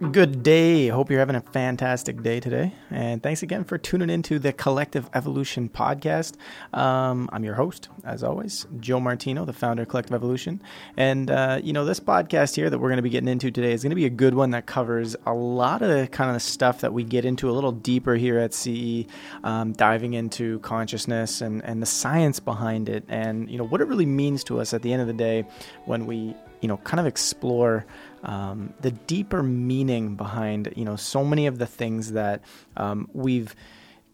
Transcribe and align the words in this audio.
Good 0.00 0.42
day. 0.42 0.88
Hope 0.88 1.10
you're 1.10 1.18
having 1.18 1.36
a 1.36 1.42
fantastic 1.42 2.22
day 2.22 2.40
today. 2.40 2.72
And 2.90 3.22
thanks 3.22 3.42
again 3.42 3.64
for 3.64 3.76
tuning 3.76 4.08
into 4.08 4.38
the 4.38 4.50
Collective 4.50 5.10
Evolution 5.12 5.68
podcast. 5.68 6.36
Um, 6.72 7.28
I'm 7.34 7.44
your 7.44 7.52
host, 7.52 7.90
as 8.02 8.24
always, 8.24 8.66
Joe 8.80 8.98
Martino, 8.98 9.44
the 9.44 9.52
founder 9.52 9.82
of 9.82 9.88
Collective 9.88 10.14
Evolution. 10.14 10.62
And, 10.96 11.30
uh, 11.30 11.60
you 11.62 11.74
know, 11.74 11.84
this 11.84 12.00
podcast 12.00 12.56
here 12.56 12.70
that 12.70 12.78
we're 12.78 12.88
going 12.88 12.96
to 12.96 13.02
be 13.02 13.10
getting 13.10 13.28
into 13.28 13.50
today 13.50 13.74
is 13.74 13.82
going 13.82 13.90
to 13.90 13.96
be 13.96 14.06
a 14.06 14.10
good 14.10 14.32
one 14.32 14.52
that 14.52 14.64
covers 14.64 15.16
a 15.26 15.34
lot 15.34 15.82
of 15.82 15.90
the 15.90 16.06
kind 16.06 16.30
of 16.30 16.34
the 16.34 16.40
stuff 16.40 16.80
that 16.80 16.94
we 16.94 17.04
get 17.04 17.26
into 17.26 17.50
a 17.50 17.52
little 17.52 17.72
deeper 17.72 18.14
here 18.14 18.38
at 18.38 18.54
CE, 18.54 19.04
um, 19.44 19.74
diving 19.74 20.14
into 20.14 20.60
consciousness 20.60 21.42
and, 21.42 21.62
and 21.62 21.82
the 21.82 21.86
science 21.86 22.40
behind 22.40 22.88
it 22.88 23.04
and, 23.08 23.50
you 23.50 23.58
know, 23.58 23.66
what 23.66 23.82
it 23.82 23.86
really 23.86 24.06
means 24.06 24.44
to 24.44 24.60
us 24.60 24.72
at 24.72 24.80
the 24.80 24.94
end 24.94 25.02
of 25.02 25.08
the 25.08 25.12
day 25.12 25.44
when 25.84 26.06
we, 26.06 26.34
you 26.62 26.68
know, 26.68 26.78
kind 26.78 27.00
of 27.00 27.06
explore 27.06 27.84
um, 28.22 28.74
the 28.80 28.90
deeper 28.90 29.42
meaning 29.42 30.16
behind 30.16 30.72
you 30.76 30.84
know 30.84 30.96
so 30.96 31.24
many 31.24 31.46
of 31.46 31.58
the 31.58 31.66
things 31.66 32.12
that 32.12 32.42
um, 32.76 33.08
we've 33.12 33.54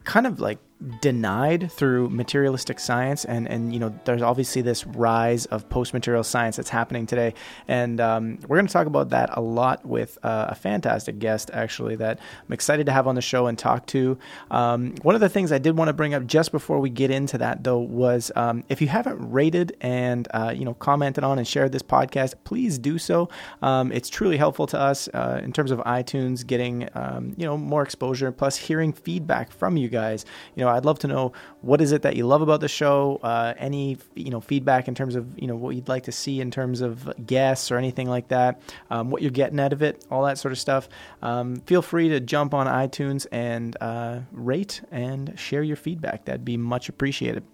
kind 0.04 0.26
of 0.26 0.40
like 0.40 0.58
denied 1.00 1.72
through 1.72 2.10
materialistic 2.10 2.78
science 2.78 3.24
and 3.24 3.48
and 3.48 3.72
you 3.72 3.80
know 3.80 3.98
there's 4.04 4.20
obviously 4.20 4.60
this 4.60 4.86
rise 4.86 5.46
of 5.46 5.66
post-material 5.70 6.22
science 6.22 6.56
that's 6.56 6.68
happening 6.68 7.06
today. 7.06 7.32
And 7.66 8.00
um, 8.00 8.38
we're 8.46 8.58
going 8.58 8.66
to 8.66 8.72
talk 8.72 8.86
about 8.86 9.08
that 9.10 9.30
a 9.32 9.40
lot 9.40 9.86
with 9.86 10.18
uh, 10.22 10.46
a 10.50 10.54
fantastic 10.54 11.18
guest 11.18 11.50
actually 11.54 11.96
that 11.96 12.18
i'm 12.46 12.52
excited 12.52 12.86
to 12.86 12.92
have 12.92 13.06
on 13.06 13.14
the 13.14 13.22
show 13.22 13.46
and 13.46 13.58
talk 13.58 13.86
to. 13.86 14.18
Um, 14.50 14.94
one 15.02 15.14
of 15.14 15.20
the 15.20 15.28
things 15.30 15.50
i 15.50 15.58
did 15.58 15.76
want 15.76 15.88
to 15.88 15.94
bring 15.94 16.12
up 16.12 16.26
just 16.26 16.52
before 16.52 16.78
we 16.78 16.90
get 16.90 17.10
into 17.10 17.38
that 17.38 17.64
though 17.64 17.78
was 17.78 18.30
um, 18.36 18.62
if 18.68 18.82
you 18.82 18.88
haven't 18.88 19.18
rated 19.32 19.76
and 19.80 20.28
uh, 20.34 20.52
you 20.54 20.64
know 20.64 20.74
commented 20.74 21.24
on 21.24 21.38
and 21.38 21.48
shared 21.48 21.72
this 21.72 21.82
podcast 21.82 22.34
please 22.44 22.78
do 22.78 22.98
so. 22.98 23.28
Um, 23.62 23.92
it's 23.92 24.08
truly 24.08 24.36
helpful 24.36 24.66
to 24.68 24.78
us 24.78 25.08
uh, 25.14 25.40
in 25.42 25.52
terms 25.52 25.70
of 25.70 25.78
itunes 25.80 26.46
getting 26.46 26.88
um, 26.94 27.34
you 27.36 27.46
know 27.46 27.56
more 27.56 27.82
exposure 27.82 28.30
plus 28.30 28.56
hearing 28.56 28.92
feedback 28.92 29.50
from 29.52 29.76
you 29.76 29.88
guys. 29.88 30.24
You 30.54 30.64
know 30.64 30.65
know, 30.66 30.72
I'd 30.72 30.84
love 30.84 30.98
to 31.00 31.08
know 31.08 31.32
what 31.62 31.80
is 31.80 31.92
it 31.92 32.02
that 32.02 32.16
you 32.16 32.26
love 32.26 32.42
about 32.42 32.60
the 32.60 32.68
show. 32.68 33.18
Uh, 33.22 33.54
any 33.58 33.98
you 34.14 34.30
know 34.30 34.40
feedback 34.40 34.88
in 34.88 34.94
terms 34.94 35.14
of 35.14 35.26
you 35.38 35.46
know 35.46 35.56
what 35.56 35.74
you'd 35.74 35.88
like 35.88 36.04
to 36.04 36.12
see 36.12 36.40
in 36.40 36.50
terms 36.50 36.80
of 36.80 37.12
guests 37.26 37.70
or 37.70 37.76
anything 37.76 38.08
like 38.08 38.28
that. 38.28 38.60
Um, 38.90 39.10
what 39.10 39.22
you're 39.22 39.30
getting 39.30 39.60
out 39.60 39.72
of 39.72 39.82
it, 39.82 40.04
all 40.10 40.24
that 40.24 40.38
sort 40.38 40.52
of 40.52 40.58
stuff. 40.58 40.88
Um, 41.22 41.56
feel 41.66 41.82
free 41.82 42.08
to 42.10 42.20
jump 42.20 42.54
on 42.54 42.66
iTunes 42.66 43.26
and 43.32 43.76
uh, 43.80 44.20
rate 44.32 44.82
and 44.90 45.38
share 45.38 45.62
your 45.62 45.76
feedback. 45.76 46.24
That'd 46.24 46.44
be 46.44 46.56
much 46.56 46.88
appreciated. 46.88 47.44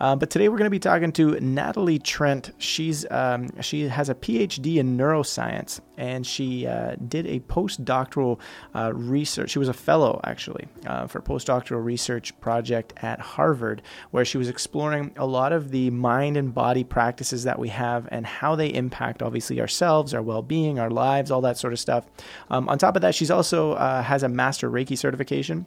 Uh, 0.00 0.16
but 0.16 0.30
today 0.30 0.48
we're 0.48 0.58
going 0.58 0.66
to 0.66 0.70
be 0.70 0.78
talking 0.78 1.12
to 1.12 1.38
Natalie 1.40 1.98
Trent. 1.98 2.50
She's 2.58 3.10
um, 3.10 3.48
she 3.60 3.88
has 3.88 4.08
a 4.08 4.14
PhD 4.14 4.76
in 4.76 4.96
neuroscience 4.96 5.80
and 5.96 6.26
she 6.26 6.66
uh, 6.66 6.96
did 7.08 7.26
a 7.26 7.40
postdoctoral 7.40 8.38
uh, 8.74 8.92
research. 8.94 9.50
She 9.50 9.58
was 9.58 9.68
a 9.68 9.74
fellow 9.74 10.20
actually 10.24 10.66
uh, 10.86 11.06
for 11.06 11.20
postdoctoral 11.20 11.84
research 11.84 12.38
project 12.40 12.55
at 13.02 13.20
Harvard, 13.20 13.82
where 14.10 14.24
she 14.24 14.38
was 14.38 14.48
exploring 14.48 15.12
a 15.16 15.26
lot 15.26 15.52
of 15.52 15.70
the 15.70 15.90
mind 15.90 16.36
and 16.36 16.54
body 16.54 16.84
practices 16.84 17.44
that 17.44 17.58
we 17.58 17.68
have 17.68 18.08
and 18.10 18.26
how 18.26 18.54
they 18.54 18.68
impact 18.72 19.22
obviously 19.22 19.60
ourselves, 19.60 20.14
our 20.14 20.22
well-being, 20.22 20.78
our 20.78 20.90
lives, 20.90 21.30
all 21.30 21.40
that 21.42 21.58
sort 21.58 21.72
of 21.72 21.78
stuff. 21.78 22.06
Um, 22.50 22.68
on 22.68 22.78
top 22.78 22.96
of 22.96 23.02
that, 23.02 23.14
she's 23.14 23.30
also 23.30 23.72
uh, 23.72 24.02
has 24.02 24.22
a 24.22 24.28
master 24.28 24.70
Reiki 24.70 24.96
certification. 24.96 25.66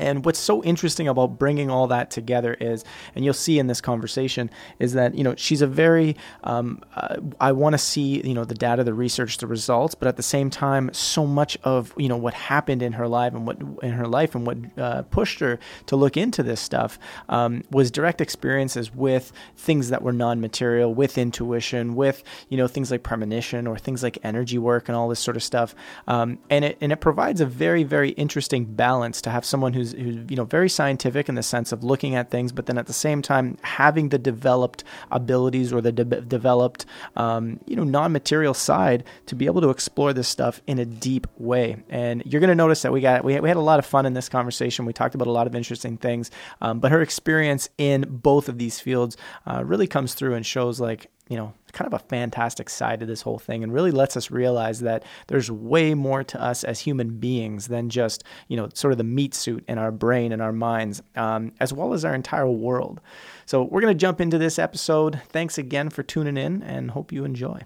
And 0.00 0.24
what's 0.24 0.38
so 0.38 0.62
interesting 0.64 1.06
about 1.08 1.38
bringing 1.38 1.70
all 1.70 1.86
that 1.88 2.10
together 2.10 2.54
is, 2.54 2.84
and 3.14 3.24
you'll 3.24 3.34
see 3.34 3.58
in 3.58 3.66
this 3.66 3.80
conversation, 3.80 4.50
is 4.78 4.94
that 4.94 5.14
you 5.14 5.22
know 5.22 5.34
she's 5.36 5.62
a 5.62 5.66
very. 5.66 6.16
Um, 6.42 6.82
uh, 6.96 7.16
I 7.40 7.52
want 7.52 7.74
to 7.74 7.78
see 7.78 8.26
you 8.26 8.34
know 8.34 8.44
the 8.44 8.54
data, 8.54 8.82
the 8.82 8.94
research, 8.94 9.38
the 9.38 9.46
results, 9.46 9.94
but 9.94 10.08
at 10.08 10.16
the 10.16 10.22
same 10.22 10.50
time, 10.50 10.90
so 10.92 11.26
much 11.26 11.58
of 11.62 11.92
you 11.96 12.08
know 12.08 12.16
what 12.16 12.34
happened 12.34 12.82
in 12.82 12.94
her 12.94 13.06
life 13.06 13.34
and 13.34 13.46
what 13.46 13.60
in 13.82 13.92
her 13.92 14.06
life 14.06 14.34
and 14.34 14.46
what 14.46 14.58
uh, 14.78 15.02
pushed 15.02 15.40
her 15.40 15.58
to 15.86 15.96
look 15.96 16.16
into 16.16 16.42
this 16.42 16.60
stuff 16.60 16.98
um, 17.28 17.62
was 17.70 17.90
direct 17.90 18.20
experiences 18.20 18.94
with 18.94 19.32
things 19.56 19.90
that 19.90 20.02
were 20.02 20.12
non-material, 20.12 20.94
with 20.94 21.18
intuition, 21.18 21.94
with 21.94 22.22
you 22.48 22.56
know 22.56 22.66
things 22.66 22.90
like 22.90 23.02
premonition 23.02 23.66
or 23.66 23.78
things 23.78 24.02
like 24.02 24.18
energy 24.22 24.58
work 24.58 24.88
and 24.88 24.96
all 24.96 25.08
this 25.08 25.20
sort 25.20 25.36
of 25.36 25.42
stuff. 25.42 25.74
Um, 26.08 26.38
and 26.48 26.64
it 26.64 26.78
and 26.80 26.90
it 26.92 27.00
provides 27.00 27.40
a 27.40 27.46
very 27.46 27.82
very 27.82 28.10
interesting 28.10 28.64
balance 28.64 29.20
to 29.22 29.30
have 29.30 29.44
someone 29.44 29.74
who's 29.74 29.89
who's 29.92 30.30
you 30.30 30.36
know 30.36 30.44
very 30.44 30.68
scientific 30.68 31.28
in 31.28 31.34
the 31.34 31.42
sense 31.42 31.72
of 31.72 31.84
looking 31.84 32.14
at 32.14 32.30
things, 32.30 32.52
but 32.52 32.66
then 32.66 32.78
at 32.78 32.86
the 32.86 32.92
same 32.92 33.22
time 33.22 33.58
having 33.62 34.08
the 34.10 34.18
developed 34.18 34.84
abilities 35.10 35.72
or 35.72 35.80
the 35.80 35.92
de- 35.92 36.04
developed 36.04 36.86
um, 37.16 37.60
you 37.66 37.76
know 37.76 37.84
non-material 37.84 38.54
side 38.54 39.04
to 39.26 39.34
be 39.34 39.46
able 39.46 39.60
to 39.60 39.70
explore 39.70 40.12
this 40.12 40.28
stuff 40.28 40.60
in 40.66 40.78
a 40.78 40.84
deep 40.84 41.26
way. 41.38 41.76
And 41.88 42.22
you're 42.24 42.40
going 42.40 42.48
to 42.48 42.54
notice 42.54 42.82
that 42.82 42.92
we 42.92 43.00
got 43.00 43.24
we, 43.24 43.38
we 43.40 43.48
had 43.48 43.56
a 43.56 43.60
lot 43.60 43.78
of 43.78 43.86
fun 43.86 44.06
in 44.06 44.14
this 44.14 44.28
conversation. 44.28 44.84
We 44.84 44.92
talked 44.92 45.14
about 45.14 45.28
a 45.28 45.32
lot 45.32 45.46
of 45.46 45.54
interesting 45.54 45.96
things, 45.96 46.30
um, 46.60 46.80
but 46.80 46.90
her 46.92 47.02
experience 47.02 47.68
in 47.78 48.06
both 48.08 48.48
of 48.48 48.58
these 48.58 48.80
fields 48.80 49.16
uh, 49.46 49.62
really 49.64 49.86
comes 49.86 50.14
through 50.14 50.34
and 50.34 50.44
shows 50.44 50.80
like 50.80 51.10
you 51.30 51.36
know, 51.36 51.54
kind 51.72 51.86
of 51.86 51.94
a 51.94 52.04
fantastic 52.06 52.68
side 52.68 52.98
to 52.98 53.06
this 53.06 53.22
whole 53.22 53.38
thing 53.38 53.62
and 53.62 53.72
really 53.72 53.92
lets 53.92 54.16
us 54.16 54.32
realize 54.32 54.80
that 54.80 55.04
there's 55.28 55.48
way 55.48 55.94
more 55.94 56.24
to 56.24 56.42
us 56.42 56.64
as 56.64 56.80
human 56.80 57.18
beings 57.18 57.68
than 57.68 57.88
just, 57.88 58.24
you 58.48 58.56
know, 58.56 58.68
sort 58.74 58.90
of 58.90 58.98
the 58.98 59.04
meat 59.04 59.32
suit 59.32 59.64
in 59.68 59.78
our 59.78 59.92
brain 59.92 60.32
and 60.32 60.42
our 60.42 60.52
minds, 60.52 61.00
um, 61.14 61.52
as 61.60 61.72
well 61.72 61.92
as 61.92 62.04
our 62.04 62.16
entire 62.16 62.48
world. 62.48 63.00
So 63.46 63.62
we're 63.62 63.80
going 63.80 63.94
to 63.94 63.98
jump 63.98 64.20
into 64.20 64.38
this 64.38 64.58
episode. 64.58 65.20
Thanks 65.28 65.56
again 65.56 65.88
for 65.88 66.02
tuning 66.02 66.36
in 66.36 66.64
and 66.64 66.90
hope 66.90 67.12
you 67.12 67.24
enjoy. 67.24 67.60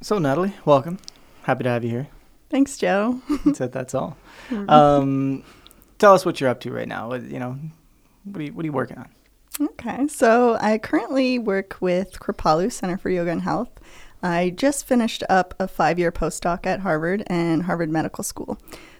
So, 0.00 0.18
Natalie, 0.18 0.54
welcome. 0.64 0.98
Happy 1.42 1.64
to 1.64 1.70
have 1.70 1.82
you 1.82 1.90
here. 1.90 2.08
Thanks, 2.50 2.76
Joe. 2.76 3.20
Said 3.52 3.72
that's 3.72 3.94
all. 3.94 4.16
Um, 4.68 5.44
tell 5.98 6.14
us 6.14 6.24
what 6.26 6.40
you're 6.40 6.50
up 6.50 6.60
to 6.60 6.72
right 6.72 6.86
now. 6.86 7.14
You 7.14 7.38
know, 7.38 7.58
what 8.24 8.40
are 8.40 8.44
you, 8.44 8.52
what 8.52 8.64
are 8.64 8.66
you 8.66 8.72
working 8.72 8.98
on? 8.98 9.08
Okay, 9.60 10.08
so 10.08 10.56
I 10.60 10.78
currently 10.78 11.38
work 11.38 11.76
with 11.80 12.18
Kripalu 12.18 12.72
Center 12.72 12.96
for 12.96 13.10
Yoga 13.10 13.32
and 13.32 13.42
Health. 13.42 13.68
I 14.22 14.50
just 14.50 14.86
finished 14.86 15.22
up 15.28 15.54
a 15.58 15.68
five 15.68 15.98
year 15.98 16.10
postdoc 16.10 16.64
at 16.64 16.80
Harvard 16.80 17.22
and 17.26 17.64
Harvard 17.64 17.90
Medical 17.90 18.24
School. 18.24 18.58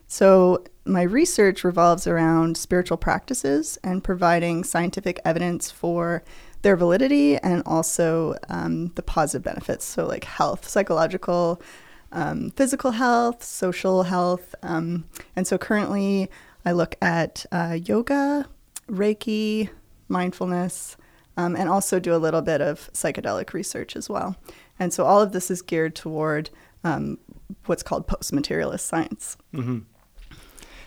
So, 0.09 0.63
my 0.85 1.03
research 1.03 1.65
revolves 1.65 2.07
around 2.07 2.59
spiritual 2.59 2.99
practices 2.99 3.79
and 3.83 4.05
providing 4.05 4.63
scientific 4.63 5.21
evidence 5.25 5.71
for 5.71 6.23
their 6.61 6.77
validity 6.77 7.39
and 7.39 7.63
also 7.65 8.35
um, 8.51 8.89
the 8.89 9.03
positive 9.03 9.43
benefits. 9.43 9.87
So, 9.87 10.07
like 10.07 10.25
health, 10.25 10.69
psychological, 10.69 11.63
um, 12.11 12.51
physical 12.51 12.91
health, 12.91 13.43
social 13.43 14.03
health. 14.03 14.55
Um, 14.63 15.05
and 15.35 15.47
so, 15.47 15.57
currently, 15.57 16.29
I 16.67 16.73
look 16.73 16.97
at 17.01 17.47
uh, 17.51 17.79
yoga, 17.83 18.47
Reiki, 18.91 19.71
mindfulness, 20.13 20.97
um, 21.37 21.57
and 21.57 21.69
also 21.69 21.99
do 21.99 22.15
a 22.15 22.19
little 22.19 22.43
bit 22.43 22.61
of 22.61 22.93
psychedelic 22.93 23.53
research 23.53 23.97
as 23.97 24.09
well. 24.09 24.37
And 24.79 24.93
so 24.93 25.05
all 25.05 25.21
of 25.21 25.33
this 25.33 25.51
is 25.51 25.63
geared 25.63 25.95
toward 25.97 26.51
um, 26.85 27.19
what's 27.67 27.83
called 27.83 28.07
post 28.07 28.33
materialist 28.33 28.87
science. 28.87 29.37
Mm-hmm. 29.55 29.79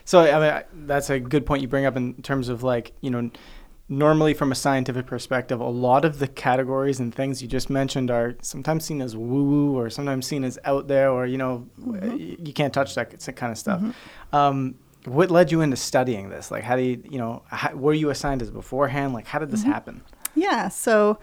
So, 0.06 0.20
I 0.22 0.40
mean, 0.40 0.88
that's 0.88 1.10
a 1.10 1.20
good 1.20 1.46
point 1.46 1.62
you 1.62 1.68
bring 1.68 1.86
up 1.86 1.98
in 1.98 2.22
terms 2.22 2.48
of 2.48 2.62
like, 2.62 2.94
you 3.02 3.10
know, 3.10 3.32
normally 3.90 4.34
from 4.34 4.52
a 4.52 4.56
scientific 4.56 5.08
perspective, 5.08 5.60
a 5.60 5.68
lot 5.68 6.06
of 6.06 6.20
the 6.20 6.28
categories 6.28 7.00
and 7.00 7.14
things 7.14 7.42
you 7.42 7.48
just 7.48 7.70
mentioned 7.70 8.12
are 8.12 8.36
sometimes 8.42 8.86
seen 8.86 9.02
as 9.02 9.16
woo 9.16 9.44
woo 9.44 9.78
or 9.78 9.90
sometimes 9.90 10.28
seen 10.28 10.44
as 10.44 10.60
out 10.64 10.88
there 10.88 11.10
or, 11.12 11.26
you 11.26 11.38
know, 11.38 11.68
mm-hmm. 11.80 12.46
you 12.46 12.54
can't 12.54 12.74
touch 12.74 12.94
that 12.96 13.10
kind 13.36 13.52
of 13.52 13.58
stuff. 13.58 13.82
Mm-hmm. 13.82 14.36
Um, 14.36 14.76
what 15.06 15.32
led 15.32 15.52
you 15.52 15.62
into 15.62 15.78
studying 15.78 16.30
this? 16.30 16.52
Like, 16.52 16.64
how 16.64 16.76
do 16.76 16.82
you, 16.82 17.02
you 17.10 17.18
know, 17.18 17.44
how, 17.48 17.74
were 17.76 17.94
you 17.94 18.10
assigned 18.10 18.42
as 18.42 18.52
beforehand? 18.52 19.14
Like, 19.14 19.28
how 19.28 19.40
did 19.40 19.52
this 19.52 19.62
mm-hmm. 19.62 19.72
happen? 19.72 20.04
Yeah. 20.36 20.70
So, 20.70 21.20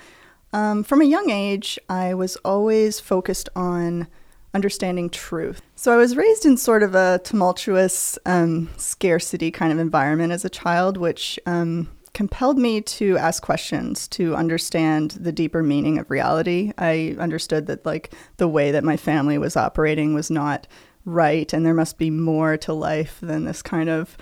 um, 0.52 0.82
from 0.82 1.00
a 1.00 1.04
young 1.04 1.30
age, 1.30 1.78
I 1.88 2.14
was 2.14 2.36
always 2.36 3.00
focused 3.00 3.48
on 3.56 4.08
understanding 4.54 5.08
truth. 5.10 5.62
So, 5.76 5.92
I 5.92 5.96
was 5.96 6.16
raised 6.16 6.46
in 6.46 6.56
sort 6.56 6.82
of 6.82 6.94
a 6.94 7.20
tumultuous 7.24 8.18
um, 8.26 8.70
scarcity 8.76 9.50
kind 9.50 9.72
of 9.72 9.78
environment 9.78 10.32
as 10.32 10.44
a 10.44 10.50
child, 10.50 10.96
which 10.96 11.38
um, 11.46 11.88
compelled 12.14 12.58
me 12.58 12.80
to 12.82 13.16
ask 13.16 13.42
questions 13.42 14.06
to 14.08 14.36
understand 14.36 15.12
the 15.12 15.32
deeper 15.32 15.62
meaning 15.62 15.98
of 15.98 16.10
reality. 16.10 16.72
I 16.78 17.16
understood 17.18 17.66
that, 17.66 17.86
like, 17.86 18.14
the 18.36 18.48
way 18.48 18.70
that 18.70 18.84
my 18.84 18.96
family 18.96 19.38
was 19.38 19.56
operating 19.56 20.14
was 20.14 20.30
not 20.30 20.66
right 21.04 21.52
and 21.52 21.64
there 21.64 21.74
must 21.74 21.98
be 21.98 22.10
more 22.10 22.56
to 22.56 22.72
life 22.72 23.18
than 23.20 23.44
this 23.44 23.62
kind 23.62 23.88
of 23.88 24.16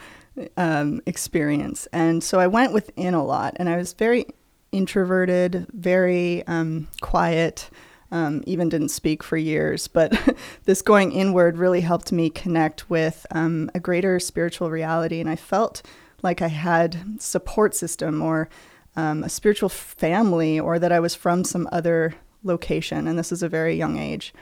um, 0.57 1.01
experience. 1.07 1.87
And 1.93 2.23
so 2.23 2.41
I 2.41 2.47
went 2.47 2.73
within 2.73 3.15
a 3.15 3.25
lot 3.25 3.55
and 3.57 3.69
I 3.69 3.77
was 3.77 3.93
very 3.93 4.27
introverted, 4.73 5.67
very 5.73 6.47
um, 6.47 6.89
quiet. 7.01 7.71
Um, 8.13 8.43
even 8.45 8.69
didn't 8.69 8.89
speak 8.89 9.23
for 9.23 9.37
years, 9.37 9.87
but 9.87 10.13
this 10.65 10.83
going 10.83 11.13
inward 11.13 11.57
really 11.57 11.81
helped 11.81 12.11
me 12.11 12.29
connect 12.29 12.91
with 12.91 13.25
um, 13.31 13.71
a 13.73 13.79
greater 13.79 14.19
spiritual 14.19 14.69
reality. 14.69 15.21
And 15.21 15.31
I 15.31 15.37
felt 15.37 15.83
like 16.21 16.43
I 16.43 16.49
had 16.49 17.23
support 17.23 17.73
system 17.73 18.21
or 18.21 18.49
um, 18.97 19.23
a 19.23 19.29
spiritual 19.29 19.69
family, 19.69 20.59
or 20.59 20.79
that 20.79 20.93
I 20.93 21.01
was 21.01 21.15
from 21.15 21.45
some 21.45 21.69
other 21.73 22.15
location. 22.43 23.07
And 23.07 23.19
this 23.19 23.33
is 23.33 23.43
a 23.43 23.49
very 23.49 23.77
young 23.77 23.99
age. 23.99 24.35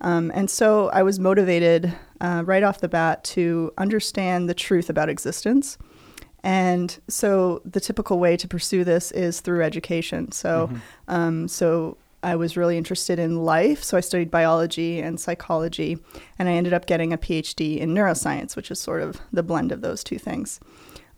Um, 0.00 0.30
and 0.34 0.50
so 0.50 0.88
I 0.90 1.02
was 1.02 1.18
motivated 1.18 1.92
uh, 2.20 2.42
right 2.44 2.62
off 2.62 2.80
the 2.80 2.88
bat 2.88 3.24
to 3.24 3.72
understand 3.78 4.48
the 4.48 4.54
truth 4.54 4.90
about 4.90 5.08
existence. 5.08 5.78
And 6.42 6.98
so 7.08 7.62
the 7.64 7.80
typical 7.80 8.18
way 8.18 8.36
to 8.36 8.46
pursue 8.46 8.84
this 8.84 9.10
is 9.12 9.40
through 9.40 9.62
education. 9.62 10.30
So, 10.32 10.68
mm-hmm. 10.68 10.78
um, 11.08 11.48
so 11.48 11.96
I 12.22 12.36
was 12.36 12.56
really 12.56 12.78
interested 12.78 13.18
in 13.18 13.44
life, 13.44 13.82
so 13.82 13.96
I 13.96 14.00
studied 14.00 14.30
biology 14.30 15.00
and 15.00 15.20
psychology, 15.20 15.98
and 16.38 16.48
I 16.48 16.52
ended 16.52 16.72
up 16.72 16.86
getting 16.86 17.12
a 17.12 17.18
PhD 17.18 17.78
in 17.78 17.94
neuroscience, 17.94 18.56
which 18.56 18.70
is 18.70 18.80
sort 18.80 19.02
of 19.02 19.20
the 19.32 19.42
blend 19.42 19.72
of 19.72 19.82
those 19.82 20.02
two 20.02 20.18
things. 20.18 20.58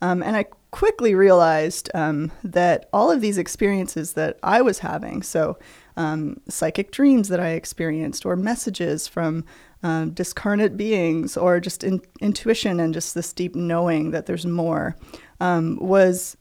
Um, 0.02 0.23
and 0.23 0.37
I 0.37 0.46
quickly 0.73 1.14
realized 1.14 1.90
um, 1.94 2.32
that 2.44 2.88
all 2.93 3.11
of 3.11 3.20
these 3.20 3.38
experiences 3.38 4.12
that 4.12 4.38
I 4.43 4.62
was 4.62 4.81
having, 4.81 5.23
so 5.23 5.58
um, 5.97 6.41
psychic 6.49 6.91
dreams 6.91 7.29
that 7.29 7.41
I 7.41 7.51
experienced, 7.51 8.27
or 8.27 8.37
messages 8.37 9.09
from 9.09 9.45
um, 9.83 10.11
discarnate 10.11 10.77
beings, 10.77 11.37
or 11.37 11.61
just 11.61 11.85
in- 11.85 12.03
intuition 12.21 12.81
and 12.81 12.95
just 12.95 13.15
this 13.15 13.33
deep 13.33 13.55
knowing 13.55 14.11
that 14.11 14.27
there's 14.27 14.47
more, 14.47 14.97
um, 15.41 15.79
was 15.81 16.37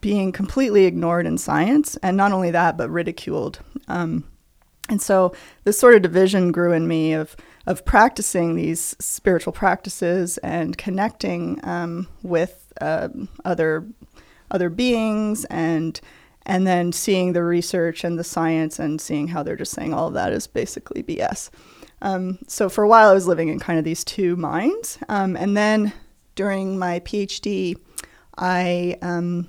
being 0.00 0.32
completely 0.32 0.84
ignored 0.84 1.26
in 1.26 1.38
science. 1.38 1.96
And 2.02 2.16
not 2.16 2.32
only 2.32 2.50
that, 2.50 2.76
but 2.76 2.90
ridiculed. 2.90 3.60
Um, 3.88 4.24
and 4.88 5.02
so 5.02 5.34
this 5.64 5.78
sort 5.78 5.94
of 5.94 6.02
division 6.02 6.52
grew 6.52 6.72
in 6.72 6.86
me 6.86 7.12
of 7.12 7.36
of 7.66 7.84
practicing 7.84 8.54
these 8.54 8.94
spiritual 9.00 9.52
practices 9.52 10.38
and 10.38 10.78
connecting 10.78 11.58
um, 11.64 12.06
with 12.22 12.72
uh, 12.80 13.08
other 13.44 13.84
other 14.50 14.70
beings 14.70 15.44
and 15.46 16.00
and 16.46 16.66
then 16.66 16.92
seeing 16.92 17.32
the 17.32 17.42
research 17.42 18.04
and 18.04 18.18
the 18.18 18.24
science 18.24 18.78
and 18.78 19.00
seeing 19.00 19.28
how 19.28 19.42
they're 19.42 19.56
just 19.56 19.72
saying 19.72 19.92
all 19.92 20.08
of 20.08 20.14
that 20.14 20.32
is 20.32 20.46
basically 20.46 21.02
BS. 21.02 21.50
Um, 22.00 22.38
so 22.46 22.68
for 22.68 22.84
a 22.84 22.88
while, 22.88 23.10
I 23.10 23.14
was 23.14 23.26
living 23.26 23.48
in 23.48 23.58
kind 23.58 23.78
of 23.78 23.84
these 23.84 24.04
two 24.04 24.36
minds, 24.36 24.98
um, 25.08 25.36
and 25.36 25.56
then 25.56 25.92
during 26.34 26.78
my 26.78 27.00
PhD, 27.00 27.76
I 28.38 28.96
um, 29.02 29.48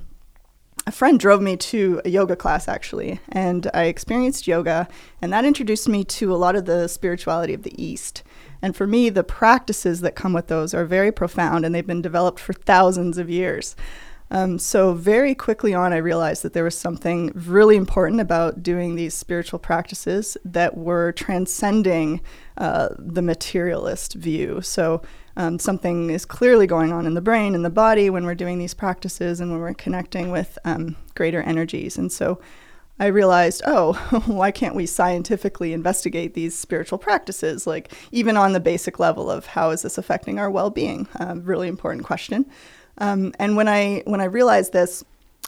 a 0.87 0.91
friend 0.91 1.19
drove 1.19 1.41
me 1.41 1.57
to 1.57 2.01
a 2.05 2.09
yoga 2.09 2.37
class 2.37 2.69
actually, 2.69 3.19
and 3.29 3.69
I 3.73 3.83
experienced 3.83 4.47
yoga, 4.47 4.87
and 5.21 5.33
that 5.33 5.43
introduced 5.43 5.89
me 5.89 6.05
to 6.05 6.33
a 6.33 6.37
lot 6.37 6.55
of 6.55 6.65
the 6.65 6.87
spirituality 6.87 7.53
of 7.53 7.63
the 7.63 7.83
East. 7.83 8.23
And 8.61 8.75
for 8.75 8.87
me, 8.87 9.09
the 9.09 9.23
practices 9.23 9.99
that 10.01 10.15
come 10.15 10.31
with 10.31 10.47
those 10.47 10.73
are 10.73 10.85
very 10.85 11.11
profound, 11.11 11.65
and 11.65 11.75
they've 11.75 11.85
been 11.85 12.01
developed 12.01 12.39
for 12.39 12.53
thousands 12.53 13.17
of 13.17 13.29
years. 13.29 13.75
Um, 14.29 14.59
so, 14.59 14.93
very 14.93 15.33
quickly 15.33 15.73
on, 15.73 15.93
I 15.93 15.97
realized 15.97 16.43
that 16.43 16.53
there 16.53 16.63
was 16.63 16.77
something 16.77 17.31
really 17.33 17.77
important 17.77 18.19
about 18.19 18.61
doing 18.61 18.95
these 18.95 19.13
spiritual 19.13 19.59
practices 19.59 20.37
that 20.43 20.75
were 20.75 21.13
transcending 21.13 22.21
uh, 22.57 22.89
the 22.97 23.21
materialist 23.21 24.15
view. 24.15 24.61
So, 24.61 25.01
um, 25.37 25.59
something 25.59 26.09
is 26.09 26.25
clearly 26.25 26.67
going 26.67 26.91
on 26.91 27.05
in 27.05 27.13
the 27.13 27.21
brain 27.21 27.55
and 27.55 27.63
the 27.63 27.69
body 27.69 28.09
when 28.09 28.25
we're 28.25 28.35
doing 28.35 28.59
these 28.59 28.73
practices 28.73 29.39
and 29.39 29.51
when 29.51 29.61
we're 29.61 29.73
connecting 29.73 30.29
with 30.31 30.57
um, 30.65 30.97
greater 31.15 31.41
energies. 31.43 31.97
And 31.97 32.11
so, 32.11 32.41
I 32.99 33.05
realized, 33.05 33.61
oh, 33.65 33.93
why 34.25 34.51
can't 34.51 34.75
we 34.75 34.87
scientifically 34.87 35.71
investigate 35.71 36.33
these 36.33 36.57
spiritual 36.57 36.97
practices? 36.97 37.65
Like, 37.65 37.93
even 38.11 38.35
on 38.35 38.51
the 38.51 38.59
basic 38.59 38.99
level 38.99 39.31
of 39.31 39.45
how 39.45 39.69
is 39.69 39.83
this 39.83 39.97
affecting 39.97 40.37
our 40.37 40.49
well 40.49 40.69
being? 40.69 41.07
Uh, 41.17 41.35
really 41.37 41.67
important 41.69 42.05
question. 42.05 42.45
Um, 42.99 43.33
and 43.39 43.55
when 43.55 43.67
I 43.67 44.03
when 44.05 44.21
I 44.21 44.25
realized 44.25 44.73
this, 44.73 45.03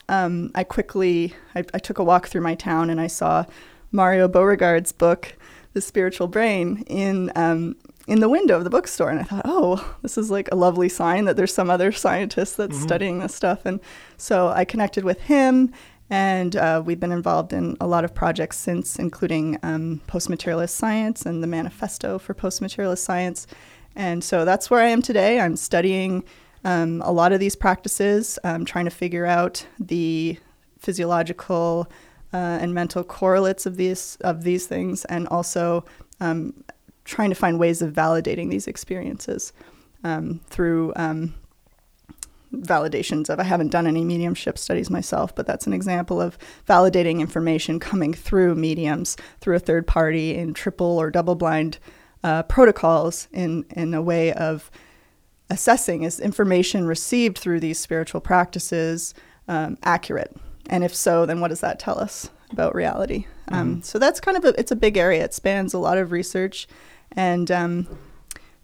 um, 0.08 0.52
I 0.56 0.64
quickly 0.64 1.34
I, 1.56 1.64
I, 1.74 1.80
took 1.80 2.00
a 2.00 2.04
walk 2.04 2.28
through 2.28 2.42
my 2.42 2.56
town 2.56 2.90
and 2.90 3.00
I 3.00 3.08
saw 3.08 3.46
Mario 3.92 4.28
Beauregard's 4.28 4.92
book, 4.92 5.36
The 5.74 5.82
Spiritual 5.82 6.28
Brain, 6.28 6.84
in 6.88 7.32
um, 7.36 7.76
in 8.08 8.20
the 8.22 8.30
window 8.30 8.58
of 8.58 8.64
the 8.64 8.72
bookstore, 8.72 9.12
and 9.12 9.20
I 9.20 9.24
thought, 9.24 9.44
oh, 9.46 9.96
this 10.02 10.18
is 10.18 10.32
like 10.32 10.50
a 10.52 10.56
lovely 10.56 10.90
sign 10.90 11.26
that 11.26 11.38
there's 11.38 11.54
some 11.54 11.70
other 11.70 11.92
scientist 12.04 12.58
that's 12.58 12.76
mm-hmm. 12.76 12.84
studying 12.84 13.20
this 13.20 13.36
stuff. 13.36 13.66
And 13.66 13.80
so 14.18 14.50
I 14.50 14.66
connected 14.66 15.04
with 15.04 15.22
him, 15.22 15.72
and 16.10 16.56
uh, 16.56 16.82
we've 16.84 17.00
been 17.00 17.12
involved 17.12 17.54
in 17.54 17.78
a 17.80 17.86
lot 17.86 18.04
of 18.04 18.16
projects 18.16 18.58
since, 18.58 18.98
including 18.98 19.60
um, 19.62 20.02
post 20.08 20.28
materialist 20.28 20.76
science 20.76 21.26
and 21.26 21.44
the 21.44 21.48
manifesto 21.48 22.18
for 22.18 22.34
post 22.34 22.62
materialist 22.62 23.04
science. 23.04 23.46
And 23.96 24.24
so 24.24 24.44
that's 24.44 24.72
where 24.72 24.82
I 24.82 24.88
am 24.88 25.04
today. 25.04 25.40
I'm 25.40 25.56
studying 25.56 26.24
um, 26.64 27.02
a 27.06 27.12
lot 27.12 27.32
of 27.32 27.40
these 27.40 27.56
practices, 27.56 28.38
um, 28.44 28.66
trying 28.66 28.86
to 28.86 28.92
figure 28.92 29.26
out 29.26 29.66
the 29.80 30.38
physiological 30.78 31.88
uh, 32.34 32.38
and 32.62 32.74
mental 32.74 33.04
correlates 33.04 33.66
of 33.66 33.78
these 33.78 34.18
of 34.22 34.44
these 34.44 34.68
things, 34.68 35.06
and 35.06 35.28
also 35.28 35.86
um, 36.20 36.64
trying 37.06 37.30
to 37.30 37.36
find 37.36 37.60
ways 37.60 37.82
of 37.82 37.94
validating 37.94 38.50
these 38.50 38.68
experiences 38.68 39.52
um, 40.04 40.42
through 40.48 40.94
um, 40.96 41.34
validations 42.54 43.30
of 43.30 43.40
I 43.40 43.44
haven't 43.44 43.72
done 43.72 43.88
any 43.88 44.04
mediumship 44.04 44.58
studies 44.58 44.90
myself, 44.90 45.34
but 45.36 45.48
that's 45.48 45.68
an 45.68 45.74
example 45.74 46.22
of 46.22 46.38
validating 46.68 47.20
information 47.20 47.80
coming 47.80 48.14
through 48.14 48.56
mediums 48.56 49.18
through 49.40 49.56
a 49.56 49.60
third 49.60 49.88
party 49.88 50.36
in 50.36 50.54
triple 50.54 50.98
or 50.98 51.12
double 51.12 51.36
blind 51.36 51.80
uh, 52.24 52.44
protocols 52.44 53.28
in 53.32 53.66
in 53.72 53.94
a 53.94 54.02
way 54.02 54.34
of 54.34 54.70
assessing 55.50 56.04
is 56.04 56.20
information 56.20 56.86
received 56.86 57.38
through 57.38 57.60
these 57.60 57.80
spiritual 57.80 58.22
practices 58.22 59.14
um, 59.48 59.78
accurate? 59.84 60.36
And 60.70 60.84
if 60.84 60.96
so, 60.96 61.26
then 61.26 61.40
what 61.40 61.48
does 61.48 61.62
that 61.62 61.80
tell 61.80 62.00
us 62.00 62.30
about 62.52 62.76
reality? 62.76 63.26
Um, 63.48 63.58
mm-hmm. 63.58 63.74
Um, 63.76 63.82
so 63.82 64.00
that's 64.00 64.20
kind 64.20 64.38
of 64.38 64.46
a, 64.46 64.60
it's 64.60 64.72
a 64.72 64.76
big 64.76 64.98
area. 64.98 65.24
It 65.24 65.34
spans 65.34 65.74
a 65.74 65.80
lot 65.80 65.98
of 65.98 66.12
research, 66.12 66.68
and 67.12 67.50
um, 67.50 67.88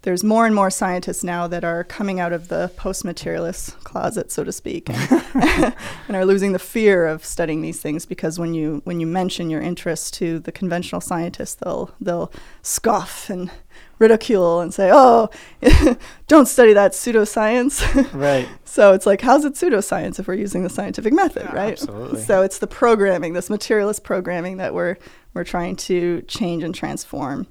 there's 0.02 0.22
more 0.22 0.46
and 0.46 0.54
more 0.54 0.70
scientists 0.70 1.24
now 1.24 1.48
that 1.48 1.64
are 1.64 1.82
coming 1.82 2.20
out 2.20 2.32
of 2.32 2.46
the 2.46 2.70
post-materialist 2.76 3.82
closet, 3.82 4.30
so 4.30 4.44
to 4.44 4.52
speak, 4.52 4.88
and, 4.88 5.24
and, 6.06 6.16
are 6.16 6.24
losing 6.24 6.52
the 6.52 6.60
fear 6.60 7.06
of 7.06 7.24
studying 7.24 7.60
these 7.60 7.80
things 7.80 8.06
because 8.06 8.38
when 8.38 8.54
you 8.54 8.82
when 8.84 9.00
you 9.00 9.06
mention 9.06 9.50
your 9.50 9.60
interest 9.60 10.14
to 10.14 10.38
the 10.38 10.52
conventional 10.52 11.00
scientists, 11.00 11.56
they'll 11.56 11.90
they'll 12.00 12.30
scoff 12.62 13.28
and 13.28 13.50
ridicule 13.98 14.60
and 14.60 14.72
say, 14.72 14.90
"Oh, 14.92 15.30
don't 16.28 16.46
study 16.46 16.72
that 16.72 16.92
pseudoscience." 16.92 17.76
Right. 18.16 18.48
so 18.64 18.92
it's 18.92 19.06
like, 19.06 19.20
how's 19.20 19.44
it 19.44 19.54
pseudoscience 19.54 20.18
if 20.18 20.28
we're 20.28 20.34
using 20.34 20.62
the 20.62 20.70
scientific 20.70 21.12
method, 21.12 21.44
yeah, 21.44 21.54
right? 21.54 21.72
Absolutely. 21.72 22.22
So 22.22 22.42
it's 22.42 22.58
the 22.58 22.66
programming, 22.66 23.32
this 23.32 23.50
materialist 23.50 24.04
programming 24.04 24.56
that 24.58 24.74
we're 24.74 24.96
we're 25.34 25.44
trying 25.44 25.76
to 25.76 26.22
change 26.22 26.62
and 26.62 26.74
transform 26.74 27.46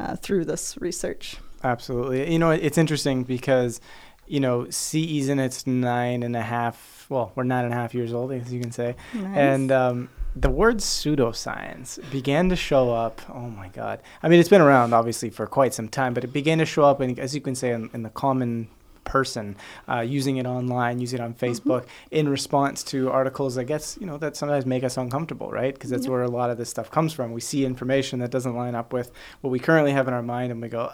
uh, 0.00 0.16
through 0.16 0.44
this 0.44 0.76
research. 0.80 1.36
Absolutely. 1.64 2.32
You 2.32 2.38
know, 2.38 2.50
it's 2.50 2.76
interesting 2.78 3.22
because, 3.24 3.80
you 4.26 4.40
know, 4.40 4.68
CE's 4.70 5.28
in 5.28 5.38
its 5.38 5.66
nine 5.66 6.22
and 6.22 6.34
a 6.34 6.42
half. 6.42 7.06
Well, 7.08 7.32
we're 7.34 7.44
nine 7.44 7.64
and 7.64 7.72
a 7.72 7.76
half 7.76 7.94
years 7.94 8.12
old, 8.12 8.32
as 8.32 8.52
you 8.52 8.60
can 8.60 8.72
say, 8.72 8.96
nice. 9.14 9.36
and 9.36 9.70
um, 9.72 10.08
the 10.34 10.50
word 10.50 10.78
pseudoscience 10.78 11.98
began 12.10 12.48
to 12.48 12.56
show 12.56 12.90
up. 12.90 13.20
Oh 13.28 13.48
my 13.50 13.68
God! 13.68 14.00
I 14.22 14.28
mean, 14.28 14.40
it's 14.40 14.48
been 14.48 14.60
around 14.60 14.92
obviously 14.92 15.30
for 15.30 15.46
quite 15.46 15.74
some 15.74 15.88
time, 15.88 16.14
but 16.14 16.24
it 16.24 16.32
began 16.32 16.58
to 16.58 16.66
show 16.66 16.84
up, 16.84 17.00
in, 17.00 17.18
as 17.18 17.34
you 17.34 17.40
can 17.40 17.54
say, 17.54 17.72
in, 17.72 17.90
in 17.92 18.02
the 18.02 18.10
common 18.10 18.68
person, 19.04 19.56
uh, 19.88 20.00
using 20.00 20.36
it 20.36 20.46
online, 20.46 21.00
using 21.00 21.20
it 21.20 21.22
on 21.22 21.34
mm-hmm. 21.34 21.44
Facebook 21.44 21.82
mm-hmm. 21.82 22.14
in 22.14 22.28
response 22.28 22.82
to 22.84 23.10
articles 23.10 23.58
I 23.58 23.64
guess 23.64 23.98
you 24.00 24.06
know 24.06 24.16
that 24.18 24.36
sometimes 24.36 24.64
make 24.64 24.84
us 24.84 24.96
uncomfortable, 24.96 25.50
right? 25.50 25.74
Because 25.74 25.90
that's 25.90 26.04
yep. 26.04 26.10
where 26.10 26.22
a 26.22 26.30
lot 26.30 26.50
of 26.50 26.58
this 26.58 26.70
stuff 26.70 26.90
comes 26.90 27.12
from. 27.12 27.32
We 27.32 27.40
see 27.40 27.64
information 27.64 28.20
that 28.20 28.30
doesn't 28.30 28.54
line 28.54 28.74
up 28.74 28.92
with 28.92 29.10
what 29.40 29.50
we 29.50 29.58
currently 29.58 29.92
have 29.92 30.08
in 30.08 30.14
our 30.14 30.22
mind, 30.22 30.52
and 30.52 30.62
we 30.62 30.68
go, 30.68 30.92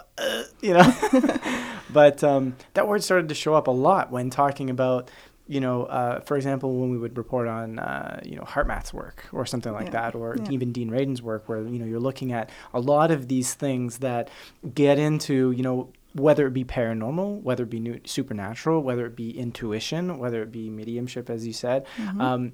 you 0.61 0.73
know. 0.73 0.93
but 1.91 2.23
um, 2.23 2.55
that 2.73 2.87
word 2.87 3.03
started 3.03 3.29
to 3.29 3.35
show 3.35 3.53
up 3.53 3.67
a 3.67 3.71
lot 3.71 4.11
when 4.11 4.29
talking 4.29 4.69
about 4.69 5.09
you 5.49 5.59
know, 5.59 5.85
uh, 5.85 6.19
for 6.19 6.37
example, 6.37 6.79
when 6.79 6.91
we 6.91 6.97
would 6.97 7.17
report 7.17 7.47
on, 7.47 7.79
uh, 7.79 8.21
you 8.23 8.35
know, 8.35 8.43
HeartMath's 8.43 8.93
work 8.93 9.25
or 9.33 9.47
something 9.47 9.73
like 9.73 9.87
yeah. 9.87 10.11
that, 10.11 10.15
or 10.15 10.37
yeah. 10.37 10.51
even 10.51 10.71
Dean 10.71 10.89
Radin's 10.91 11.23
work, 11.23 11.49
where 11.49 11.61
you 11.63 11.79
know 11.79 11.85
you're 11.85 11.99
looking 11.99 12.31
at 12.31 12.51
a 12.71 12.79
lot 12.79 13.09
of 13.09 13.27
these 13.27 13.55
things 13.55 13.97
that 13.97 14.29
get 14.75 14.99
into, 14.99 15.49
you 15.51 15.63
know, 15.63 15.91
whether 16.13 16.45
it 16.45 16.53
be 16.53 16.63
paranormal, 16.63 17.41
whether 17.41 17.63
it 17.63 17.69
be 17.71 17.79
new, 17.79 17.99
supernatural, 18.05 18.83
whether 18.83 19.07
it 19.07 19.15
be 19.15 19.37
intuition, 19.37 20.19
whether 20.19 20.43
it 20.43 20.51
be 20.51 20.69
mediumship, 20.69 21.31
as 21.31 21.47
you 21.47 21.53
said, 21.53 21.87
mm-hmm. 21.97 22.21
um, 22.21 22.53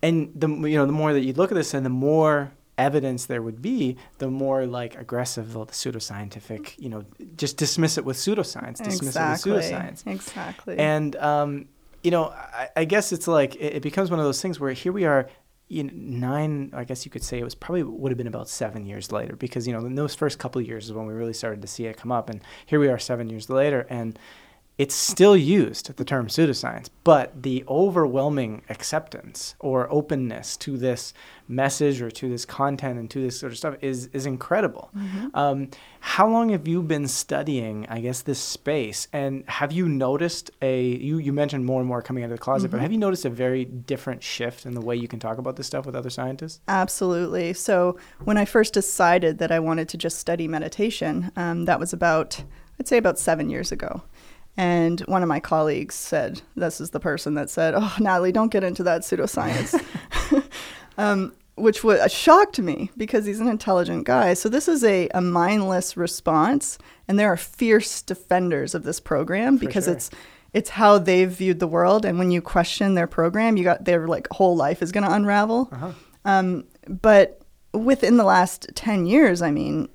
and 0.00 0.30
the 0.36 0.48
you 0.48 0.76
know 0.76 0.86
the 0.86 0.92
more 0.92 1.12
that 1.12 1.22
you 1.22 1.32
look 1.32 1.50
at 1.50 1.56
this, 1.56 1.74
and 1.74 1.84
the 1.84 1.90
more 1.90 2.52
evidence 2.78 3.26
there 3.26 3.42
would 3.42 3.60
be, 3.60 3.96
the 4.18 4.30
more 4.30 4.66
like 4.66 4.96
aggressive 4.96 5.52
the 5.52 5.66
pseudoscientific, 5.66 6.78
you 6.78 6.88
know, 6.88 7.04
just 7.36 7.56
dismiss 7.56 7.98
it 7.98 8.04
with 8.04 8.16
pseudoscience, 8.16 8.78
dismiss 8.78 9.16
exactly. 9.16 9.50
it 9.50 9.54
with 9.54 9.64
pseudoscience. 9.64 10.06
Exactly. 10.06 10.78
And 10.78 11.16
um, 11.16 11.68
you 12.06 12.12
know, 12.12 12.26
I, 12.28 12.68
I 12.76 12.84
guess 12.84 13.10
it's 13.10 13.26
like 13.26 13.56
it, 13.56 13.74
it, 13.74 13.82
becomes 13.82 14.12
one 14.12 14.20
of 14.20 14.24
those 14.24 14.40
things 14.40 14.60
where 14.60 14.72
here 14.72 14.92
we 14.92 15.04
are. 15.04 15.28
You 15.66 15.82
know, 15.82 15.90
nine, 15.92 16.70
I 16.72 16.84
guess 16.84 17.04
you 17.04 17.10
could 17.10 17.24
say 17.24 17.40
it 17.40 17.42
was 17.42 17.56
probably 17.56 17.82
would 17.82 18.12
have 18.12 18.16
been 18.16 18.28
about 18.28 18.48
seven 18.48 18.86
years 18.86 19.10
later 19.10 19.34
because 19.34 19.66
you 19.66 19.72
know 19.72 19.84
in 19.84 19.96
those 19.96 20.14
first 20.14 20.38
couple 20.38 20.62
years 20.62 20.84
is 20.84 20.92
when 20.92 21.06
we 21.06 21.14
really 21.14 21.32
started 21.32 21.60
to 21.62 21.66
see 21.66 21.86
it 21.86 21.96
come 21.96 22.12
up, 22.12 22.30
and 22.30 22.40
here 22.66 22.78
we 22.78 22.86
are 22.86 22.96
seven 23.00 23.28
years 23.28 23.50
later, 23.50 23.88
and 23.90 24.16
it's 24.78 24.94
still 24.94 25.34
used, 25.36 25.96
the 25.96 26.04
term 26.04 26.26
pseudoscience, 26.26 26.90
but 27.02 27.42
the 27.42 27.64
overwhelming 27.66 28.62
acceptance 28.68 29.54
or 29.58 29.90
openness 29.90 30.54
to 30.58 30.76
this 30.76 31.14
message 31.48 32.02
or 32.02 32.10
to 32.10 32.28
this 32.28 32.44
content 32.44 32.98
and 32.98 33.10
to 33.10 33.20
this 33.20 33.38
sort 33.38 33.52
of 33.52 33.58
stuff 33.58 33.76
is 33.80 34.10
is 34.12 34.26
incredible. 34.26 34.90
Mm-hmm. 34.94 35.28
Um, 35.32 35.70
how 36.00 36.28
long 36.28 36.50
have 36.50 36.68
you 36.68 36.82
been 36.82 37.08
studying, 37.08 37.86
I 37.88 38.00
guess, 38.00 38.20
this 38.20 38.38
space? 38.38 39.08
And 39.14 39.48
have 39.48 39.72
you 39.72 39.88
noticed 39.88 40.50
a 40.60 40.82
you 40.82 41.18
you 41.18 41.32
mentioned 41.32 41.64
more 41.64 41.80
and 41.80 41.88
more 41.88 42.02
coming 42.02 42.22
out 42.22 42.30
of 42.30 42.36
the 42.36 42.42
closet, 42.42 42.66
mm-hmm. 42.66 42.76
but 42.76 42.82
have 42.82 42.92
you 42.92 42.98
noticed 42.98 43.24
a 43.24 43.30
very 43.30 43.64
different 43.64 44.22
shift 44.22 44.66
in 44.66 44.74
the 44.74 44.82
way 44.82 44.94
you 44.94 45.08
can 45.08 45.20
talk 45.20 45.38
about 45.38 45.56
this 45.56 45.66
stuff 45.66 45.86
with 45.86 45.96
other 45.96 46.10
scientists? 46.10 46.60
Absolutely. 46.68 47.54
So 47.54 47.98
when 48.24 48.36
I 48.36 48.44
first 48.44 48.74
decided 48.74 49.38
that 49.38 49.50
I 49.50 49.58
wanted 49.58 49.88
to 49.90 49.96
just 49.96 50.18
study 50.18 50.46
meditation, 50.46 51.32
um, 51.34 51.64
that 51.64 51.80
was 51.80 51.94
about 51.94 52.42
I'd 52.78 52.88
say 52.88 52.98
about 52.98 53.18
seven 53.18 53.48
years 53.48 53.72
ago. 53.72 54.02
And 54.56 55.00
one 55.00 55.22
of 55.22 55.28
my 55.28 55.40
colleagues 55.40 55.94
said, 55.94 56.42
This 56.54 56.80
is 56.80 56.90
the 56.90 57.00
person 57.00 57.34
that 57.34 57.50
said, 57.50 57.74
Oh, 57.76 57.94
Natalie, 58.00 58.32
don't 58.32 58.52
get 58.52 58.64
into 58.64 58.82
that 58.84 59.02
pseudoscience. 59.02 59.82
um, 60.98 61.34
which 61.56 61.78
w- 61.78 61.98
uh, 61.98 62.08
shocked 62.08 62.58
me 62.58 62.90
because 62.96 63.24
he's 63.24 63.40
an 63.40 63.48
intelligent 63.48 64.04
guy. 64.04 64.34
So, 64.34 64.48
this 64.48 64.68
is 64.68 64.84
a, 64.84 65.08
a 65.08 65.20
mindless 65.20 65.96
response. 65.96 66.78
And 67.08 67.18
there 67.18 67.32
are 67.32 67.36
fierce 67.36 68.02
defenders 68.02 68.74
of 68.74 68.82
this 68.84 69.00
program 69.00 69.56
because 69.56 69.84
sure. 69.84 69.94
it's 69.94 70.10
it's 70.52 70.70
how 70.70 70.96
they've 70.96 71.30
viewed 71.30 71.60
the 71.60 71.66
world. 71.66 72.06
And 72.06 72.18
when 72.18 72.30
you 72.30 72.40
question 72.40 72.94
their 72.94 73.06
program, 73.06 73.58
you 73.58 73.64
got 73.64 73.84
their 73.84 74.08
like 74.08 74.26
whole 74.30 74.56
life 74.56 74.80
is 74.80 74.90
going 74.90 75.04
to 75.04 75.12
unravel. 75.12 75.68
Uh-huh. 75.70 75.92
Um, 76.24 76.64
but 76.88 77.42
within 77.72 78.16
the 78.16 78.24
last 78.24 78.68
10 78.74 79.06
years, 79.06 79.42
I 79.42 79.50
mean, 79.50 79.88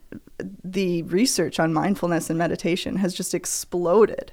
the 0.63 1.01
research 1.03 1.59
on 1.59 1.73
mindfulness 1.73 2.29
and 2.29 2.37
meditation 2.37 2.97
has 2.97 3.13
just 3.13 3.33
exploded. 3.33 4.31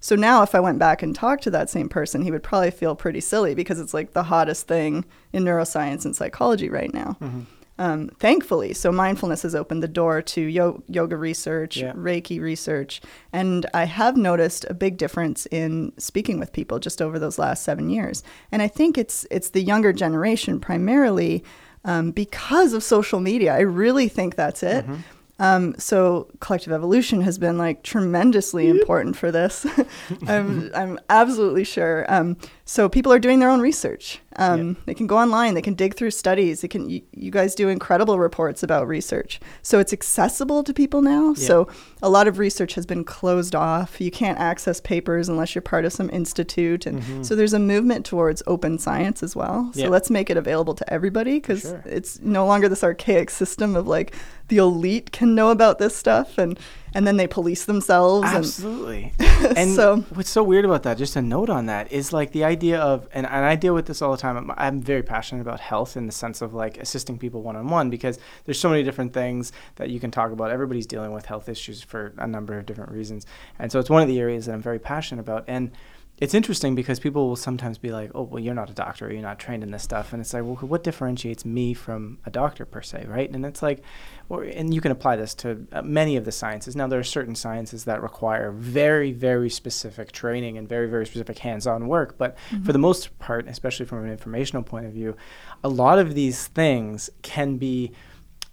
So 0.00 0.16
now, 0.16 0.42
if 0.42 0.54
I 0.54 0.60
went 0.60 0.78
back 0.78 1.02
and 1.02 1.14
talked 1.14 1.42
to 1.44 1.50
that 1.50 1.70
same 1.70 1.88
person, 1.88 2.22
he 2.22 2.30
would 2.30 2.42
probably 2.42 2.70
feel 2.70 2.96
pretty 2.96 3.20
silly 3.20 3.54
because 3.54 3.78
it's 3.78 3.94
like 3.94 4.12
the 4.12 4.24
hottest 4.24 4.66
thing 4.66 5.04
in 5.32 5.44
neuroscience 5.44 6.04
and 6.04 6.16
psychology 6.16 6.70
right 6.70 6.92
now. 6.92 7.16
Mm-hmm. 7.20 7.40
Um, 7.78 8.08
thankfully, 8.18 8.74
so 8.74 8.92
mindfulness 8.92 9.40
has 9.40 9.54
opened 9.54 9.82
the 9.82 9.88
door 9.88 10.20
to 10.20 10.40
yo- 10.42 10.82
yoga 10.86 11.16
research, 11.16 11.78
yeah. 11.78 11.94
Reiki 11.94 12.38
research, 12.38 13.00
and 13.32 13.64
I 13.72 13.84
have 13.84 14.18
noticed 14.18 14.66
a 14.68 14.74
big 14.74 14.98
difference 14.98 15.46
in 15.46 15.92
speaking 15.96 16.38
with 16.38 16.52
people 16.52 16.78
just 16.78 17.00
over 17.00 17.18
those 17.18 17.38
last 17.38 17.62
seven 17.62 17.88
years. 17.88 18.22
And 18.52 18.60
I 18.60 18.68
think 18.68 18.98
it's 18.98 19.26
it's 19.30 19.50
the 19.50 19.62
younger 19.62 19.94
generation 19.94 20.60
primarily 20.60 21.42
um, 21.86 22.10
because 22.10 22.74
of 22.74 22.82
social 22.82 23.20
media. 23.20 23.54
I 23.54 23.60
really 23.60 24.08
think 24.08 24.34
that's 24.34 24.62
it. 24.62 24.84
Mm-hmm. 24.84 25.00
Um, 25.40 25.74
so 25.78 26.28
collective 26.40 26.72
evolution 26.72 27.22
has 27.22 27.38
been 27.38 27.56
like 27.56 27.82
tremendously 27.82 28.68
important 28.68 29.16
for 29.16 29.32
this. 29.32 29.66
I'm, 30.28 30.70
I'm 30.74 31.00
absolutely 31.08 31.64
sure. 31.64 32.04
Um, 32.12 32.36
so 32.66 32.88
people 32.88 33.10
are 33.12 33.18
doing 33.18 33.40
their 33.40 33.50
own 33.50 33.60
research. 33.60 34.20
Um, 34.36 34.76
They 34.86 34.94
can 34.94 35.06
go 35.06 35.18
online. 35.18 35.54
They 35.54 35.62
can 35.62 35.74
dig 35.74 35.96
through 35.96 36.12
studies. 36.12 36.60
They 36.60 36.68
can. 36.68 36.88
You, 36.88 37.02
you, 37.12 37.30
guys 37.30 37.54
do 37.54 37.68
incredible 37.68 38.18
reports 38.18 38.62
about 38.62 38.86
research, 38.86 39.40
so 39.60 39.80
it's 39.80 39.92
accessible 39.92 40.62
to 40.62 40.72
people 40.72 41.02
now. 41.02 41.34
So 41.34 41.68
a 42.00 42.08
lot 42.08 42.28
of 42.28 42.38
research 42.38 42.74
has 42.74 42.86
been 42.86 43.02
closed 43.02 43.54
off. 43.56 44.00
You 44.00 44.10
can't 44.10 44.38
access 44.38 44.80
papers 44.80 45.28
unless 45.28 45.54
you're 45.54 45.62
part 45.62 45.84
of 45.84 45.92
some 45.92 46.08
institute, 46.10 46.86
and 46.86 47.02
mm-hmm. 47.02 47.22
so 47.22 47.34
there's 47.34 47.52
a 47.52 47.58
movement 47.58 48.06
towards 48.06 48.42
open 48.46 48.78
science 48.78 49.22
as 49.22 49.34
well. 49.34 49.72
So 49.74 49.88
let's 49.88 50.10
make 50.10 50.30
it 50.30 50.36
available 50.36 50.74
to 50.74 50.92
everybody 50.92 51.40
because 51.40 51.62
sure. 51.62 51.82
it's 51.84 52.20
no 52.20 52.46
longer 52.46 52.68
this 52.68 52.84
archaic 52.84 53.30
system 53.30 53.74
of 53.74 53.88
like 53.88 54.14
the 54.50 54.58
elite 54.58 55.10
can 55.12 55.34
know 55.34 55.50
about 55.50 55.78
this 55.78 55.96
stuff 55.96 56.36
and 56.36 56.58
and 56.92 57.06
then 57.06 57.16
they 57.16 57.26
police 57.26 57.66
themselves. 57.66 58.26
Absolutely. 58.26 59.12
And, 59.20 59.46
and 59.58 59.74
so 59.76 59.98
what's 60.14 60.28
so 60.28 60.42
weird 60.42 60.64
about 60.64 60.82
that, 60.82 60.98
just 60.98 61.14
a 61.14 61.22
note 61.22 61.48
on 61.48 61.66
that, 61.66 61.92
is 61.92 62.12
like 62.12 62.32
the 62.32 62.42
idea 62.42 62.80
of, 62.80 63.08
and, 63.12 63.26
and 63.26 63.44
I 63.44 63.54
deal 63.54 63.74
with 63.74 63.86
this 63.86 64.02
all 64.02 64.10
the 64.10 64.16
time. 64.16 64.36
I'm, 64.36 64.50
I'm 64.56 64.82
very 64.82 65.04
passionate 65.04 65.42
about 65.42 65.60
health 65.60 65.96
in 65.96 66.06
the 66.06 66.12
sense 66.12 66.42
of 66.42 66.52
like 66.52 66.78
assisting 66.78 67.16
people 67.16 67.42
one 67.42 67.54
on 67.54 67.68
one 67.68 67.90
because 67.90 68.18
there's 68.44 68.58
so 68.58 68.68
many 68.68 68.82
different 68.82 69.12
things 69.12 69.52
that 69.76 69.90
you 69.90 70.00
can 70.00 70.10
talk 70.10 70.32
about. 70.32 70.50
Everybody's 70.50 70.86
dealing 70.86 71.12
with 71.12 71.26
health 71.26 71.48
issues 71.48 71.80
for 71.80 72.12
a 72.18 72.26
number 72.26 72.58
of 72.58 72.66
different 72.66 72.90
reasons. 72.90 73.24
And 73.58 73.70
so 73.70 73.78
it's 73.78 73.88
one 73.88 74.02
of 74.02 74.08
the 74.08 74.18
areas 74.18 74.46
that 74.46 74.52
I'm 74.52 74.62
very 74.62 74.80
passionate 74.80 75.20
about. 75.20 75.44
And 75.46 75.70
it's 76.20 76.34
interesting 76.34 76.74
because 76.74 77.00
people 77.00 77.28
will 77.28 77.36
sometimes 77.36 77.78
be 77.78 77.90
like, 77.90 78.10
"Oh, 78.14 78.22
well, 78.22 78.38
you're 78.38 78.54
not 78.54 78.68
a 78.68 78.74
doctor, 78.74 79.10
you're 79.10 79.22
not 79.22 79.38
trained 79.38 79.62
in 79.62 79.70
this 79.70 79.82
stuff," 79.82 80.12
and 80.12 80.20
it's 80.20 80.34
like, 80.34 80.44
"Well, 80.44 80.56
what 80.56 80.84
differentiates 80.84 81.46
me 81.46 81.72
from 81.72 82.18
a 82.26 82.30
doctor 82.30 82.66
per 82.66 82.82
se, 82.82 83.06
right?" 83.08 83.30
And 83.30 83.46
it's 83.46 83.62
like, 83.62 83.82
or, 84.28 84.44
and 84.44 84.74
you 84.74 84.82
can 84.82 84.92
apply 84.92 85.16
this 85.16 85.34
to 85.36 85.66
uh, 85.72 85.80
many 85.80 86.16
of 86.16 86.26
the 86.26 86.32
sciences. 86.32 86.76
Now, 86.76 86.86
there 86.88 87.00
are 87.00 87.04
certain 87.04 87.34
sciences 87.34 87.84
that 87.84 88.02
require 88.02 88.52
very, 88.52 89.12
very 89.12 89.48
specific 89.48 90.12
training 90.12 90.58
and 90.58 90.68
very, 90.68 90.88
very 90.88 91.06
specific 91.06 91.38
hands-on 91.38 91.88
work, 91.88 92.18
but 92.18 92.36
mm-hmm. 92.50 92.64
for 92.64 92.72
the 92.72 92.78
most 92.78 93.18
part, 93.18 93.48
especially 93.48 93.86
from 93.86 94.04
an 94.04 94.10
informational 94.10 94.62
point 94.62 94.84
of 94.84 94.92
view, 94.92 95.16
a 95.64 95.68
lot 95.70 95.98
of 95.98 96.14
these 96.14 96.48
things 96.48 97.08
can 97.22 97.56
be 97.56 97.92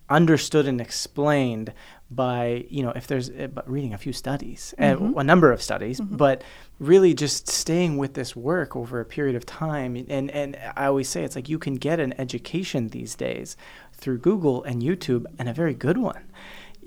understood 0.09 0.67
and 0.67 0.79
explained 0.79 1.74
by 2.09 2.65
you 2.69 2.81
know 2.81 2.91
if 2.91 3.07
there's 3.07 3.29
uh, 3.29 3.47
reading 3.65 3.93
a 3.93 3.97
few 3.97 4.13
studies 4.13 4.74
mm-hmm. 4.79 5.17
a 5.17 5.24
number 5.24 5.51
of 5.51 5.62
studies 5.62 6.00
mm-hmm. 6.00 6.15
but 6.15 6.43
really 6.79 7.13
just 7.13 7.48
staying 7.48 7.98
with 7.98 8.13
this 8.13 8.36
work 8.36 8.75
over 8.75 9.00
a 9.00 9.05
period 9.05 9.36
of 9.36 9.46
time 9.46 9.96
and 9.96 10.29
and 10.31 10.57
I 10.75 10.86
always 10.86 11.10
say 11.10 11.24
it's 11.24 11.36
like 11.36 11.50
you 11.50 11.57
can 11.57 11.75
get 11.75 12.00
an 12.00 12.13
education 12.19 12.89
these 12.89 13.15
days 13.15 13.57
through 13.93 14.19
Google 14.19 14.63
and 14.63 14.81
YouTube 14.81 15.25
and 15.39 15.50
a 15.50 15.53
very 15.53 15.74
good 15.74 15.98
one 15.98 16.24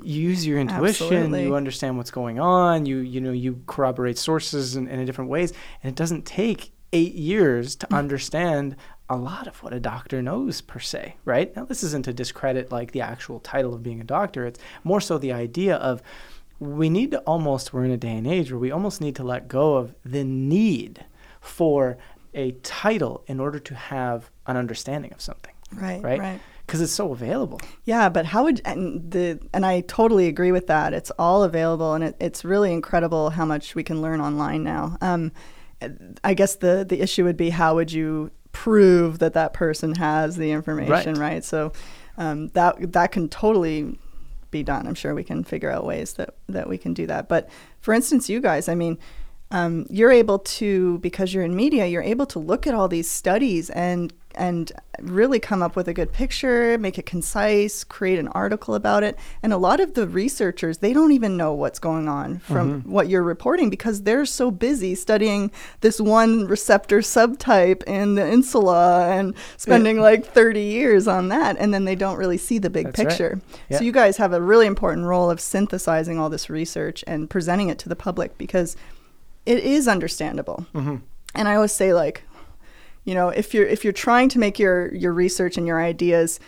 you 0.03 0.21
use 0.21 0.47
your 0.47 0.59
intuition 0.59 1.07
Absolutely. 1.07 1.45
you 1.45 1.55
understand 1.55 1.97
what's 1.97 2.11
going 2.11 2.39
on 2.39 2.87
you 2.87 2.99
you 2.99 3.21
know 3.21 3.33
you 3.33 3.63
corroborate 3.67 4.17
sources 4.17 4.77
in, 4.77 4.89
in 4.89 5.05
different 5.05 5.31
ways 5.31 5.53
and 5.83 5.91
it 5.91 5.97
doesn't 5.97 6.25
take 6.25 6.73
eight 6.93 7.15
years 7.15 7.77
to 7.77 7.87
mm. 7.87 7.97
understand 7.97 8.77
a 9.09 9.17
lot 9.17 9.49
of 9.49 9.61
what 9.63 9.73
a 9.73 9.81
doctor 9.81 10.23
knows 10.23 10.61
per 10.61 10.79
se, 10.79 11.17
right? 11.25 11.55
Now, 11.57 11.65
this 11.65 11.83
isn't 11.83 12.05
to 12.05 12.13
discredit 12.13 12.71
like 12.71 12.93
the 12.93 13.01
actual 13.01 13.41
title 13.41 13.75
of 13.75 13.83
being 13.83 14.01
a 14.01 14.05
doctor. 14.05 14.47
It's 14.47 14.61
more 14.85 15.01
so 15.01 15.19
the 15.19 15.33
idea 15.33 15.77
of 15.77 16.01
we 16.61 16.91
need 16.91 17.11
to 17.11 17.19
almost, 17.21 17.73
we're 17.73 17.85
in 17.85 17.91
a 17.91 17.97
day 17.97 18.17
and 18.17 18.27
age 18.27 18.53
where 18.53 18.59
we 18.59 18.71
almost 18.71 19.01
need 19.01 19.17
to 19.17 19.25
let 19.25 19.49
go 19.49 19.77
of 19.77 19.95
the 20.05 20.23
need 20.23 21.05
for 21.41 21.99
a 22.35 22.53
title 22.63 23.25
in 23.27 23.41
order 23.41 23.59
to 23.59 23.75
have 23.75 24.31
an 24.47 24.57
understanding 24.57 25.13
of 25.13 25.21
something. 25.21 25.55
Right. 25.75 26.03
Right. 26.03 26.21
Right. 26.21 26.41
Because 26.67 26.83
it's 26.83 26.93
so 26.93 27.11
available. 27.11 27.61
Yeah, 27.85 28.09
but 28.09 28.27
how 28.27 28.45
would 28.45 28.61
and 28.65 29.11
the 29.11 29.41
and 29.53 29.67
I 29.67 29.81
totally 29.81 30.29
agree 30.29 30.53
with 30.53 30.69
that. 30.69 30.95
It's 30.95 31.11
all 31.19 31.43
available, 31.43 31.95
and 31.95 32.05
it, 32.05 32.17
it's 32.21 32.45
really 32.45 32.73
incredible 32.73 33.31
how 33.31 33.45
much 33.45 33.75
we 33.75 33.83
can 33.83 34.01
learn 34.01 34.21
online 34.21 34.63
now. 34.63 34.97
Um, 35.01 35.33
I 36.23 36.35
guess 36.35 36.55
the 36.55 36.87
the 36.89 37.01
issue 37.01 37.25
would 37.25 37.37
be 37.37 37.51
how 37.51 37.75
would 37.75 37.91
you 37.91 38.31
prove 38.53 39.19
that 39.19 39.33
that 39.33 39.53
person 39.53 39.97
has 39.97 40.37
the 40.37 40.53
information, 40.53 41.15
right? 41.15 41.33
right? 41.33 41.45
So 41.45 41.73
um, 42.17 42.49
that 42.49 42.93
that 42.93 43.11
can 43.11 43.29
totally 43.29 43.99
be 44.51 44.63
done. 44.63 44.87
I'm 44.87 44.95
sure 44.95 45.15
we 45.15 45.25
can 45.25 45.45
figure 45.45 45.71
out 45.71 45.85
ways 45.85 46.15
that 46.15 46.35
that 46.49 46.69
we 46.69 46.79
can 46.79 46.95
do 46.95 47.07
that. 47.07 47.29
But 47.29 47.49
for 47.81 47.95
instance, 47.95 48.29
you 48.29 48.41
guys, 48.41 48.69
I 48.69 48.75
mean, 48.75 48.99
um, 49.51 49.87
you're 49.91 50.13
able 50.13 50.39
to 50.39 50.99
because 50.99 51.35
you're 51.35 51.45
in 51.45 51.57
media, 51.57 51.87
you're 51.87 52.03
able 52.03 52.27
to 52.27 52.39
look 52.39 52.67
at 52.67 52.75
all 52.75 52.89
these 52.89 53.11
studies 53.11 53.71
and 53.71 54.13
and 54.35 54.73
really 55.01 55.41
come 55.41 55.63
up 55.63 55.77
with 55.77 55.89
a 55.89 55.95
good 55.95 56.13
picture, 56.13 56.77
make 56.79 56.99
it 56.99 57.07
concise, 57.07 57.85
create 57.85 58.19
an 58.19 58.29
article 58.29 58.75
about 58.75 59.03
it. 59.03 59.19
And 59.43 59.53
a 59.53 59.57
lot 59.57 59.81
of 59.81 59.95
the 59.95 60.07
researchers, 60.07 60.79
they 60.79 60.93
don't 60.93 61.13
even 61.13 61.37
know 61.37 61.53
what's 61.53 61.79
going 61.79 62.09
on 62.09 62.39
from 62.41 62.81
mm-hmm. 62.83 62.91
what 62.91 63.09
you're 63.09 63.23
reporting 63.23 63.71
because 63.71 64.03
they're 64.03 64.27
so 64.27 64.51
busy 64.51 64.95
studying 64.95 65.51
this 65.81 66.01
one 66.01 66.47
receptor 66.47 66.99
subtype 66.99 67.83
in 67.85 68.15
the 68.15 68.27
insula 68.27 69.09
and 69.09 69.35
spending 69.57 69.97
yeah. 69.97 70.03
like 70.03 70.27
30 70.27 70.61
years 70.63 71.09
on 71.09 71.29
that. 71.29 71.57
And 71.59 71.73
then 71.73 71.85
they 71.85 71.95
don't 71.95 72.17
really 72.17 72.39
see 72.39 72.59
the 72.59 72.71
big 72.71 72.87
That's 72.87 72.97
picture. 72.97 73.41
Right. 73.43 73.61
Yeah. 73.71 73.79
So 73.79 73.85
you 73.85 73.93
guys 73.93 74.17
have 74.19 74.33
a 74.33 74.41
really 74.41 74.67
important 74.67 75.07
role 75.07 75.31
of 75.31 75.41
synthesizing 75.41 76.19
all 76.19 76.31
this 76.31 76.51
research 76.51 77.03
and 77.07 77.29
presenting 77.29 77.69
it 77.69 77.79
to 77.81 77.89
the 77.89 77.97
public 77.97 78.37
because 78.39 78.77
it 79.47 79.59
is 79.59 79.89
understandable. 79.89 80.67
Mm-hmm. 80.75 80.97
And 81.35 81.49
I 81.49 81.55
always 81.55 81.73
say, 81.73 81.95
like, 81.95 82.25
you 83.05 83.15
know 83.15 83.29
if 83.29 83.55
you're 83.55 83.67
if 83.67 83.85
you're 83.85 83.93
trying 83.93 84.29
to 84.29 84.39
make 84.39 84.59
your 84.59 84.95
your 84.95 85.13
research 85.13 85.57
and 85.57 85.67
your 85.67 85.81
ideas 85.81 86.41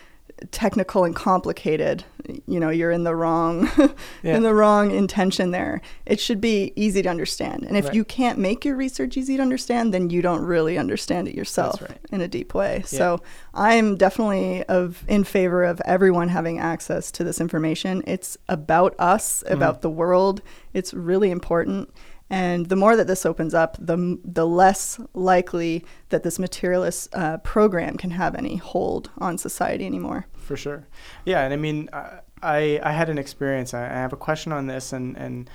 technical 0.50 1.04
and 1.04 1.14
complicated 1.14 2.04
you 2.46 2.58
know 2.58 2.70
you're 2.70 2.90
in 2.90 3.04
the 3.04 3.14
wrong 3.14 3.68
yeah. 4.22 4.36
in 4.36 4.42
the 4.42 4.54
wrong 4.54 4.90
intention 4.90 5.50
there 5.50 5.80
it 6.06 6.20
should 6.20 6.40
be 6.40 6.72
easy 6.76 7.02
to 7.02 7.08
understand 7.08 7.64
and 7.64 7.76
if 7.76 7.86
right. 7.86 7.94
you 7.94 8.04
can't 8.04 8.38
make 8.38 8.64
your 8.64 8.74
research 8.76 9.16
easy 9.16 9.36
to 9.36 9.42
understand 9.42 9.92
then 9.92 10.10
you 10.10 10.22
don't 10.22 10.42
really 10.42 10.78
understand 10.78 11.28
it 11.28 11.34
yourself 11.34 11.80
right. 11.82 11.98
in 12.10 12.20
a 12.20 12.28
deep 12.28 12.54
way 12.54 12.78
yeah. 12.78 12.98
so 12.98 13.22
i'm 13.54 13.96
definitely 13.96 14.64
of 14.64 15.04
in 15.08 15.24
favor 15.24 15.64
of 15.64 15.80
everyone 15.84 16.28
having 16.28 16.58
access 16.58 17.10
to 17.10 17.24
this 17.24 17.40
information 17.40 18.02
it's 18.06 18.36
about 18.48 18.94
us 18.98 19.42
mm-hmm. 19.42 19.54
about 19.54 19.82
the 19.82 19.90
world 19.90 20.42
it's 20.72 20.94
really 20.94 21.30
important 21.30 21.92
and 22.32 22.70
the 22.70 22.76
more 22.76 22.96
that 22.96 23.06
this 23.06 23.26
opens 23.26 23.52
up, 23.52 23.76
the, 23.78 24.18
the 24.24 24.46
less 24.46 24.98
likely 25.12 25.84
that 26.08 26.22
this 26.22 26.38
materialist 26.38 27.14
uh, 27.14 27.36
program 27.38 27.98
can 27.98 28.10
have 28.12 28.34
any 28.34 28.56
hold 28.56 29.10
on 29.18 29.36
society 29.36 29.84
anymore. 29.84 30.26
For 30.38 30.56
sure. 30.56 30.88
Yeah. 31.26 31.44
And 31.44 31.52
I 31.52 31.56
mean, 31.56 31.90
I, 31.92 32.80
I 32.82 32.92
had 32.92 33.10
an 33.10 33.18
experience. 33.18 33.74
I, 33.74 33.84
I 33.84 33.98
have 33.98 34.14
a 34.14 34.16
question 34.16 34.50
on 34.50 34.66
this, 34.66 34.94
and, 34.94 35.14
and 35.18 35.50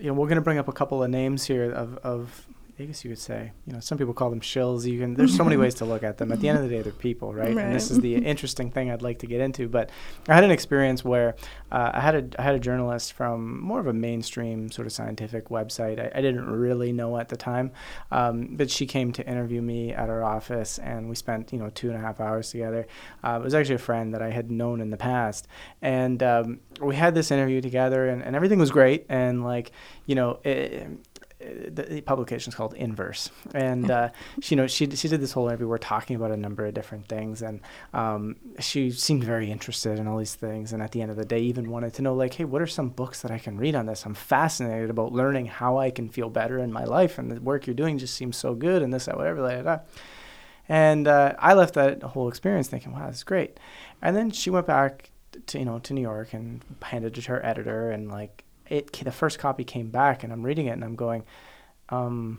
you 0.00 0.08
know, 0.08 0.12
we're 0.12 0.26
going 0.26 0.36
to 0.36 0.42
bring 0.42 0.58
up 0.58 0.66
a 0.66 0.72
couple 0.72 1.04
of 1.04 1.08
names 1.08 1.44
here 1.44 1.70
of, 1.70 1.98
of 1.98 2.47
I 2.80 2.84
guess 2.84 3.04
you 3.04 3.10
could 3.10 3.18
say, 3.18 3.50
you 3.66 3.72
know, 3.72 3.80
some 3.80 3.98
people 3.98 4.14
call 4.14 4.30
them 4.30 4.40
shills. 4.40 4.86
You 4.86 5.00
can. 5.00 5.14
There's 5.14 5.36
so 5.36 5.42
many 5.42 5.56
ways 5.56 5.74
to 5.76 5.84
look 5.84 6.04
at 6.04 6.18
them. 6.18 6.30
At 6.30 6.40
the 6.40 6.48
end 6.48 6.58
of 6.58 6.64
the 6.64 6.70
day, 6.70 6.80
they're 6.80 6.92
people, 6.92 7.34
right? 7.34 7.52
right. 7.52 7.64
And 7.64 7.74
this 7.74 7.90
is 7.90 7.98
the 7.98 8.14
interesting 8.14 8.70
thing 8.70 8.88
I'd 8.88 9.02
like 9.02 9.18
to 9.20 9.26
get 9.26 9.40
into. 9.40 9.68
But 9.68 9.90
I 10.28 10.34
had 10.34 10.44
an 10.44 10.52
experience 10.52 11.04
where 11.04 11.34
uh, 11.72 11.90
I 11.94 12.00
had 12.00 12.14
a 12.14 12.40
I 12.40 12.44
had 12.44 12.54
a 12.54 12.60
journalist 12.60 13.14
from 13.14 13.60
more 13.60 13.80
of 13.80 13.88
a 13.88 13.92
mainstream 13.92 14.70
sort 14.70 14.86
of 14.86 14.92
scientific 14.92 15.48
website. 15.48 15.98
I, 15.98 16.16
I 16.16 16.22
didn't 16.22 16.46
really 16.46 16.92
know 16.92 17.18
at 17.18 17.30
the 17.30 17.36
time, 17.36 17.72
um, 18.12 18.54
but 18.56 18.70
she 18.70 18.86
came 18.86 19.12
to 19.14 19.26
interview 19.26 19.60
me 19.60 19.92
at 19.92 20.08
our 20.08 20.22
office, 20.22 20.78
and 20.78 21.08
we 21.08 21.16
spent 21.16 21.52
you 21.52 21.58
know 21.58 21.70
two 21.70 21.88
and 21.88 21.96
a 21.96 22.00
half 22.00 22.20
hours 22.20 22.52
together. 22.52 22.86
Uh, 23.24 23.38
it 23.40 23.44
was 23.44 23.54
actually 23.54 23.74
a 23.74 23.78
friend 23.78 24.14
that 24.14 24.22
I 24.22 24.30
had 24.30 24.52
known 24.52 24.80
in 24.80 24.90
the 24.90 24.96
past, 24.96 25.48
and 25.82 26.22
um, 26.22 26.60
we 26.80 26.94
had 26.94 27.16
this 27.16 27.32
interview 27.32 27.60
together, 27.60 28.08
and, 28.08 28.22
and 28.22 28.36
everything 28.36 28.60
was 28.60 28.70
great. 28.70 29.04
And 29.08 29.42
like 29.42 29.72
you 30.06 30.14
know, 30.14 30.38
it, 30.44 30.86
the 31.40 32.02
publication 32.04 32.50
is 32.50 32.54
called 32.56 32.74
Inverse, 32.74 33.30
and 33.54 33.90
uh, 33.90 34.08
she, 34.40 34.54
you 34.54 34.60
know 34.60 34.66
she 34.66 34.90
she 34.90 35.06
did 35.06 35.20
this 35.20 35.32
whole 35.32 35.46
interview. 35.46 35.68
We're 35.68 35.78
talking 35.78 36.16
about 36.16 36.32
a 36.32 36.36
number 36.36 36.66
of 36.66 36.74
different 36.74 37.06
things, 37.08 37.42
and 37.42 37.60
um, 37.94 38.36
she 38.58 38.90
seemed 38.90 39.22
very 39.22 39.50
interested 39.50 39.98
in 39.98 40.08
all 40.08 40.18
these 40.18 40.34
things. 40.34 40.72
And 40.72 40.82
at 40.82 40.90
the 40.90 41.00
end 41.00 41.12
of 41.12 41.16
the 41.16 41.24
day, 41.24 41.40
even 41.40 41.70
wanted 41.70 41.94
to 41.94 42.02
know 42.02 42.14
like, 42.14 42.34
hey, 42.34 42.44
what 42.44 42.60
are 42.60 42.66
some 42.66 42.88
books 42.88 43.22
that 43.22 43.30
I 43.30 43.38
can 43.38 43.56
read 43.56 43.76
on 43.76 43.86
this? 43.86 44.04
I'm 44.04 44.14
fascinated 44.14 44.90
about 44.90 45.12
learning 45.12 45.46
how 45.46 45.78
I 45.78 45.90
can 45.90 46.08
feel 46.08 46.28
better 46.28 46.58
in 46.58 46.72
my 46.72 46.84
life, 46.84 47.18
and 47.18 47.30
the 47.30 47.40
work 47.40 47.66
you're 47.66 47.74
doing 47.74 47.98
just 47.98 48.14
seems 48.14 48.36
so 48.36 48.54
good, 48.54 48.82
and 48.82 48.92
this, 48.92 49.04
that, 49.04 49.16
whatever, 49.16 49.36
blah, 49.40 49.54
blah, 49.54 49.62
blah. 49.62 49.78
And 50.68 51.06
uh, 51.06 51.34
I 51.38 51.54
left 51.54 51.74
that 51.74 52.02
whole 52.02 52.28
experience 52.28 52.68
thinking, 52.68 52.92
wow, 52.92 53.06
this 53.06 53.18
is 53.18 53.24
great. 53.24 53.58
And 54.02 54.16
then 54.16 54.30
she 54.32 54.50
went 54.50 54.66
back 54.66 55.10
to 55.46 55.58
you 55.58 55.64
know 55.64 55.78
to 55.78 55.94
New 55.94 56.00
York 56.00 56.32
and 56.32 56.64
handed 56.82 57.16
it 57.16 57.22
to 57.22 57.30
her 57.30 57.44
editor, 57.44 57.90
and 57.90 58.10
like 58.10 58.44
it 58.68 58.92
the 59.04 59.12
first 59.12 59.38
copy 59.38 59.64
came 59.64 59.90
back 59.90 60.24
and 60.24 60.32
I'm 60.32 60.42
reading 60.42 60.66
it 60.66 60.72
and 60.72 60.84
I'm 60.84 60.96
going, 60.96 61.24
um, 61.88 62.38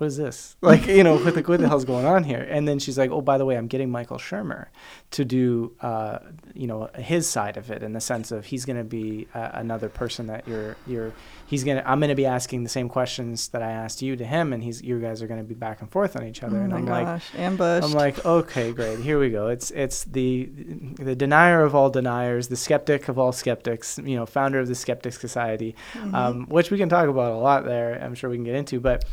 what 0.00 0.06
is 0.06 0.16
this? 0.16 0.56
Like, 0.70 0.86
you 0.86 1.02
know, 1.02 1.16
what 1.16 1.34
the, 1.34 1.42
what 1.42 1.58
the 1.58 1.68
hell's 1.68 1.84
going 1.84 2.06
on 2.06 2.22
here? 2.22 2.46
And 2.48 2.68
then 2.68 2.78
she's 2.78 2.96
like, 2.96 3.10
oh, 3.10 3.20
by 3.20 3.38
the 3.38 3.44
way, 3.44 3.56
I'm 3.56 3.66
getting 3.66 3.90
Michael 3.90 4.18
Shermer 4.18 4.66
to 5.10 5.24
do, 5.24 5.74
uh, 5.80 6.20
you 6.54 6.68
know, 6.68 6.88
his 6.94 7.28
side 7.28 7.56
of 7.56 7.72
it 7.72 7.82
in 7.82 7.92
the 7.92 8.00
sense 8.00 8.30
of 8.30 8.44
he's 8.46 8.64
going 8.64 8.76
to 8.76 8.84
be 8.84 9.26
uh, 9.34 9.50
another 9.54 9.88
person 9.88 10.28
that 10.28 10.46
you're, 10.46 10.76
you're, 10.86 11.12
he's 11.46 11.64
going 11.64 11.78
to, 11.78 11.90
I'm 11.90 11.98
going 11.98 12.10
to 12.10 12.14
be 12.14 12.26
asking 12.26 12.62
the 12.62 12.68
same 12.68 12.88
questions 12.88 13.48
that 13.48 13.62
I 13.62 13.72
asked 13.72 14.00
you 14.00 14.14
to 14.14 14.24
him. 14.24 14.52
And 14.52 14.62
he's, 14.62 14.80
you 14.80 15.00
guys 15.00 15.22
are 15.22 15.26
going 15.26 15.40
to 15.40 15.48
be 15.48 15.54
back 15.54 15.80
and 15.80 15.90
forth 15.90 16.14
on 16.14 16.24
each 16.24 16.44
other. 16.44 16.58
Oh 16.58 16.64
and 16.64 16.72
I'm 16.72 16.84
gosh, 16.84 17.32
like, 17.32 17.40
ambushed. 17.40 17.84
I'm 17.84 17.92
like, 17.92 18.24
okay, 18.24 18.70
great. 18.72 19.00
Here 19.00 19.18
we 19.18 19.30
go. 19.30 19.48
It's, 19.48 19.72
it's 19.72 20.04
the, 20.04 20.44
the 21.00 21.16
denier 21.16 21.64
of 21.64 21.74
all 21.74 21.90
deniers, 21.90 22.46
the 22.46 22.56
skeptic 22.56 23.08
of 23.08 23.18
all 23.18 23.32
skeptics, 23.32 23.98
you 23.98 24.14
know, 24.14 24.24
founder 24.24 24.60
of 24.60 24.68
the 24.68 24.76
Skeptic 24.76 25.14
Society, 25.14 25.74
mm-hmm. 25.94 26.14
um, 26.14 26.46
which 26.46 26.70
we 26.70 26.78
can 26.78 26.88
talk 26.88 27.08
about 27.08 27.32
a 27.32 27.38
lot 27.38 27.64
there. 27.64 28.00
I'm 28.00 28.14
sure 28.14 28.30
we 28.30 28.36
can 28.36 28.44
get 28.44 28.54
into, 28.54 28.78
but 28.78 29.04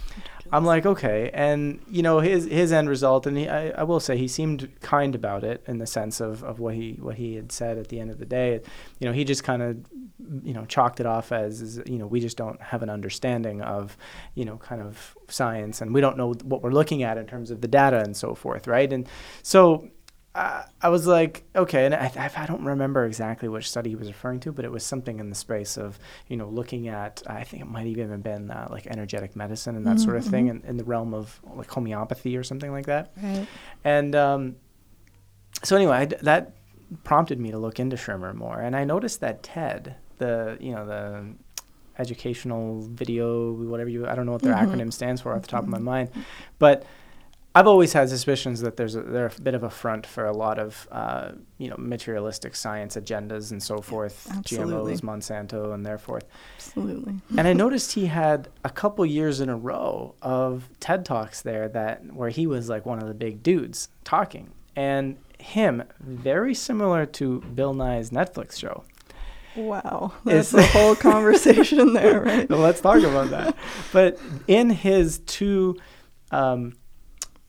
I'm 0.51 0.66
like, 0.66 0.86
okay, 0.86 1.30
and 1.34 1.80
you 1.89 2.01
know 2.01 2.20
his 2.20 2.46
his 2.46 2.72
end 2.72 2.89
result, 2.89 3.25
and 3.25 3.38
he, 3.38 3.48
I, 3.48 3.70
I 3.70 3.84
will 3.84 4.00
say 4.00 4.18
he 4.18 4.27
seemed 4.27 4.70
kind 4.82 5.16
about 5.16 5.44
it 5.44 5.63
in 5.68 5.77
the 5.77 5.88
sense 5.88 6.20
of, 6.20 6.44
of 6.44 6.60
what 6.60 6.75
he 6.75 6.98
what 7.01 7.16
he 7.16 7.36
had 7.36 7.51
said 7.51 7.77
at 7.77 7.89
the 7.89 8.00
end 8.00 8.12
of 8.12 8.20
the 8.20 8.25
day. 8.25 8.62
You 9.00 9.08
know, 9.08 9.13
he 9.13 9.24
just 9.24 9.44
kind 9.44 9.62
of 9.62 9.77
you 10.44 10.54
know 10.54 10.66
chalked 10.66 11.00
it 11.00 11.06
off 11.06 11.32
as 11.32 11.82
you 11.86 11.98
know 11.98 12.08
we 12.08 12.20
just 12.20 12.38
don't 12.38 12.62
have 12.62 12.82
an 12.84 12.89
understanding 12.89 13.62
of 13.62 13.98
you 14.36 14.46
know 14.46 14.58
kind 14.58 14.82
of 14.82 15.16
science, 15.27 15.82
and 15.82 15.94
we 15.94 16.01
don't 16.01 16.18
know 16.18 16.34
what 16.44 16.62
we're 16.62 16.72
looking 16.72 17.04
at 17.04 17.18
in 17.18 17.25
terms 17.27 17.51
of 17.51 17.62
the 17.62 17.68
data 17.68 18.00
and 18.00 18.16
so 18.16 18.34
forth, 18.34 18.68
right? 18.68 18.92
And 18.92 19.08
so 19.44 19.89
I 20.38 20.89
was 20.89 21.08
like, 21.08 21.44
okay, 21.56 21.86
and 21.86 21.96
I, 21.96 22.32
I, 22.36 22.46
don't 22.46 22.63
remember 22.63 23.06
exactly 23.06 23.50
which 23.50 23.67
study 23.67 23.89
he 23.89 23.96
was 23.96 24.08
referring 24.08 24.39
to, 24.41 24.51
but 24.51 24.65
it 24.65 24.72
was 24.72 24.84
something 24.84 25.20
in 25.20 25.29
the 25.29 25.36
space 25.36 25.77
of, 25.77 25.98
you 26.27 26.38
know, 26.38 26.48
looking 26.48 26.89
at, 26.89 27.24
I 27.25 27.44
think 27.44 27.63
it 27.63 27.65
might 27.65 27.88
even 27.88 28.12
have 28.12 28.22
been 28.22 28.51
uh, 28.51 28.67
like 28.70 28.86
energetic 28.86 29.36
medicine 29.36 29.75
and 29.75 29.86
that 29.88 29.96
mm-hmm. 29.96 30.03
sort 30.03 30.17
of 30.17 30.25
thing 30.25 30.48
mm-hmm. 30.48 30.63
in, 30.63 30.70
in, 30.70 30.77
the 30.77 30.84
realm 30.84 31.15
of 31.15 31.41
like 31.56 31.72
homeopathy 31.72 32.38
or 32.38 32.44
something 32.44 32.72
like 32.72 32.86
that. 32.86 33.13
Right. 33.22 33.48
And 33.84 34.15
um, 34.15 34.58
so 35.63 35.75
anyway, 35.75 35.98
I, 35.98 36.06
that 36.06 36.53
prompted 37.03 37.39
me 37.39 37.50
to 37.50 37.58
look 37.58 37.79
into 37.79 37.96
Shermer 37.96 38.36
more, 38.36 38.60
and 38.60 38.75
I 38.75 38.84
noticed 38.84 39.22
that 39.22 39.41
TED, 39.41 39.96
the 40.20 40.58
you 40.60 40.72
know 40.72 40.86
the 40.86 41.25
educational 41.97 42.82
video, 42.82 43.54
whatever 43.54 43.89
you, 43.89 44.08
I 44.08 44.13
don't 44.13 44.28
know 44.28 44.34
what 44.34 44.43
their 44.43 44.54
mm-hmm. 44.54 44.71
acronym 44.71 44.93
stands 44.93 45.21
for 45.21 45.36
off 45.36 45.41
the 45.41 45.47
top 45.47 45.63
of 45.63 45.69
my 45.69 45.80
mind, 45.80 46.12
but 46.60 46.86
I've 47.58 47.65
always 47.65 47.91
had 47.91 48.08
suspicions 48.08 48.62
that 48.62 48.78
there's 48.78 48.93
a, 48.93 49.02
they're 49.02 49.32
a 49.36 49.41
bit 49.41 49.56
of 49.56 49.63
a 49.63 49.70
front 49.72 50.06
for 50.06 50.28
a 50.28 50.32
lot 50.32 50.60
of 50.60 50.88
uh, 50.91 51.32
you 51.58 51.70
know 51.70 51.76
materialistic 51.80 52.56
science 52.56 52.96
agendas 52.96 53.50
and 53.50 53.63
so 53.63 53.80
forth, 53.80 54.28
Absolutely. 54.32 54.93
GMOs, 54.93 55.02
Monsanto, 55.02 55.74
and 55.74 55.84
therefore. 55.84 56.22
Absolutely. 56.58 57.15
and 57.36 57.48
I 57.48 57.54
noticed 57.63 57.93
he 57.93 58.06
had 58.06 58.50
a 58.63 58.70
couple 58.70 59.04
years 59.08 59.41
in 59.41 59.50
a 59.50 59.58
row 59.58 60.13
of 60.22 60.70
TED 60.80 61.04
talks 61.04 61.41
there 61.41 61.67
that 61.70 62.13
where 62.13 62.30
he 62.30 62.46
was 62.46 62.70
like 62.70 62.86
one 62.86 63.02
of 63.02 63.08
the 63.08 63.15
big 63.15 63.41
dudes 63.41 63.89
talking, 64.04 64.52
and 64.76 65.17
him 65.39 65.82
very 66.00 66.54
similar 66.54 67.08
to 67.08 67.41
Bill 67.41 67.74
Nye's 67.74 68.12
Netflix 68.12 68.60
show. 68.60 68.84
Wow, 69.56 70.13
that's 70.26 70.52
the 70.52 70.62
whole 70.62 70.96
conversation 71.12 71.93
there, 71.93 72.22
right? 72.22 72.48
let's 72.52 72.82
talk 72.82 73.02
about 73.02 73.32
that. 73.32 73.56
But 73.91 74.20
in 74.48 74.70
his 74.70 75.17
two. 75.26 75.78
Um, 76.30 76.74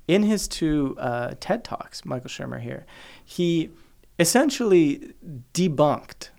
in 0.09 0.25
his 0.25 0.49
two 0.49 0.97
uh, 0.99 1.35
TED 1.39 1.63
Talks, 1.63 2.05
Michael 2.05 2.31
Shermer 2.31 2.61
here, 2.61 2.87
he 3.25 3.71
essentially 4.19 5.13
debunked 5.55 6.31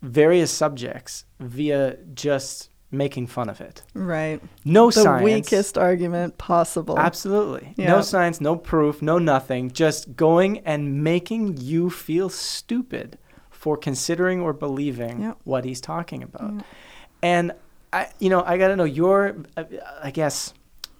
various 0.00 0.50
subjects 0.50 1.24
via 1.38 1.96
just 2.14 2.70
making 2.90 3.26
fun 3.26 3.48
of 3.48 3.60
it. 3.60 3.82
Right. 3.94 4.40
No 4.64 4.86
the 4.86 4.92
science. 4.92 5.20
The 5.20 5.24
weakest 5.24 5.78
argument 5.78 6.38
possible. 6.38 6.98
Absolutely. 6.98 7.74
Yep. 7.76 7.88
No 7.88 8.02
science, 8.02 8.40
no 8.40 8.56
proof, 8.56 9.00
no 9.00 9.18
nothing. 9.18 9.70
Just 9.70 10.16
going 10.16 10.58
and 10.60 11.02
making 11.02 11.58
you 11.58 11.88
feel 11.88 12.28
stupid 12.28 13.18
for 13.50 13.76
considering 13.76 14.40
or 14.40 14.52
believing 14.52 15.22
yep. 15.22 15.38
what 15.44 15.64
he's 15.64 15.80
talking 15.80 16.22
about. 16.22 16.52
Yep. 16.54 16.64
And 17.22 17.52
I, 17.92 18.08
you 18.18 18.28
know, 18.28 18.42
I 18.44 18.58
got 18.58 18.68
to 18.68 18.76
know 18.76 18.84
your, 18.84 19.36
I 20.02 20.10
guess 20.10 20.52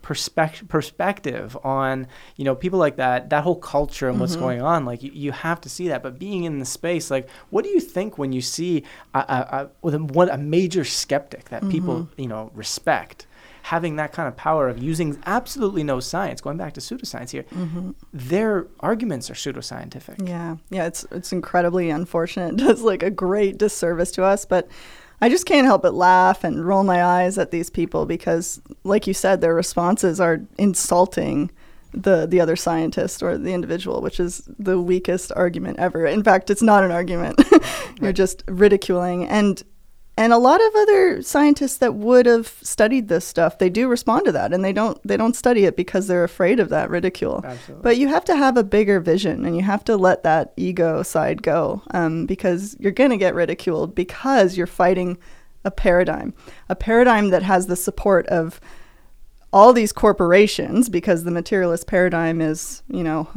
perspective 0.03 0.69
perspective 0.69 1.57
on 1.62 2.07
you 2.37 2.45
know 2.45 2.55
people 2.55 2.79
like 2.79 2.97
that 2.97 3.31
that 3.31 3.45
whole 3.45 3.57
culture 3.57 4.09
and 4.09 4.19
what's 4.19 4.33
mm-hmm. 4.33 4.43
going 4.43 4.62
on 4.62 4.85
like 4.85 5.03
you, 5.03 5.12
you 5.15 5.33
have 5.33 5.61
to 5.61 5.69
see 5.69 5.88
that 5.88 6.03
but 6.03 6.19
being 6.19 6.45
in 6.45 6.59
the 6.59 6.65
space 6.65 7.11
like 7.11 7.29
what 7.51 7.65
do 7.65 7.71
you 7.71 7.81
think 7.81 8.19
when 8.19 8.33
you 8.33 8.41
see 8.41 8.83
a, 9.15 9.19
a, 9.19 9.71
a, 9.88 9.99
one, 9.99 10.29
a 10.29 10.37
major 10.37 10.85
skeptic 10.85 11.49
that 11.51 11.62
mm-hmm. 11.62 11.71
people 11.71 12.09
you 12.17 12.27
know 12.27 12.51
respect 12.55 13.27
having 13.62 13.95
that 13.95 14.12
kind 14.12 14.27
of 14.27 14.37
power 14.37 14.69
of 14.69 14.83
using 14.83 15.17
absolutely 15.25 15.85
no 15.85 16.01
science 16.01 16.41
going 16.41 16.57
back 16.57 16.73
to 16.73 16.81
pseudoscience 16.81 17.31
here 17.31 17.45
mm-hmm. 17.45 17.93
their 18.12 18.67
arguments 18.81 19.31
are 19.31 19.35
pseudoscientific 19.35 20.29
yeah 20.29 20.57
yeah 20.71 20.85
it's 20.85 21.07
it's 21.12 21.33
incredibly 21.33 21.91
unfortunate 21.91 22.55
it 22.61 22.65
does 22.65 22.83
like 22.83 23.05
a 23.05 23.11
great 23.11 23.57
disservice 23.57 24.11
to 24.11 24.25
us 24.25 24.45
but 24.45 24.69
I 25.23 25.29
just 25.29 25.47
can't 25.47 25.67
help 25.67 25.83
but 25.83 25.95
laugh 25.95 26.43
and 26.43 26.67
roll 26.67 26.83
my 26.83 27.03
eyes 27.05 27.39
at 27.39 27.53
these 27.53 27.71
people 27.71 28.07
because, 28.07 28.61
like 28.83 29.07
you 29.07 29.15
said, 29.15 29.41
their 29.41 29.55
responses 29.55 30.19
are 30.19 30.41
insulting 30.59 31.53
the 31.95 32.27
the 32.27 32.41
other 32.41 32.57
scientist 32.57 33.23
or 33.23 33.39
the 33.39 33.53
individual, 33.53 34.01
which 34.01 34.19
is 34.19 34.43
the 34.59 34.81
weakest 34.81 35.31
argument 35.37 35.79
ever. 35.79 36.07
In 36.07 36.25
fact, 36.25 36.51
it's 36.51 36.61
not 36.61 36.83
an 36.83 36.91
argument. 36.91 37.41
You're 38.01 38.09
right. 38.09 38.17
just 38.17 38.43
ridiculing. 38.49 39.25
And 39.25 39.63
and 40.16 40.33
a 40.33 40.38
lot 40.38 40.61
of 40.61 40.75
other 40.77 41.22
scientists 41.22 41.79
that 41.79 41.94
would 41.94 42.27
have 42.27 42.48
studied 42.62 43.09
this 43.09 43.25
stuff 43.25 43.59
they 43.59 43.70
do 43.70 43.88
respond 43.88 44.25
to 44.25 44.33
that 44.33 44.53
and 44.53 44.64
they 44.64 44.72
don't 44.72 45.01
they 45.07 45.16
don't 45.16 45.37
study 45.37 45.64
it 45.64 45.77
because 45.77 46.07
they're 46.07 46.25
afraid 46.25 46.61
of 46.61 46.68
that 46.68 46.90
ridicule 46.90 47.40
Absolutely. 47.44 47.83
but 47.83 47.96
you 47.96 48.09
have 48.09 48.25
to 48.25 48.37
have 48.37 48.57
a 48.57 48.64
bigger 48.64 49.01
vision 49.01 49.44
and 49.44 49.57
you 49.57 49.62
have 49.62 49.85
to 49.85 49.96
let 49.96 50.22
that 50.22 50.53
ego 50.57 51.03
side 51.03 51.42
go 51.42 51.83
um, 51.92 52.27
because 52.27 52.77
you're 52.79 52.92
going 52.92 53.11
to 53.11 53.16
get 53.16 53.35
ridiculed 53.35 53.94
because 53.94 54.57
you're 54.57 54.66
fighting 54.66 55.18
a 55.64 55.70
paradigm 55.70 56.35
a 56.68 56.77
paradigm 56.77 57.31
that 57.31 57.42
has 57.42 57.66
the 57.66 57.77
support 57.77 58.27
of 58.27 58.61
all 59.53 59.72
these 59.75 59.92
corporations 59.92 60.88
because 60.88 61.25
the 61.25 61.31
materialist 61.31 61.87
paradigm 61.87 62.40
is 62.40 62.83
you 62.88 63.05
know 63.05 63.29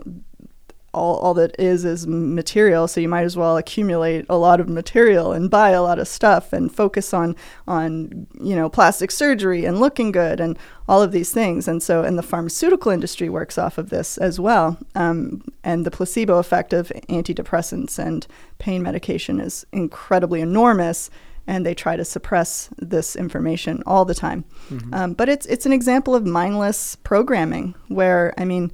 all, 0.95 1.17
all 1.17 1.34
that 1.36 1.55
is 1.60 1.86
is 1.86 2.08
material. 2.08 2.88
So 2.88 3.01
you 3.01 3.10
might 3.10 3.23
as 3.23 3.38
well 3.38 3.58
accumulate 3.58 4.25
a 4.29 4.38
lot 4.38 4.60
of 4.60 4.69
material 4.69 5.34
and 5.34 5.49
buy 5.49 5.71
a 5.71 5.84
lot 5.84 5.99
of 5.99 6.08
stuff 6.08 6.53
and 6.53 6.73
focus 6.73 7.13
on 7.13 7.36
on 7.67 8.27
you 8.41 8.55
know 8.55 8.69
plastic 8.69 9.12
surgery 9.12 9.65
and 9.65 9.79
looking 9.79 10.12
good 10.12 10.39
and 10.39 10.58
all 10.88 11.01
of 11.01 11.12
these 11.12 11.31
things. 11.31 11.67
And 11.67 11.84
so 11.84 12.03
and 12.03 12.17
the 12.17 12.23
pharmaceutical 12.23 12.91
industry 12.91 13.29
works 13.29 13.58
off 13.58 13.77
of 13.77 13.89
this 13.89 14.17
as 14.17 14.39
well. 14.39 14.77
Um, 14.95 15.43
and 15.63 15.86
the 15.86 15.91
placebo 15.91 16.38
effect 16.38 16.73
of 16.73 16.91
antidepressants 17.10 17.99
and 17.99 18.25
pain 18.58 18.81
medication 18.81 19.39
is 19.39 19.65
incredibly 19.71 20.41
enormous 20.41 21.10
and 21.47 21.65
they 21.65 21.75
try 21.75 21.95
to 21.95 22.05
suppress 22.05 22.69
this 22.77 23.15
information 23.15 23.84
all 23.86 24.03
the 24.03 24.15
time. 24.15 24.45
Mm-hmm. 24.69 24.93
um, 24.93 25.13
but 25.13 25.29
it's 25.29 25.45
it's 25.45 25.65
an 25.65 25.73
example 25.73 26.15
of 26.15 26.25
mindless 26.25 26.95
programming 26.97 27.75
where 27.88 28.34
i 28.38 28.45
mean 28.45 28.71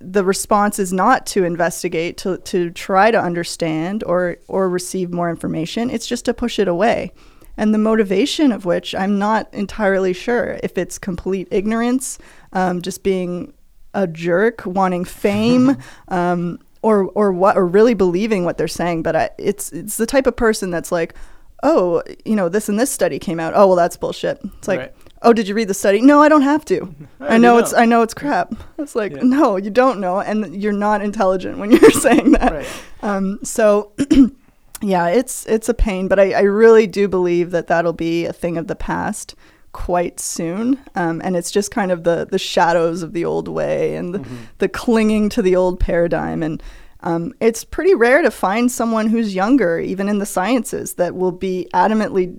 the 0.00 0.24
response 0.24 0.78
is 0.78 0.92
not 0.92 1.26
to 1.26 1.44
investigate, 1.44 2.16
to, 2.18 2.38
to 2.38 2.70
try 2.70 3.10
to 3.10 3.20
understand 3.20 4.04
or, 4.04 4.36
or 4.46 4.68
receive 4.68 5.12
more 5.12 5.28
information. 5.28 5.90
It's 5.90 6.06
just 6.06 6.24
to 6.26 6.34
push 6.34 6.58
it 6.58 6.68
away. 6.68 7.12
and 7.56 7.74
the 7.74 7.78
motivation 7.78 8.52
of 8.52 8.64
which 8.64 8.94
I'm 8.94 9.18
not 9.18 9.52
entirely 9.52 10.12
sure 10.12 10.58
if 10.62 10.78
it's 10.78 10.96
complete 10.98 11.48
ignorance, 11.50 12.18
um, 12.52 12.80
just 12.80 13.02
being 13.02 13.52
a 13.92 14.06
jerk, 14.06 14.64
wanting 14.64 15.04
fame, 15.04 15.76
um, 16.08 16.60
or 16.82 17.06
or 17.16 17.32
what, 17.32 17.56
or 17.56 17.66
really 17.66 17.94
believing 17.94 18.44
what 18.44 18.56
they're 18.56 18.68
saying. 18.68 19.02
But 19.02 19.16
I, 19.16 19.30
it's 19.38 19.72
it's 19.72 19.96
the 19.96 20.06
type 20.06 20.28
of 20.28 20.36
person 20.36 20.70
that's 20.70 20.92
like, 20.92 21.14
oh, 21.62 22.02
you 22.24 22.36
know, 22.36 22.48
this 22.48 22.68
and 22.68 22.78
this 22.78 22.90
study 22.90 23.18
came 23.18 23.40
out. 23.40 23.52
Oh, 23.56 23.66
well, 23.66 23.76
that's 23.76 23.96
bullshit. 23.96 24.38
It's 24.58 24.68
like, 24.68 24.80
Right. 24.80 24.94
oh, 25.22 25.32
did 25.32 25.48
you 25.48 25.54
read 25.54 25.68
the 25.68 25.74
study? 25.74 26.00
No, 26.00 26.22
I 26.22 26.28
don't 26.28 26.42
have 26.42 26.64
to. 26.66 26.94
I 27.20 27.34
I 27.34 27.38
know 27.38 27.52
already 27.54 27.64
it's 27.64 27.72
know. 27.72 27.78
I 27.78 27.84
know 27.84 28.02
it's 28.02 28.14
crap. 28.14 28.54
It's 28.78 28.94
like, 28.94 29.12
Yeah. 29.12 29.22
no, 29.22 29.56
you 29.56 29.70
don't 29.70 29.98
know, 30.00 30.20
and 30.20 30.60
you're 30.62 30.72
not 30.72 31.02
intelligent 31.02 31.58
when 31.58 31.70
you're 31.72 31.90
saying 31.90 32.32
that. 32.32 32.52
Right. 32.52 32.68
Um, 33.02 33.38
so, 33.42 33.92
yeah, 34.82 35.08
it's 35.08 35.46
it's 35.46 35.68
a 35.68 35.74
pain, 35.74 36.06
but 36.08 36.18
I, 36.20 36.32
I 36.32 36.40
really 36.42 36.86
do 36.86 37.08
believe 37.08 37.50
that 37.50 37.66
that'll 37.66 37.92
be 37.92 38.24
a 38.26 38.32
thing 38.32 38.56
of 38.56 38.66
the 38.68 38.76
past 38.76 39.34
quite 39.72 40.18
soon. 40.20 40.78
Um, 40.94 41.20
and 41.24 41.36
it's 41.36 41.50
just 41.50 41.70
kind 41.70 41.90
of 41.92 42.04
the 42.04 42.26
the 42.30 42.38
shadows 42.38 43.02
of 43.02 43.12
the 43.12 43.24
old 43.24 43.48
way 43.48 43.96
and 43.96 44.14
the, 44.14 44.24
the 44.58 44.68
clinging 44.68 45.28
to 45.30 45.42
the 45.42 45.56
old 45.56 45.78
paradigm. 45.80 46.42
And 46.42 46.62
um, 47.00 47.32
it's 47.40 47.64
pretty 47.64 47.94
rare 47.94 48.22
to 48.22 48.30
find 48.30 48.70
someone 48.70 49.08
who's 49.08 49.34
younger, 49.34 49.78
even 49.78 50.08
in 50.08 50.18
the 50.18 50.26
sciences, 50.26 50.94
that 50.94 51.14
will 51.14 51.32
be 51.32 51.68
adamantly 51.72 52.38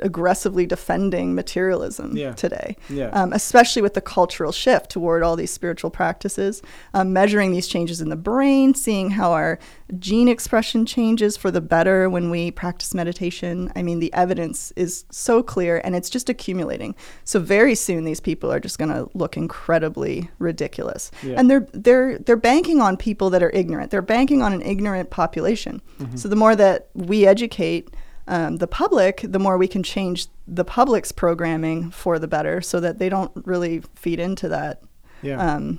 aggressively 0.00 0.66
defending 0.66 1.34
materialism 1.34 2.16
Yeah. 2.16 2.32
today 2.32 2.76
Yeah. 2.88 3.08
um, 3.10 3.32
especially 3.32 3.82
with 3.82 3.94
the 3.94 4.00
cultural 4.00 4.52
shift 4.52 4.90
toward 4.90 5.22
all 5.22 5.36
these 5.36 5.50
spiritual 5.50 5.90
practices, 5.90 6.62
um, 6.94 7.12
measuring 7.12 7.52
these 7.52 7.66
changes 7.66 8.00
in 8.00 8.08
the 8.08 8.16
brain, 8.16 8.74
seeing 8.74 9.10
how 9.10 9.32
our 9.32 9.58
gene 9.98 10.28
expression 10.28 10.86
changes 10.86 11.36
for 11.36 11.50
the 11.50 11.60
better 11.60 12.08
when 12.08 12.30
we 12.30 12.50
practice 12.50 12.94
meditation. 12.94 13.70
I 13.76 13.82
mean, 13.82 13.98
the 14.00 14.12
evidence 14.14 14.72
is 14.76 15.04
so 15.10 15.42
clear 15.42 15.80
and 15.84 15.94
it's 15.94 16.08
just 16.10 16.28
accumulating. 16.30 16.94
So 17.24 17.40
very 17.40 17.74
soon, 17.74 18.04
these 18.04 18.20
people 18.20 18.50
are 18.52 18.60
just 18.60 18.78
going 18.78 18.90
to 18.90 19.08
look 19.14 19.36
incredibly 19.36 20.30
ridiculous, 20.38 21.10
Yeah. 21.22 21.34
and 21.38 21.50
they're 21.50 21.66
they're 21.72 22.18
they're 22.18 22.36
banking 22.36 22.80
on 22.80 22.96
people 22.96 23.30
that 23.30 23.42
are 23.42 23.50
ignorant. 23.50 23.90
They're 23.90 24.02
banking 24.02 24.42
on 24.42 24.52
an 24.52 24.62
ignorant 24.62 25.10
population. 25.10 25.80
So 26.16 26.28
the 26.28 26.36
more 26.36 26.56
that 26.56 26.88
we 26.94 27.26
educate 27.26 27.88
um, 28.28 28.56
the 28.56 28.66
public, 28.66 29.20
the 29.24 29.38
more 29.38 29.58
we 29.58 29.68
can 29.68 29.82
change 29.82 30.26
the 30.46 30.64
public's 30.64 31.12
programming 31.12 31.90
for 31.90 32.18
the 32.18 32.28
better, 32.28 32.60
so 32.60 32.80
that 32.80 32.98
they 32.98 33.08
don't 33.08 33.32
really 33.46 33.82
feed 33.96 34.20
into 34.20 34.48
that 34.48 34.82
Yeah. 35.22 35.38
um, 35.54 35.78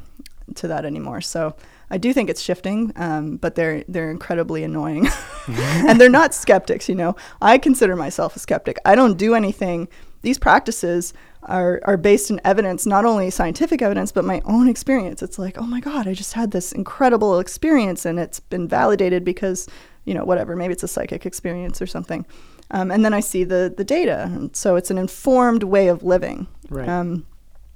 to 0.55 0.67
that 0.67 0.83
anymore. 0.85 1.21
So 1.21 1.55
I 1.89 1.97
do 1.97 2.11
think 2.13 2.29
it's 2.29 2.41
shifting, 2.41 2.91
um, 2.95 3.37
but 3.37 3.55
they're 3.55 3.83
they're 3.87 4.11
incredibly 4.11 4.63
annoying, 4.63 5.07
and 5.47 5.99
they're 6.01 6.09
not 6.09 6.33
skeptics. 6.33 6.89
You 6.89 6.95
know, 6.95 7.15
I 7.41 7.57
consider 7.57 7.95
myself 7.95 8.35
a 8.35 8.39
skeptic. 8.39 8.77
I 8.85 8.95
don't 8.95 9.17
do 9.17 9.35
anything. 9.35 9.87
These 10.21 10.39
practices 10.39 11.13
are 11.43 11.81
are 11.85 11.97
based 11.97 12.29
in 12.29 12.39
evidence, 12.43 12.85
not 12.85 13.05
only 13.05 13.29
scientific 13.29 13.81
evidence, 13.81 14.11
but 14.11 14.25
my 14.25 14.41
own 14.45 14.67
experience. 14.67 15.21
It's 15.21 15.37
like, 15.39 15.57
oh 15.57 15.65
my 15.67 15.79
god, 15.79 16.07
I 16.07 16.13
just 16.13 16.33
had 16.33 16.51
this 16.51 16.71
incredible 16.71 17.39
experience, 17.39 18.05
and 18.05 18.19
it's 18.19 18.39
been 18.39 18.67
validated 18.67 19.23
because 19.23 19.67
you 20.05 20.13
know 20.13 20.25
whatever. 20.25 20.55
Maybe 20.55 20.73
it's 20.73 20.83
a 20.83 20.87
psychic 20.87 21.25
experience 21.25 21.81
or 21.81 21.87
something. 21.87 22.25
Um, 22.71 22.91
and 22.91 23.03
then 23.05 23.13
I 23.13 23.19
see 23.19 23.43
the 23.43 23.73
the 23.75 23.83
data, 23.83 24.23
and 24.23 24.55
so 24.55 24.75
it's 24.75 24.91
an 24.91 24.97
informed 24.97 25.63
way 25.63 25.87
of 25.87 26.03
living. 26.03 26.47
Right. 26.69 26.87
Um, 26.87 27.25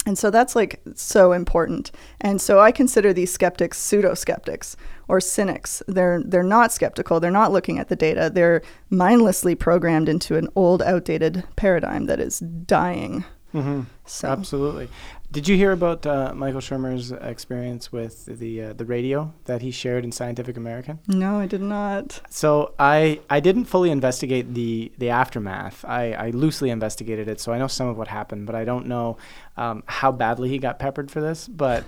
and 0.08 0.18
so 0.18 0.32
that's 0.32 0.56
like 0.56 0.82
so 0.96 1.34
important. 1.34 1.92
And 2.22 2.42
so 2.42 2.62
I 2.62 2.72
consider 2.72 3.12
these 3.12 3.32
skeptics 3.32 3.78
pseudo 3.78 4.14
skeptics 4.14 4.78
or 5.10 5.20
cynics. 5.20 5.84
They're 5.88 6.24
they're 6.24 6.44
not 6.44 6.72
skeptical. 6.72 7.20
They're 7.20 7.30
not 7.30 7.52
looking 7.52 7.78
at 7.78 7.90
the 7.90 7.96
data. 7.98 8.32
They're 8.34 8.62
mindlessly 8.90 9.54
programmed 9.54 10.08
into 10.08 10.38
an 10.38 10.48
old, 10.56 10.82
outdated 10.82 11.44
paradigm 11.58 12.06
that 12.06 12.22
is 12.22 12.40
dying. 12.40 13.26
hmm 13.52 13.82
So 14.06 14.30
Absolutely. 14.30 14.88
Did 15.30 15.48
you 15.50 15.58
hear 15.58 15.74
about 15.74 16.06
uh, 16.06 16.34
Michael 16.34 16.62
Shermer's 16.62 17.12
experience 17.12 17.92
with 17.92 18.26
the 18.40 18.62
uh, 18.64 18.74
the 18.74 18.86
radio 18.86 19.34
that 19.44 19.62
he 19.62 19.72
shared 19.72 20.06
in 20.06 20.12
Scientific 20.14 20.56
American? 20.56 21.00
no, 21.08 21.38
I 21.38 21.46
did 21.48 21.62
not. 21.62 22.22
So 22.30 22.74
I 22.80 23.20
I 23.30 23.42
didn't 23.42 23.66
fully 23.66 23.92
investigate 23.92 24.54
the 24.54 24.92
the 24.98 25.10
aftermath. 25.10 25.84
I, 25.86 26.14
I 26.14 26.30
loosely 26.30 26.70
investigated 26.70 27.28
it, 27.28 27.42
so 27.42 27.52
I 27.52 27.58
know 27.58 27.68
some 27.68 27.88
of 27.88 27.98
what 27.98 28.08
happened, 28.08 28.46
but 28.46 28.56
I 28.56 28.64
don't 28.64 28.88
know 28.88 29.18
um, 29.58 29.84
how 29.86 30.14
badly 30.14 30.48
he 30.50 30.60
got 30.60 30.80
peppered 30.80 31.12
for 31.12 31.20
this. 31.20 31.48
But 31.48 31.84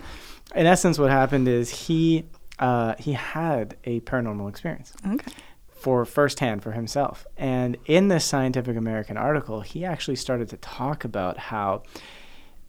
in 0.54 0.66
essence, 0.66 1.00
what 1.00 1.10
happened 1.10 1.48
is 1.48 1.70
he 1.88 2.26
uh, 2.60 2.96
he 3.00 3.14
had 3.14 3.78
a 3.86 4.02
paranormal 4.02 4.50
experience 4.50 4.92
Okay. 5.08 5.32
for 5.70 6.04
firsthand 6.04 6.62
for 6.62 6.74
himself. 6.74 7.26
And 7.38 7.78
in 7.86 8.10
this 8.10 8.26
Scientific 8.26 8.76
American 8.76 9.16
article, 9.16 9.62
he 9.62 9.86
actually 9.86 10.18
started 10.18 10.50
to 10.50 10.58
talk 10.58 11.06
about 11.06 11.38
how. 11.38 11.84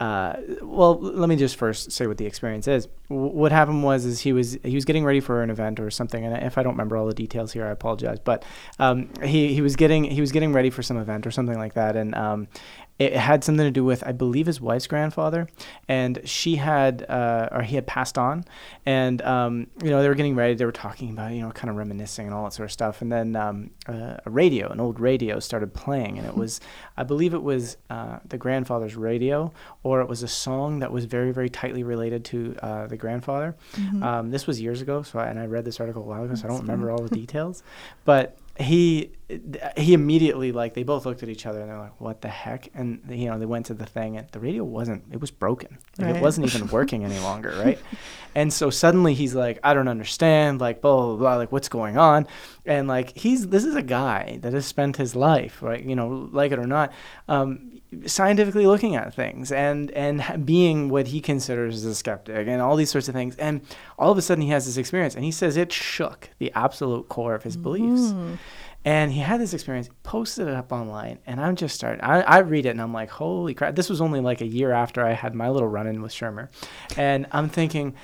Uh, 0.00 0.34
well, 0.62 0.98
let 0.98 1.28
me 1.28 1.36
just 1.36 1.56
first 1.56 1.92
say 1.92 2.06
what 2.06 2.16
the 2.16 2.24
experience 2.24 2.66
is. 2.66 2.88
W- 3.10 3.32
what 3.32 3.52
happened 3.52 3.84
was, 3.84 4.06
is 4.06 4.20
he 4.20 4.32
was 4.32 4.56
he 4.64 4.74
was 4.74 4.86
getting 4.86 5.04
ready 5.04 5.20
for 5.20 5.42
an 5.42 5.50
event 5.50 5.78
or 5.78 5.90
something, 5.90 6.24
and 6.24 6.42
if 6.42 6.56
I 6.56 6.62
don't 6.62 6.72
remember 6.72 6.96
all 6.96 7.06
the 7.06 7.12
details 7.12 7.52
here, 7.52 7.66
I 7.66 7.70
apologize. 7.70 8.18
But 8.18 8.42
um, 8.78 9.10
he 9.22 9.52
he 9.52 9.60
was 9.60 9.76
getting 9.76 10.04
he 10.04 10.22
was 10.22 10.32
getting 10.32 10.54
ready 10.54 10.70
for 10.70 10.82
some 10.82 10.96
event 10.96 11.26
or 11.26 11.30
something 11.30 11.58
like 11.58 11.74
that, 11.74 11.96
and 11.96 12.14
um, 12.14 12.48
it 13.00 13.16
had 13.16 13.42
something 13.42 13.64
to 13.64 13.70
do 13.70 13.82
with 13.82 14.06
I 14.06 14.12
believe 14.12 14.44
his 14.44 14.60
wife's 14.60 14.86
grandfather, 14.86 15.48
and 15.88 16.20
she 16.26 16.56
had 16.56 17.06
uh, 17.08 17.48
or 17.50 17.62
he 17.62 17.74
had 17.74 17.86
passed 17.86 18.18
on, 18.18 18.44
and 18.84 19.22
um, 19.22 19.66
you 19.82 19.88
know 19.88 20.02
they 20.02 20.08
were 20.08 20.14
getting 20.14 20.36
ready, 20.36 20.52
they 20.52 20.66
were 20.66 20.70
talking 20.70 21.08
about 21.10 21.32
you 21.32 21.40
know 21.40 21.50
kind 21.50 21.70
of 21.70 21.76
reminiscing 21.76 22.26
and 22.26 22.34
all 22.34 22.44
that 22.44 22.52
sort 22.52 22.66
of 22.66 22.72
stuff, 22.72 23.00
and 23.00 23.10
then 23.10 23.36
um, 23.36 23.70
uh, 23.88 24.18
a 24.26 24.30
radio, 24.30 24.68
an 24.68 24.80
old 24.80 25.00
radio, 25.00 25.40
started 25.40 25.72
playing, 25.72 26.18
and 26.18 26.26
it 26.26 26.36
was 26.36 26.60
I 26.98 27.02
believe 27.04 27.32
it 27.32 27.42
was 27.42 27.78
uh, 27.88 28.18
the 28.28 28.36
grandfather's 28.36 28.96
radio, 28.96 29.50
or 29.82 30.02
it 30.02 30.08
was 30.08 30.22
a 30.22 30.28
song 30.28 30.80
that 30.80 30.92
was 30.92 31.06
very 31.06 31.32
very 31.32 31.48
tightly 31.48 31.82
related 31.82 32.22
to 32.26 32.54
uh, 32.62 32.86
the 32.86 32.98
grandfather. 32.98 33.56
Mhm. 33.76 34.02
Um, 34.02 34.30
this 34.30 34.46
was 34.46 34.60
years 34.60 34.82
ago, 34.82 35.00
so 35.02 35.18
I, 35.18 35.28
and 35.28 35.38
I 35.38 35.46
read 35.46 35.64
this 35.64 35.80
article 35.80 36.02
a 36.02 36.06
while 36.06 36.24
ago, 36.24 36.34
so 36.34 36.44
I 36.44 36.50
don't 36.50 36.60
remember 36.60 36.90
all 36.90 37.00
the 37.02 37.14
details. 37.22 37.62
But 38.04 38.36
he 38.60 39.12
he 39.76 39.94
immediately 39.94 40.52
like 40.52 40.74
they 40.74 40.82
both 40.82 41.06
looked 41.06 41.22
at 41.22 41.28
each 41.28 41.46
other 41.46 41.60
and 41.60 41.70
they're 41.70 41.78
like, 41.78 42.00
"What 42.00 42.20
the 42.20 42.28
heck?" 42.28 42.68
And 42.74 43.00
you 43.08 43.30
know 43.30 43.38
they 43.38 43.46
went 43.46 43.66
to 43.66 43.74
the 43.74 43.86
thing 43.86 44.16
and 44.16 44.28
the 44.32 44.40
radio 44.40 44.64
wasn't 44.64 45.04
it 45.12 45.20
was 45.20 45.30
broken. 45.30 45.78
Like, 45.98 46.06
Right. 46.06 46.16
It 46.16 46.22
wasn't 46.22 46.46
even 46.46 46.68
working 46.78 47.04
any 47.04 47.18
longer, 47.18 47.50
right? 47.58 47.78
And 48.34 48.52
so 48.52 48.70
suddenly 48.70 49.14
he's 49.14 49.34
like, 49.34 49.58
"I 49.64 49.72
don't 49.74 49.88
understand." 49.88 50.60
Like 50.60 50.80
blah 50.80 50.94
blah 50.96 51.16
blah. 51.16 51.36
Like 51.36 51.52
what's 51.52 51.68
going 51.68 51.96
on? 51.96 52.26
And 52.66 52.88
like 52.88 53.16
he's 53.16 53.48
this 53.48 53.64
is 53.64 53.76
a 53.76 53.82
guy 53.82 54.38
that 54.42 54.52
has 54.52 54.66
spent 54.66 54.96
his 54.96 55.16
life, 55.16 55.62
right? 55.62 55.82
You 55.82 55.96
know, 55.96 56.28
like 56.32 56.52
it 56.52 56.58
or 56.58 56.66
not. 56.66 56.92
Um, 57.28 57.79
scientifically 58.06 58.66
looking 58.66 58.94
at 58.94 59.12
things 59.14 59.50
and 59.50 59.90
and 59.92 60.46
being 60.46 60.88
what 60.88 61.08
he 61.08 61.20
considers 61.20 61.84
a 61.84 61.94
skeptic 61.94 62.46
and 62.46 62.62
all 62.62 62.76
these 62.76 62.90
sorts 62.90 63.08
of 63.08 63.14
things. 63.14 63.36
And 63.36 63.62
all 63.98 64.12
of 64.12 64.18
a 64.18 64.22
sudden 64.22 64.42
he 64.42 64.50
has 64.50 64.66
this 64.66 64.76
experience 64.76 65.14
and 65.14 65.24
he 65.24 65.32
says 65.32 65.56
it 65.56 65.72
shook 65.72 66.30
the 66.38 66.52
absolute 66.54 67.08
core 67.08 67.34
of 67.34 67.42
his 67.42 67.56
beliefs. 67.56 68.12
Mm. 68.12 68.38
and 68.84 69.12
he 69.12 69.20
had 69.20 69.40
this 69.40 69.52
experience 69.52 69.90
posted 70.04 70.48
it 70.48 70.54
up 70.54 70.72
online 70.72 71.18
and 71.26 71.38
i'm 71.40 71.54
just 71.54 71.74
starting 71.74 72.00
I, 72.02 72.22
I 72.22 72.38
read 72.38 72.64
it 72.64 72.70
and 72.70 72.80
i'm 72.80 72.92
like 72.94 73.10
holy 73.10 73.52
crap. 73.54 73.74
This 73.74 73.90
was 73.90 74.00
only 74.00 74.20
like 74.20 74.40
a 74.40 74.46
year 74.46 74.72
after 74.72 75.04
i 75.04 75.12
had 75.12 75.34
my 75.34 75.48
little 75.50 75.68
run-in 75.68 76.00
with 76.00 76.12
shermer. 76.12 76.48
And 76.96 77.26
i'm 77.32 77.48
thinking 77.48 77.94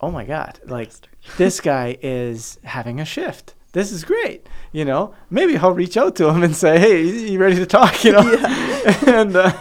oh 0.00 0.10
my 0.10 0.24
god 0.24 0.58
like 0.66 0.90
this 1.36 1.60
guy 1.60 1.96
is 2.02 2.58
having 2.64 3.00
a 3.00 3.04
shift 3.04 3.54
this 3.72 3.92
is 3.92 4.04
great 4.04 4.46
you 4.72 4.84
know 4.84 5.14
maybe 5.30 5.56
i'll 5.58 5.72
reach 5.72 5.96
out 5.96 6.16
to 6.16 6.28
him 6.28 6.42
and 6.42 6.54
say 6.56 6.78
hey 6.78 7.02
you 7.02 7.38
ready 7.38 7.56
to 7.56 7.66
talk 7.66 8.04
you 8.04 8.12
know 8.12 8.32
yeah. 8.32 9.04
and 9.06 9.36
uh, 9.36 9.52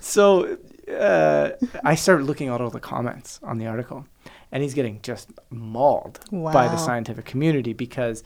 so 0.00 0.56
uh, 0.90 1.50
i 1.84 1.94
started 1.94 2.24
looking 2.24 2.48
at 2.48 2.60
all 2.60 2.70
the 2.70 2.80
comments 2.80 3.40
on 3.42 3.58
the 3.58 3.66
article 3.66 4.06
and 4.52 4.62
he's 4.62 4.74
getting 4.74 5.00
just 5.02 5.30
mauled 5.50 6.20
by 6.30 6.68
the 6.68 6.76
scientific 6.76 7.24
community 7.24 7.72
because 7.72 8.22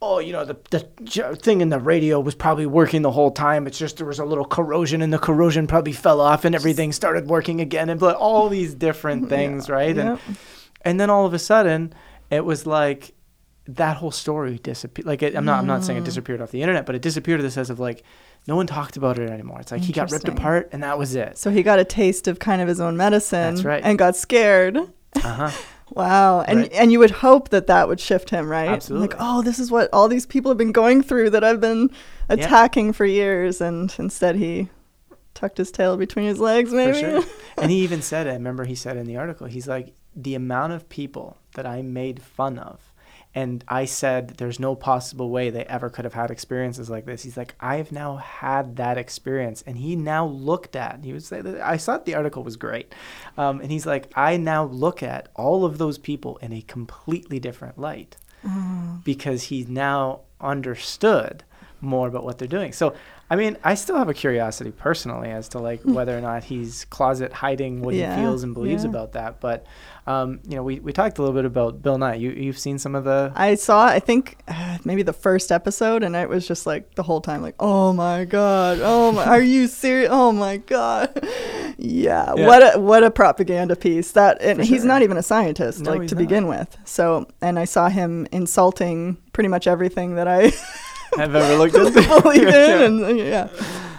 oh, 0.00 0.18
you 0.18 0.32
know, 0.32 0.44
the, 0.44 0.56
the 0.70 1.36
thing 1.36 1.60
in 1.60 1.70
the 1.70 1.78
radio 1.78 2.20
was 2.20 2.34
probably 2.34 2.66
working 2.66 3.02
the 3.02 3.10
whole 3.10 3.30
time. 3.30 3.66
It's 3.66 3.78
just 3.78 3.96
there 3.96 4.06
was 4.06 4.18
a 4.18 4.24
little 4.24 4.44
corrosion 4.44 5.02
and 5.02 5.12
the 5.12 5.18
corrosion 5.18 5.66
probably 5.66 5.92
fell 5.92 6.20
off 6.20 6.44
and 6.44 6.54
everything 6.54 6.92
started 6.92 7.26
working 7.26 7.60
again 7.60 7.88
and 7.88 8.02
all 8.02 8.48
these 8.48 8.74
different 8.74 9.28
things, 9.34 9.68
right? 9.68 9.96
And, 9.96 10.18
and 10.82 11.00
then 11.00 11.10
all 11.10 11.26
of 11.26 11.34
a 11.34 11.38
sudden, 11.38 11.92
it 12.30 12.44
was 12.44 12.66
like 12.66 13.12
that 13.68 13.98
whole 13.98 14.10
story 14.10 14.58
disappeared. 14.58 15.06
Like, 15.06 15.22
it, 15.22 15.36
I'm 15.36 15.44
not, 15.44 15.58
I'm 15.60 15.66
not 15.66 15.84
saying 15.84 15.98
it 15.98 16.04
disappeared 16.04 16.40
off 16.40 16.50
the 16.50 16.62
internet, 16.62 16.86
but 16.86 16.94
it 16.94 17.02
disappeared 17.02 17.40
in 17.40 17.44
the 17.46 17.50
sense 17.52 17.68
of 17.70 17.78
like, 17.78 18.02
no 18.46 18.56
one 18.56 18.66
talked 18.66 18.96
about 18.96 19.18
it 19.18 19.28
anymore. 19.30 19.60
It's 19.60 19.70
like 19.70 19.82
he 19.82 19.92
got 19.92 20.10
ripped 20.10 20.24
Interesting. 20.24 20.38
apart 20.42 20.68
and 20.72 20.82
that 20.82 20.98
was 20.98 21.14
it. 21.14 21.36
So 21.38 21.50
he 21.50 21.62
got 21.62 21.78
a 21.78 21.84
taste 21.84 22.26
of 22.28 22.38
kind 22.38 22.62
of 22.62 22.68
his 22.68 22.80
own 22.80 22.96
medicine. 22.96 23.54
That's 23.56 23.64
right. 23.64 23.82
And 23.84 23.98
got 23.98 24.16
scared. 24.16 24.76
Uh 24.76 25.20
huh. 25.20 25.50
Wow. 25.90 26.42
And 26.42 26.58
Right. 26.60 26.72
and 26.74 26.92
you 26.92 26.98
would 26.98 27.10
hope 27.10 27.48
that 27.48 27.66
that 27.68 27.88
would 27.88 27.98
shift 27.98 28.28
him, 28.28 28.46
right? 28.46 28.68
Absolutely. 28.68 29.08
Like, 29.08 29.16
oh, 29.18 29.40
this 29.40 29.58
is 29.58 29.70
what 29.70 29.88
all 29.90 30.06
these 30.06 30.26
people 30.26 30.50
have 30.50 30.58
been 30.58 30.70
going 30.70 31.02
through 31.02 31.30
that 31.30 31.42
I've 31.42 31.62
been 31.62 31.90
attacking 32.28 32.92
for 32.92 33.06
years. 33.06 33.62
And 33.62 33.94
instead 33.98 34.36
he 34.36 34.68
tucked 35.32 35.56
his 35.56 35.70
tail 35.70 35.96
between 35.96 36.26
his 36.26 36.40
legs, 36.40 36.72
maybe. 36.74 36.92
For 36.92 36.98
sure. 37.22 37.24
and 37.56 37.70
he 37.70 37.78
even 37.78 38.02
said, 38.02 38.26
I 38.28 38.34
remember 38.34 38.66
he 38.66 38.74
said 38.74 38.98
in 38.98 39.06
the 39.06 39.16
article, 39.16 39.46
he's 39.46 39.66
like, 39.66 39.94
the 40.14 40.34
amount 40.34 40.74
of 40.74 40.90
people 40.90 41.38
that 41.54 41.64
I 41.64 41.80
made 41.80 42.20
fun 42.20 42.58
of 42.58 42.87
and 43.34 43.62
I 43.68 43.84
said 43.84 44.28
there's 44.38 44.58
no 44.58 44.74
possible 44.74 45.30
way 45.30 45.50
they 45.50 45.64
ever 45.64 45.90
could 45.90 46.04
have 46.04 46.14
had 46.14 46.30
experiences 46.30 46.88
like 46.90 47.04
this. 47.06 47.22
He's 47.22 47.36
like, 47.36 47.54
I've 47.60 47.92
now 47.92 48.16
had 48.16 48.76
that 48.76 48.98
experience, 48.98 49.62
and 49.66 49.76
he 49.78 49.96
now 49.96 50.26
looked 50.26 50.74
at. 50.76 51.04
He 51.04 51.12
was 51.12 51.32
I 51.32 51.76
thought 51.76 52.04
the 52.06 52.14
article 52.14 52.42
was 52.42 52.56
great, 52.56 52.94
um, 53.36 53.60
and 53.60 53.70
he's 53.70 53.86
like, 53.86 54.10
I 54.16 54.36
now 54.36 54.64
look 54.64 55.02
at 55.02 55.28
all 55.34 55.64
of 55.64 55.78
those 55.78 55.98
people 55.98 56.38
in 56.38 56.52
a 56.52 56.62
completely 56.62 57.38
different 57.38 57.78
light 57.78 58.16
Mm. 58.44 59.02
because 59.02 59.44
he 59.44 59.64
now 59.68 60.20
understood 60.40 61.42
more 61.80 62.06
about 62.06 62.22
what 62.22 62.38
they're 62.38 62.46
doing. 62.46 62.72
So, 62.72 62.94
I 63.30 63.36
mean, 63.36 63.58
I 63.62 63.74
still 63.74 63.96
have 63.98 64.08
a 64.08 64.14
curiosity 64.14 64.70
personally 64.70 65.28
as 65.30 65.48
to 65.50 65.58
like 65.58 65.82
whether 65.82 66.16
or 66.16 66.20
not 66.22 66.44
he's 66.44 66.86
closet 66.86 67.32
hiding 67.32 67.82
what 67.82 67.94
Yeah, 67.94 68.16
he 68.16 68.22
feels 68.22 68.42
and 68.42 68.54
believes 68.54 68.84
yeah. 68.84 68.90
about 68.90 69.12
that. 69.12 69.38
But, 69.40 69.66
um, 70.06 70.40
you 70.48 70.56
know, 70.56 70.62
we, 70.62 70.80
we 70.80 70.94
talked 70.94 71.18
a 71.18 71.22
little 71.22 71.34
bit 71.34 71.44
about 71.44 71.82
Bill 71.82 71.98
Nye. 71.98 72.14
You 72.14 72.30
you've 72.30 72.58
seen 72.58 72.78
some 72.78 72.94
of 72.94 73.04
the 73.04 73.30
I 73.36 73.56
saw, 73.56 73.84
I 73.86 74.00
think, 74.00 74.38
uh, 74.48 74.78
maybe 74.84 75.02
the 75.02 75.12
first 75.12 75.52
episode, 75.52 76.02
and 76.02 76.16
it 76.16 76.26
was 76.28 76.48
just 76.48 76.66
like 76.66 76.94
the 76.94 77.02
whole 77.02 77.20
time, 77.20 77.42
like, 77.42 77.56
oh 77.60 77.92
my 77.92 78.24
god, 78.24 78.78
oh 78.82 79.12
my, 79.12 79.24
are 79.26 79.42
you 79.42 79.66
serious? 79.66 80.08
Oh 80.10 80.32
my 80.32 80.56
god, 80.56 81.10
yeah, 81.76 82.32
Yeah. 82.34 82.46
what 82.46 82.74
a 82.76 82.78
what 82.80 83.04
a 83.04 83.10
propaganda 83.10 83.76
piece 83.76 84.12
that, 84.12 84.40
and 84.40 84.58
For 84.58 84.64
he's 84.64 84.78
sure. 84.80 84.86
not 84.88 85.02
even 85.02 85.18
a 85.18 85.22
scientist, 85.22 85.80
No, 85.80 85.92
like 85.92 86.08
to 86.08 86.14
not. 86.14 86.18
begin 86.20 86.46
with. 86.46 86.78
So, 86.86 87.26
and 87.42 87.58
I 87.58 87.66
saw 87.66 87.90
him 87.90 88.26
insulting 88.32 89.18
pretty 89.34 89.48
much 89.48 89.66
everything 89.66 90.14
that 90.14 90.26
I 90.26 90.50
have 91.16 91.34
ever 91.34 91.56
looked 91.56 91.74
into 91.76 92.20
believe 92.22 92.42
in, 92.48 92.52
Yeah. 92.52 92.84
and 92.84 93.18
yeah. 93.18 93.48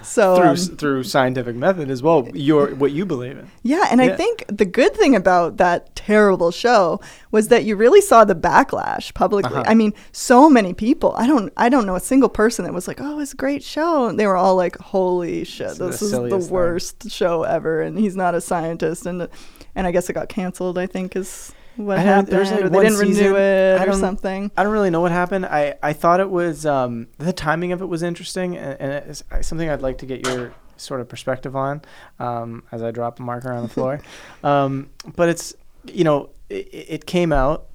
So 0.03 0.37
through 0.37 0.47
um, 0.49 0.55
through 0.77 1.03
scientific 1.03 1.55
method 1.55 1.91
as 1.91 2.01
well. 2.01 2.27
Your 2.33 2.73
what 2.73 2.91
you 2.91 3.05
believe 3.05 3.37
in. 3.37 3.51
Yeah, 3.61 3.85
and 3.91 4.01
I 4.01 4.15
think 4.15 4.43
the 4.47 4.65
good 4.65 4.95
thing 4.95 5.15
about 5.15 5.57
that 5.57 5.95
terrible 5.95 6.49
show 6.49 6.99
was 7.29 7.49
that 7.49 7.63
you 7.63 7.75
really 7.75 8.01
saw 8.01 8.25
the 8.25 8.33
backlash 8.33 9.13
publicly. 9.13 9.51
Uh-huh. 9.51 9.65
I 9.67 9.75
mean, 9.75 9.93
so 10.11 10.49
many 10.49 10.73
people. 10.73 11.13
I 11.15 11.27
don't 11.27 11.53
I 11.57 11.69
don't 11.69 11.85
know 11.85 11.95
a 11.95 11.99
single 11.99 12.29
person 12.29 12.65
that 12.65 12.73
was 12.73 12.87
like, 12.87 12.99
"Oh, 12.99 13.19
it's 13.19 13.33
a 13.33 13.37
great 13.37 13.61
show." 13.63 14.07
And 14.07 14.19
they 14.19 14.25
were 14.25 14.37
all 14.37 14.55
like, 14.55 14.77
"Holy 14.79 15.43
shit, 15.43 15.77
This 15.77 15.79
is 15.79 15.79
the 15.79 15.85
is 15.87 15.99
the 15.99 16.07
silliest 16.09 16.47
thing." 16.47 16.53
worst 16.55 17.11
show 17.11 17.43
ever." 17.43 17.81
And 17.81 17.99
he's 17.99 18.15
not 18.15 18.33
a 18.33 18.41
scientist 18.41 19.05
and 19.05 19.27
and 19.75 19.85
I 19.85 19.91
guess 19.91 20.09
it 20.09 20.13
got 20.13 20.27
canceled, 20.29 20.79
I 20.79 20.87
think 20.87 21.15
is 21.15 21.53
what 21.85 21.99
happened 21.99 22.27
there's, 22.27 22.51
like, 22.51 22.65
or 22.65 22.69
they 22.69 22.79
didn't 22.79 22.97
season- 22.97 23.25
renew 23.25 23.37
it 23.37 23.87
or 23.87 23.93
something. 23.93 24.51
I 24.57 24.63
don't 24.63 24.73
really 24.73 24.89
know 24.89 25.01
what 25.01 25.11
happened. 25.11 25.45
I, 25.45 25.75
I 25.81 25.93
thought 25.93 26.19
it 26.19 26.29
was 26.29 26.65
um, 26.65 27.07
the 27.17 27.33
timing 27.33 27.71
of 27.71 27.81
it 27.81 27.85
was 27.85 28.03
interesting, 28.03 28.57
and, 28.57 28.79
and 28.79 28.91
it's 29.09 29.23
something 29.41 29.69
I'd 29.69 29.81
like 29.81 29.99
to 29.99 30.05
get 30.05 30.25
your 30.27 30.53
sort 30.77 31.01
of 31.01 31.09
perspective 31.09 31.55
on 31.55 31.81
um, 32.19 32.63
as 32.71 32.81
I 32.83 32.91
drop 32.91 33.17
the 33.17 33.23
marker 33.23 33.51
on 33.51 33.63
the 33.63 33.69
floor. 33.69 34.01
um, 34.43 34.89
but 35.15 35.29
it's 35.29 35.53
you 35.85 36.03
know 36.03 36.29
it, 36.49 36.67
it 36.71 37.05
came 37.05 37.31
out. 37.31 37.65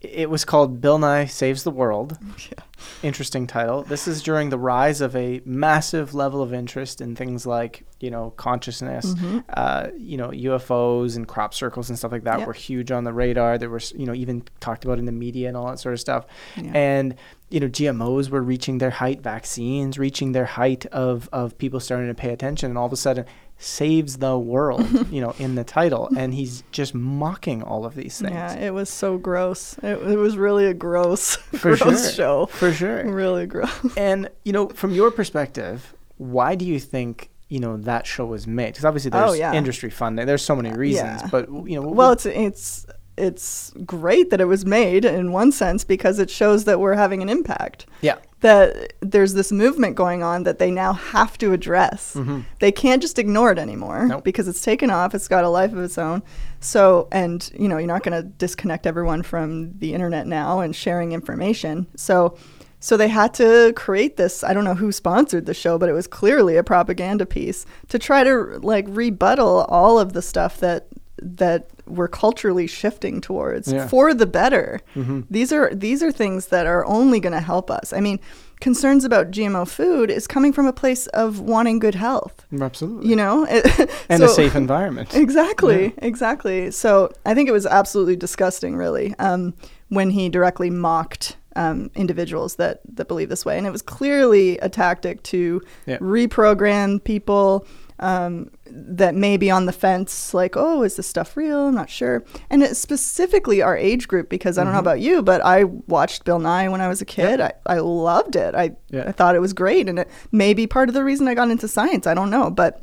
It 0.00 0.30
was 0.30 0.44
called 0.46 0.80
Bill 0.80 0.98
Nye 0.98 1.26
Saves 1.26 1.62
the 1.64 1.70
World. 1.70 2.18
Yeah. 2.50 2.64
Interesting 3.02 3.46
title. 3.46 3.82
This 3.82 4.06
is 4.08 4.22
during 4.22 4.50
the 4.50 4.58
rise 4.58 5.00
of 5.00 5.14
a 5.16 5.40
massive 5.44 6.14
level 6.14 6.42
of 6.42 6.52
interest 6.52 7.00
in 7.00 7.14
things 7.16 7.46
like 7.46 7.84
you 8.00 8.10
know 8.10 8.30
consciousness, 8.36 9.06
Mhm. 9.14 9.44
uh, 9.54 9.88
you 9.96 10.16
know 10.16 10.30
UFOs 10.30 11.16
and 11.16 11.26
crop 11.28 11.52
circles 11.54 11.88
and 11.90 11.98
stuff 11.98 12.12
like 12.12 12.24
that 12.24 12.38
Yep. 12.40 12.46
were 12.48 12.52
huge 12.54 12.90
on 12.90 13.04
the 13.04 13.12
radar. 13.12 13.58
There 13.58 13.70
were, 13.70 13.80
you 13.94 14.06
know 14.06 14.14
even 14.14 14.42
talked 14.60 14.84
about 14.84 14.98
in 14.98 15.04
the 15.04 15.12
media 15.12 15.48
and 15.48 15.56
all 15.56 15.66
that 15.68 15.78
sort 15.78 15.92
of 15.94 16.00
stuff. 16.00 16.26
Yeah. 16.56 16.70
And 16.74 17.14
you 17.50 17.60
know 17.60 17.68
GMOs 17.68 18.30
were 18.30 18.42
reaching 18.42 18.78
their 18.78 18.90
height, 18.90 19.22
vaccines 19.22 19.98
reaching 19.98 20.32
their 20.32 20.46
height 20.46 20.86
of 20.86 21.28
of 21.32 21.56
people 21.58 21.80
starting 21.80 22.08
to 22.08 22.14
pay 22.14 22.30
attention, 22.32 22.70
and 22.70 22.78
all 22.78 22.86
of 22.86 22.92
a 22.92 22.96
sudden 22.96 23.24
saves 23.62 24.16
the 24.16 24.38
world, 24.38 24.88
you 25.12 25.20
know, 25.20 25.34
in 25.38 25.54
the 25.54 25.62
title, 25.64 26.08
and 26.16 26.32
he's 26.34 26.64
just 26.72 26.94
mocking 26.94 27.62
all 27.62 27.84
of 27.84 27.94
these 27.94 28.18
things. 28.18 28.32
Yeah, 28.32 28.54
it 28.54 28.72
was 28.74 28.88
so 28.90 29.18
gross. 29.18 29.76
It, 29.82 29.98
it 30.02 30.16
was 30.16 30.36
really 30.36 30.66
a 30.66 30.74
gross, 30.74 31.36
For 31.36 31.76
gross 31.76 32.02
sure. 32.06 32.12
show. 32.12 32.46
For 32.46 32.72
sure. 32.72 33.04
Really 33.10 33.46
gross. 33.46 33.70
And 33.96 34.28
you 34.44 34.52
know, 34.52 34.68
from 34.70 34.92
your 34.92 35.10
perspective, 35.10 35.94
why 36.16 36.54
do 36.54 36.64
you 36.64 36.80
think 36.80 37.28
you 37.48 37.60
know 37.60 37.76
that 37.78 38.06
show 38.06 38.24
was 38.26 38.46
made? 38.46 38.68
Because 38.68 38.84
obviously 38.84 39.10
Oh, 39.12 39.26
there's 39.28 39.38
yeah. 39.38 39.52
industry 39.52 39.90
funding. 39.90 40.26
There's 40.26 40.44
so 40.44 40.56
many 40.56 40.72
reasons, 40.72 41.20
Yeah. 41.22 41.28
but 41.30 41.48
you 41.68 41.80
know, 41.80 41.86
Well, 41.88 42.12
it's 42.12 42.26
it's 42.26 42.86
it's 43.18 43.72
great 43.84 44.30
that 44.30 44.40
it 44.40 44.46
was 44.46 44.64
made 44.64 45.04
in 45.04 45.32
one 45.32 45.52
sense 45.52 45.84
because 45.84 46.18
it 46.18 46.30
shows 46.30 46.64
that 46.64 46.80
we're 46.80 46.94
having 46.94 47.20
an 47.22 47.28
impact. 47.28 47.84
yeah, 48.00 48.16
That 48.40 48.94
there's 49.00 49.34
this 49.34 49.52
movement 49.52 49.96
going 49.96 50.22
on 50.22 50.44
that 50.44 50.58
they 50.58 50.70
now 50.70 50.94
have 50.94 51.36
to 51.38 51.52
address. 51.52 52.14
Mhm. 52.16 52.44
They 52.58 52.72
can't 52.72 53.02
just 53.02 53.18
ignore 53.18 53.52
it 53.52 53.58
anymore 53.58 54.06
Nope. 54.06 54.24
because 54.24 54.48
it's 54.48 54.62
taken 54.62 54.88
off. 54.90 55.14
It's 55.14 55.28
got 55.28 55.44
a 55.44 55.48
life 55.50 55.72
of 55.72 55.78
its 55.78 55.98
own. 55.98 56.22
So, 56.60 57.06
and 57.12 57.50
you 57.58 57.68
know, 57.68 57.76
you're 57.76 57.86
not 57.86 58.02
going 58.02 58.20
to 58.22 58.26
disconnect 58.28 58.86
everyone 58.86 59.22
from 59.22 59.72
the 59.78 59.92
internet 59.92 60.26
now 60.26 60.60
and 60.60 60.74
sharing 60.74 61.12
information. 61.12 61.86
So, 61.96 62.34
so 62.80 62.96
they 62.96 63.08
had 63.08 63.34
to 63.34 63.74
create 63.76 64.16
this. 64.16 64.42
I 64.42 64.54
don't 64.54 64.64
know 64.64 64.74
who 64.74 64.90
sponsored 64.90 65.44
the 65.44 65.52
show, 65.52 65.76
but 65.76 65.90
it 65.90 65.92
was 65.92 66.06
clearly 66.06 66.56
a 66.56 66.64
propaganda 66.64 67.26
piece 67.26 67.66
to 67.88 67.98
try 67.98 68.24
to 68.24 68.58
like 68.62 68.86
rebuttal 68.88 69.66
all 69.68 69.98
of 69.98 70.14
the 70.14 70.22
stuff 70.22 70.60
that 70.60 70.86
that 71.22 71.68
we're 71.90 72.08
culturally 72.08 72.66
shifting 72.66 73.20
towards 73.20 73.72
Yeah. 73.72 73.86
for 73.88 74.14
the 74.14 74.26
better. 74.26 74.80
Mhm. 74.94 75.24
These 75.30 75.52
are 75.52 75.70
these 75.74 76.02
are 76.02 76.12
things 76.12 76.46
that 76.46 76.66
are 76.66 76.84
only 76.86 77.20
going 77.20 77.32
to 77.32 77.40
help 77.40 77.70
us. 77.70 77.92
I 77.92 78.00
mean, 78.00 78.18
concerns 78.60 79.04
about 79.04 79.30
GMO 79.30 79.64
food 79.66 80.10
is 80.10 80.26
coming 80.26 80.52
from 80.52 80.66
a 80.66 80.72
place 80.72 81.06
of 81.08 81.40
wanting 81.40 81.78
good 81.78 81.94
health. 81.94 82.46
absolutely. 82.60 83.08
You 83.10 83.16
know, 83.16 83.44
and 84.08 84.22
a 84.22 84.28
safe 84.28 84.54
environment. 84.54 85.14
Exactly, 85.14 85.94
exactly. 85.98 86.70
So 86.70 87.10
I 87.24 87.34
think 87.34 87.48
it 87.48 87.52
was 87.52 87.66
absolutely 87.66 88.16
disgusting, 88.16 88.76
really, 88.76 89.14
um, 89.18 89.54
when 89.88 90.10
he 90.10 90.28
directly 90.28 90.70
mocked 90.70 91.36
um, 91.56 91.90
individuals 91.96 92.54
that 92.56 92.80
that 92.94 93.08
believe 93.08 93.28
this 93.28 93.44
way, 93.44 93.58
and 93.58 93.66
it 93.66 93.72
was 93.72 93.82
clearly 93.82 94.56
a 94.58 94.68
tactic 94.68 95.20
to 95.24 95.60
Yeah. 95.86 95.98
reprogram 95.98 97.02
people 97.02 97.66
um, 98.00 98.50
that 98.66 99.14
may 99.14 99.36
be 99.36 99.50
on 99.50 99.66
the 99.66 99.72
fence, 99.72 100.34
like, 100.34 100.56
oh, 100.56 100.82
is 100.82 100.96
this 100.96 101.06
stuff 101.06 101.36
real? 101.36 101.68
I'm 101.68 101.74
not 101.74 101.90
sure. 101.90 102.24
And 102.48 102.62
it's 102.62 102.78
specifically 102.78 103.62
our 103.62 103.76
age 103.76 104.08
group, 104.08 104.28
because 104.28 104.58
I 104.58 104.64
don't 104.64 104.72
know 104.72 104.78
Mhm. 104.78 104.82
about 104.82 105.00
you, 105.00 105.22
but 105.22 105.40
I 105.44 105.64
watched 105.64 106.24
Bill 106.24 106.38
Nye 106.38 106.68
when 106.68 106.80
I 106.80 106.88
was 106.88 107.00
a 107.00 107.04
kid. 107.04 107.40
I, 107.40 107.52
I 107.66 107.78
loved 107.78 108.36
it. 108.36 108.54
I, 108.54 108.72
Yeah. 108.88 109.04
I 109.06 109.12
thought 109.12 109.34
it 109.34 109.40
was 109.40 109.52
great. 109.52 109.88
And 109.88 109.98
it 109.98 110.08
may 110.32 110.54
be 110.54 110.66
part 110.66 110.88
of 110.88 110.94
the 110.94 111.04
reason 111.04 111.28
I 111.28 111.34
got 111.34 111.50
into 111.50 111.68
science. 111.68 112.06
I 112.06 112.14
don't 112.14 112.30
know. 112.30 112.50
But 112.50 112.80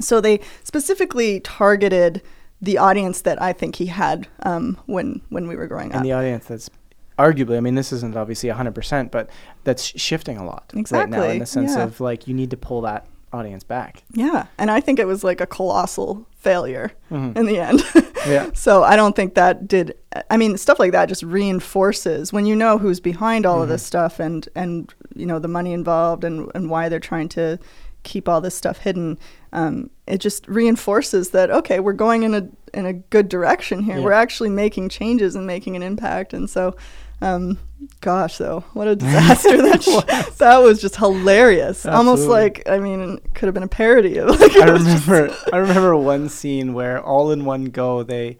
so 0.00 0.20
they 0.20 0.40
specifically 0.64 1.40
targeted 1.40 2.22
the 2.62 2.78
audience 2.78 3.20
that 3.22 3.40
I 3.40 3.52
think 3.52 3.76
he 3.76 3.86
had 3.86 4.26
um, 4.42 4.78
when 4.86 5.20
when 5.28 5.46
we 5.48 5.56
were 5.56 5.66
growing 5.66 5.90
up. 5.90 5.96
and 5.96 6.04
the 6.06 6.12
audience 6.12 6.46
that's 6.46 6.70
arguably, 7.18 7.56
I 7.56 7.60
mean, 7.60 7.74
this 7.74 7.92
isn't 7.92 8.16
obviously 8.16 8.48
100%, 8.50 9.10
but 9.10 9.28
that's 9.64 9.82
shifting 9.98 10.36
a 10.38 10.44
lot 10.44 10.70
right 10.90 11.08
now 11.08 11.22
in 11.24 11.38
the 11.38 11.46
sense 11.46 11.72
yeah. 11.76 11.84
of 11.84 12.00
like 12.00 12.26
you 12.26 12.34
need 12.34 12.50
to 12.50 12.56
pull 12.56 12.80
that 12.82 13.06
audience 13.32 13.64
back. 13.64 14.02
yeah, 14.12 14.46
and 14.58 14.70
I 14.70 14.80
think 14.80 14.98
it 14.98 15.06
was 15.06 15.22
like 15.24 15.40
a 15.40 15.46
colossal 15.46 16.26
failure 16.38 16.92
Mhm. 17.10 17.36
in 17.36 17.46
the 17.46 17.58
end. 17.58 17.82
Yeah. 18.26 18.50
So 18.54 18.82
I 18.82 18.96
don't 18.96 19.14
think 19.14 19.34
that 19.34 19.68
did. 19.68 19.94
I 20.30 20.36
mean, 20.36 20.56
stuff 20.56 20.80
like 20.80 20.90
that 20.90 21.08
just 21.08 21.22
reinforces 21.22 22.32
when 22.32 22.44
you 22.44 22.56
know 22.56 22.76
who's 22.76 22.98
behind 22.98 23.46
all 23.46 23.62
of 23.62 23.68
this 23.68 23.82
Mhm. 23.84 23.86
stuff 23.86 24.18
and 24.20 24.48
and 24.56 24.92
you 25.14 25.26
know 25.26 25.38
the 25.38 25.46
money 25.48 25.72
involved 25.72 26.24
and 26.24 26.50
and 26.54 26.68
why 26.68 26.88
they're 26.88 26.98
trying 26.98 27.28
to 27.30 27.58
keep 28.02 28.28
all 28.28 28.40
this 28.40 28.54
stuff 28.56 28.78
hidden. 28.78 29.16
Um, 29.52 29.90
it 30.08 30.18
just 30.18 30.46
reinforces 30.48 31.30
that 31.30 31.50
okay, 31.52 31.78
we're 31.78 31.92
going 31.92 32.24
in 32.24 32.34
a 32.34 32.48
in 32.74 32.84
a 32.86 32.94
good 32.94 33.28
direction 33.28 33.82
here. 33.82 33.98
Yeah. 33.98 34.04
We're 34.04 34.12
actually 34.24 34.50
making 34.50 34.88
changes 34.88 35.36
and 35.36 35.46
making 35.46 35.76
an 35.76 35.82
impact. 35.84 36.32
And 36.34 36.50
so, 36.50 36.74
um, 37.20 37.58
gosh, 38.00 38.38
though, 38.38 38.64
what 38.72 38.88
a 38.88 38.96
disaster 38.96 39.56
that 39.62 39.82
sh- 39.82 40.36
that 40.38 40.58
was 40.58 40.80
just 40.80 40.96
hilarious. 40.96 41.86
Almost 41.86 42.28
like 42.28 42.68
I 42.68 42.78
mean, 42.78 43.20
it 43.24 43.34
could 43.34 43.46
have 43.46 43.54
been 43.54 43.62
a 43.62 43.68
parody 43.68 44.18
of. 44.18 44.28
Like, 44.40 44.56
I 44.56 44.70
was 44.70 44.82
remember 44.82 45.36
I 45.52 45.56
remember 45.58 45.96
one 45.96 46.28
scene 46.28 46.74
where 46.74 47.02
all 47.02 47.30
in 47.30 47.44
one 47.44 47.66
go 47.66 48.02
they 48.02 48.38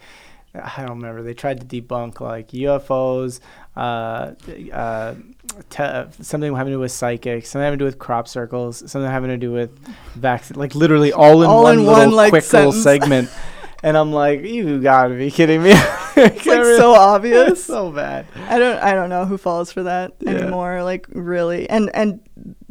I 0.54 0.84
don't 0.84 0.98
remember 0.98 1.22
they 1.22 1.34
tried 1.34 1.60
to 1.60 1.82
debunk 1.82 2.20
like 2.20 2.48
UFOs 2.48 3.40
uh, 3.76 4.32
uh, 4.72 5.14
te- 5.70 6.22
something 6.22 6.54
having 6.54 6.70
to 6.72 6.76
do 6.76 6.80
with 6.80 6.92
psychics 6.92 7.50
something 7.50 7.64
having 7.64 7.78
to 7.78 7.82
do 7.82 7.86
with 7.86 7.98
crop 7.98 8.28
circles 8.28 8.78
something 8.90 9.10
having 9.10 9.30
to 9.30 9.36
do 9.36 9.52
with 9.52 9.76
vaccine 10.14 10.58
like 10.58 10.74
literally 10.74 11.12
all 11.12 11.42
in 11.42 11.48
All 11.48 11.62
one 11.62 11.80
in 11.80 11.86
one, 11.86 12.10
like, 12.10 12.30
quick 12.30 12.50
little 12.52 12.72
segment 12.72 13.30
and 13.82 13.96
I'm 13.96 14.12
like 14.12 14.42
you 14.42 14.80
gotta 14.80 15.14
be 15.14 15.30
kidding 15.30 15.62
me 15.62 15.70
it's 16.16 16.46
like 16.46 16.64
so 16.64 16.94
obvious. 16.94 17.62
so 17.74 17.90
bad 17.92 18.26
I 18.48 18.58
don't 18.58 18.78
I 18.82 18.94
don't 18.94 19.10
know 19.10 19.24
who 19.26 19.36
falls 19.38 19.70
for 19.72 19.82
that 19.84 20.12
Yeah. 20.20 20.30
anymore. 20.30 20.82
Like 20.82 21.06
really, 21.10 21.68
and 21.68 21.90
and 21.94 22.20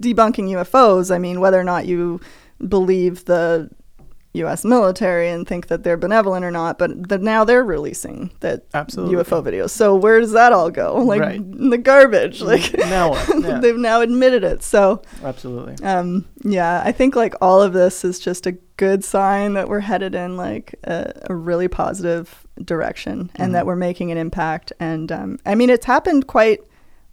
debunking 0.02 0.50
UFOs. 0.52 1.14
I 1.14 1.18
mean, 1.20 1.40
whether 1.40 1.60
or 1.60 1.64
not 1.64 1.86
you 1.86 2.20
believe 2.68 3.26
the 3.26 3.70
U.S. 4.36 4.64
military 4.66 5.30
and 5.30 5.48
think 5.48 5.68
that 5.68 5.84
they're 5.84 5.98
benevolent 5.98 6.44
or 6.46 6.52
not, 6.52 6.78
but 6.78 7.10
the, 7.10 7.18
now 7.18 7.44
they're 7.44 7.64
releasing 7.64 8.32
that 8.42 8.66
Absolutely. 8.74 9.16
UFO 9.16 9.44
videos. 9.44 9.70
So 9.72 9.96
where 9.96 10.20
does 10.20 10.32
that 10.34 10.54
all 10.54 10.70
go? 10.72 10.96
Like 10.98 11.22
Right. 11.22 11.36
in 11.36 11.70
the 11.70 11.78
garbage. 11.78 12.42
Like 12.42 12.74
Now? 12.78 13.14
Yeah. 13.40 13.60
they've 13.60 13.78
now 13.78 14.02
admitted 14.02 14.44
it. 14.44 14.64
So 14.64 15.02
Absolutely. 15.24 15.84
um, 15.86 16.26
yeah, 16.44 16.82
I 16.86 16.92
think 16.92 17.16
like 17.16 17.36
all 17.42 17.62
of 17.62 17.74
this 17.74 18.04
is 18.06 18.20
just 18.20 18.46
a 18.48 18.54
good 18.78 19.04
sign 19.04 19.54
that 19.54 19.70
we're 19.70 19.80
headed 19.82 20.16
in 20.16 20.36
like 20.38 20.76
a, 20.84 21.12
a 21.30 21.36
really 21.36 21.68
positive 21.68 22.46
direction 22.64 23.30
and 23.36 23.50
Mhm. 23.50 23.54
that 23.54 23.66
we're 23.66 23.76
making 23.76 24.12
an 24.12 24.18
impact. 24.18 24.72
And 24.80 25.12
um, 25.12 25.40
I 25.46 25.56
mean, 25.56 25.70
it's 25.70 25.86
happened 25.86 26.28
quite. 26.28 26.60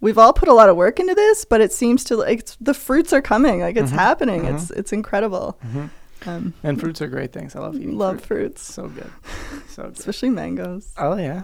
We've 0.01 0.17
all 0.17 0.33
put 0.33 0.49
a 0.49 0.53
lot 0.53 0.67
of 0.67 0.75
work 0.75 0.99
into 0.99 1.15
this, 1.15 1.45
but 1.45 1.61
it 1.61 1.71
seems 1.71 2.03
to 2.05 2.17
like 2.17 2.45
the 2.59 2.73
fruits 2.73 3.13
are 3.13 3.21
coming. 3.21 3.61
Like 3.61 3.77
it's 3.77 3.91
Mhm. 3.91 3.95
happening. 3.95 4.41
Mhm. 4.43 4.55
It's 4.55 4.71
it's 4.71 4.91
incredible. 4.93 5.57
hmm 5.61 5.85
Um, 6.25 6.53
And 6.63 6.79
fruits 6.79 7.01
are 7.01 7.07
great 7.07 7.33
things. 7.33 7.55
I 7.55 7.59
love 7.59 7.75
eating 7.75 7.97
love 7.97 8.21
fruit. 8.21 8.57
fruits, 8.57 8.61
So 8.61 8.87
good. 8.87 9.11
So 9.69 9.83
good. 9.87 9.97
especially 9.99 10.29
mangoes. 10.29 10.91
Oh 10.97 11.17
yeah, 11.17 11.43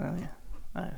oh 0.00 0.14
yeah. 0.18 0.26
I, 0.74 0.90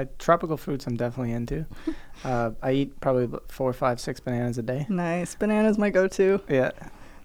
I 0.00 0.04
tropical 0.18 0.56
fruits 0.56 0.86
I'm 0.86 0.96
definitely 0.96 1.32
into. 1.32 1.66
Uh, 2.24 2.52
I 2.62 2.72
eat 2.72 3.00
probably 3.00 3.28
four, 3.48 3.70
five, 3.74 4.00
six 4.00 4.18
bananas 4.18 4.56
a 4.56 4.62
day. 4.62 4.86
Nice 4.88 5.34
bananas, 5.34 5.76
my 5.76 5.90
go-to. 5.90 6.40
Yeah, 6.48 6.70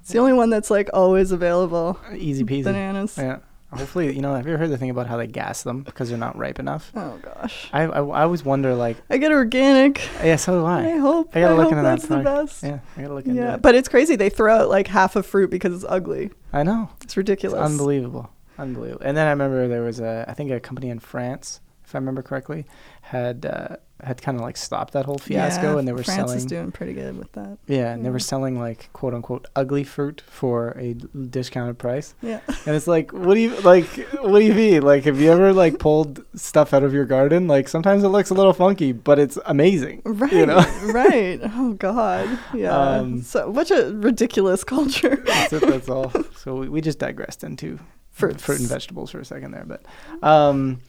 It's 0.01 0.09
the 0.11 0.17
only 0.19 0.33
one 0.33 0.49
that's 0.49 0.69
like 0.69 0.89
always 0.93 1.31
available. 1.31 1.97
easy 2.13 2.43
peasy. 2.43 2.65
Bananas. 2.65 3.15
Yeah. 3.17 3.37
Hopefully, 3.71 4.15
you 4.15 4.21
know, 4.21 4.33
have 4.33 4.47
you 4.47 4.53
ever 4.53 4.59
heard 4.63 4.71
the 4.71 4.77
thing 4.79 4.89
about 4.89 5.05
how 5.05 5.15
they 5.17 5.27
gas 5.27 5.61
them 5.61 5.83
because 5.83 6.09
they're 6.09 6.17
not 6.17 6.35
ripe 6.35 6.57
enough? 6.57 6.91
Oh 6.95 7.19
gosh, 7.21 7.69
I, 7.71 7.83
I, 7.83 7.99
I 7.99 8.23
always 8.23 8.43
wonder, 8.43 8.73
like, 8.73 8.97
I 9.11 9.17
get 9.17 9.31
organic. 9.31 10.01
yeah, 10.23 10.37
so 10.37 10.61
do 10.61 10.65
I 10.65 10.93
I. 10.93 10.97
hope. 10.97 11.35
I 11.35 11.41
gotta 11.41 11.53
look 11.55 11.65
hope 11.65 11.71
into 11.73 11.83
that 11.83 11.89
that's 11.99 12.07
the 12.07 12.17
best. 12.17 12.63
Yeah, 12.63 12.79
I 12.97 13.01
gotta 13.03 13.13
look 13.13 13.25
into 13.27 13.39
Yeah, 13.39 13.55
it. 13.55 13.61
but 13.61 13.75
it's 13.75 13.87
crazy. 13.87 14.15
They 14.15 14.29
throw 14.31 14.55
out 14.55 14.69
like 14.69 14.87
half 14.87 15.15
a 15.15 15.21
fruit 15.21 15.51
because 15.51 15.73
it's 15.75 15.85
ugly. 15.87 16.31
I 16.51 16.63
know. 16.63 16.89
It's 16.97 17.05
It's 17.05 17.17
ridiculous. 17.17 17.59
unbelievable. 17.59 18.31
Unbelievable. 18.57 19.05
And 19.05 19.15
then 19.15 19.27
I 19.27 19.29
remember 19.29 19.67
there 19.67 19.83
was 19.83 19.99
a, 19.99 20.25
I 20.27 20.33
think 20.33 20.49
a 20.51 20.59
company 20.59 20.89
in 20.89 20.97
France, 20.99 21.61
if 21.85 21.93
I 21.93 21.99
remember 21.99 22.21
correctly, 22.23 22.65
had 23.09 23.45
uh, 23.45 23.75
had 24.01 24.21
kind 24.21 24.37
of 24.37 24.43
like 24.43 24.55
stopped 24.55 24.93
that 24.93 25.05
whole 25.05 25.17
fiasco, 25.17 25.73
Yeah, 25.73 25.79
and 25.79 25.87
they 25.87 25.91
were 25.91 26.03
France 26.03 26.17
selling. 26.29 26.37
is 26.37 26.45
doing 26.45 26.71
pretty 26.71 26.93
good 26.93 27.17
with 27.17 27.31
that. 27.33 27.57
Yeah, 27.67 27.91
and 27.91 28.05
they 28.05 28.11
were 28.11 28.19
selling 28.19 28.57
like 28.59 28.89
quote 28.93 29.13
unquote 29.15 29.47
ugly 29.55 29.83
fruit 29.83 30.21
for 30.27 30.69
a 30.77 30.93
discounted 30.93 31.79
price. 31.79 32.13
Yeah. 32.21 32.39
And 32.67 32.75
it's 32.75 32.85
like, 32.87 33.11
what 33.11 33.33
do 33.33 33.39
you 33.41 33.55
like? 33.61 33.87
What 34.21 34.39
do 34.39 34.45
you 34.45 34.53
mean? 34.53 34.83
Like, 34.83 35.03
have 35.05 35.19
you 35.19 35.31
ever 35.31 35.51
like 35.53 35.79
pulled 35.79 36.23
stuff 36.35 36.71
out 36.73 36.83
of 36.83 36.93
your 36.93 37.05
garden? 37.05 37.47
Like, 37.47 37.67
sometimes 37.67 38.03
it 38.03 38.09
looks 38.09 38.29
a 38.29 38.35
little 38.35 38.53
funky, 38.53 38.91
but 38.91 39.17
it's 39.17 39.37
amazing. 39.47 40.01
Right. 40.05 40.31
You 40.31 40.45
know? 40.45 40.57
right. 40.93 41.39
Oh 41.43 41.73
God. 41.73 42.29
Yeah. 42.53 42.77
Um, 42.77 43.21
so 43.23 43.49
what 43.49 43.71
a 43.71 43.91
ridiculous 43.95 44.63
culture. 44.63 45.15
That's 45.25 45.53
it. 45.53 45.61
That's 45.67 45.89
all. 45.89 46.11
So 46.37 46.55
we, 46.55 46.69
we 46.69 46.79
just 46.81 46.99
digressed 46.99 47.43
into 47.43 47.79
Fruits. 48.11 48.43
fruit 48.43 48.59
and 48.59 48.67
vegetables 48.69 49.11
for 49.11 49.19
a 49.19 49.25
second 49.25 49.51
there, 49.51 49.65
but 49.65 49.81
um, 50.21 50.79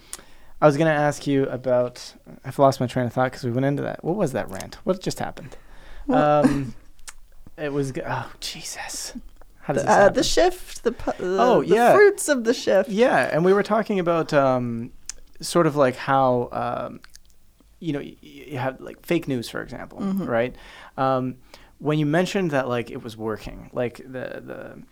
I 0.61 0.67
was 0.67 0.77
gonna 0.77 0.91
ask 0.91 1.27
you 1.27 1.45
about. 1.47 2.15
I've 2.45 2.59
lost 2.59 2.81
my 2.81 2.87
train 2.87 3.07
of 3.07 3.13
thought 3.13 3.31
because 3.31 3.45
we 3.45 3.51
went 3.51 3.67
into 3.67 3.83
that. 3.83 4.05
What 4.05 4.17
was 4.17 4.33
that 4.33 4.49
rant? 4.51 4.77
What 4.85 5.01
just 5.01 5.19
happened? 5.19 5.57
Well- 6.07 6.45
Um, 6.45 6.75
it 7.57 7.73
was. 7.73 7.93
Oh 8.07 8.31
Jesus! 8.41 9.15
How 9.63 9.73
does 9.75 9.83
The, 9.83 9.89
this 9.89 9.97
uh, 9.97 10.09
the 10.11 10.23
shift. 10.25 10.85
The 10.85 10.91
the, 10.91 11.15
Oh, 11.41 11.63
the 11.63 11.75
yeah. 11.75 11.95
fruits 11.95 12.29
of 12.29 12.45
the 12.45 12.55
shift. 12.55 12.91
Yeah, 12.91 13.29
and 13.33 13.45
we 13.45 13.53
were 13.53 13.63
talking 13.63 13.99
about 13.99 14.33
um, 14.35 14.93
sort 15.41 15.67
of 15.67 15.77
like 15.77 15.97
how 15.97 16.49
um, 16.53 17.01
you 17.79 17.93
know 17.95 18.01
you 18.21 18.59
have 18.59 18.81
like 18.81 19.05
fake 19.05 19.29
news, 19.29 19.49
for 19.49 19.63
example, 19.63 20.01
Mhm. 20.01 20.27
right? 20.29 20.55
Um, 20.99 21.37
when 21.79 21.99
you 21.99 22.05
mentioned 22.05 22.51
that 22.51 22.69
like 22.69 22.91
it 22.91 23.03
was 23.03 23.17
working, 23.17 23.71
like 23.73 23.97
the 23.99 24.43
the 24.45 24.83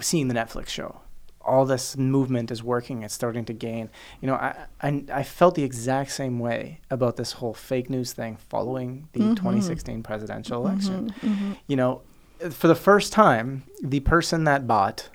seeing 0.00 0.28
the 0.28 0.34
Netflix 0.34 0.68
show, 0.68 1.00
all 1.48 1.64
this 1.64 1.96
movement 1.96 2.50
is 2.50 2.62
working. 2.62 3.02
It's 3.02 3.14
starting 3.14 3.44
to 3.46 3.52
gain. 3.52 3.88
You 4.20 4.26
know, 4.28 4.34
I 4.34 4.54
I, 4.82 5.04
I 5.20 5.22
felt 5.22 5.54
the 5.54 5.64
exact 5.64 6.10
same 6.12 6.38
way 6.38 6.80
about 6.90 7.16
this 7.16 7.32
whole 7.38 7.54
fake 7.54 7.88
news 7.90 8.12
thing 8.12 8.36
following 8.48 9.08
the 9.14 9.20
Mhm. 9.20 9.36
2016 9.36 10.02
presidential 10.02 10.56
election 10.64 11.12
Mhm, 11.22 11.30
mhm. 11.30 11.56
you 11.66 11.76
know, 11.76 12.02
for 12.50 12.68
the 12.68 12.74
first 12.88 13.12
time, 13.12 13.62
the 13.82 14.00
person 14.00 14.44
that 14.44 14.66
bought 14.66 15.08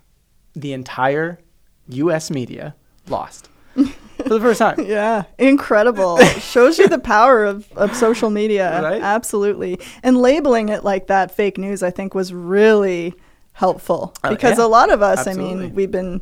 the 0.55 0.73
entire 0.73 1.39
U.S. 1.89 2.29
media 2.29 2.75
lost 3.09 3.49
for 3.75 4.29
the 4.37 4.39
first 4.39 4.59
time. 4.59 4.77
Yeah, 4.97 5.23
incredible. 5.37 6.17
Shows 6.53 6.77
you 6.79 6.87
the 6.87 6.99
power 6.99 7.45
of, 7.45 7.71
of 7.75 7.95
social 7.95 8.29
media. 8.29 8.81
Right? 8.81 9.01
Absolutely. 9.01 9.79
And 10.03 10.17
labeling 10.17 10.69
it 10.69 10.83
like 10.83 11.07
that 11.07 11.31
fake 11.35 11.57
news, 11.57 11.81
I 11.83 11.91
think, 11.91 12.13
was 12.15 12.33
really 12.33 13.13
helpful 13.53 14.13
Oh, 14.23 14.29
because 14.29 14.57
yeah. 14.57 14.65
a 14.65 14.67
lot 14.67 14.91
of 14.91 15.01
us, 15.01 15.27
I 15.27 15.33
mean, 15.33 15.73
we've 15.73 15.91
been, 15.91 16.21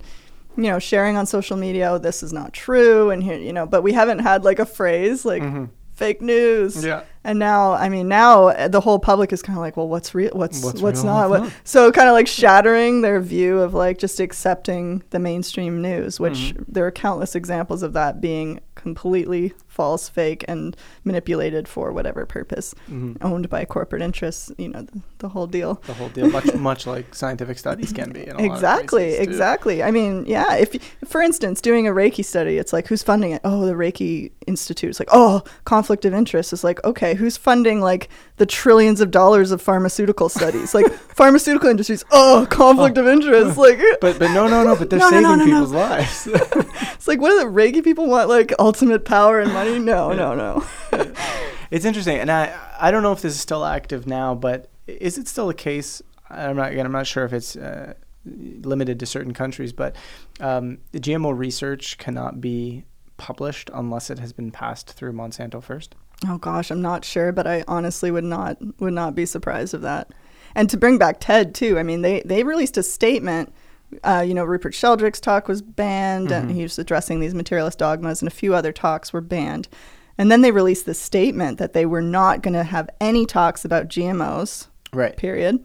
you 0.58 0.64
know, 0.64 0.80
sharing 0.80 1.18
on 1.18 1.26
social 1.26 1.58
media, 1.58 1.92
oh, 1.92 1.98
this 1.98 2.22
is 2.24 2.32
not 2.34 2.54
true. 2.54 3.10
And 3.10 3.24
here, 3.24 3.38
you 3.38 3.54
know, 3.54 3.66
but 3.66 3.82
we 3.84 3.94
haven't 3.94 4.20
had 4.20 4.44
like 4.44 4.60
a 4.60 4.66
phrase 4.66 5.24
like 5.26 5.42
Mhm. 5.42 5.70
fake 5.94 6.22
news. 6.22 6.84
Yeah. 6.84 7.02
And 7.24 7.38
now, 7.38 7.74
I 7.74 7.88
mean, 7.90 8.08
now 8.08 8.48
uh, 8.48 8.68
the 8.68 8.82
whole 8.82 8.98
public 8.98 9.32
is 9.32 9.42
kind 9.44 9.56
of 9.58 9.62
like, 9.62 9.78
well, 9.78 9.88
what's 9.88 10.16
real? 10.16 10.32
What's 10.34 10.64
What's 10.64 10.82
what's, 10.82 11.04
real, 11.04 11.14
not? 11.14 11.30
What, 11.30 11.42
not? 11.44 11.54
so 11.64 11.92
kind 11.92 12.08
of 12.08 12.14
like 12.14 12.28
shattering 12.28 13.02
their 13.02 13.20
view 13.22 13.60
of 13.60 13.74
like 13.76 14.00
just 14.00 14.20
accepting 14.20 15.04
the 15.12 15.20
mainstream 15.20 15.82
news, 15.82 16.20
which 16.20 16.56
Mhm. 16.56 16.66
there 16.68 16.86
are 16.88 16.92
countless 16.92 17.36
examples 17.36 17.84
of 17.84 17.94
that 17.94 18.22
being 18.22 18.60
completely 18.76 19.54
false, 19.68 20.10
fake, 20.10 20.44
and 20.48 20.76
manipulated 21.04 21.68
for 21.68 21.92
whatever 21.92 22.26
purpose, 22.26 22.74
Mhm. 22.90 23.18
owned 23.22 23.48
by 23.50 23.64
corporate 23.66 24.02
interests. 24.02 24.52
You 24.58 24.70
know, 24.70 24.82
the, 24.82 25.02
the 25.20 25.30
whole 25.30 25.46
deal. 25.48 25.80
The 25.86 25.94
whole 25.94 26.10
deal, 26.10 26.30
much 26.32 26.54
much 26.56 26.88
like 26.88 27.14
scientific 27.14 27.60
studies 27.60 27.94
can 27.94 28.12
be. 28.12 28.24
In 28.24 28.30
a 28.32 28.34
lot 28.34 28.40
of 28.40 28.46
Exactly, 28.52 29.12
too. 29.16 29.22
exactly. 29.22 29.84
I 29.84 29.92
mean, 29.92 30.26
yeah. 30.26 30.56
If, 30.56 30.76
for 31.06 31.22
instance, 31.22 31.62
doing 31.62 31.88
a 31.88 31.92
Reiki 31.92 32.26
study, 32.26 32.58
it's 32.58 32.74
like 32.74 32.88
who's 32.88 33.04
funding 33.04 33.32
it? 33.32 33.42
Oh, 33.44 33.66
the 33.66 33.74
Reiki 33.74 34.32
Institute. 34.48 34.90
It's 34.90 35.00
like, 35.00 35.10
oh, 35.12 35.44
conflict 35.66 36.04
of 36.06 36.14
interest. 36.14 36.52
It's 36.52 36.64
like, 36.64 36.84
okay, 36.84 37.11
who's 37.16 37.38
funding 37.38 37.82
like 37.82 38.10
the 38.38 38.46
trillions 38.46 39.02
of 39.02 39.12
dollars 39.12 39.52
of 39.52 39.62
pharmaceutical 39.62 40.30
studies? 40.30 40.74
like 40.74 40.92
pharmaceutical 41.16 41.70
industries. 41.70 42.04
Oh, 42.12 42.48
conflict 42.50 42.98
of 42.98 43.08
interest. 43.08 43.58
Like, 43.62 43.80
But 44.00 44.18
but 44.20 44.32
no 44.32 44.48
no 44.48 44.64
no. 44.64 44.76
But 44.76 44.90
they're 44.90 45.00
No, 45.00 45.10
saving 45.10 45.24
no, 45.24 45.36
no, 45.36 45.46
people's 45.46 45.72
lives. 45.72 46.28
it's 46.32 47.08
like, 47.08 47.20
what 47.22 47.30
do 47.30 47.40
the 47.40 47.46
Reiki 47.46 47.84
people 47.84 48.08
want? 48.08 48.30
Like 48.30 48.54
ultimate 48.60 49.06
power 49.06 49.40
and 49.40 49.52
money? 49.54 49.78
No, 49.80 50.14
no, 50.14 50.34
no. 50.34 50.64
it's 51.70 51.86
interesting, 51.86 52.18
and 52.18 52.32
I 52.32 52.58
I 52.80 52.92
don't 52.92 53.04
know 53.04 53.12
if 53.12 53.22
this 53.22 53.34
is 53.34 53.40
still 53.42 53.66
active 53.66 54.08
now, 54.08 54.34
but 54.36 54.70
is 54.88 55.18
it 55.18 55.28
still 55.28 55.50
a 55.50 55.54
case? 55.54 56.02
I'm 56.30 56.56
not 56.56 56.72
again. 56.72 56.86
I'm 56.86 56.92
not 56.92 57.08
sure 57.08 57.26
if 57.26 57.34
it's. 57.34 57.56
Uh, 57.56 57.94
limited 58.24 59.00
to 59.00 59.06
certain 59.08 59.34
countries 59.34 59.74
but 59.74 59.96
um, 60.42 60.78
the 60.92 61.00
gmo 61.00 61.36
research 61.36 61.98
cannot 61.98 62.40
be 62.40 62.86
published 63.18 63.68
unless 63.74 64.12
it 64.12 64.20
has 64.20 64.32
been 64.32 64.52
passed 64.52 64.92
through 64.92 65.12
monsanto 65.12 65.62
first 65.62 65.96
Oh 66.28 66.38
gosh, 66.38 66.70
I'm 66.72 66.82
not 66.82 67.04
sure, 67.04 67.32
but 67.32 67.48
I 67.48 67.64
honestly 67.68 68.12
would 68.12 68.24
not 68.24 68.58
would 68.80 68.94
not 68.94 69.16
be 69.16 69.26
surprised 69.26 69.74
of 69.74 69.82
that. 69.82 70.12
And 70.56 70.70
to 70.70 70.78
bring 70.78 70.98
back 70.98 71.18
Ted 71.20 71.56
too, 71.56 71.80
I 71.80 71.84
mean 71.84 72.02
they 72.02 72.22
they 72.26 72.44
released 72.44 72.78
a 72.78 72.84
statement. 72.84 73.54
Uh, 74.04 74.24
you 74.26 74.34
know, 74.34 74.46
Rupert 74.46 74.74
Sheldrake's 74.74 75.20
talk 75.20 75.48
was 75.50 75.62
banned, 75.62 76.32
and 76.32 76.50
Mhm. 76.50 76.54
he 76.54 76.64
was 76.64 76.80
addressing 76.80 77.20
these 77.20 77.34
materialist 77.34 77.80
dogmas, 77.80 78.22
and 78.22 78.28
a 78.28 78.34
few 78.34 78.54
other 78.56 78.72
talks 78.72 79.12
were 79.12 79.20
banned. 79.22 79.68
And 80.18 80.32
then 80.32 80.42
they 80.42 80.52
released 80.52 80.86
this 80.86 81.00
statement 81.00 81.58
that 81.58 81.74
they 81.74 81.86
were 81.86 82.02
not 82.02 82.42
going 82.42 82.54
to 82.54 82.64
have 82.64 82.90
any 83.02 83.26
talks 83.26 83.66
about 83.66 83.88
GMOs. 83.90 84.68
right 84.94 85.18
Period. 85.18 85.60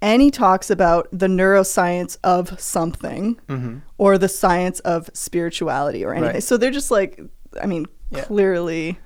Any 0.00 0.30
talks 0.30 0.70
about 0.70 1.08
the 1.12 1.26
neuroscience 1.26 2.16
of 2.22 2.58
something 2.60 3.38
mm-hmm. 3.48 3.78
or 3.98 4.16
the 4.16 4.28
science 4.28 4.78
of 4.80 5.10
spirituality 5.12 6.04
or 6.04 6.12
anything. 6.14 6.34
Right. 6.34 6.42
So 6.42 6.56
they're 6.56 6.70
just 6.70 6.90
like, 6.90 7.20
I 7.60 7.66
mean, 7.66 7.86
Yeah. 8.10 8.22
clearly 8.24 8.98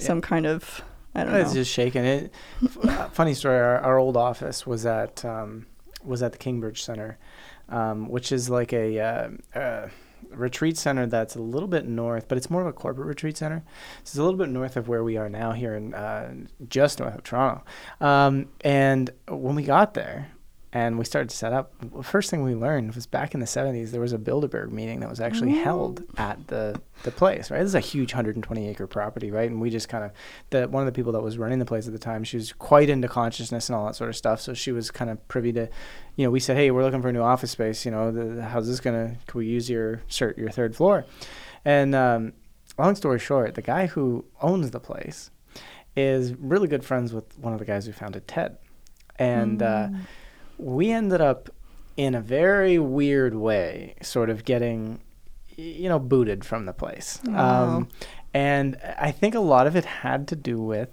Yeah. 0.00 0.06
some 0.06 0.20
kind 0.20 0.46
of, 0.46 0.82
I 1.14 1.24
don't 1.24 1.34
It's 1.34 1.34
know. 1.34 1.46
It's 1.46 1.54
just 1.54 1.72
shaking 1.72 2.04
it. 2.04 2.32
Funny 3.12 3.34
story. 3.34 3.58
Our, 3.58 3.78
our 3.80 3.98
old 3.98 4.16
office 4.16 4.66
was 4.66 4.86
at 4.86 5.24
um, 5.24 5.66
was 6.04 6.22
at 6.22 6.32
the 6.32 6.38
Kingbridge 6.38 6.78
Center, 6.78 7.18
um, 7.68 8.08
which 8.08 8.32
is 8.32 8.48
like 8.48 8.72
a 8.72 8.98
uh, 9.00 9.28
uh, 9.54 9.88
retreat 10.30 10.76
center 10.76 11.06
that's 11.06 11.34
a 11.34 11.40
little 11.42 11.68
bit 11.68 11.86
north, 11.86 12.28
but 12.28 12.38
it's 12.38 12.50
more 12.50 12.60
of 12.60 12.66
a 12.66 12.72
corporate 12.72 13.06
retreat 13.06 13.36
center. 13.36 13.62
So 14.04 14.10
it's 14.10 14.16
a 14.18 14.22
little 14.22 14.38
bit 14.38 14.48
north 14.48 14.76
of 14.76 14.88
where 14.88 15.04
we 15.04 15.16
are 15.16 15.28
now, 15.28 15.52
here 15.52 15.74
in 15.74 15.94
uh, 15.94 16.32
just 16.68 17.00
north 17.00 17.14
of 17.14 17.22
Toronto. 17.22 17.64
Um, 18.00 18.48
and 18.62 19.10
when 19.28 19.54
we 19.54 19.62
got 19.62 19.94
there. 19.94 20.28
And 20.72 20.98
we 20.98 21.04
started 21.04 21.30
to 21.30 21.36
set 21.36 21.52
up. 21.52 21.74
The 21.80 22.02
first 22.04 22.30
thing 22.30 22.44
we 22.44 22.54
learned 22.54 22.94
was 22.94 23.04
back 23.04 23.34
in 23.34 23.40
the 23.40 23.46
70s, 23.46 23.90
there 23.90 24.00
was 24.00 24.12
a 24.12 24.18
Bilderberg 24.18 24.70
meeting 24.70 25.00
that 25.00 25.10
was 25.10 25.20
actually 25.20 25.50
held 25.50 26.04
at 26.16 26.46
the, 26.46 26.80
the 27.02 27.10
place, 27.10 27.50
right? 27.50 27.58
This 27.58 27.70
is 27.70 27.74
a 27.74 27.80
huge 27.80 28.12
120 28.12 28.68
acre 28.68 28.86
property, 28.86 29.32
right? 29.32 29.50
And 29.50 29.60
we 29.60 29.68
just 29.68 29.88
kind 29.88 30.04
of 30.04 30.12
the 30.50 30.68
one 30.68 30.82
of 30.82 30.86
the 30.86 30.92
people 30.96 31.10
that 31.12 31.22
was 31.22 31.38
running 31.38 31.58
the 31.58 31.64
place 31.64 31.88
at 31.88 31.92
the 31.92 31.98
time, 31.98 32.22
she 32.22 32.36
was 32.36 32.52
quite 32.52 32.88
into 32.88 33.08
consciousness 33.08 33.68
and 33.68 33.74
all 33.74 33.86
that 33.86 33.96
sort 33.96 34.10
of 34.10 34.16
stuff. 34.16 34.40
So 34.40 34.54
she 34.54 34.70
was 34.70 34.92
kind 34.92 35.10
of 35.10 35.26
privy 35.26 35.52
to, 35.54 35.68
you 36.14 36.24
know, 36.24 36.30
we 36.30 36.38
said, 36.38 36.56
hey, 36.56 36.70
we're 36.70 36.84
looking 36.84 37.02
for 37.02 37.08
a 37.08 37.12
new 37.12 37.22
office 37.22 37.50
space. 37.50 37.84
You 37.84 37.90
know, 37.90 38.12
the, 38.12 38.42
how's 38.42 38.68
this 38.68 38.78
gonna? 38.78 39.16
Can 39.26 39.38
we 39.38 39.46
use 39.46 39.68
your 39.68 40.02
cert, 40.08 40.36
your 40.36 40.50
third 40.50 40.76
floor? 40.76 41.04
And 41.64 41.96
um, 41.96 42.32
long 42.78 42.94
story 42.94 43.18
short, 43.18 43.56
the 43.56 43.62
guy 43.62 43.86
who 43.86 44.24
owns 44.40 44.70
the 44.70 44.80
place 44.80 45.30
is 45.96 46.34
really 46.34 46.68
good 46.68 46.84
friends 46.84 47.12
with 47.12 47.36
one 47.38 47.52
of 47.52 47.58
the 47.58 47.64
guys 47.64 47.86
who 47.86 47.92
founded 47.92 48.28
TED, 48.28 48.56
and 49.18 49.62
uh, 49.62 49.88
we 50.60 50.90
ended 50.92 51.20
up 51.20 51.50
in 51.96 52.14
a 52.14 52.20
very 52.20 52.78
weird 52.78 53.34
way, 53.34 53.94
sort 54.02 54.30
of 54.30 54.44
getting, 54.44 55.00
you 55.56 55.88
know, 55.88 55.98
booted 55.98 56.44
from 56.44 56.66
the 56.66 56.72
place. 56.72 57.20
Wow. 57.26 57.64
Um, 57.76 57.88
and 58.32 58.76
I 58.98 59.10
think 59.10 59.34
a 59.34 59.40
lot 59.40 59.66
of 59.66 59.74
it 59.76 59.84
had 59.84 60.28
to 60.28 60.36
do 60.36 60.60
with 60.60 60.88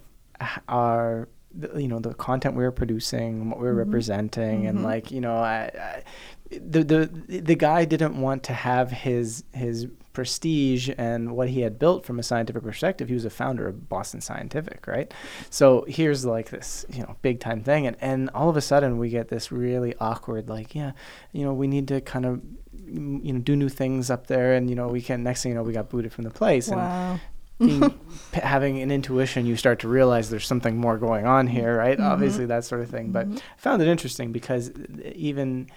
our, 0.68 1.28
you 1.76 1.88
know, 1.88 2.00
the 2.00 2.14
content 2.14 2.56
we 2.56 2.64
were 2.64 2.72
producing, 2.72 3.50
what 3.50 3.60
we 3.60 3.66
were 3.68 3.74
Mhm. 3.74 3.86
representing, 3.86 4.68
and 4.68 4.80
Mhm. 4.80 4.84
like, 4.84 5.12
you 5.12 5.22
know, 5.22 5.38
I, 5.38 5.72
I, 5.80 6.04
the 6.52 6.84
the 6.84 7.42
the 7.42 7.56
guy 7.56 7.86
didn't 7.86 8.20
want 8.20 8.44
to 8.44 8.54
have 8.54 8.92
his 8.92 9.44
his 9.54 9.88
prestige 10.18 10.90
and 10.98 11.36
what 11.38 11.48
he 11.48 11.62
had 11.62 11.78
built 11.78 12.04
from 12.04 12.18
a 12.18 12.24
scientific 12.24 12.64
perspective. 12.64 13.08
He 13.08 13.14
was 13.14 13.24
a 13.24 13.30
founder 13.30 13.68
of 13.68 13.88
Boston 13.88 14.20
Scientific, 14.20 14.88
right? 14.88 15.14
So 15.52 15.86
here's 15.88 16.26
like 16.26 16.50
this, 16.50 16.88
you 16.90 17.04
know, 17.04 17.16
big 17.22 17.40
time 17.40 17.62
thing, 17.62 17.86
and 17.86 17.96
and 18.02 18.32
all 18.34 18.50
of 18.50 18.58
a 18.58 18.62
sudden 18.62 18.98
we 18.98 19.10
get 19.10 19.28
this 19.30 19.52
really 19.52 19.94
awkward, 20.00 20.50
like, 20.50 20.74
yeah, 20.74 20.94
you 21.34 21.44
know, 21.46 21.54
we 21.54 21.68
need 21.68 21.88
to 21.90 22.02
kind 22.02 22.26
of, 22.26 22.42
you 22.88 23.32
know, 23.34 23.40
do 23.40 23.56
new 23.56 23.70
things 23.70 24.10
up 24.10 24.26
there, 24.26 24.56
and 24.56 24.72
you 24.72 24.76
know, 24.76 24.88
we 24.88 25.02
can. 25.04 25.22
Next 25.22 25.44
thing 25.44 25.52
you 25.52 25.56
know, 25.56 25.62
we 25.64 25.72
got 25.74 25.88
booted 25.90 26.12
from 26.12 26.24
the 26.24 26.32
place, 26.32 26.68
and 26.70 27.20
being, 27.60 27.94
having 28.34 28.82
an 28.82 28.90
intuition, 28.90 29.46
you 29.46 29.56
start 29.56 29.78
to 29.80 29.88
realize 29.88 30.32
there's 30.32 30.48
something 30.48 30.78
more 30.78 30.98
going 30.98 31.28
on 31.28 31.46
here, 31.46 31.78
right? 31.78 32.00
Mhm. 32.00 32.10
Obviously, 32.12 32.48
that 32.48 32.66
sort 32.66 32.82
of 32.82 32.90
thing. 32.90 33.12
But 33.12 33.30
Mhm. 33.30 33.38
I 33.38 33.58
found 33.58 33.82
it 33.84 33.88
interesting 33.88 34.32
because 34.32 34.72
even 35.14 35.68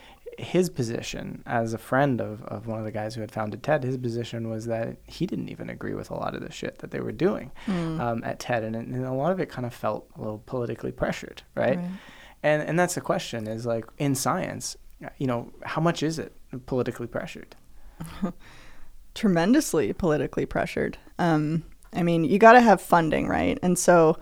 his 0.40 0.70
position 0.70 1.42
as 1.46 1.72
a 1.74 1.78
friend 1.78 2.20
of, 2.20 2.42
of 2.44 2.66
one 2.66 2.78
of 2.78 2.84
the 2.84 2.90
guys 2.92 3.14
who 3.14 3.20
had 3.20 3.30
founded 3.30 3.62
TED, 3.62 3.84
his 3.84 3.96
position 3.96 4.48
was 4.48 4.66
that 4.66 4.96
he 5.06 5.26
didn't 5.26 5.48
even 5.48 5.68
agree 5.70 5.94
with 5.94 6.10
a 6.10 6.14
lot 6.14 6.34
of 6.34 6.40
the 6.42 6.50
shit 6.50 6.78
that 6.78 6.90
they 6.90 7.00
were 7.00 7.12
doing 7.12 7.50
Mm. 7.66 8.00
um, 8.00 8.24
at 8.24 8.38
TED, 8.40 8.64
and, 8.64 8.74
and 8.76 9.04
a 9.04 9.12
lot 9.12 9.32
of 9.32 9.40
it 9.40 9.48
kind 9.48 9.66
of 9.66 9.74
felt 9.74 10.08
a 10.16 10.20
little 10.20 10.42
politically 10.46 10.92
pressured, 10.92 11.42
right? 11.54 11.78
And 12.42 12.62
and 12.62 12.78
that's 12.78 12.94
the 12.94 13.00
question: 13.02 13.46
is 13.46 13.66
like 13.66 13.84
in 13.98 14.14
science, 14.14 14.76
you 15.18 15.26
know, 15.26 15.52
how 15.64 15.80
much 15.80 16.02
is 16.02 16.18
it 16.18 16.32
politically 16.66 17.06
pressured? 17.06 17.54
tremendously 19.14 19.92
politically 19.92 20.46
pressured. 20.46 20.96
Um, 21.18 21.64
I 21.92 22.02
mean, 22.02 22.24
you 22.24 22.38
got 22.38 22.52
to 22.52 22.60
have 22.60 22.80
funding, 22.80 23.26
right? 23.28 23.58
And 23.62 23.78
so 23.78 24.18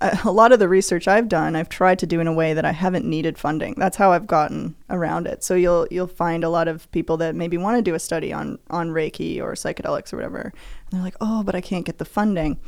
a, 0.24 0.30
lot 0.30 0.52
of 0.52 0.58
the 0.58 0.68
research 0.68 1.06
I've 1.06 1.28
done, 1.28 1.54
I've 1.54 1.68
tried 1.68 1.98
to 1.98 2.06
do 2.06 2.20
in 2.20 2.26
a 2.26 2.32
way 2.32 2.54
that 2.54 2.64
I 2.64 2.72
haven't 2.72 3.04
needed 3.04 3.36
funding. 3.36 3.74
That's 3.76 3.96
how 3.96 4.12
I've 4.12 4.26
gotten 4.26 4.74
around 4.88 5.26
it. 5.26 5.44
So 5.44 5.54
you'll 5.54 5.86
you'll 5.90 6.06
find 6.06 6.42
a 6.42 6.48
lot 6.48 6.68
of 6.68 6.90
people 6.90 7.18
that 7.18 7.34
maybe 7.34 7.58
want 7.58 7.76
to 7.76 7.82
do 7.82 7.94
a 7.94 7.98
study 7.98 8.32
on 8.32 8.58
on 8.70 8.90
Reiki 8.90 9.40
or 9.40 9.52
psychedelics 9.52 10.12
or 10.12 10.16
whatever, 10.16 10.40
and 10.40 10.52
they're 10.90 11.02
like, 11.02 11.16
"Oh, 11.20 11.42
but 11.42 11.54
I 11.54 11.60
can't 11.60 11.84
get 11.84 11.98
the 11.98 12.04
funding." 12.04 12.58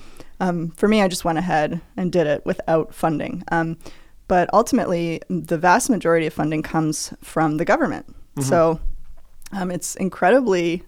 Um, 0.40 0.70
for 0.72 0.88
me, 0.88 1.00
I 1.00 1.08
just 1.08 1.24
went 1.24 1.38
ahead 1.38 1.80
and 1.96 2.12
did 2.12 2.26
it 2.26 2.44
without 2.44 2.94
funding. 2.94 3.44
Um, 3.50 3.78
but 4.28 4.50
ultimately, 4.52 5.20
the 5.28 5.58
vast 5.58 5.88
majority 5.88 6.26
of 6.26 6.34
funding 6.34 6.62
comes 6.62 7.14
from 7.22 7.56
the 7.56 7.64
government. 7.64 8.14
Mhm. 8.36 8.42
So 8.44 8.80
um, 9.52 9.70
it's 9.70 9.94
incredibly 9.96 10.82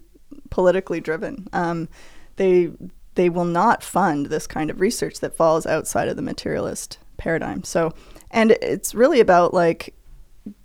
politically 0.49 0.99
driven. 0.99 1.47
Um, 1.53 1.89
they 2.35 2.71
they 3.15 3.29
will 3.29 3.45
not 3.45 3.83
fund 3.83 4.27
this 4.27 4.47
kind 4.47 4.69
of 4.69 4.81
research 4.81 5.19
that 5.19 5.35
falls 5.35 5.65
outside 5.65 6.07
of 6.07 6.15
the 6.15 6.21
materialist 6.21 6.99
paradigm. 7.17 7.63
So, 7.63 7.93
and 8.31 8.51
it's 8.51 8.93
really 8.93 9.19
about 9.19 9.53
like 9.53 9.93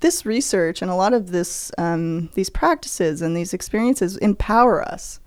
this 0.01 0.27
research 0.27 0.83
and 0.83 0.91
a 0.91 0.95
lot 0.95 1.15
of 1.15 1.31
this 1.31 1.73
um, 1.79 2.29
these 2.35 2.51
practices 2.51 3.23
and 3.23 3.37
these 3.37 3.55
experiences 3.55 4.17
empower 4.19 4.83
us. 4.83 5.21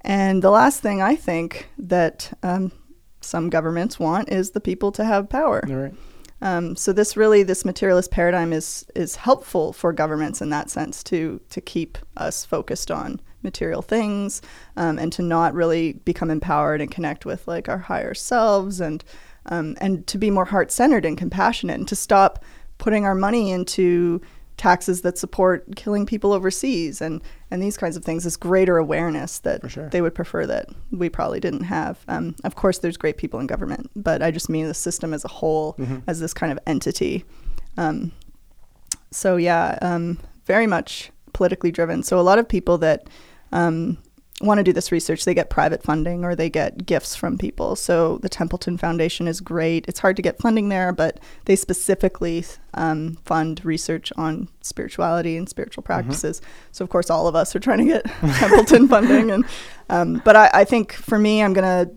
And 0.00 0.42
the 0.42 0.50
last 0.50 0.80
thing 0.80 1.00
I 1.00 1.16
think 1.16 1.68
that 1.78 2.36
um, 2.42 2.72
some 3.20 3.48
governments 3.48 3.98
want 3.98 4.28
is 4.28 4.50
the 4.50 4.60
people 4.60 4.92
to 4.92 5.04
have 5.04 5.28
power. 5.28 5.62
Right. 5.66 5.94
Um, 6.42 6.76
so 6.76 6.92
this 6.92 7.16
really, 7.16 7.42
this 7.42 7.64
materialist 7.64 8.10
paradigm 8.10 8.52
is 8.52 8.86
is 8.94 9.16
helpful 9.16 9.72
for 9.72 9.92
governments 9.92 10.42
in 10.42 10.50
that 10.50 10.70
sense 10.70 11.02
to 11.04 11.40
to 11.50 11.60
keep 11.60 11.96
us 12.16 12.44
focused 12.44 12.90
on 12.90 13.20
material 13.44 13.82
things 13.82 14.42
um, 14.76 14.98
and 14.98 15.12
to 15.12 15.22
not 15.22 15.54
really 15.54 15.92
become 16.04 16.30
empowered 16.30 16.80
and 16.80 16.90
connect 16.90 17.24
with 17.26 17.46
like 17.46 17.68
our 17.68 17.78
higher 17.78 18.14
selves 18.14 18.80
and 18.80 19.04
um, 19.46 19.76
and 19.80 20.06
to 20.06 20.16
be 20.18 20.30
more 20.30 20.46
heart 20.46 20.72
centered 20.72 21.04
and 21.04 21.18
compassionate 21.18 21.78
and 21.78 21.86
to 21.88 21.94
stop 21.96 22.42
putting 22.78 23.04
our 23.04 23.14
money 23.14 23.52
into 23.52 24.20
taxes 24.56 25.02
that 25.02 25.18
support 25.18 25.64
killing 25.74 26.06
people 26.06 26.32
overseas 26.32 27.00
and 27.02 27.20
and 27.50 27.60
these 27.62 27.76
kinds 27.76 27.96
of 27.96 28.04
things. 28.04 28.24
This 28.24 28.36
greater 28.36 28.78
awareness 28.78 29.40
that 29.40 29.68
sure. 29.70 29.88
they 29.90 30.00
would 30.00 30.14
prefer 30.14 30.46
that 30.46 30.68
we 30.90 31.08
probably 31.08 31.40
didn't 31.40 31.64
have. 31.64 31.98
Um, 32.08 32.34
of 32.44 32.54
course, 32.54 32.78
there's 32.78 32.96
great 32.96 33.16
people 33.16 33.38
in 33.38 33.46
government, 33.46 33.90
but 33.94 34.22
I 34.22 34.30
just 34.30 34.48
mean 34.48 34.66
the 34.66 34.74
system 34.74 35.12
as 35.12 35.24
a 35.24 35.28
whole 35.28 35.74
Mhm. 35.74 36.02
as 36.06 36.20
this 36.20 36.32
kind 36.32 36.50
of 36.52 36.58
entity. 36.66 37.24
Um, 37.76 38.12
so 39.10 39.36
yeah, 39.36 39.78
um, 39.82 40.18
very 40.46 40.66
much 40.66 41.10
politically 41.32 41.70
driven. 41.72 42.02
So 42.02 42.18
a 42.18 42.22
lot 42.22 42.38
of 42.38 42.48
people 42.48 42.78
that 42.78 43.08
um, 43.54 43.96
want 44.40 44.58
to 44.58 44.64
do 44.64 44.72
this 44.72 44.90
research, 44.90 45.24
they 45.24 45.32
get 45.32 45.48
private 45.48 45.82
funding 45.82 46.24
or 46.24 46.34
they 46.34 46.50
get 46.50 46.86
gifts 46.86 47.14
from 47.14 47.38
people. 47.38 47.76
So 47.76 48.18
the 48.18 48.28
Templeton 48.28 48.76
Foundation 48.76 49.28
is 49.28 49.40
great. 49.40 49.86
It's 49.86 50.00
hard 50.00 50.16
to 50.16 50.22
get 50.22 50.38
funding 50.38 50.68
there, 50.68 50.92
but 50.92 51.20
they 51.44 51.54
specifically 51.54 52.44
um, 52.74 53.16
fund 53.24 53.64
research 53.64 54.12
on 54.16 54.48
spirituality 54.60 55.36
and 55.36 55.48
spiritual 55.48 55.84
practices. 55.84 56.42
So 56.72 56.82
of 56.84 56.90
course, 56.90 57.10
all 57.10 57.28
of 57.28 57.36
us 57.36 57.54
are 57.54 57.60
trying 57.60 57.78
to 57.78 57.84
get 57.84 58.04
Templeton 58.38 58.88
funding, 58.88 59.30
and 59.30 59.44
um, 59.88 60.20
but 60.24 60.34
I, 60.34 60.50
I 60.52 60.64
think 60.64 60.92
for 60.92 61.18
me, 61.18 61.40
I'm 61.42 61.52
gonna 61.52 61.90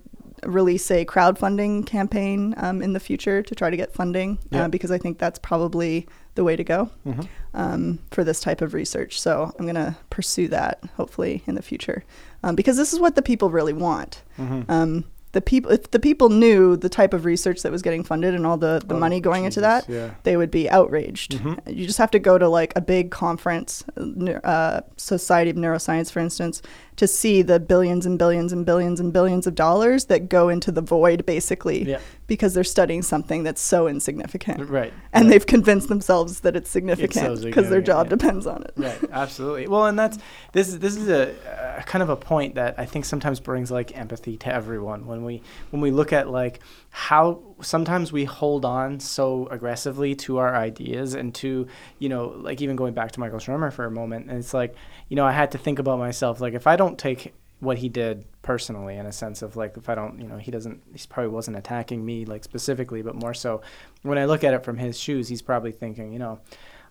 release 0.45 0.89
a 0.91 1.05
crowdfunding 1.05 1.85
campaign 1.85 2.53
um, 2.57 2.81
in 2.81 2.93
the 2.93 2.99
future 2.99 3.41
to 3.41 3.55
try 3.55 3.69
to 3.69 3.77
get 3.77 3.93
funding 3.93 4.38
Yeah. 4.51 4.65
uh, 4.65 4.67
because 4.67 4.91
I 4.91 4.97
think 4.97 5.17
that's 5.17 5.39
probably 5.39 6.07
the 6.35 6.43
way 6.43 6.55
to 6.55 6.63
go 6.63 6.89
Mhm. 7.05 7.27
um, 7.53 7.99
for 8.11 8.23
this 8.23 8.39
type 8.39 8.61
of 8.61 8.73
research. 8.73 9.19
So 9.19 9.51
I'm 9.57 9.65
going 9.65 9.75
to 9.75 9.95
pursue 10.09 10.47
that 10.49 10.79
hopefully 10.95 11.43
in 11.47 11.55
the 11.55 11.61
future 11.63 12.03
um, 12.43 12.55
because 12.55 12.77
this 12.77 12.93
is 12.93 12.99
what 12.99 13.15
the 13.15 13.21
people 13.23 13.49
really 13.49 13.73
want. 13.73 14.21
Mhm. 14.39 14.69
Um, 14.69 15.03
the 15.33 15.41
people, 15.41 15.71
if 15.71 15.91
the 15.91 15.99
people 15.99 16.29
knew 16.29 16.77
the 16.77 16.89
type 16.89 17.13
of 17.13 17.25
research 17.25 17.61
that 17.61 17.71
was 17.71 17.81
getting 17.81 18.03
funded 18.03 18.33
and 18.33 18.45
all 18.45 18.57
the, 18.57 18.81
the 18.88 18.95
Oh, 18.95 18.99
money 18.99 19.19
going 19.19 19.43
into 19.45 19.59
that, 19.61 19.88
yeah. 19.89 20.11
they 20.23 20.38
would 20.38 20.49
be 20.49 20.69
outraged. 20.69 21.39
Mhm. 21.39 21.75
You 21.75 21.85
just 21.85 21.97
have 21.97 22.11
to 22.11 22.19
go 22.19 22.38
to 22.38 22.47
like 22.47 22.71
a 22.75 22.81
big 22.81 23.11
conference, 23.11 23.83
uh, 23.97 24.31
uh, 24.43 24.81
Society 24.95 25.49
of 25.51 25.57
Neuroscience, 25.57 26.11
for 26.11 26.19
instance, 26.19 26.61
to 26.97 27.07
see 27.07 27.41
the 27.41 27.59
billions 27.59 28.05
and 28.05 28.19
billions 28.19 28.51
and 28.51 28.65
billions 28.65 28.99
and 28.99 29.13
billions 29.13 29.47
of 29.47 29.55
dollars 29.55 30.05
that 30.05 30.29
go 30.29 30.49
into 30.49 30.71
the 30.71 30.81
void, 30.81 31.25
basically, 31.25 31.83
Yeah. 31.83 31.99
because 32.27 32.53
they're 32.53 32.63
studying 32.63 33.01
something 33.01 33.43
that's 33.43 33.61
so 33.61 33.87
insignificant. 33.87 34.69
Right. 34.69 34.91
And 35.13 35.25
right. 35.25 35.31
they've 35.31 35.45
convinced 35.45 35.87
themselves 35.87 36.41
that 36.41 36.55
it's 36.55 36.69
significant 36.69 37.43
because 37.43 37.69
their 37.69 37.81
job 37.81 38.07
yeah. 38.07 38.09
depends 38.09 38.45
on 38.47 38.63
it. 38.63 38.73
right 38.75 38.99
absolutely 39.11 39.67
well 39.67 39.85
and 39.85 39.97
that's 39.97 40.17
this 40.53 40.67
is 40.67 40.79
this 40.79 40.95
is 40.95 41.07
a, 41.07 41.33
a 41.77 41.83
kind 41.83 42.01
of 42.03 42.09
a 42.09 42.15
point 42.15 42.55
that 42.55 42.75
i 42.77 42.85
think 42.85 43.05
sometimes 43.05 43.39
brings 43.39 43.71
like 43.71 43.95
empathy 43.97 44.37
to 44.37 44.53
everyone 44.53 45.05
when 45.05 45.23
we 45.23 45.41
when 45.71 45.81
we 45.81 45.91
look 45.91 46.11
at 46.13 46.29
like 46.29 46.59
how 46.97 47.39
sometimes 47.61 48.11
we 48.11 48.25
hold 48.25 48.65
on 48.65 48.99
so 48.99 49.47
aggressively 49.51 50.15
to 50.15 50.37
our 50.37 50.55
ideas 50.55 51.13
and 51.13 51.35
to 51.35 51.67
you 51.99 52.09
know 52.09 52.33
like 52.39 52.59
even 52.59 52.75
going 52.75 52.91
back 52.91 53.11
to 53.11 53.19
michael 53.19 53.37
shermer 53.37 53.71
for 53.71 53.85
a 53.85 53.91
moment 53.91 54.27
and 54.27 54.39
it's 54.39 54.51
like 54.51 54.73
you 55.07 55.15
know 55.15 55.23
i 55.23 55.31
had 55.31 55.51
to 55.51 55.59
think 55.59 55.77
about 55.77 55.99
myself 55.99 56.41
like 56.41 56.55
if 56.55 56.65
i 56.65 56.75
don't 56.75 56.97
take 56.97 57.35
what 57.59 57.77
he 57.77 57.87
did 57.87 58.25
personally 58.41 58.95
in 58.97 59.05
a 59.05 59.11
sense 59.11 59.43
of 59.43 59.55
like 59.55 59.77
if 59.77 59.89
i 59.89 59.93
don't 59.93 60.19
you 60.19 60.27
know 60.27 60.37
he 60.37 60.49
doesn't 60.49 60.81
he 60.95 61.05
probably 61.07 61.29
wasn't 61.31 61.55
attacking 61.55 62.03
me 62.03 62.25
like 62.25 62.43
specifically 62.43 63.03
but 63.03 63.13
more 63.13 63.33
so 63.33 63.61
when 64.01 64.17
i 64.17 64.25
look 64.25 64.43
at 64.43 64.55
it 64.55 64.63
from 64.63 64.79
his 64.79 64.99
shoes 64.99 65.27
he's 65.27 65.43
probably 65.43 65.71
thinking 65.71 66.11
you 66.11 66.17
know 66.17 66.39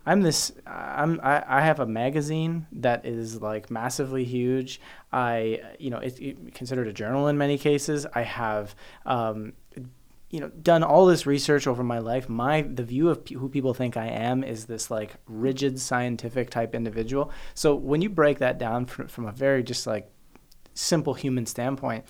I'm 0.05 0.21
this. 0.21 0.53
I'm. 0.65 1.19
I, 1.21 1.43
I 1.45 1.61
have 1.61 1.81
a 1.81 1.85
magazine 1.85 2.65
that 2.71 3.05
is 3.05 3.41
like 3.41 3.69
massively 3.69 4.23
huge. 4.23 4.79
I, 5.11 5.59
you 5.79 5.89
know, 5.89 5.97
it's 5.97 6.17
it, 6.19 6.55
considered 6.55 6.87
a 6.87 6.93
journal 6.93 7.27
in 7.27 7.37
many 7.37 7.57
cases. 7.57 8.05
I 8.15 8.21
have, 8.21 8.73
um, 9.05 9.51
you 10.29 10.41
know, 10.41 10.49
done 10.49 10.83
all 10.83 11.05
this 11.05 11.25
research 11.25 11.67
over 11.67 11.83
my 11.83 11.99
life. 11.99 12.27
My 12.27 12.61
the 12.61 12.83
view 12.83 13.09
of 13.09 13.23
pe- 13.23 13.35
who 13.35 13.47
people 13.47 13.73
think 13.73 13.95
I 13.95 14.07
am 14.07 14.43
is 14.43 14.65
this 14.65 14.91
like 14.91 15.15
rigid 15.25 15.79
scientific 15.79 16.49
type 16.49 16.75
individual. 16.75 17.31
So 17.53 17.75
when 17.75 18.01
you 18.01 18.09
break 18.09 18.39
that 18.39 18.57
down 18.57 18.85
from, 18.85 19.07
from 19.07 19.25
a 19.25 19.31
very 19.31 19.63
just 19.63 19.87
like 19.87 20.11
simple 20.73 21.13
human 21.13 21.45
standpoint 21.45 22.05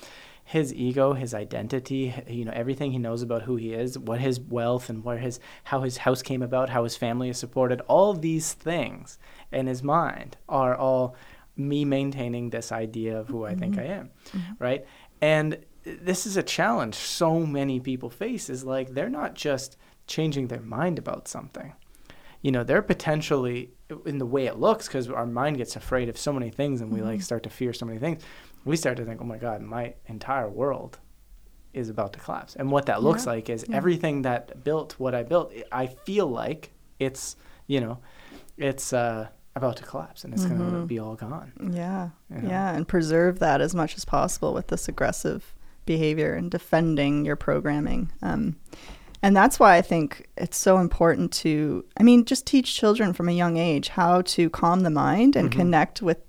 his 0.47 0.73
ego 0.73 1.11
his 1.11 1.33
identity 1.33 2.13
you 2.25 2.45
know 2.45 2.53
everything 2.53 2.93
he 2.93 2.97
knows 2.97 3.21
about 3.21 3.41
who 3.41 3.57
he 3.57 3.73
is 3.73 3.99
what 3.99 4.21
his 4.21 4.39
wealth 4.39 4.89
and 4.89 5.03
where 5.03 5.17
his 5.17 5.41
how 5.65 5.81
his 5.81 5.97
house 5.97 6.21
came 6.21 6.41
about 6.41 6.69
how 6.69 6.85
his 6.85 6.95
family 6.95 7.27
is 7.27 7.37
supported 7.37 7.81
all 7.81 8.13
these 8.13 8.53
things 8.53 9.19
in 9.51 9.67
his 9.67 9.83
mind 9.83 10.37
are 10.47 10.73
all 10.73 11.15
me 11.57 11.83
maintaining 11.83 12.49
this 12.49 12.71
idea 12.71 13.17
of 13.19 13.27
who 13.27 13.45
i 13.45 13.53
think 13.53 13.75
mm-hmm. 13.75 13.91
i 13.91 13.95
am 13.95 14.09
mm-hmm. 14.31 14.51
right 14.59 14.85
and 15.19 15.57
this 16.01 16.25
is 16.25 16.37
a 16.37 16.43
challenge 16.43 16.95
so 16.95 17.39
many 17.45 17.79
people 17.79 18.09
face 18.09 18.49
is 18.49 18.63
like 18.63 18.89
they're 18.93 19.09
not 19.09 19.33
just 19.35 19.77
changing 20.07 20.47
their 20.47 20.61
mind 20.61 20.97
about 20.99 21.27
something 21.27 21.73
you 22.41 22.51
know 22.51 22.63
they're 22.63 22.81
potentially 22.81 23.71
in 24.05 24.17
the 24.17 24.25
way 24.25 24.45
it 24.45 24.57
looks 24.57 24.87
because 24.87 25.09
our 25.09 25.25
mind 25.25 25.57
gets 25.57 25.75
afraid 25.75 26.09
of 26.09 26.17
so 26.17 26.31
many 26.33 26.49
things 26.49 26.81
and 26.81 26.91
we 26.91 27.01
like 27.01 27.21
start 27.21 27.43
to 27.43 27.49
fear 27.49 27.73
so 27.73 27.85
many 27.85 27.99
things 27.99 28.21
we 28.65 28.75
start 28.75 28.97
to 28.97 29.05
think 29.05 29.19
oh 29.21 29.25
my 29.25 29.37
god 29.37 29.61
my 29.61 29.93
entire 30.07 30.49
world 30.49 30.99
is 31.73 31.89
about 31.89 32.13
to 32.13 32.19
collapse 32.19 32.55
and 32.55 32.71
what 32.71 32.85
that 32.87 33.01
looks 33.03 33.25
Yeah. 33.25 33.31
like 33.33 33.49
is 33.49 33.65
Yeah. 33.67 33.75
everything 33.77 34.21
that 34.23 34.63
built 34.63 34.93
what 34.99 35.13
i 35.15 35.23
built 35.23 35.53
i 35.71 35.87
feel 35.87 36.27
like 36.27 36.71
it's 36.99 37.35
you 37.67 37.79
know 37.81 37.99
it's 38.57 38.93
uh 38.93 39.27
about 39.55 39.75
to 39.77 39.83
collapse 39.83 40.23
and 40.23 40.33
it's 40.35 40.45
going 40.45 40.59
to 40.71 40.85
be 40.85 40.99
all 40.99 41.15
gone. 41.15 41.51
Yeah. 41.73 42.09
You 42.29 42.41
know? 42.43 42.47
Yeah. 42.49 42.75
And 42.75 42.87
preserve 42.87 43.39
that 43.39 43.59
as 43.59 43.73
much 43.73 43.97
as 43.97 44.05
possible 44.05 44.53
with 44.53 44.67
this 44.67 44.87
aggressive 44.87 45.55
behavior 45.87 46.35
and 46.35 46.51
defending 46.51 47.25
your 47.25 47.35
programming. 47.35 48.11
Um, 48.21 48.55
and 49.23 49.35
that's 49.35 49.59
why 49.59 49.75
I 49.77 49.81
think 49.81 50.29
it's 50.37 50.57
so 50.57 50.77
important 50.77 51.31
to, 51.41 51.83
I 51.99 52.03
mean, 52.03 52.23
just 52.25 52.45
teach 52.45 52.75
children 52.75 53.13
from 53.13 53.27
a 53.27 53.31
young 53.31 53.57
age 53.57 53.87
how 53.89 54.21
to 54.21 54.49
calm 54.51 54.81
the 54.81 54.91
mind 54.91 55.35
and 55.35 55.49
Mm-hmm. 55.49 55.59
connect 55.59 56.01
with 56.03 56.19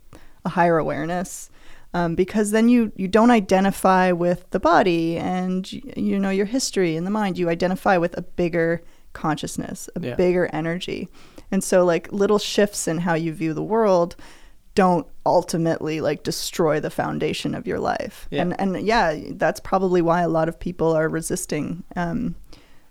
a 0.47 0.49
higher 0.49 0.79
awareness. 0.79 1.51
Um, 1.95 2.15
because 2.15 2.51
then 2.51 2.69
you, 2.69 2.93
you 2.97 3.09
don't 3.09 3.31
identify 3.31 4.13
with 4.13 4.49
the 4.51 4.61
body 4.61 5.17
and 5.17 5.71
you 5.73 6.19
know 6.19 6.29
your 6.31 6.47
history 6.47 6.97
in 6.97 7.05
the 7.05 7.11
mind. 7.11 7.39
You 7.39 7.49
identify 7.49 7.97
with 7.99 8.17
a 8.17 8.23
bigger 8.23 8.83
consciousness, 9.15 9.89
a 9.97 10.01
Yeah. 10.01 10.15
bigger 10.15 10.49
energy, 10.53 11.09
and 11.51 11.65
so 11.65 11.85
like 11.87 12.13
little 12.13 12.39
shifts 12.39 12.87
in 12.89 12.99
how 12.99 13.15
you 13.15 13.33
view 13.33 13.55
the 13.55 13.63
world 13.63 14.17
don't 14.79 15.09
ultimately 15.27 16.01
like 16.01 16.23
destroy 16.23 16.79
the 16.79 16.89
foundation 16.89 17.53
of 17.53 17.67
your 17.67 17.81
life. 17.81 18.29
Yeah. 18.31 18.43
And 18.43 18.61
and 18.61 18.87
yeah, 18.87 19.19
that's 19.31 19.59
probably 19.59 20.01
why 20.01 20.23
a 20.23 20.29
lot 20.29 20.49
of 20.49 20.61
people 20.61 20.93
are 20.93 21.09
resisting 21.09 21.83
um, 21.97 22.37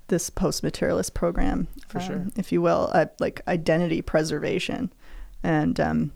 this 0.10 0.30
post-materialist 0.30 1.14
program, 1.14 1.70
For 1.88 2.00
um, 2.00 2.06
sure. 2.06 2.26
if 2.36 2.52
you 2.52 2.62
will, 2.62 2.90
uh, 2.94 3.06
like 3.22 3.42
identity 3.48 4.02
preservation, 4.02 4.92
and 5.44 5.80
um, 5.80 6.12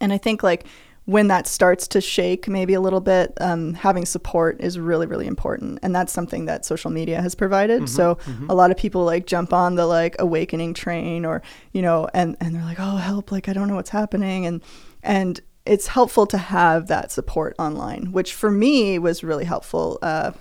and 0.00 0.12
I 0.12 0.18
think 0.18 0.42
like 0.42 0.66
when 1.04 1.28
that 1.28 1.46
starts 1.46 1.86
to 1.88 2.00
shake 2.00 2.48
maybe 2.48 2.74
a 2.74 2.80
little 2.80 3.00
bit, 3.00 3.32
um, 3.40 3.74
having 3.74 4.04
support 4.04 4.60
is 4.60 4.80
really 4.80 5.06
really 5.06 5.28
important, 5.28 5.78
and 5.84 5.94
that's 5.94 6.12
something 6.12 6.46
that 6.46 6.64
social 6.64 6.90
media 6.90 7.22
has 7.22 7.36
provided. 7.36 7.88
So 7.88 8.18
a 8.48 8.54
lot 8.54 8.72
of 8.72 8.76
people 8.76 9.04
like 9.04 9.26
jump 9.26 9.52
on 9.52 9.76
the 9.76 9.86
like 9.86 10.16
awakening 10.18 10.74
train, 10.74 11.24
or 11.24 11.40
you 11.72 11.82
know, 11.82 12.08
and 12.14 12.36
and 12.40 12.52
they're 12.52 12.64
like, 12.64 12.80
oh 12.80 12.96
help, 12.96 13.30
like 13.30 13.48
I 13.48 13.52
don't 13.52 13.68
know 13.68 13.76
what's 13.76 13.90
happening, 13.90 14.44
and 14.44 14.60
and 15.02 15.40
it's 15.66 15.88
helpful 15.88 16.26
to 16.26 16.38
have 16.38 16.86
that 16.88 17.12
support 17.12 17.54
online, 17.58 18.12
which 18.12 18.32
for 18.34 18.50
me 18.50 18.98
was 18.98 19.22
really 19.24 19.44
helpful. 19.44 19.98
Uh, 20.02 20.32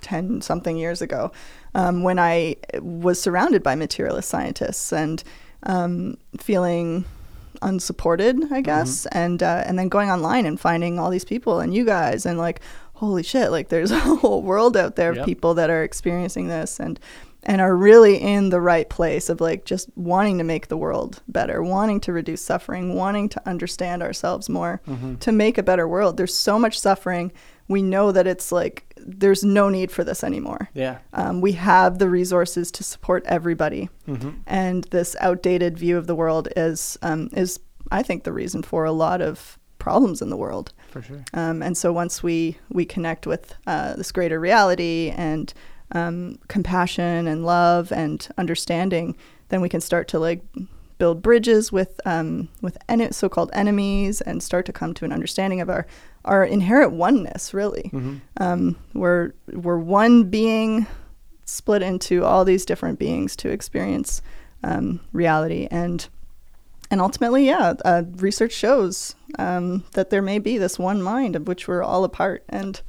10 0.00 0.40
something 0.40 0.76
years 0.76 1.00
ago 1.00 1.30
um, 1.76 2.02
when 2.02 2.18
I 2.18 2.56
was 2.80 3.20
surrounded 3.20 3.62
by 3.62 3.76
materialist 3.76 4.28
scientists 4.28 4.92
and 4.92 5.22
um, 5.62 6.16
feeling 6.40 7.04
unsupported, 7.62 8.36
Mm-hmm. 8.36 8.52
I 8.54 8.60
guess, 8.62 9.06
and 9.06 9.42
uh, 9.44 9.62
and 9.64 9.78
then 9.78 9.88
going 9.88 10.10
online 10.10 10.44
and 10.46 10.58
finding 10.58 10.98
all 10.98 11.08
these 11.10 11.24
people 11.24 11.60
and 11.60 11.72
you 11.72 11.84
guys 11.84 12.26
and 12.26 12.36
like, 12.36 12.60
holy 12.94 13.22
shit, 13.22 13.52
like 13.52 13.68
there's 13.68 13.90
a 13.92 14.00
whole 14.00 14.42
world 14.42 14.76
out 14.76 14.96
there 14.96 15.10
of 15.10 15.18
Yep. 15.18 15.26
people 15.26 15.54
that 15.54 15.70
are 15.70 15.84
experiencing 15.84 16.48
this 16.48 16.80
and 16.80 16.98
and 17.44 17.60
are 17.60 17.76
really 17.76 18.16
in 18.18 18.50
the 18.50 18.60
right 18.60 18.88
place 18.88 19.28
of 19.28 19.40
like 19.40 19.64
just 19.64 19.88
wanting 19.96 20.38
to 20.38 20.44
make 20.44 20.68
the 20.68 20.76
world 20.76 21.22
better, 21.28 21.62
wanting 21.62 22.00
to 22.00 22.12
reduce 22.12 22.40
suffering, 22.42 22.94
wanting 22.94 23.28
to 23.30 23.42
understand 23.48 24.02
ourselves 24.02 24.48
more, 24.48 24.80
Mm-hmm. 24.86 25.16
to 25.16 25.32
make 25.32 25.58
a 25.58 25.62
better 25.62 25.88
world. 25.88 26.16
There's 26.16 26.34
so 26.34 26.58
much 26.58 26.78
suffering. 26.78 27.32
We 27.68 27.82
know 27.82 28.12
that 28.12 28.26
it's 28.26 28.52
like 28.52 28.94
there's 28.96 29.42
no 29.42 29.68
need 29.68 29.90
for 29.90 30.04
this 30.04 30.22
anymore. 30.22 30.68
Yeah. 30.74 30.98
Um, 31.14 31.40
we 31.40 31.52
have 31.52 31.98
the 31.98 32.08
resources 32.08 32.70
to 32.72 32.84
support 32.84 33.24
everybody, 33.26 33.88
Mm-hmm. 34.06 34.30
and 34.46 34.84
this 34.90 35.16
outdated 35.20 35.76
view 35.78 35.96
of 35.98 36.06
the 36.06 36.14
world 36.14 36.48
is 36.56 36.96
um, 37.02 37.28
is 37.32 37.58
I 37.90 38.02
think 38.02 38.22
the 38.24 38.32
reason 38.32 38.62
for 38.62 38.84
a 38.84 38.92
lot 38.92 39.20
of 39.20 39.58
problems 39.78 40.22
in 40.22 40.30
the 40.30 40.36
world. 40.36 40.72
For 40.92 41.02
sure. 41.02 41.24
Um, 41.34 41.62
and 41.62 41.76
so 41.76 41.92
once 41.92 42.22
we 42.22 42.56
we 42.70 42.84
connect 42.84 43.26
with 43.26 43.54
uh, 43.66 43.94
this 43.96 44.12
greater 44.12 44.38
reality 44.38 45.12
and 45.16 45.52
um, 45.92 46.38
compassion 46.48 47.26
and 47.28 47.44
love 47.44 47.92
and 47.92 48.26
understanding, 48.38 49.16
then 49.48 49.60
we 49.60 49.68
can 49.68 49.80
start 49.80 50.08
to 50.08 50.18
like 50.18 50.42
build 50.98 51.20
bridges 51.22 51.72
with 51.72 52.00
um, 52.06 52.48
with 52.60 52.78
en- 52.88 53.12
so-called 53.12 53.50
enemies 53.54 54.20
and 54.20 54.42
start 54.42 54.66
to 54.66 54.72
come 54.72 54.94
to 54.94 55.04
an 55.04 55.12
understanding 55.12 55.60
of 55.60 55.68
our 55.68 55.86
our 56.24 56.44
inherent 56.44 56.92
oneness. 56.92 57.52
Really, 57.52 57.90
Mm-hmm. 57.92 58.16
um, 58.38 58.76
we're 58.94 59.32
we're 59.52 59.78
one 59.78 60.24
being 60.24 60.86
split 61.44 61.82
into 61.82 62.24
all 62.24 62.44
these 62.44 62.64
different 62.64 62.98
beings 62.98 63.36
to 63.36 63.50
experience 63.50 64.22
um, 64.64 65.00
reality 65.12 65.66
and 65.70 66.08
and 66.90 67.00
ultimately 67.00 67.46
yeah 67.46 67.74
uh, 67.84 68.04
research 68.16 68.52
shows 68.52 69.16
um, 69.38 69.82
that 69.94 70.10
there 70.10 70.22
may 70.22 70.38
be 70.38 70.56
this 70.56 70.78
one 70.78 71.02
mind 71.02 71.34
of 71.36 71.48
which 71.48 71.66
we're 71.66 71.82
all 71.82 72.04
a 72.04 72.08
part 72.08 72.44
and 72.48 72.80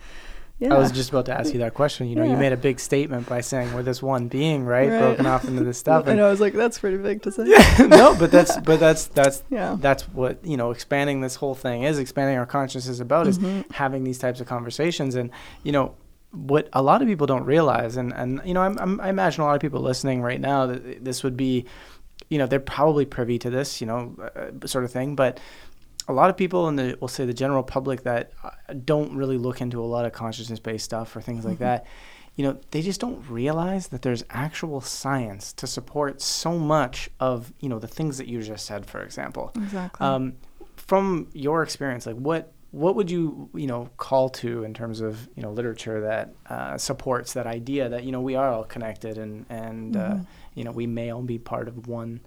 yeah 0.64 0.74
I 0.76 0.78
was 0.80 0.92
just 0.92 1.10
about 1.10 1.26
to 1.28 1.34
ask 1.40 1.54
you 1.54 1.60
that 1.60 1.74
question. 1.74 2.08
You 2.08 2.16
know, 2.16 2.24
you 2.24 2.36
made 2.38 2.54
a 2.54 2.58
big 2.58 2.80
statement 2.80 3.28
by 3.28 3.42
saying 3.42 3.74
we're 3.74 3.84
this 3.84 4.02
one 4.02 4.28
being, 4.28 4.66
right? 4.66 4.90
Right. 4.90 5.00
Broken 5.00 5.26
off 5.26 5.46
into 5.46 5.64
this 5.64 5.78
stuff. 5.78 6.02
and 6.08 6.12
And 6.20 6.22
I 6.22 6.30
was 6.30 6.40
like 6.40 6.54
that's 6.54 6.80
pretty 6.80 6.98
big 6.98 7.22
to 7.24 7.32
say 7.32 7.44
no, 7.88 8.16
but 8.18 8.32
that's 8.32 8.58
but 8.62 8.80
that's 8.80 9.08
that's 9.08 9.44
yeah 9.50 9.76
that's 9.80 10.04
what 10.10 10.44
you 10.46 10.58
know 10.58 10.72
expanding 10.72 11.22
this 11.22 11.36
whole 11.36 11.56
thing 11.56 11.84
is 11.84 12.00
expanding 12.00 12.38
our 12.38 12.46
consciousness 12.46 13.00
about 13.00 13.28
is 13.28 13.38
Mhm. 13.40 13.72
having 13.72 14.04
these 14.04 14.20
types 14.20 14.40
of 14.42 14.48
conversations 14.48 15.16
and 15.16 15.30
you 15.64 15.72
know 15.72 15.96
what 16.32 16.68
a 16.74 16.82
lot 16.82 17.02
of 17.02 17.08
people 17.08 17.28
don't 17.28 17.46
realize 17.46 17.96
and 17.98 18.12
and 18.14 18.42
you 18.44 18.54
know 18.56 18.62
I'm, 18.62 18.78
I'm, 18.80 19.00
i 19.02 19.10
imagine 19.10 19.44
a 19.44 19.46
lot 19.46 19.56
of 19.56 19.62
people 19.62 19.82
listening 19.82 20.22
right 20.24 20.42
now 20.42 20.66
that 20.66 21.04
this 21.06 21.24
would 21.24 21.38
be 21.38 21.66
you 22.30 22.38
know 22.40 22.48
they're 22.48 22.60
probably 22.60 23.06
privy 23.06 23.38
to 23.40 23.50
this 23.52 23.80
you 23.82 23.86
know 23.86 24.16
uh, 24.36 24.66
sort 24.66 24.84
of 24.84 24.92
thing 24.92 25.16
but 25.16 25.40
a 26.08 26.14
lot 26.14 26.30
of 26.30 26.38
people 26.38 26.68
in 26.70 26.76
the 26.76 26.98
we'll 27.00 27.08
say 27.08 27.26
the 27.26 27.34
general 27.34 27.64
public 27.64 28.04
that 28.04 28.32
uh, 28.44 28.50
don't 28.86 29.16
really 29.16 29.38
look 29.38 29.62
into 29.62 29.82
a 29.82 29.86
lot 29.86 30.06
of 30.06 30.12
consciousness 30.14 30.60
based 30.60 30.86
stuff 30.86 31.16
or 31.16 31.22
things 31.22 31.46
like 31.46 31.56
Mhm. 31.58 31.60
that 31.60 31.86
you 32.36 32.44
know 32.44 32.58
they 32.72 32.82
just 32.82 33.00
don't 33.00 33.24
realize 33.30 33.90
that 33.90 34.02
there's 34.02 34.24
actual 34.30 34.82
science 34.82 35.54
to 35.54 35.68
support 35.68 36.22
so 36.22 36.58
much 36.58 37.10
of 37.20 37.54
you 37.60 37.70
know 37.70 37.80
the 37.80 37.88
things 37.88 38.18
that 38.18 38.28
you 38.28 38.42
just 38.42 38.66
said 38.66 38.86
for 38.86 39.02
example 39.02 39.52
exactly 39.56 40.06
um, 40.06 40.34
from 40.76 41.28
your 41.34 41.64
experience, 41.64 42.06
like 42.06 42.16
what 42.18 42.52
what 42.72 42.96
would 42.96 43.10
you 43.12 43.50
you 43.54 43.68
know 43.68 43.88
call 43.98 44.30
to 44.30 44.64
in 44.64 44.74
terms 44.74 45.00
of 45.00 45.30
you 45.36 45.44
know 45.44 45.52
literature 45.52 46.02
that 46.02 46.34
uh, 46.50 46.76
supports 46.78 47.34
that 47.34 47.46
idea 47.46 47.88
that 47.88 48.04
you 48.04 48.12
know 48.12 48.20
we 48.20 48.36
are 48.36 48.50
all 48.52 48.64
connected 48.64 49.18
and 49.20 49.46
and 49.50 49.96
uh, 49.96 50.00
Mhm. 50.16 50.26
you 50.56 50.64
know 50.64 50.72
we 50.72 50.88
may 50.88 51.12
all 51.12 51.22
be 51.22 51.38
part 51.38 51.68
of 51.68 51.88
one 51.88 52.20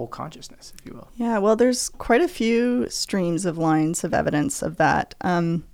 whole 0.00 0.08
consciousness, 0.08 0.72
if 0.78 0.86
you 0.86 0.94
will. 0.94 1.08
Yeah, 1.16 1.36
well, 1.36 1.56
there's 1.56 1.90
quite 1.90 2.22
a 2.22 2.28
few 2.28 2.88
streams 2.88 3.44
of 3.44 3.58
lines 3.58 4.02
of 4.02 4.14
evidence 4.14 4.62
of 4.62 4.78
that. 4.78 5.14
Um, 5.20 5.64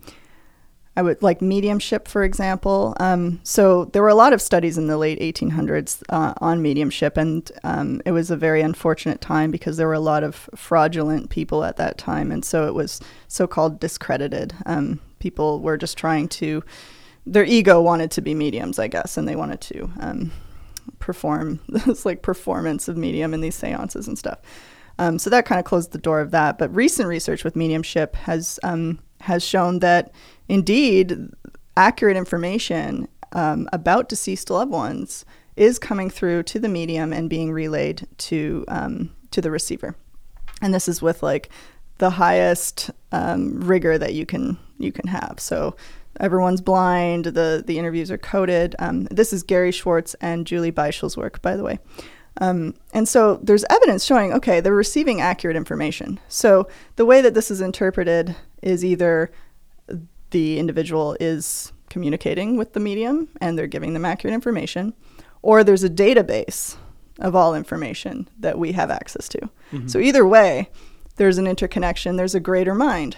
I 0.96 1.02
would 1.02 1.22
like 1.22 1.40
mediumship, 1.40 2.08
for 2.08 2.24
example. 2.24 2.96
Um, 2.98 3.38
so 3.44 3.84
there 3.84 4.02
were 4.02 4.08
a 4.08 4.16
lot 4.16 4.32
of 4.32 4.42
studies 4.42 4.78
in 4.78 4.88
the 4.88 4.98
late 4.98 5.20
1800s 5.20 6.02
uh, 6.08 6.34
on 6.40 6.60
mediumship, 6.60 7.16
and 7.16 7.48
um, 7.62 8.02
it 8.04 8.10
was 8.10 8.32
a 8.32 8.36
very 8.36 8.62
unfortunate 8.62 9.20
time 9.20 9.52
because 9.52 9.76
there 9.76 9.86
were 9.86 9.92
a 9.92 10.00
lot 10.00 10.24
of 10.24 10.50
fraudulent 10.56 11.30
people 11.30 11.62
at 11.62 11.76
that 11.76 11.96
time, 11.96 12.32
and 12.32 12.44
so 12.44 12.66
it 12.66 12.74
was 12.74 13.00
so-called 13.28 13.78
discredited. 13.78 14.54
Um, 14.64 14.98
people 15.20 15.60
were 15.60 15.76
just 15.76 15.96
trying 15.96 16.26
to, 16.40 16.64
their 17.24 17.44
ego 17.44 17.80
wanted 17.80 18.10
to 18.12 18.22
be 18.22 18.34
mediums, 18.34 18.80
I 18.80 18.88
guess, 18.88 19.16
and 19.16 19.28
they 19.28 19.36
wanted 19.36 19.60
to 19.60 19.90
um, 20.00 20.32
perform 20.98 21.60
this 21.68 22.06
like 22.06 22.22
performance 22.22 22.88
of 22.88 22.96
medium 22.96 23.34
in 23.34 23.40
these 23.40 23.54
seances 23.54 24.08
and 24.08 24.18
stuff. 24.18 24.38
Um, 24.98 25.18
so 25.18 25.28
that 25.30 25.44
kind 25.44 25.58
of 25.58 25.64
closed 25.64 25.92
the 25.92 25.98
door 25.98 26.20
of 26.20 26.30
that. 26.30 26.58
But 26.58 26.74
recent 26.74 27.08
research 27.08 27.44
with 27.44 27.56
mediumship 27.56 28.16
has 28.16 28.58
um, 28.62 28.98
has 29.20 29.44
shown 29.44 29.80
that 29.80 30.12
indeed 30.48 31.16
accurate 31.76 32.16
information 32.16 33.08
um, 33.32 33.68
about 33.72 34.08
deceased 34.08 34.50
loved 34.50 34.70
ones 34.70 35.24
is 35.56 35.78
coming 35.78 36.10
through 36.10 36.42
to 36.44 36.58
the 36.58 36.68
medium 36.68 37.12
and 37.12 37.30
being 37.30 37.52
relayed 37.52 38.06
to 38.18 38.64
um, 38.68 39.10
to 39.30 39.40
the 39.40 39.50
receiver. 39.50 39.96
And 40.62 40.72
this 40.72 40.88
is 40.88 41.02
with 41.02 41.22
like 41.22 41.50
the 41.98 42.10
highest 42.10 42.90
um, 43.12 43.60
rigor 43.60 43.98
that 43.98 44.14
you 44.14 44.26
can 44.26 44.58
you 44.78 44.92
can 44.92 45.08
have. 45.08 45.36
So 45.38 45.76
everyone's 46.20 46.60
blind. 46.60 47.26
The 47.26 47.62
the 47.66 47.78
interviews 47.78 48.10
are 48.10 48.18
coded. 48.18 48.74
Um, 48.78 49.04
this 49.04 49.32
is 49.32 49.42
Gary 49.42 49.72
Schwartz 49.72 50.14
and 50.20 50.46
Julie 50.46 50.70
Beischel's 50.72 51.16
work, 51.16 51.42
by 51.42 51.56
the 51.56 51.62
way. 51.62 51.78
Um, 52.38 52.74
and 52.92 53.08
so 53.08 53.40
there's 53.42 53.64
evidence 53.70 54.04
showing, 54.04 54.32
okay, 54.34 54.60
they're 54.60 54.74
receiving 54.74 55.22
accurate 55.22 55.56
information. 55.56 56.20
So 56.28 56.68
the 56.96 57.06
way 57.06 57.22
that 57.22 57.32
this 57.32 57.50
is 57.50 57.62
interpreted 57.62 58.36
is 58.62 58.84
either 58.84 59.30
the 60.30 60.58
individual 60.58 61.16
is 61.18 61.72
communicating 61.88 62.58
with 62.58 62.74
the 62.74 62.80
medium 62.80 63.28
and 63.40 63.56
they're 63.56 63.66
giving 63.66 63.94
them 63.94 64.04
accurate 64.04 64.34
information, 64.34 64.92
or 65.40 65.64
there's 65.64 65.84
a 65.84 65.88
database 65.88 66.76
of 67.20 67.34
all 67.34 67.54
information 67.54 68.28
that 68.38 68.58
we 68.58 68.72
have 68.72 68.90
access 68.90 69.28
to. 69.30 69.48
So 69.86 69.98
either 69.98 70.26
way, 70.26 70.68
there's 71.16 71.38
an 71.38 71.46
interconnection, 71.46 72.16
there's 72.16 72.34
a 72.34 72.40
greater 72.40 72.74
mind. 72.74 73.16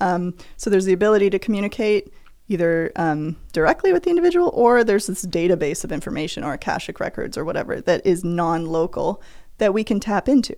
Um, 0.00 0.34
so 0.56 0.70
there's 0.70 0.84
the 0.84 0.92
ability 0.92 1.30
to 1.30 1.38
communicate 1.40 2.12
either 2.50 2.90
um, 2.96 3.36
directly 3.52 3.92
with 3.92 4.02
the 4.02 4.10
individual 4.10 4.50
or 4.52 4.82
there's 4.82 5.06
this 5.06 5.24
database 5.24 5.84
of 5.84 5.92
information 5.92 6.42
or 6.42 6.52
akashic 6.52 6.98
records 6.98 7.38
or 7.38 7.44
whatever 7.44 7.80
that 7.80 8.04
is 8.04 8.24
non-local 8.24 9.22
that 9.58 9.72
we 9.72 9.84
can 9.84 10.00
tap 10.00 10.28
into 10.28 10.54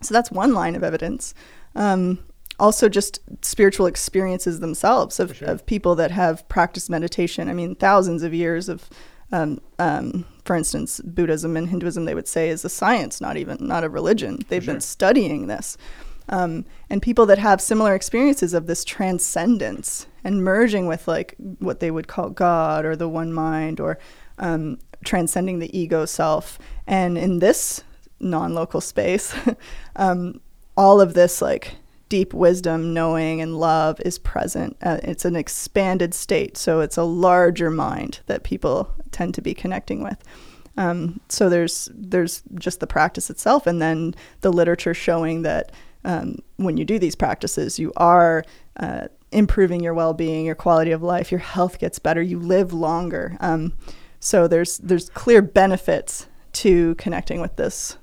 so 0.00 0.14
that's 0.14 0.30
one 0.30 0.54
line 0.54 0.74
of 0.74 0.82
evidence 0.82 1.34
um, 1.74 2.18
also 2.58 2.88
just 2.88 3.20
spiritual 3.42 3.86
experiences 3.86 4.60
themselves 4.60 5.20
of, 5.20 5.36
sure. 5.36 5.48
of 5.48 5.66
people 5.66 5.94
that 5.94 6.10
have 6.10 6.48
practiced 6.48 6.88
meditation 6.88 7.48
i 7.48 7.52
mean 7.52 7.74
thousands 7.74 8.22
of 8.22 8.32
years 8.32 8.68
of 8.68 8.88
um, 9.34 9.62
um, 9.78 10.26
for 10.44 10.54
instance, 10.54 11.00
Buddhism 11.00 11.56
and 11.56 11.70
Hinduism, 11.70 12.04
they 12.04 12.14
would 12.14 12.28
say 12.28 12.50
is 12.50 12.66
a 12.66 12.68
science, 12.68 13.18
not 13.18 13.38
even 13.38 13.56
not 13.66 13.82
a 13.82 13.88
religion. 13.88 14.40
They've 14.48 14.62
sure. 14.62 14.74
been 14.74 14.82
studying 14.82 15.46
this. 15.46 15.78
Um, 16.28 16.66
and 16.90 17.00
people 17.00 17.24
that 17.24 17.38
have 17.38 17.62
similar 17.62 17.94
experiences 17.94 18.52
of 18.52 18.66
this 18.66 18.84
transcendence 18.84 20.06
and 20.24 20.44
merging 20.44 20.86
with 20.86 21.08
like 21.08 21.34
what 21.58 21.80
they 21.80 21.90
would 21.90 22.08
call 22.08 22.30
God 22.30 22.84
or 22.84 22.96
the 22.96 23.08
one 23.08 23.32
mind 23.32 23.80
or 23.80 23.98
um, 24.38 24.78
transcending 25.04 25.58
the 25.58 25.76
ego 25.76 26.04
self. 26.04 26.58
And 26.86 27.18
in 27.18 27.38
this 27.38 27.82
non-local 28.20 28.80
space, 28.80 29.34
um, 29.96 30.40
all 30.76 31.00
of 31.00 31.14
this 31.14 31.42
like 31.42 31.76
deep 32.08 32.34
wisdom, 32.34 32.92
knowing, 32.92 33.40
and 33.40 33.58
love 33.58 33.98
is 34.04 34.18
present. 34.18 34.76
Uh, 34.82 34.98
it's 35.02 35.24
an 35.24 35.34
expanded 35.34 36.12
state, 36.12 36.58
so 36.58 36.80
it's 36.80 36.98
a 36.98 37.04
larger 37.04 37.70
mind 37.70 38.20
that 38.26 38.42
people 38.42 38.90
tend 39.12 39.34
to 39.34 39.40
be 39.40 39.54
connecting 39.54 40.02
with. 40.02 40.22
Um, 40.76 41.20
so 41.28 41.48
there's 41.48 41.88
there's 41.94 42.42
just 42.56 42.80
the 42.80 42.86
practice 42.86 43.30
itself, 43.30 43.66
and 43.66 43.80
then 43.80 44.14
the 44.42 44.52
literature 44.52 44.92
showing 44.92 45.40
that 45.42 45.72
um, 46.04 46.36
when 46.56 46.76
you 46.76 46.84
do 46.84 46.98
these 46.98 47.14
practices, 47.14 47.78
you 47.78 47.92
are 47.96 48.44
uh, 48.78 49.08
improving 49.32 49.82
your 49.82 49.94
well-being, 49.94 50.44
your 50.44 50.54
quality 50.54 50.92
of 50.92 51.02
life, 51.02 51.30
your 51.30 51.40
health 51.40 51.78
gets 51.78 51.98
better, 51.98 52.22
you 52.22 52.38
live 52.38 52.72
longer. 52.72 53.36
Um, 53.40 53.72
so 54.20 54.46
there's 54.46 54.78
there's 54.78 55.08
clear 55.10 55.42
benefits 55.42 56.28
to 56.52 56.94
connecting 56.96 57.40
with 57.40 57.56
this 57.56 57.96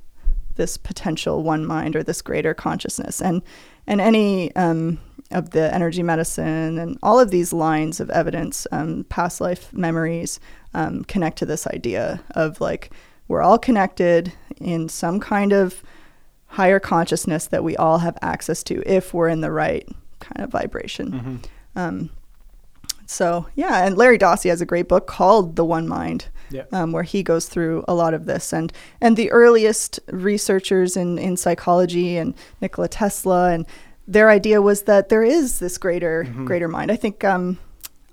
this 0.56 0.78
potential 0.78 1.44
one 1.44 1.66
mind 1.66 1.96
or 1.96 2.04
this 2.04 2.22
greater 2.22 2.54
consciousness, 2.54 3.22
and 3.22 3.42
and 3.88 4.02
any 4.02 4.54
um, 4.56 5.00
of 5.32 5.52
the 5.52 5.74
energy 5.74 6.04
medicine 6.04 6.78
and 6.78 6.98
all 7.04 7.20
of 7.20 7.32
these 7.32 7.54
lines 7.54 8.00
of 8.00 8.10
evidence, 8.10 8.68
um, 8.72 9.06
past 9.10 9.40
life 9.40 9.72
memories, 9.74 10.40
um, 10.74 11.04
connect 11.06 11.38
to 11.38 11.46
this 11.46 11.68
idea 11.68 12.22
of 12.32 12.60
like 12.60 12.92
we're 13.28 13.42
all 13.42 13.60
connected 13.60 14.34
in 14.58 14.90
some 14.90 15.20
kind 15.20 15.54
of 15.54 15.84
higher 16.48 16.80
consciousness 16.80 17.48
that 17.48 17.64
we 17.64 17.78
all 17.78 18.00
have 18.00 18.18
access 18.22 18.64
to 18.64 18.82
if 18.86 19.14
we're 19.14 19.30
in 19.30 19.42
the 19.42 19.52
right 19.52 19.88
kind 20.20 20.44
of 20.44 20.52
vibration. 20.52 21.12
Mm-hmm. 21.12 21.36
Um, 21.80 22.10
so 23.06 23.48
yeah, 23.56 23.86
and 23.86 23.98
Larry 23.98 24.18
Dossey 24.20 24.50
has 24.50 24.62
a 24.62 24.66
great 24.66 24.88
book 24.88 25.08
called 25.08 25.56
The 25.56 25.66
One 25.66 25.88
Mind, 25.88 26.28
Yeah. 26.52 26.64
um, 26.72 26.92
where 26.92 27.04
he 27.04 27.24
goes 27.24 27.48
through 27.48 27.84
a 27.88 27.94
lot 27.96 28.14
of 28.14 28.26
this, 28.26 28.54
and 28.54 28.72
and 29.02 29.18
the 29.18 29.32
earliest 29.32 30.00
researchers 30.12 30.96
in 30.96 31.18
in 31.18 31.36
psychology 31.38 32.18
and 32.18 32.36
Nikola 32.62 32.88
Tesla, 32.88 33.52
and 33.52 33.66
their 34.08 34.30
idea 34.30 34.62
was 34.62 34.84
that 34.84 35.10
there 35.10 35.24
is 35.24 35.60
this 35.60 35.78
greater 35.78 36.26
Mhm. 36.26 36.46
greater 36.46 36.68
mind. 36.68 36.92
I 36.92 36.96
think 36.96 37.24
um, 37.24 37.58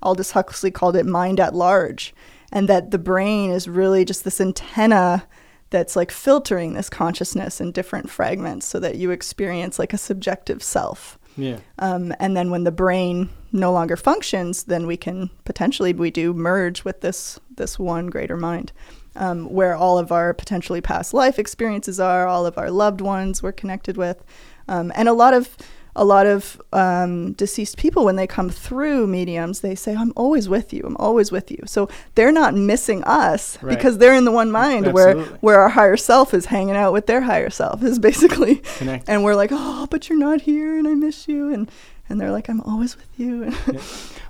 Aldous 0.01 0.31
Huxley 0.31 0.71
called 0.71 0.95
it 0.95 1.05
mind 1.05 1.39
at 1.39 1.53
large, 1.55 2.13
and 2.51 2.67
that 2.67 2.89
the 2.91 2.99
brain 2.99 3.51
is 3.51 3.67
really 3.67 4.03
just 4.05 4.23
this 4.23 4.41
antenna 4.41 5.25
that's 5.69 5.95
like 5.95 6.11
filtering 6.11 6.73
this 6.73 6.89
consciousness 6.89 7.59
in 7.61 7.71
different 7.71 8.09
fragments 8.09 8.65
so 8.65 8.79
that 8.79 8.95
you 8.95 9.11
experience 9.11 9.77
like 9.77 9.93
a 9.93 9.97
subjective 9.97 10.63
self. 10.63 11.19
Yeah. 11.37 11.59
Um, 11.79 12.13
and 12.19 12.35
then 12.35 12.49
when 12.49 12.63
the 12.63 12.71
brain 12.71 13.29
no 13.51 13.71
longer 13.71 13.95
functions, 13.95 14.63
then 14.63 14.87
we 14.87 14.97
can 14.97 15.29
potentially 15.45 15.93
we 15.93 16.11
do 16.11 16.33
merge 16.33 16.83
with 16.83 17.01
this 17.01 17.39
this 17.55 17.79
one 17.79 18.07
greater 18.07 18.37
mind, 18.37 18.71
um, 19.15 19.51
where 19.51 19.75
all 19.75 19.97
of 19.97 20.11
our 20.11 20.33
potentially 20.33 20.81
past 20.81 21.13
life 21.13 21.39
experiences 21.39 21.99
are, 21.99 22.27
all 22.27 22.45
of 22.45 22.57
our 22.57 22.71
loved 22.71 23.01
ones 23.01 23.41
we're 23.41 23.51
connected 23.51 23.97
with, 23.97 24.23
um, 24.67 24.91
and 24.95 25.07
a 25.07 25.13
lot 25.13 25.33
of 25.33 25.55
a 25.97 26.05
lot 26.05 26.25
of 26.25 26.61
um, 26.71 27.33
deceased 27.33 27.77
people 27.77 28.05
when 28.05 28.15
they 28.15 28.27
come 28.27 28.49
through 28.49 29.07
mediums, 29.07 29.59
they 29.61 29.75
say, 29.75 29.95
"I'm 29.95 30.13
always 30.15 30.47
with 30.47 30.71
you. 30.71 30.83
I'm 30.85 30.95
always 30.97 31.31
with 31.31 31.51
you." 31.51 31.57
So 31.65 31.89
they're 32.15 32.31
not 32.31 32.53
missing 32.55 33.03
us 33.03 33.57
Right. 33.61 33.75
because 33.75 33.97
they're 33.97 34.15
in 34.15 34.23
the 34.25 34.31
one 34.31 34.51
mind 34.51 34.93
where 34.93 35.09
Absolutely. 35.09 35.37
where 35.41 35.59
our 35.59 35.69
higher 35.69 35.97
self 35.97 36.33
is 36.33 36.45
hanging 36.45 36.75
out 36.75 36.93
with 36.93 37.07
their 37.07 37.21
higher 37.21 37.49
self 37.49 37.83
is 37.83 37.99
basically 37.99 38.61
and 39.07 39.23
we're 39.23 39.35
like, 39.35 39.49
oh, 39.51 39.87
but 39.91 40.07
you're 40.07 40.17
not 40.19 40.41
here, 40.41 40.77
and 40.77 40.87
I 40.87 40.93
miss 40.93 41.27
you, 41.27 41.51
and 41.53 41.69
and 42.09 42.21
they're 42.21 42.31
like, 42.31 42.47
I'm 42.49 42.61
always 42.61 42.95
with 42.95 43.09
you. 43.17 43.51
Yeah. 43.73 43.81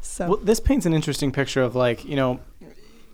so 0.01 0.27
Well, 0.29 0.37
this 0.37 0.59
paints 0.59 0.85
an 0.87 0.93
interesting 0.93 1.31
picture 1.31 1.61
of 1.61 1.75
like 1.75 2.03
you 2.05 2.15
know, 2.15 2.39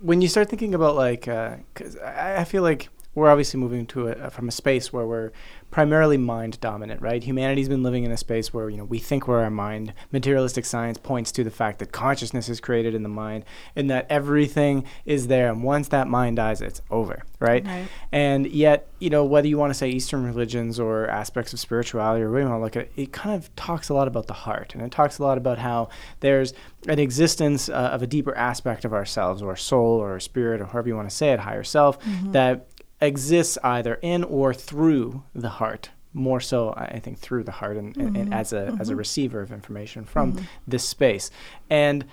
when 0.02 0.22
you 0.22 0.28
start 0.28 0.48
thinking 0.50 0.74
about 0.74 0.96
like, 0.96 1.22
because 1.26 1.98
I, 1.98 2.38
I 2.42 2.44
feel 2.46 2.62
like 2.64 2.90
we're 3.16 3.30
obviously 3.30 3.60
moving 3.60 3.86
to 3.88 4.08
a, 4.10 4.30
from 4.32 4.48
a 4.48 4.52
space 4.52 4.92
where 4.94 5.06
we're 5.06 5.32
primarily 5.74 6.18
mind 6.18 6.62
dominant, 6.62 7.02
right? 7.02 7.24
Humanity's 7.24 7.68
been 7.68 7.82
living 7.82 8.04
in 8.04 8.12
a 8.12 8.18
space 8.18 8.54
where 8.54 8.70
you 8.70 8.78
know 8.78 8.84
we 8.84 9.00
think 9.00 9.28
we're 9.28 9.42
our 9.42 9.50
mind. 9.50 9.92
Materialistic 10.12 10.66
science 10.66 11.00
points 11.00 11.32
to 11.32 11.44
the 11.44 11.50
fact 11.50 11.80
that 11.80 11.92
consciousness 11.92 12.48
is 12.48 12.60
created 12.60 12.94
in 12.94 13.02
the 13.02 13.10
mind, 13.10 13.44
and 13.76 13.90
that 13.90 14.06
everything 14.08 14.86
is 15.04 15.28
there. 15.28 15.52
And 15.52 15.64
once 15.64 15.88
that 15.88 16.08
mind 16.08 16.36
dies, 16.36 16.62
it's 16.62 16.82
over, 16.92 17.24
right? 17.40 17.66
Right. 17.66 17.88
And 18.12 18.46
yet, 18.46 18.88
you 19.00 19.10
know, 19.10 19.26
whether 19.26 19.48
you 19.48 19.58
want 19.58 19.72
to 19.72 19.74
say 19.74 19.90
Eastern 19.90 20.24
religions 20.24 20.80
or 20.80 21.08
aspects 21.08 21.54
of 21.54 21.60
spirituality 21.60 22.24
or 22.24 22.30
whatever 22.30 22.48
you 22.48 22.52
want 22.52 22.60
to 22.60 22.80
look 22.80 22.86
at 22.86 22.92
it, 22.96 23.12
kind 23.12 23.36
of 23.36 23.54
talks 23.56 23.90
a 23.90 23.96
lot 23.96 24.08
about 24.08 24.28
the 24.28 24.34
heart. 24.34 24.76
And 24.76 24.84
it 24.84 24.92
talks 24.92 25.18
a 25.18 25.24
lot 25.24 25.40
about 25.40 25.58
how 25.58 25.90
there's 26.20 26.54
an 26.88 27.00
existence 27.00 27.68
uh, 27.68 27.74
of 27.74 28.04
a 28.04 28.08
deeper 28.08 28.36
aspect 28.36 28.86
of 28.86 28.94
ourselves 28.94 29.42
or 29.42 29.56
soul 29.56 30.00
or 30.00 30.20
spirit 30.20 30.62
or 30.62 30.66
however 30.66 30.90
you 30.90 30.96
want 30.96 31.10
to 31.10 31.16
say 31.16 31.32
it, 31.32 31.40
higher 31.40 31.64
self, 31.64 31.98
that 32.32 32.68
exists 33.04 33.58
either 33.64 33.96
in 34.02 34.24
or 34.24 34.54
through 34.54 35.24
the 35.34 35.50
heart. 35.50 35.92
More 36.16 36.40
so, 36.40 36.74
I 36.78 37.00
think, 37.00 37.18
through 37.18 37.44
the 37.44 37.52
heart 37.52 37.76
and, 37.76 37.98
and, 37.98 38.16
and 38.16 38.26
mm-hmm. 38.26 38.34
as 38.34 38.54
a 38.54 38.78
as 38.80 38.90
a 38.90 38.92
mm-hmm. 38.92 39.00
receiver 39.00 39.42
of 39.42 39.52
information 39.52 40.06
from 40.06 40.34
mm-hmm. 40.34 40.46
this 40.68 40.88
space. 40.88 41.32
And 41.72 42.06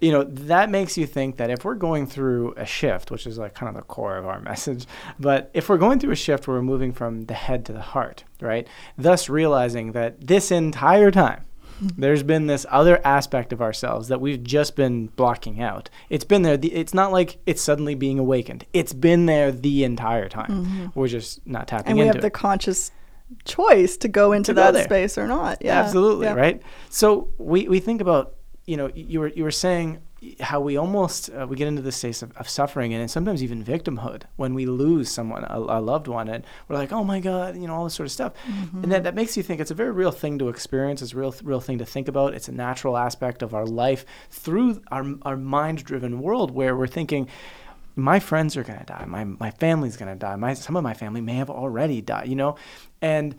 you 0.00 0.12
know 0.12 0.22
that 0.24 0.70
makes 0.70 0.96
you 0.96 1.06
think 1.06 1.36
that 1.36 1.50
if 1.50 1.64
we're 1.64 1.74
going 1.74 2.06
through 2.06 2.54
a 2.56 2.64
shift 2.64 3.10
which 3.10 3.26
is 3.26 3.36
like 3.36 3.54
kind 3.54 3.68
of 3.68 3.74
the 3.74 3.82
core 3.82 4.16
of 4.16 4.26
our 4.26 4.40
message 4.52 4.86
but 5.18 5.50
if 5.54 5.68
we're 5.68 5.78
going 5.78 5.98
through 5.98 6.12
a 6.12 6.16
shift 6.16 6.46
where 6.46 6.56
we're 6.56 6.62
moving 6.62 6.92
from 6.92 7.24
the 7.24 7.34
head 7.34 7.64
to 7.66 7.72
the 7.72 7.80
heart 7.80 8.24
right 8.40 8.68
thus 8.96 9.28
realizing 9.28 9.92
that 9.92 10.24
this 10.24 10.52
entire 10.52 11.10
time 11.10 11.44
there's 11.80 12.22
been 12.22 12.46
this 12.46 12.66
other 12.70 13.00
aspect 13.04 13.52
of 13.52 13.60
ourselves 13.62 14.08
that 14.08 14.20
we've 14.20 14.42
just 14.42 14.76
been 14.76 15.06
blocking 15.08 15.60
out 15.60 15.88
it's 16.08 16.24
been 16.24 16.42
there 16.42 16.56
the, 16.56 16.72
it's 16.72 16.94
not 16.94 17.12
like 17.12 17.38
it's 17.46 17.62
suddenly 17.62 17.94
being 17.94 18.18
awakened 18.18 18.64
it's 18.72 18.92
been 18.92 19.26
there 19.26 19.52
the 19.52 19.84
entire 19.84 20.28
time 20.28 20.50
mm-hmm. 20.50 20.86
we're 20.94 21.08
just 21.08 21.44
not 21.46 21.68
tapping 21.68 21.90
into 21.90 21.90
it. 21.90 21.90
and 21.90 21.98
we 22.00 22.06
have 22.06 22.16
it 22.16 22.22
the 22.22 22.30
conscious 22.30 22.90
choice 23.44 23.96
to 23.98 24.08
go 24.08 24.32
into 24.32 24.52
To 24.52 24.54
that 24.54 24.72
there. 24.72 24.84
space 24.84 25.18
or 25.18 25.26
not. 25.26 25.58
Yeah, 25.60 25.80
absolutely 25.80 26.26
yeah. 26.26 26.34
right 26.34 26.62
so 26.88 27.28
we, 27.38 27.68
we 27.68 27.80
think 27.80 28.00
about 28.00 28.34
you 28.66 28.76
know 28.76 28.90
you 28.94 29.20
were 29.20 29.28
you 29.28 29.44
were 29.44 29.50
saying 29.50 29.98
how 30.40 30.60
we 30.60 30.76
almost 30.76 31.30
uh, 31.30 31.46
we 31.48 31.54
get 31.54 31.68
into 31.68 31.80
this 31.80 31.96
state 31.96 32.22
of, 32.22 32.36
of 32.36 32.48
suffering 32.48 32.92
and 32.92 33.08
sometimes 33.08 33.40
even 33.42 33.62
victimhood 33.62 34.22
when 34.36 34.52
we 34.52 34.66
lose 34.66 35.08
someone 35.08 35.44
a, 35.44 35.58
a 35.58 35.80
loved 35.80 36.08
one 36.08 36.28
and 36.28 36.44
we're 36.66 36.74
like 36.74 36.92
oh 36.92 37.04
my 37.04 37.20
god 37.20 37.56
you 37.56 37.68
know 37.68 37.74
all 37.74 37.84
this 37.84 37.94
sort 37.94 38.06
of 38.06 38.12
stuff. 38.12 38.32
Mm-hmm. 38.46 38.82
and 38.82 38.92
that, 38.92 39.04
that 39.04 39.14
makes 39.14 39.36
you 39.36 39.42
think 39.42 39.60
it's 39.60 39.70
a 39.70 39.74
very 39.74 39.92
real 39.92 40.10
thing 40.10 40.38
to 40.38 40.48
experience. 40.48 41.02
It's 41.02 41.12
a 41.12 41.16
real 41.16 41.34
real 41.42 41.60
thing 41.60 41.78
to 41.78 41.86
think 41.86 42.08
about. 42.08 42.34
It's 42.34 42.48
a 42.48 42.52
natural 42.52 42.96
aspect 42.96 43.42
of 43.42 43.54
our 43.54 43.66
life 43.66 44.04
through 44.30 44.82
our, 44.90 45.06
our 45.22 45.36
mind 45.36 45.84
driven 45.84 46.20
world 46.20 46.50
where 46.50 46.76
we're 46.76 46.88
thinking 46.88 47.28
my 47.94 48.20
friends 48.20 48.56
are 48.56 48.62
going 48.62 48.78
to 48.78 48.84
die. 48.84 49.04
My, 49.06 49.24
my 49.24 49.50
family's 49.50 49.96
going 49.96 50.12
to 50.12 50.18
die. 50.18 50.36
My 50.36 50.54
some 50.54 50.76
of 50.76 50.82
my 50.82 50.94
family 50.94 51.20
may 51.20 51.34
have 51.34 51.50
already 51.50 52.00
died 52.00 52.28
you 52.28 52.36
know? 52.36 52.56
And 53.00 53.36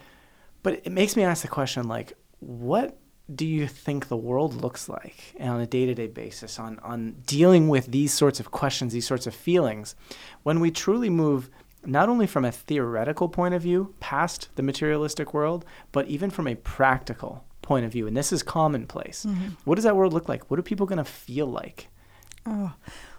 but 0.63 0.81
it 0.85 0.91
makes 0.91 1.17
me 1.17 1.23
ask 1.23 1.41
the 1.41 1.49
question 1.49 1.87
like 1.87 2.13
what 2.39 2.97
do 3.33 3.45
you 3.45 3.67
think 3.67 4.07
the 4.07 4.17
world 4.17 4.55
looks 4.61 4.89
like 4.89 5.35
on 5.39 5.59
a 5.59 5.67
day-to-day 5.67 6.07
basis 6.07 6.59
on 6.59 6.79
on 6.79 7.15
dealing 7.25 7.67
with 7.67 7.91
these 7.91 8.13
sorts 8.13 8.39
of 8.39 8.51
questions 8.51 8.93
these 8.93 9.07
sorts 9.07 9.27
of 9.27 9.35
feelings 9.35 9.95
when 10.43 10.59
we 10.59 10.71
truly 10.71 11.09
move 11.09 11.49
not 11.85 12.09
only 12.09 12.27
from 12.27 12.43
a 12.43 12.51
theoretical 12.51 13.29
point 13.29 13.53
of 13.53 13.61
view 13.61 13.93
past 13.99 14.49
the 14.55 14.63
materialistic 14.63 15.33
world 15.33 15.63
but 15.91 16.07
even 16.07 16.29
from 16.29 16.47
a 16.47 16.55
practical 16.55 17.45
point 17.69 17.85
of 17.85 17.91
view? 17.91 18.07
And 18.07 18.17
this 18.17 18.33
is 18.33 18.41
commonplace. 18.41 19.27
What 19.63 19.75
does 19.75 19.83
that 19.83 19.95
world 19.95 20.11
look 20.11 20.27
like? 20.27 20.49
What 20.49 20.59
are 20.59 20.63
people 20.63 20.87
going 20.87 20.97
to 20.97 21.05
feel 21.05 21.45
like? 21.45 21.87
Oh. 22.45 22.73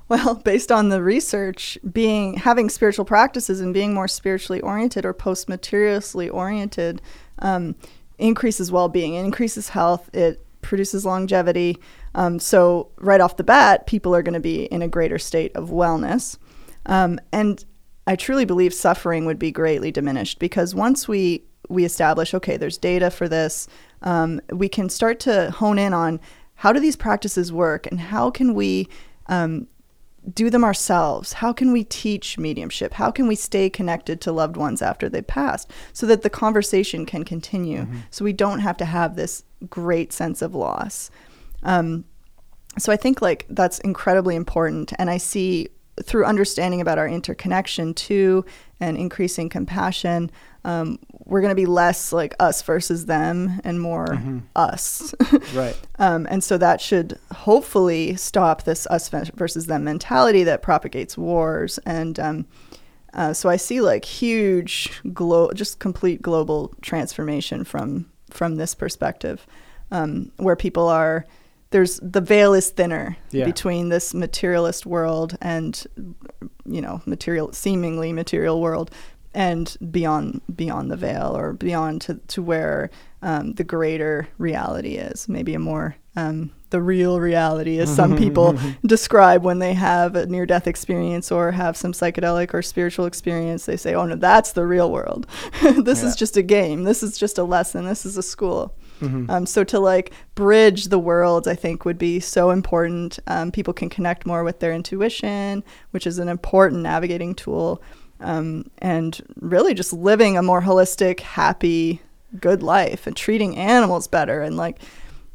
Well, 0.09 0.35
based 0.45 0.73
on 0.73 0.89
the 0.89 1.01
research, 1.01 1.79
being 1.93 2.35
having 2.35 2.69
spiritual 2.69 3.05
practices 3.05 3.61
and 3.61 3.73
being 3.73 3.95
more 3.95 4.09
spiritually 4.09 4.61
oriented 4.61 5.05
or 5.05 5.15
post 5.15 5.47
materialistically 5.47 6.35
oriented 6.35 7.01
um, 7.39 7.77
increases 8.21 8.71
well 8.71 8.89
being, 8.89 9.14
it 9.14 9.25
increases 9.25 9.71
health, 9.71 10.11
it 10.14 10.45
produces 10.62 11.05
longevity. 11.05 11.79
Um, 12.14 12.39
so, 12.39 12.91
right 12.99 13.21
off 13.21 13.37
the 13.37 13.45
bat, 13.45 13.87
people 13.87 14.14
are 14.14 14.23
going 14.23 14.35
to 14.35 14.41
be 14.41 14.64
in 14.64 14.83
a 14.83 14.89
greater 14.89 15.18
state 15.18 15.55
of 15.55 15.71
wellness. 15.71 16.37
Um, 16.87 17.21
and 17.33 17.64
I 18.07 18.16
truly 18.16 18.45
believe 18.45 18.75
suffering 18.75 19.27
would 19.27 19.39
be 19.39 19.53
greatly 19.53 19.91
diminished 19.91 20.39
because 20.39 20.75
once 20.75 21.07
we 21.07 21.45
we 21.68 21.85
establish, 21.85 22.35
okay, 22.35 22.57
there's 22.57 22.79
data 22.79 23.11
for 23.11 23.29
this, 23.29 23.68
um, 24.03 24.41
we 24.51 24.68
can 24.68 24.89
start 24.89 25.21
to 25.21 25.53
hone 25.53 25.79
in 25.79 25.95
on 25.95 26.18
how 26.57 26.73
do 26.73 26.81
these 26.81 26.97
practices 26.97 27.53
work 27.53 27.87
and 27.87 28.01
how 28.01 28.31
can 28.31 28.55
we 28.55 28.89
um, 29.27 29.68
do 30.33 30.51
them 30.51 30.64
ourselves? 30.64 31.35
How 31.35 31.53
can 31.53 31.73
we 31.73 31.85
teach 31.85 32.39
mediumship? 32.39 32.95
How 32.95 33.11
can 33.11 33.27
we 33.27 33.35
stay 33.35 33.71
connected 33.71 34.21
to 34.23 34.33
loved 34.33 34.57
ones 34.57 34.83
after 34.83 35.09
they 35.09 35.23
passed 35.23 35.71
so 35.93 36.07
that 36.07 36.23
the 36.23 36.31
conversation 36.31 37.07
can 37.07 37.25
continue 37.25 37.87
so 38.11 38.25
we 38.25 38.33
don't 38.33 38.61
have 38.61 38.77
to 38.79 38.85
have 38.85 39.16
this 39.16 39.45
great 39.68 40.12
sense 40.12 40.43
of 40.43 40.55
loss? 40.55 41.11
Um, 41.62 42.05
so 42.79 42.93
I 42.93 42.97
think 42.97 43.21
like 43.23 43.47
that's 43.49 43.79
incredibly 43.81 44.37
important. 44.37 44.93
And 44.99 45.11
I 45.11 45.16
see 45.16 45.68
through 46.03 46.25
understanding 46.25 46.81
about 46.81 46.99
our 46.99 47.09
interconnection 47.09 47.95
too 47.95 48.45
and 48.79 48.97
increasing 48.97 49.49
compassion, 49.49 50.31
um, 50.64 50.99
we're 51.31 51.41
going 51.41 51.51
to 51.51 51.55
be 51.55 51.66
less 51.66 52.12
like 52.12 52.35
us 52.41 52.61
versus 52.62 53.07
them 53.07 53.61
and 53.64 53.81
more 53.81 54.07
Mm-hmm. 54.09 54.39
us. 54.57 55.14
Right. 55.55 55.76
um, 55.99 56.26
and 56.31 56.43
so 56.45 56.59
that 56.59 56.81
should 56.81 57.18
hopefully 57.33 58.16
stop 58.16 58.64
this 58.64 58.87
us 58.89 59.09
versus 59.09 59.66
them 59.66 59.85
mentality 59.85 60.45
that 60.45 60.61
propagates 60.62 61.16
wars. 61.16 61.78
And 61.87 62.18
um, 62.20 62.47
uh, 63.14 63.33
so 63.33 63.49
I 63.49 63.57
see 63.57 63.81
like 63.81 64.05
huge, 64.05 65.01
glo- 65.12 65.53
just 65.53 65.78
complete 65.78 66.20
global 66.22 66.74
transformation 66.83 67.64
from 67.64 68.07
from 68.31 68.57
this 68.57 68.74
perspective, 68.76 69.47
um, 69.91 70.31
where 70.37 70.57
people 70.57 70.89
are. 70.89 71.24
There's 71.70 72.01
the 72.03 72.20
veil 72.20 72.53
is 72.55 72.70
thinner 72.70 73.16
Yeah. 73.31 73.45
between 73.45 73.89
this 73.91 74.12
materialist 74.14 74.87
world 74.87 75.37
and 75.41 75.85
you 76.66 76.81
know 76.81 77.01
material 77.07 77.53
seemingly 77.53 78.12
material 78.12 78.61
world 78.61 78.91
and 79.35 79.76
beyond 79.91 80.41
beyond 80.55 80.91
the 80.91 80.97
veil 80.97 81.37
or 81.37 81.53
beyond 81.53 82.01
to, 82.03 82.14
to 82.28 82.43
where 82.43 82.91
um, 83.22 83.53
the 83.55 83.64
greater 83.64 84.28
reality 84.39 84.97
is. 84.97 85.28
Maybe 85.28 85.55
a 85.55 85.59
more 85.59 85.97
um, 86.16 86.51
the 86.70 86.81
real 86.83 87.20
reality 87.20 87.78
as 87.78 87.95
some 87.95 88.16
people 88.24 88.59
describe 88.85 89.45
when 89.45 89.59
they 89.61 89.74
have 89.74 90.16
a 90.16 90.26
near 90.26 90.47
death 90.47 90.66
experience 90.66 91.31
or 91.31 91.53
have 91.53 91.76
some 91.76 91.93
psychedelic 91.93 92.53
or 92.55 92.62
spiritual 92.62 93.07
experience. 93.07 93.66
They 93.66 93.76
say 93.76 93.95
oh 93.95 94.07
no 94.07 94.16
that's 94.16 94.53
the 94.53 94.66
real 94.66 94.91
world. 94.91 95.26
This 95.85 96.03
Yeah. 96.03 96.09
is 96.09 96.16
just 96.16 96.37
a 96.37 96.43
game. 96.43 96.85
This 96.85 97.03
is 97.03 97.16
just 97.18 97.39
a 97.39 97.45
lesson. 97.45 97.85
This 97.87 98.05
is 98.07 98.16
a 98.16 98.22
school. 98.22 98.74
Mm-hmm. 99.01 99.31
um, 99.31 99.47
so 99.47 99.64
to 99.64 99.78
like 99.81 100.12
bridge 100.35 100.89
the 100.89 100.99
worlds, 100.99 101.49
I 101.49 101.55
think 101.55 101.87
would 101.87 101.97
be 101.97 102.20
so 102.20 102.51
important. 102.51 103.18
Um, 103.26 103.51
people 103.51 103.72
can 103.72 103.89
connect 103.89 104.26
more 104.26 104.45
with 104.45 104.61
their 104.61 104.74
intuition, 104.74 105.64
which 105.93 106.07
is 106.07 106.18
an 106.18 106.28
important 106.28 106.83
navigating 106.83 107.35
tool, 107.35 107.81
um, 108.21 108.71
and 108.79 109.21
really 109.41 109.75
just 109.75 109.93
living 109.93 110.37
a 110.37 110.43
more 110.43 110.62
holistic, 110.62 111.21
happy, 111.21 112.01
good 112.39 112.62
life 112.62 113.07
and 113.07 113.16
treating 113.16 113.57
animals 113.57 114.07
better 114.07 114.41
and 114.41 114.57
like 114.57 114.81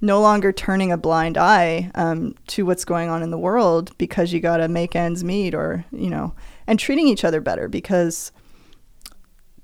no 0.02 0.22
longer 0.22 0.52
turning 0.52 0.92
a 0.92 0.98
blind 0.98 1.38
eye 1.38 1.92
um, 1.96 2.36
to 2.48 2.66
what's 2.66 2.86
going 2.86 3.10
on 3.10 3.24
in 3.24 3.32
the 3.32 3.38
world 3.38 3.98
because 3.98 4.32
you 4.32 4.40
got 4.40 4.58
to 4.58 4.68
make 4.68 4.96
ends 4.96 5.24
meet 5.24 5.54
or 5.54 5.84
you 5.92 6.10
know 6.10 6.34
and 6.68 6.80
treating 6.80 7.08
each 7.08 7.24
other 7.24 7.42
better 7.42 7.68
because 7.68 8.32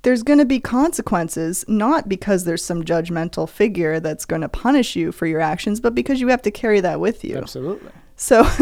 there's 0.03 0.23
going 0.23 0.39
to 0.39 0.45
be 0.45 0.59
consequences, 0.59 1.63
not 1.67 2.09
because 2.09 2.43
there's 2.43 2.63
some 2.63 2.83
judgmental 2.83 3.47
figure 3.47 3.99
that's 3.99 4.25
going 4.25 4.41
to 4.41 4.49
punish 4.49 4.95
you 4.95 5.11
for 5.11 5.27
your 5.27 5.39
actions, 5.39 5.79
but 5.79 5.93
because 5.93 6.19
you 6.19 6.27
have 6.29 6.41
to 6.41 6.49
carry 6.49 6.79
that 6.79 6.99
with 6.99 7.23
you. 7.23 7.37
Absolutely. 7.37 7.91
So 8.15 8.43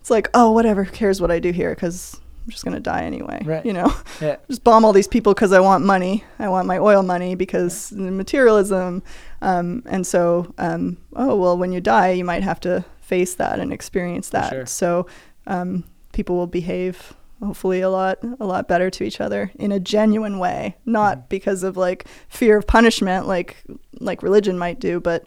it's 0.00 0.10
like, 0.10 0.28
oh, 0.34 0.50
whatever, 0.50 0.82
who 0.82 0.90
cares 0.90 1.20
what 1.20 1.30
I 1.30 1.38
do 1.38 1.52
here 1.52 1.76
because 1.76 2.20
I'm 2.44 2.50
just 2.50 2.64
going 2.64 2.74
to 2.74 2.80
die 2.80 3.02
anyway. 3.04 3.42
Right. 3.44 3.64
You 3.64 3.72
know, 3.72 3.92
Yeah. 4.20 4.36
just 4.48 4.64
bomb 4.64 4.84
all 4.84 4.92
these 4.92 5.08
people 5.08 5.34
because 5.34 5.52
I 5.52 5.60
want 5.60 5.84
money. 5.84 6.24
I 6.38 6.48
want 6.48 6.66
my 6.66 6.78
oil 6.78 7.02
money 7.02 7.34
because 7.34 7.92
materialism. 7.92 9.02
Um, 9.42 9.82
and 9.86 10.06
so, 10.06 10.52
um, 10.58 10.96
oh, 11.16 11.36
well, 11.36 11.56
when 11.58 11.72
you 11.72 11.80
die, 11.80 12.12
you 12.12 12.24
might 12.24 12.42
have 12.42 12.60
to 12.60 12.84
face 13.00 13.34
that 13.34 13.58
and 13.58 13.72
experience 13.72 14.30
that. 14.30 14.50
sure. 14.50 14.66
So 14.66 15.06
um, 15.46 15.84
people 16.12 16.36
will 16.36 16.46
behave 16.46 17.14
hopefully 17.42 17.80
a 17.80 17.88
lot 17.88 18.18
a 18.38 18.44
lot 18.44 18.68
better 18.68 18.90
to 18.90 19.02
each 19.02 19.18
other 19.18 19.50
in 19.54 19.72
a 19.72 19.80
genuine 19.80 20.38
way 20.38 20.76
not 20.84 21.16
Mm-hmm. 21.16 21.26
because 21.30 21.62
of 21.62 21.74
like 21.74 22.04
fear 22.28 22.58
of 22.58 22.66
punishment 22.66 23.26
like 23.26 23.56
like 23.98 24.22
religion 24.22 24.58
might 24.58 24.78
do 24.78 25.00
but 25.00 25.24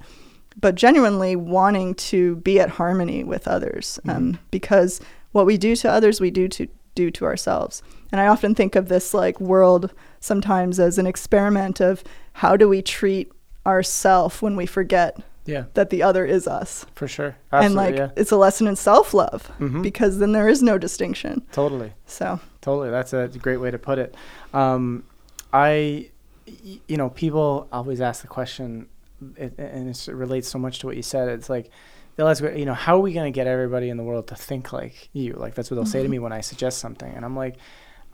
but 0.62 0.76
genuinely 0.76 1.36
wanting 1.36 1.96
to 1.96 2.36
be 2.36 2.60
at 2.60 2.70
harmony 2.70 3.24
with 3.24 3.48
others 3.48 3.98
Mm-hmm. 4.06 4.10
um, 4.16 4.40
because 4.52 5.02
what 5.32 5.48
we 5.48 5.58
do 5.58 5.76
to 5.78 5.90
others 5.92 6.22
we 6.22 6.30
do 6.30 6.48
to 6.50 6.68
do 6.96 7.10
to 7.12 7.26
ourselves 7.26 7.82
and 8.12 8.20
i 8.22 8.28
often 8.28 8.54
think 8.56 8.76
of 8.76 8.88
this 8.90 9.14
like 9.14 9.40
world 9.40 9.92
sometimes 10.20 10.80
as 10.80 10.98
an 10.98 11.06
experiment 11.08 11.80
of 11.80 12.04
how 12.34 12.56
do 12.56 12.68
we 12.70 12.82
treat 12.82 13.32
ourself 13.66 14.42
when 14.42 14.56
we 14.56 14.66
forget 14.66 15.18
Yeah. 15.46 15.66
that 15.74 15.90
the 15.90 16.04
other 16.04 16.26
is 16.26 16.48
us 16.48 16.86
For 16.96 17.08
sure. 17.08 17.36
and 17.52 17.76
like 17.76 17.96
yeah. 17.96 18.10
it's 18.16 18.32
a 18.32 18.38
lesson 18.38 18.68
in 18.68 18.76
self-love 18.76 19.52
Mhm. 19.60 19.82
because 19.82 20.20
then 20.20 20.32
there 20.34 20.48
is 20.50 20.62
no 20.62 20.78
distinction 20.78 21.42
Totally. 21.52 21.94
so 22.06 22.40
Totally, 22.62 22.90
that's 22.92 23.12
a 23.14 23.28
great 23.28 23.58
way 23.58 23.72
to 23.72 23.78
put 23.78 24.00
it. 24.00 24.16
Um, 24.54 25.04
I, 25.52 26.10
you 26.88 26.96
know, 26.96 27.10
people 27.10 27.68
always 27.74 28.00
ask 28.00 28.22
the 28.22 28.28
question, 28.30 28.88
it, 29.36 29.54
and 29.58 29.90
it 29.90 30.08
relates 30.08 30.48
so 30.48 30.58
much 30.58 30.80
to 30.80 30.88
what 30.88 30.96
you 30.96 31.02
said. 31.04 31.28
It's 31.28 31.50
like 31.50 31.70
they'll 32.16 32.28
ask, 32.28 32.44
you 32.44 32.66
know, 32.66 32.74
how 32.74 32.96
are 32.98 33.00
we 33.02 33.14
going 33.14 33.32
to 33.32 33.36
get 33.36 33.48
everybody 33.48 33.90
in 33.90 33.98
the 33.98 34.04
world 34.04 34.28
to 34.28 34.36
think 34.36 34.72
like 34.74 35.10
you? 35.14 35.34
Like 35.34 35.56
that's 35.56 35.70
what 35.72 35.76
they'll 35.76 35.86
say 35.86 36.04
to 36.04 36.10
me 36.10 36.20
when 36.20 36.32
I 36.34 36.42
suggest 36.42 36.80
something, 36.80 37.12
and 37.14 37.24
I'm 37.26 37.36
like, 37.36 37.56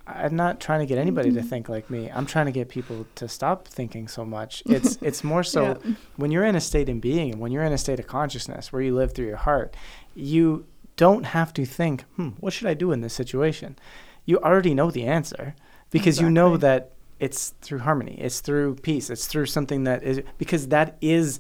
I'm 0.08 0.36
not 0.36 0.60
trying 0.60 0.80
to 0.80 0.88
get 0.88 0.98
anybody 0.98 1.32
to 1.34 1.42
think 1.44 1.70
like 1.70 1.90
me. 1.92 2.10
I'm 2.12 2.26
trying 2.26 2.48
to 2.48 2.52
get 2.52 2.68
people 2.70 3.06
to 3.16 3.28
stop 3.28 3.68
thinking 3.68 4.08
so 4.08 4.26
much. 4.26 4.64
It's 4.76 4.98
it's 5.02 5.24
more 5.24 5.44
so 5.44 5.62
Yeah. 5.86 5.94
when 6.16 6.32
you're 6.32 6.46
in 6.46 6.56
a 6.56 6.62
state 6.62 6.90
of 6.90 7.00
being, 7.00 7.40
when 7.40 7.52
you're 7.52 7.64
in 7.64 7.74
a 7.74 7.78
state 7.78 8.00
of 8.00 8.08
consciousness 8.08 8.74
where 8.74 8.82
you 8.82 8.96
live 8.96 9.14
through 9.14 9.28
your 9.28 9.38
heart, 9.38 9.76
you 10.16 10.66
don't 10.96 11.26
have 11.28 11.54
to 11.54 11.66
think, 11.66 12.04
hmm, 12.16 12.30
what 12.40 12.54
should 12.54 12.68
I 12.68 12.74
do 12.74 12.92
in 12.92 13.02
this 13.02 13.14
situation? 13.14 13.78
You 14.26 14.38
already 14.40 14.74
know 14.74 14.90
the 14.92 15.06
answer 15.06 15.54
because 15.92 16.20
you 16.20 16.30
know 16.30 16.58
that 16.58 16.92
it's 17.20 17.54
through 17.62 17.80
harmony, 17.80 18.18
it's 18.20 18.40
through 18.42 18.76
peace, 18.76 19.10
it's 19.10 19.28
through 19.28 19.46
something 19.46 19.84
that 19.84 20.04
is 20.04 20.22
because 20.38 20.70
that 20.70 20.98
is 21.02 21.40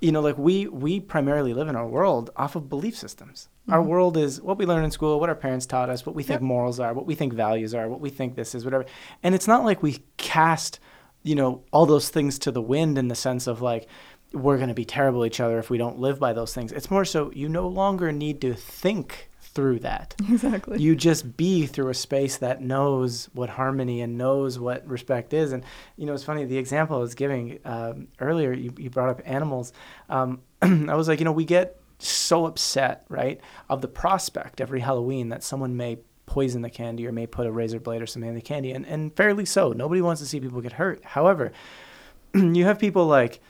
you 0.00 0.12
know 0.12 0.20
like 0.20 0.36
we 0.38 0.66
we 0.66 1.00
primarily 1.00 1.52
live 1.54 1.68
in 1.68 1.76
our 1.76 1.86
world 1.86 2.30
off 2.36 2.56
of 2.56 2.68
belief 2.68 2.96
systems. 2.96 3.48
Our 3.68 3.82
Mhm. 3.82 3.86
world 3.86 4.16
is 4.16 4.40
what 4.40 4.58
we 4.58 4.66
learn 4.66 4.84
in 4.84 4.90
school, 4.90 5.18
what 5.20 5.28
our 5.28 5.34
parents 5.34 5.66
taught 5.66 5.90
us, 5.90 6.06
what 6.06 6.14
we 6.14 6.22
think 6.22 6.40
Yep. 6.40 6.48
morals 6.48 6.78
are, 6.80 6.94
what 6.94 7.06
we 7.06 7.14
think 7.14 7.32
values 7.32 7.74
are, 7.74 7.88
what 7.88 8.00
we 8.00 8.10
think 8.10 8.34
this 8.36 8.54
is, 8.54 8.64
whatever. 8.64 8.84
And 9.22 9.34
it's 9.34 9.48
not 9.48 9.64
like 9.64 9.82
we 9.82 10.02
cast, 10.18 10.78
you 11.22 11.34
know, 11.34 11.62
all 11.72 11.86
those 11.86 12.08
things 12.08 12.38
to 12.40 12.50
the 12.52 12.62
wind 12.62 12.98
in 12.98 13.08
the 13.08 13.14
sense 13.14 13.46
of 13.46 13.60
like 13.62 13.88
we're 14.32 14.56
going 14.56 14.68
to 14.68 14.74
be 14.74 14.84
terrible 14.84 15.24
each 15.24 15.40
other 15.40 15.58
if 15.58 15.70
we 15.70 15.78
don't 15.78 15.98
live 15.98 16.18
by 16.18 16.32
those 16.32 16.52
things. 16.52 16.72
It's 16.72 16.90
more 16.90 17.04
so 17.04 17.30
you 17.32 17.48
no 17.48 17.66
longer 17.68 18.12
need 18.12 18.40
to 18.42 18.54
think 18.54 19.30
through 19.56 19.78
that. 19.78 20.14
exactly 20.30 20.78
You 20.78 20.94
just 20.94 21.36
be 21.36 21.66
through 21.66 21.88
a 21.88 21.94
space 21.94 22.36
that 22.36 22.60
knows 22.60 23.30
what 23.32 23.48
harmony 23.48 24.02
and 24.02 24.18
knows 24.18 24.58
what 24.58 24.86
respect 24.86 25.32
is. 25.32 25.52
And, 25.52 25.64
you 25.96 26.04
know, 26.04 26.12
it's 26.12 26.22
funny, 26.22 26.44
the 26.44 26.58
example 26.58 26.96
I 26.96 27.00
was 27.00 27.14
giving 27.14 27.58
um, 27.64 28.08
earlier, 28.20 28.52
you, 28.52 28.72
you 28.76 28.90
brought 28.90 29.08
up 29.08 29.22
animals. 29.24 29.72
Um, 30.10 30.42
I 30.62 30.94
was 30.94 31.08
like, 31.08 31.18
you 31.18 31.24
know, 31.24 31.32
we 31.32 31.46
get 31.46 31.80
so 31.98 32.44
upset, 32.44 33.06
right, 33.08 33.40
of 33.70 33.80
the 33.80 33.88
prospect 33.88 34.60
every 34.60 34.80
Halloween 34.80 35.30
that 35.30 35.42
someone 35.42 35.74
may 35.74 35.98
poison 36.26 36.60
the 36.60 36.68
candy 36.68 37.06
or 37.06 37.12
may 37.12 37.26
put 37.26 37.46
a 37.46 37.50
razor 37.50 37.80
blade 37.80 38.02
or 38.02 38.06
something 38.06 38.28
in 38.28 38.34
the 38.34 38.42
candy. 38.42 38.72
And, 38.72 38.86
and 38.86 39.16
fairly 39.16 39.46
so. 39.46 39.72
Nobody 39.72 40.02
wants 40.02 40.20
to 40.20 40.26
see 40.26 40.38
people 40.38 40.60
get 40.60 40.72
hurt. 40.72 41.02
However, 41.02 41.50
you 42.34 42.64
have 42.66 42.78
people 42.78 43.06
like, 43.06 43.40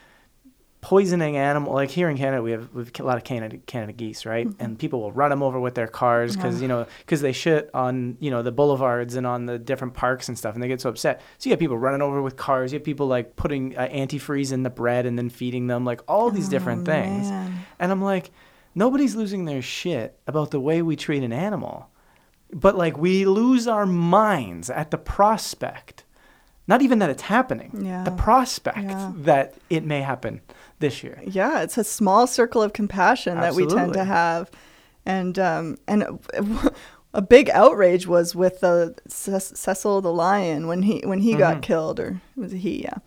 poisoning 0.87 1.37
animal 1.37 1.73
like 1.75 1.91
here 1.91 2.09
in 2.09 2.17
Canada 2.17 2.41
we 2.41 2.53
have 2.53 2.73
we 2.73 2.85
have 2.85 2.93
a 3.01 3.03
lot 3.03 3.17
of 3.17 3.25
Canada 3.25 3.57
Canada 3.67 3.93
geese 3.93 4.25
right? 4.25 4.47
And 4.61 4.79
people 4.79 5.01
will 5.01 5.11
run 5.11 5.31
them 5.31 5.43
over 5.43 5.59
with 5.59 5.75
their 5.75 5.89
cars 5.89 6.37
because 6.37 6.57
Yeah. 6.57 6.63
you 6.63 6.69
know 6.69 6.87
because 7.01 7.21
they 7.23 7.33
shit 7.33 7.71
on 7.75 8.17
you 8.21 8.31
know 8.31 8.43
the 8.43 8.53
boulevards 8.53 9.17
and 9.17 9.27
on 9.27 9.47
the 9.47 9.59
different 9.59 9.95
parks 9.95 10.29
and 10.29 10.39
stuff 10.39 10.55
and 10.55 10.63
they 10.63 10.69
get 10.69 10.81
so 10.81 10.89
upset. 10.89 11.23
So 11.39 11.49
you 11.49 11.53
have 11.55 11.59
people 11.59 11.77
running 11.77 12.03
over 12.03 12.23
with 12.23 12.37
cars 12.37 12.73
you 12.73 12.79
have 12.79 12.85
people 12.85 13.09
like 13.09 13.35
putting 13.35 13.77
uh, 13.77 13.89
antifreeze 13.89 14.53
in 14.53 14.63
the 14.63 14.71
bread 14.71 15.07
and 15.07 15.19
then 15.19 15.29
feeding 15.29 15.67
them 15.67 15.85
like 15.85 16.03
all 16.07 16.31
these 16.31 16.49
different 16.49 16.83
Oh, 16.83 16.93
things. 16.93 17.29
man. 17.31 17.67
and 17.81 17.91
I'm 17.91 18.01
like 18.03 18.31
nobody's 18.77 19.17
losing 19.17 19.45
their 19.45 19.63
shit 19.63 20.17
about 20.29 20.53
the 20.53 20.61
way 20.61 20.83
we 20.83 20.95
treat 20.95 21.25
an 21.25 21.33
animal. 21.33 21.89
But 22.53 22.77
like 22.77 22.97
we 22.97 23.25
lose 23.25 23.67
our 23.67 23.87
minds 23.87 24.71
at 24.71 24.93
the 24.93 24.99
prospect 24.99 26.05
not 26.69 26.83
even 26.83 26.99
that 26.99 27.11
it's 27.11 27.23
happening 27.23 27.71
Yeah. 27.85 28.03
the 28.05 28.11
prospect 28.11 28.79
Yeah. 28.79 29.13
that 29.19 29.55
it 29.71 29.85
may 29.85 30.01
happen 30.03 30.41
this 30.81 31.03
year 31.03 31.21
yeah 31.27 31.63
it's 31.63 31.79
a 31.79 31.85
small 31.85 32.27
circle 32.27 32.63
of 32.63 32.73
compassion 32.73 33.41
that 33.41 33.55
we 33.55 33.67
tend 33.67 33.93
to 33.95 34.05
have 34.05 34.51
and 35.05 35.39
um 35.39 35.77
and 35.87 36.05
a 37.15 37.23
big 37.23 37.49
outrage 37.51 38.07
was 38.07 38.35
with 38.35 38.61
the 38.61 38.95
Ce- 39.09 39.53
Cecil 39.59 40.01
the 40.03 40.13
lion 40.13 40.67
when 40.67 40.83
he 40.83 41.01
when 41.05 41.21
he 41.21 41.35
Mhm. 41.35 41.39
got 41.39 41.63
killed 41.63 41.99
or 42.01 42.21
was 42.37 42.53
it 42.53 42.59
he 42.59 42.83
yeah 42.83 42.99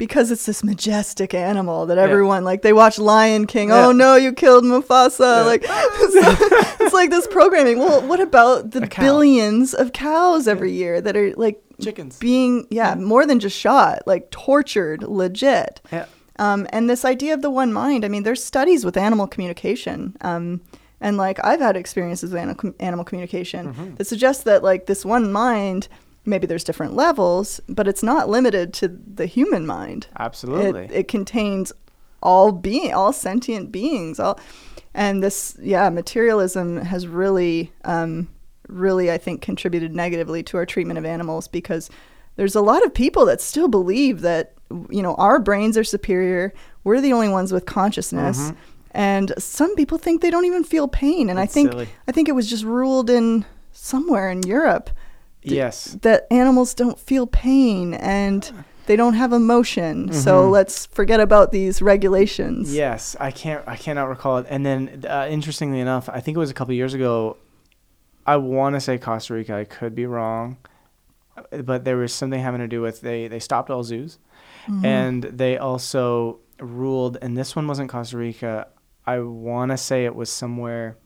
because 0.00 0.30
it's 0.32 0.46
this 0.46 0.64
majestic 0.64 1.34
animal 1.34 1.86
that 1.86 1.96
Yeah. 1.98 2.02
everyone 2.08 2.42
like 2.42 2.62
they 2.62 2.72
watch 2.72 2.98
Lion 2.98 3.46
King. 3.46 3.68
Yeah. 3.68 3.86
Oh 3.86 3.92
no, 3.92 4.16
you 4.16 4.32
killed 4.32 4.64
Mufasa! 4.64 5.20
Yeah. 5.20 5.42
Like 5.52 5.62
it's, 5.68 6.80
it's 6.80 6.94
like 6.94 7.10
this 7.10 7.26
programming. 7.28 7.78
Well, 7.78 8.00
what 8.08 8.18
about 8.20 8.72
the 8.72 8.80
billions 8.98 9.74
of 9.74 9.92
cows 9.92 10.48
every 10.48 10.72
year 10.72 11.00
that 11.00 11.16
are 11.16 11.32
like 11.36 11.62
chickens 11.80 12.18
being 12.18 12.66
yeah 12.70 12.94
more 12.96 13.24
than 13.26 13.38
just 13.38 13.56
shot, 13.56 14.02
like 14.06 14.30
tortured, 14.30 15.02
legit. 15.04 15.80
yeah 15.92 16.06
Um, 16.38 16.66
and 16.72 16.88
this 16.88 17.04
idea 17.04 17.34
of 17.34 17.42
the 17.42 17.50
one 17.50 17.70
mind, 17.72 18.04
I 18.04 18.08
mean, 18.08 18.22
there's 18.24 18.42
studies 18.42 18.84
with 18.86 18.96
animal 18.96 19.26
communication. 19.28 20.16
Um, 20.22 20.60
and 21.02 21.16
like 21.16 21.38
I've 21.44 21.60
had 21.60 21.76
experiences 21.76 22.30
with 22.32 22.40
animal, 22.40 22.72
animal 22.80 23.04
communication 23.04 23.62
Mhm. 23.74 23.96
that 23.96 24.06
suggest 24.06 24.44
that 24.44 24.62
like 24.62 24.86
this 24.86 25.04
one 25.04 25.30
mind, 25.32 25.88
maybe 26.24 26.46
there's 26.46 26.64
different 26.64 26.94
levels, 26.94 27.60
but 27.68 27.88
it's 27.88 28.02
not 28.02 28.28
limited 28.28 28.72
to 28.74 28.88
the 28.88 29.26
human 29.26 29.66
mind. 29.66 30.06
absolutely 30.18 30.84
It, 30.84 30.92
it 30.92 31.08
contains 31.08 31.72
all 32.22 32.52
being, 32.52 32.92
all 32.92 33.12
sentient 33.12 33.72
beings, 33.72 34.20
all, 34.20 34.38
and 34.94 35.22
this, 35.22 35.56
yeah, 35.60 35.88
materialism 35.88 36.78
has 36.78 37.06
really, 37.06 37.72
um, 37.84 38.28
really, 38.68 39.10
I 39.10 39.18
think, 39.18 39.40
contributed 39.40 39.94
negatively 39.94 40.42
to 40.44 40.56
our 40.56 40.66
treatment 40.66 40.98
of 40.98 41.04
animals 41.04 41.48
because 41.48 41.90
there's 42.36 42.54
a 42.54 42.60
lot 42.60 42.84
of 42.84 42.92
people 42.92 43.24
that 43.26 43.40
still 43.40 43.68
believe 43.68 44.20
that, 44.20 44.54
you 44.90 45.02
know, 45.02 45.14
our 45.14 45.38
brains 45.38 45.76
are 45.78 45.84
superior. 45.84 46.52
We're 46.84 47.00
the 47.00 47.12
only 47.12 47.28
ones 47.28 47.52
with 47.52 47.66
consciousness. 47.66 48.38
Mhm. 48.38 48.56
And 48.92 49.32
some 49.38 49.74
people 49.76 49.98
think 49.98 50.20
they 50.20 50.30
don't 50.30 50.44
even 50.44 50.64
feel 50.64 50.88
pain. 50.88 51.28
And 51.28 51.38
That's 51.38 51.52
I 51.52 51.54
think 51.54 51.72
silly. 51.72 51.88
I 52.08 52.12
think 52.12 52.28
it 52.28 52.32
was 52.32 52.48
just 52.48 52.64
ruled 52.64 53.08
in 53.08 53.44
somewhere 53.72 54.30
in 54.30 54.42
Europe 54.42 54.90
yes. 55.42 55.96
that 56.02 56.26
animals 56.30 56.74
don't 56.74 56.98
feel 56.98 57.26
pain 57.26 57.94
and 57.94 58.52
they 58.86 58.96
don't 58.96 59.14
have 59.14 59.32
emotion. 59.32 60.12
So 60.12 60.46
Mhm. 60.46 60.50
let's 60.50 60.86
forget 60.86 61.20
about 61.20 61.52
these 61.52 61.80
regulations. 61.80 62.74
Yes, 62.74 63.14
I 63.20 63.30
can't. 63.30 63.62
I 63.66 63.76
cannot 63.76 64.08
recall 64.08 64.38
it. 64.38 64.46
And 64.50 64.66
then, 64.66 65.04
uh, 65.08 65.26
interestingly 65.30 65.80
enough, 65.80 66.08
I 66.08 66.20
think 66.20 66.36
it 66.36 66.40
was 66.40 66.50
a 66.50 66.54
couple 66.54 66.74
years 66.74 66.92
ago. 66.94 67.36
I 68.26 68.36
want 68.36 68.74
to 68.76 68.80
say 68.80 68.98
Costa 68.98 69.34
Rica. 69.34 69.54
I 69.54 69.64
could 69.64 69.94
be 69.94 70.06
wrong, 70.06 70.56
uh, 71.36 71.62
but 71.62 71.84
there 71.84 71.96
was 71.96 72.12
something 72.12 72.40
having 72.40 72.60
to 72.60 72.68
do 72.68 72.80
with 72.82 73.00
they 73.00 73.28
they 73.28 73.38
stopped 73.40 73.70
all 73.70 73.82
zoos, 73.84 74.18
Mhm. 74.68 74.84
and 74.84 75.22
they 75.24 75.56
also 75.56 76.38
ruled. 76.60 77.16
And 77.22 77.36
this 77.36 77.54
one 77.56 77.66
wasn't 77.66 77.90
Costa 77.90 78.16
Rica. 78.18 78.66
I 79.06 79.20
want 79.20 79.70
to 79.70 79.76
say 79.76 80.04
it 80.04 80.14
was 80.14 80.30
somewhere. 80.30 80.96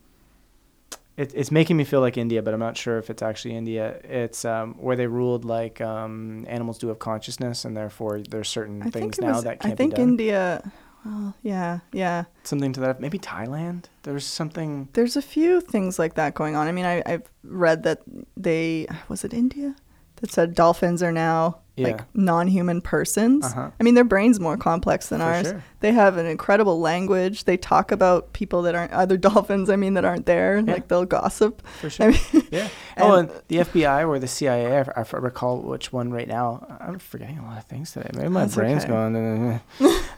It, 1.17 1.31
it's 1.33 1.51
making 1.51 1.77
me 1.77 1.85
feel 1.85 2.01
like 2.01 2.17
India, 2.17 2.41
but 2.41 2.53
I'm 2.53 2.59
not 2.59 2.75
sure 2.75 2.97
if 2.97 3.09
it's 3.09 3.21
actually 3.21 3.55
India. 3.55 3.99
It's 4.03 4.43
um, 4.43 4.73
where 4.75 4.95
they 4.95 5.07
ruled 5.07 5.45
like 5.45 5.79
um, 5.79 6.45
animals 6.49 6.77
do 6.77 6.89
have 6.89 6.99
consciousness, 6.99 7.63
and 7.63 7.75
therefore 7.75 8.21
there's 8.29 8.49
certain 8.49 8.83
I 8.83 8.89
things 8.89 9.19
now 9.19 9.35
was, 9.35 9.43
that 9.43 9.61
can't 9.61 9.73
I 9.73 9.75
think 9.75 9.93
be 9.93 9.97
done. 9.97 10.09
India. 10.09 10.71
Well, 11.05 11.35
yeah, 11.43 11.79
yeah. 11.93 12.25
something 12.43 12.73
to 12.73 12.79
that. 12.81 12.99
Maybe 12.99 13.19
Thailand. 13.19 13.85
There's 14.03 14.25
something. 14.25 14.89
There's 14.93 15.15
a 15.15 15.21
few 15.21 15.61
things 15.61 15.99
like 15.99 16.15
that 16.15 16.33
going 16.33 16.55
on. 16.55 16.67
I 16.67 16.71
mean, 16.71 16.85
I, 16.85 17.03
I've 17.05 17.29
read 17.43 17.83
that 17.83 18.01
they 18.35 18.87
was 19.07 19.23
it 19.23 19.33
India 19.33 19.75
that 20.17 20.31
said 20.31 20.55
dolphins 20.55 21.03
are 21.03 21.11
now 21.11 21.59
Yeah. 21.77 21.87
like 21.87 22.01
non-human 22.15 22.79
persons. 22.81 23.45
Uh-huh. 23.45 23.69
I 23.79 23.83
mean, 23.83 23.95
their 23.95 24.05
brain's 24.05 24.39
more 24.39 24.55
complex 24.55 25.09
than 25.09 25.19
For 25.19 25.25
ours. 25.25 25.47
sure. 25.47 25.63
They 25.81 25.91
have 25.91 26.15
an 26.17 26.25
incredible 26.25 26.79
language. 26.79 27.43
They 27.43 27.57
talk 27.57 27.91
about 27.91 28.31
people 28.31 28.61
that 28.61 28.75
aren't 28.75 28.93
other 28.93 29.17
dolphins. 29.29 29.69
I 29.69 29.75
mean, 29.75 29.93
that 29.95 30.05
aren't 30.05 30.25
there. 30.25 30.57
Yeah. 30.59 30.71
Like 30.73 30.87
they'll 30.87 31.03
gossip. 31.05 31.61
For 31.81 31.89
sure. 31.89 32.07
I 32.07 32.09
mean, 32.11 32.47
yeah. 32.51 32.69
Oh, 32.97 33.15
and- 33.15 33.29
and 33.29 33.41
the 33.49 33.57
FBI 33.57 34.07
or 34.07 34.19
the 34.19 34.27
CIA. 34.27 34.85
I 34.95 35.05
recall 35.17 35.59
which 35.61 35.91
one 35.91 36.11
right 36.11 36.27
now. 36.29 36.65
I'm 36.79 36.97
forgetting 36.99 37.39
a 37.39 37.43
lot 37.43 37.57
of 37.57 37.65
things 37.65 37.91
today. 37.91 38.09
Maybe 38.13 38.29
my 38.29 38.45
brain's 38.47 38.85
okay. 38.85 38.93
going. 38.93 39.59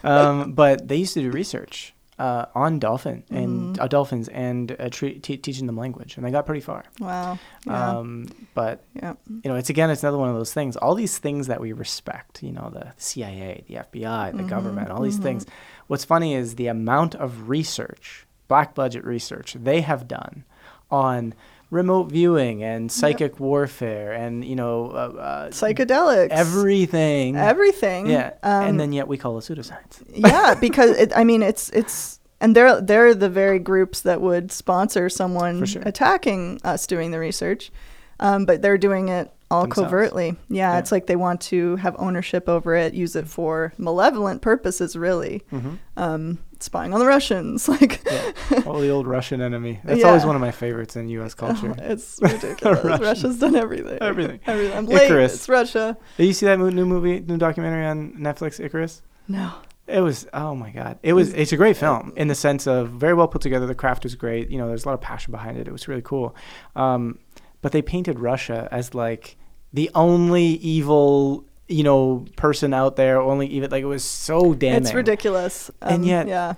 um, 0.03 0.53
but 0.53 0.87
they 0.87 0.97
used 0.97 1.15
to 1.15 1.21
do 1.21 1.31
research 1.31 1.95
uh, 2.19 2.45
on 2.55 2.79
dolphin 2.79 3.23
and 3.29 3.75
Mhm. 3.75 3.81
uh, 3.83 3.87
dolphins 3.87 4.27
and 4.29 4.75
uh, 4.79 4.89
tre- 4.89 5.19
te- 5.19 5.37
teaching 5.37 5.67
them 5.67 5.77
language, 5.77 6.17
and 6.17 6.25
they 6.25 6.31
got 6.31 6.45
pretty 6.47 6.61
far. 6.61 6.83
wow. 6.99 7.37
Yeah. 7.65 7.89
Um, 7.97 8.27
but 8.55 8.83
yeah. 8.95 9.13
you 9.43 9.49
know, 9.51 9.55
it's 9.55 9.69
again, 9.69 9.89
it's 9.91 10.01
another 10.03 10.17
one 10.17 10.29
of 10.29 10.35
those 10.35 10.51
things. 10.53 10.75
All 10.77 10.95
these 10.95 11.17
things 11.19 11.45
that 11.47 11.61
we 11.61 11.73
respect, 11.73 12.41
you 12.41 12.51
know, 12.51 12.71
the 12.73 12.93
CIA, 12.97 13.63
the 13.67 13.75
FBI, 13.75 14.31
the 14.35 14.43
Mhm, 14.43 14.49
government, 14.49 14.89
all 14.89 15.01
these 15.01 15.19
mhm. 15.19 15.23
things. 15.23 15.45
What's 15.87 16.05
funny 16.05 16.33
is 16.33 16.55
the 16.55 16.67
amount 16.67 17.13
of 17.15 17.49
research, 17.49 18.25
black 18.47 18.73
budget 18.73 19.03
research, 19.05 19.53
they 19.53 19.81
have 19.81 20.07
done 20.07 20.43
on 20.89 21.33
remote 21.69 22.05
viewing 22.11 22.63
and 22.63 22.91
psychic 22.91 23.39
warfare 23.39 24.13
and 24.13 24.45
you 24.45 24.55
know 24.55 24.87
uh, 24.91 25.19
uh, 25.19 25.49
Psychedelics. 25.49 26.29
everything. 26.29 27.35
Everything. 27.35 28.07
yeah, 28.07 28.33
Um, 28.43 28.63
and 28.67 28.79
then 28.79 28.93
yet 28.93 29.07
we 29.07 29.17
call 29.17 29.37
it 29.37 29.41
pseudoscience. 29.41 30.03
yeah, 30.13 30.55
because 30.55 30.91
it, 30.97 31.11
I 31.15 31.23
mean, 31.23 31.43
it's 31.43 31.69
it's 31.71 32.19
and 32.39 32.55
they're 32.55 32.79
they're 32.81 33.13
the 33.13 33.29
very 33.29 33.59
groups 33.59 34.01
that 34.01 34.21
would 34.21 34.51
sponsor 34.51 35.09
someone 35.09 35.65
sure. 35.65 35.81
attacking 35.85 36.59
us 36.63 36.87
doing 36.87 37.11
the 37.11 37.19
research, 37.19 37.71
um, 38.19 38.45
but 38.45 38.61
they're 38.61 38.77
doing 38.77 39.09
it 39.09 39.31
all 39.49 39.61
Themselves. 39.63 39.87
covertly. 39.87 40.27
Yeah, 40.49 40.73
Yeah. 40.73 40.79
it's 40.79 40.91
like 40.91 41.07
they 41.07 41.15
want 41.15 41.39
to 41.41 41.77
have 41.77 41.95
ownership 41.99 42.47
over 42.49 42.75
it, 42.75 42.93
use 42.93 43.15
it 43.15 43.27
for 43.27 43.71
malevolent 43.77 44.41
purposes, 44.41 44.95
really. 44.95 45.43
hmm 45.49 45.75
Um, 45.95 46.37
spying 46.63 46.93
on 46.93 46.99
the 46.99 47.05
Russians, 47.05 47.67
like 47.69 48.01
Yeah. 48.05 48.31
oh, 48.65 48.81
the 48.81 48.89
old 48.89 49.07
Russian 49.07 49.41
enemy. 49.41 49.79
That's 49.85 50.03
always 50.03 50.25
one 50.25 50.35
of 50.35 50.41
my 50.41 50.51
favorites 50.51 50.95
in 50.95 51.09
U.S. 51.09 51.33
culture. 51.33 51.75
it's 51.77 52.19
ridiculous. 52.21 52.99
Russia's 52.99 53.39
done 53.39 53.55
everything. 53.55 53.97
Everything. 54.01 54.39
Everything. 54.45 54.77
I'm 54.77 54.85
late. 54.85 55.03
Icarus. 55.05 55.35
It's 55.35 55.49
Russia. 55.49 55.97
Did 56.17 56.25
you 56.25 56.33
see 56.33 56.45
that 56.45 56.59
new 56.59 56.85
movie, 56.85 57.19
new 57.19 57.37
documentary 57.37 57.85
on 57.85 58.13
Netflix, 58.13 58.63
Icarus? 58.63 59.01
No. 59.27 59.51
It 59.87 60.01
was 60.01 60.27
oh 60.33 60.53
my 60.53 60.71
god! 60.71 60.99
It 61.01 61.13
was 61.13 61.33
it's 61.33 61.53
a 61.53 61.55
great 61.55 61.77
film 61.77 62.11
in 62.17 62.27
the 62.27 62.35
sense 62.35 62.67
of 62.67 62.89
very 62.89 63.13
well 63.13 63.29
put 63.29 63.41
together. 63.41 63.65
The 63.65 63.73
craft 63.73 64.03
was 64.03 64.15
great. 64.15 64.49
You 64.51 64.57
know, 64.57 64.67
there's 64.67 64.83
a 64.83 64.87
lot 64.89 64.95
of 64.95 64.99
passion 64.99 65.31
behind 65.31 65.57
it. 65.57 65.65
It 65.65 65.71
was 65.71 65.87
really 65.87 66.01
cool. 66.01 66.35
Um, 66.75 67.19
but 67.61 67.71
they 67.71 67.81
painted 67.81 68.19
Russia 68.19 68.67
as 68.69 68.93
like 68.93 69.37
the 69.71 69.89
only 69.95 70.43
evil 70.43 71.45
you 71.67 71.83
know 71.83 72.25
person 72.35 72.73
out 72.73 72.95
there. 72.95 73.19
Only 73.21 73.47
even 73.47 73.69
like 73.71 73.83
it 73.83 73.87
was 73.87 74.03
so 74.03 74.53
damning. 74.53 74.83
It's 74.83 74.93
ridiculous. 74.93 75.69
And 75.81 76.03
Um, 76.03 76.03
yet- 76.03 76.27
yeah. 76.27 76.53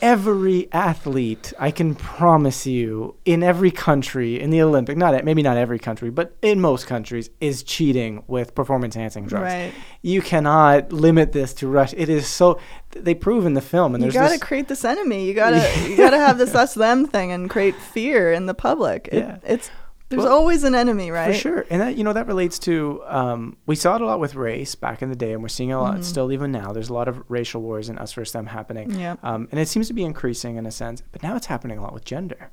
Every 0.00 0.66
athlete, 0.72 1.52
I 1.60 1.70
can 1.70 1.94
promise 1.94 2.66
you, 2.66 3.14
in 3.24 3.44
every 3.44 3.70
country 3.70 4.40
in 4.40 4.50
the 4.50 4.60
Olympic, 4.60 4.96
not 4.96 5.24
maybe 5.24 5.42
not 5.42 5.56
every 5.56 5.78
country, 5.78 6.10
but 6.10 6.34
in 6.42 6.60
most 6.60 6.88
countries, 6.88 7.30
is 7.40 7.62
cheating 7.62 8.24
with 8.26 8.52
performance 8.52 8.96
enhancing 8.96 9.26
drugs. 9.26 9.44
Right. 9.44 9.72
You 10.02 10.20
cannot 10.20 10.92
limit 10.92 11.30
this 11.30 11.54
to 11.54 11.68
Russia. 11.68 12.02
It 12.02 12.08
is 12.08 12.26
so. 12.26 12.58
They 12.90 13.14
prove 13.14 13.46
in 13.46 13.54
the 13.54 13.60
film, 13.60 13.94
and 13.94 14.02
you 14.02 14.10
there's 14.10 14.20
got 14.20 14.32
to 14.32 14.40
this, 14.40 14.42
create 14.42 14.66
this 14.66 14.84
enemy. 14.84 15.24
You 15.24 15.34
gotta 15.34 15.64
you 15.88 15.96
gotta 16.04 16.18
have 16.18 16.36
this 16.36 16.52
us 16.56 16.74
them 16.74 17.06
thing 17.06 17.30
and 17.30 17.48
create 17.48 17.76
fear 17.76 18.32
in 18.32 18.46
the 18.46 18.54
public. 18.54 19.08
It, 19.12 19.18
Yeah. 19.18 19.36
It's 19.44 19.70
there's 20.12 20.24
Well, 20.24 20.32
always 20.32 20.62
an 20.64 20.74
enemy, 20.74 21.10
right? 21.10 21.32
For 21.34 21.40
sure, 21.40 21.66
and 21.70 21.80
that 21.80 21.96
you 21.96 22.04
know 22.04 22.12
that 22.12 22.26
relates 22.28 22.58
to 22.60 23.02
um, 23.06 23.56
we 23.66 23.74
saw 23.74 23.96
it 23.96 24.00
a 24.00 24.06
lot 24.06 24.20
with 24.20 24.34
race 24.36 24.74
back 24.74 25.02
in 25.02 25.08
the 25.08 25.16
day, 25.16 25.32
and 25.32 25.42
we're 25.42 25.48
seeing 25.48 25.72
a 25.72 25.80
lot 25.80 25.96
Mhm. 25.98 26.04
still 26.04 26.30
even 26.30 26.52
now. 26.52 26.72
There's 26.72 26.88
a 26.90 26.94
lot 26.94 27.08
of 27.08 27.22
racial 27.28 27.60
wars 27.62 27.88
and 27.88 27.98
us 27.98 28.12
versus 28.12 28.32
them 28.32 28.46
happening, 28.46 28.90
Yeah. 28.92 29.16
um, 29.22 29.48
and 29.50 29.58
it 29.58 29.66
seems 29.68 29.88
to 29.88 29.94
be 29.94 30.04
increasing 30.04 30.56
in 30.56 30.66
a 30.66 30.70
sense. 30.70 31.02
But 31.12 31.22
now 31.22 31.34
it's 31.36 31.46
happening 31.46 31.78
a 31.78 31.82
lot 31.82 31.94
with 31.94 32.04
gender, 32.04 32.50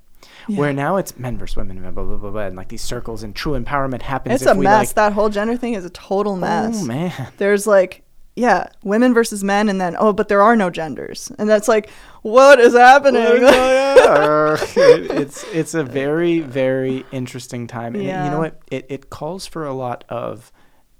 Yeah. 0.47 0.57
where 0.57 0.73
now 0.73 0.97
it's 0.97 1.17
men 1.19 1.37
versus 1.37 1.57
women, 1.57 1.81
blah 1.81 1.91
blah 1.91 2.03
blah 2.03 2.17
blah, 2.17 2.31
blah 2.31 2.41
and 2.47 2.55
like 2.55 2.69
these 2.69 2.81
circles 2.81 3.21
and 3.23 3.35
true 3.35 3.59
empowerment 3.59 4.01
happens. 4.03 4.41
It's 4.41 4.49
a 4.49 4.55
mess. 4.55 4.87
Like, 4.89 4.93
that 4.95 5.13
whole 5.13 5.29
gender 5.29 5.55
thing 5.57 5.73
is 5.75 5.85
a 5.85 5.89
total 5.89 6.35
mess. 6.35 6.79
Oh 6.81 6.85
man, 6.85 7.11
There's 7.37 7.67
like 7.67 8.03
yeah, 8.35 8.67
women 8.83 9.13
versus 9.13 9.43
men, 9.43 9.67
and 9.69 9.81
then 9.81 9.95
oh, 9.99 10.13
but 10.13 10.27
there 10.29 10.41
are 10.41 10.55
no 10.55 10.69
genders, 10.69 11.31
and 11.37 11.49
that's 11.49 11.67
like 11.67 11.89
what 12.21 12.59
is 12.59 12.73
happening? 12.73 13.21
it's 14.75 15.43
it's 15.45 15.73
a 15.73 15.83
very 15.83 16.39
very 16.39 17.05
interesting 17.11 17.67
time, 17.67 17.95
and 17.95 18.03
it- 18.03 18.07
you 18.07 18.31
know 18.31 18.39
what? 18.39 18.59
It 18.71 18.85
it 18.89 19.09
calls 19.09 19.45
for 19.45 19.65
a 19.65 19.73
lot 19.73 20.03
of 20.09 20.51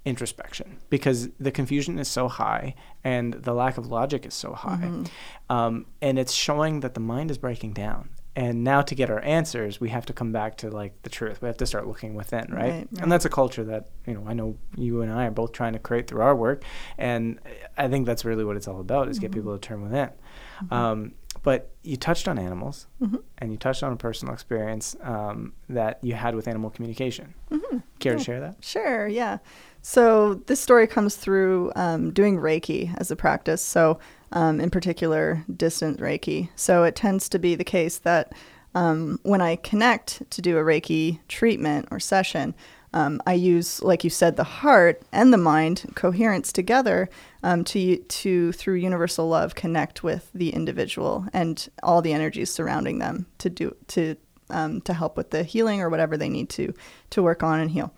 introspection 0.06 0.78
because 0.90 1.30
the 1.40 1.52
confusion 1.52 2.00
is 2.00 2.08
so 2.08 2.28
high 2.30 2.74
and 3.04 3.34
the 3.34 3.54
lack 3.54 3.78
of 3.78 3.88
logic 3.88 4.26
is 4.26 4.34
so 4.34 4.54
high, 4.54 4.78
Mhm. 4.82 5.08
um, 5.50 5.86
and 6.02 6.18
it's 6.18 6.34
showing 6.34 6.80
that 6.82 6.94
the 6.94 7.00
mind 7.00 7.30
is 7.32 7.38
breaking 7.38 7.74
down. 7.74 8.10
And 8.36 8.64
now 8.64 8.82
to 8.84 8.96
get 8.96 9.10
our 9.10 9.20
answers, 9.22 9.82
we 9.82 9.90
have 9.90 10.06
to 10.06 10.14
come 10.14 10.32
back 10.32 10.56
to 10.58 10.70
like 10.70 11.02
the 11.02 11.10
truth. 11.10 11.42
We 11.42 11.48
have 11.48 11.58
to 11.58 11.66
start 11.66 11.88
looking 11.88 12.14
within, 12.14 12.46
right? 12.52 12.60
Right, 12.72 12.88
right. 12.92 13.02
And 13.02 13.12
that's 13.12 13.26
a 13.26 13.30
culture 13.30 13.64
that 13.66 13.90
you 14.06 14.14
know 14.14 14.24
I 14.28 14.34
know 14.34 14.56
you 14.76 15.02
and 15.02 15.12
I 15.12 15.26
are 15.26 15.32
both 15.32 15.52
trying 15.52 15.74
to 15.74 15.80
create 15.80 16.08
through 16.08 16.22
our 16.22 16.36
work, 16.36 16.64
and 16.98 17.40
I 17.78 17.88
think 17.90 18.06
that's 18.06 18.24
really 18.24 18.46
what 18.46 18.56
it's 18.56 18.68
all 18.68 18.80
about: 18.80 19.10
is 19.10 19.20
get 19.20 19.32
Mm-hmm. 19.32 19.40
people 19.40 19.54
to 19.58 19.60
turn 19.60 19.82
within. 19.82 20.10
Um, 20.72 21.14
but 21.44 21.72
you 21.84 21.96
touched 21.98 22.28
on 22.28 22.38
animals, 22.38 22.88
Mhm. 23.02 23.24
and 23.40 23.52
you 23.52 23.58
touched 23.58 23.82
on 23.84 23.94
a 23.94 23.96
personal 23.96 24.34
experience 24.34 24.96
um, 25.02 25.54
that 25.68 25.98
you 26.04 26.14
had 26.14 26.36
with 26.36 26.48
animal 26.48 26.70
communication. 26.70 27.34
Mhm. 27.52 27.84
Care 28.00 28.14
Yeah. 28.14 28.18
to 28.18 28.24
share 28.24 28.40
that? 28.42 28.64
Sure, 28.64 29.08
yeah. 29.08 29.38
So 29.82 30.36
this 30.46 30.60
story 30.60 30.88
comes 30.88 31.16
through 31.16 31.72
um, 31.76 32.12
doing 32.12 32.38
Reiki 32.38 32.94
as 32.98 33.12
a 33.12 33.16
practice. 33.16 33.62
So, 33.62 34.00
um, 34.32 34.60
in 34.60 34.70
particular, 34.70 35.44
distant 35.56 36.00
Reiki. 36.00 36.50
So 36.56 36.84
it 36.84 36.96
tends 36.96 37.30
to 37.30 37.40
be 37.40 37.56
the 37.56 37.64
case 37.64 37.98
that 38.00 38.34
um, 38.76 39.20
when 39.24 39.42
I 39.42 39.56
connect 39.56 40.30
to 40.32 40.42
do 40.42 40.58
a 40.58 40.64
Reiki 40.64 41.20
treatment 41.28 41.88
or 41.92 42.00
session, 42.00 42.54
um, 42.94 43.22
I 43.26 43.34
use, 43.34 43.82
like 43.84 44.04
you 44.04 44.10
said, 44.10 44.36
the 44.36 44.44
heart 44.44 45.02
and 45.12 45.32
the 45.32 45.38
mind 45.38 45.92
coherence 45.96 46.52
together 46.52 47.10
um, 47.44 47.64
to 47.66 47.98
to 47.98 48.52
through 48.52 48.76
universal 48.76 49.28
love 49.28 49.56
connect 49.56 50.04
with 50.04 50.30
the 50.34 50.50
individual 50.50 51.26
and 51.34 51.70
all 51.84 52.02
the 52.02 52.14
energies 52.14 52.50
surrounding 52.50 53.00
them 53.00 53.28
to 53.38 53.50
do 53.50 53.76
to 53.88 54.16
um, 54.50 54.82
to 54.82 54.94
help 54.94 55.18
with 55.18 55.30
the 55.30 55.44
healing 55.44 55.82
or 55.82 55.90
whatever 55.90 56.18
they 56.18 56.30
need 56.30 56.50
to 56.50 56.74
to 57.12 57.22
work 57.22 57.44
on 57.44 57.60
and 57.60 57.72
heal. 57.72 57.94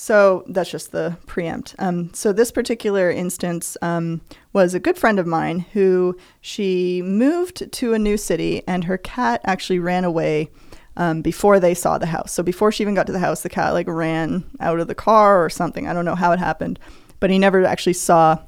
So 0.00 0.44
that's 0.46 0.70
just 0.70 0.92
the 0.92 1.18
preempt. 1.26 1.74
Um, 1.78 2.10
so 2.14 2.32
this 2.32 2.50
particular 2.50 3.10
instance 3.10 3.76
um, 3.82 4.22
was 4.54 4.72
a 4.72 4.80
good 4.80 4.96
friend 4.96 5.18
of 5.18 5.26
mine 5.26 5.58
who 5.74 6.16
she 6.40 7.02
moved 7.02 7.70
to 7.70 7.92
a 7.92 7.98
new 7.98 8.16
city 8.16 8.62
and 8.66 8.84
her 8.84 8.96
cat 8.96 9.42
actually 9.44 9.78
ran 9.78 10.04
away 10.04 10.48
um, 10.96 11.20
before 11.20 11.60
they 11.60 11.74
saw 11.74 11.98
the 11.98 12.06
house. 12.06 12.32
So 12.32 12.42
before 12.42 12.72
she 12.72 12.82
even 12.82 12.94
got 12.94 13.08
to 13.08 13.12
the 13.12 13.18
house, 13.18 13.42
the 13.42 13.50
cat 13.50 13.74
like 13.74 13.88
ran 13.88 14.42
out 14.58 14.80
of 14.80 14.88
the 14.88 14.94
car 14.94 15.44
or 15.44 15.50
something. 15.50 15.86
I 15.86 15.92
don't 15.92 16.06
know 16.06 16.14
how 16.14 16.32
it 16.32 16.38
happened, 16.38 16.78
but 17.20 17.28
he 17.28 17.38
never 17.38 17.62
actually 17.66 17.92
saw 17.92 18.38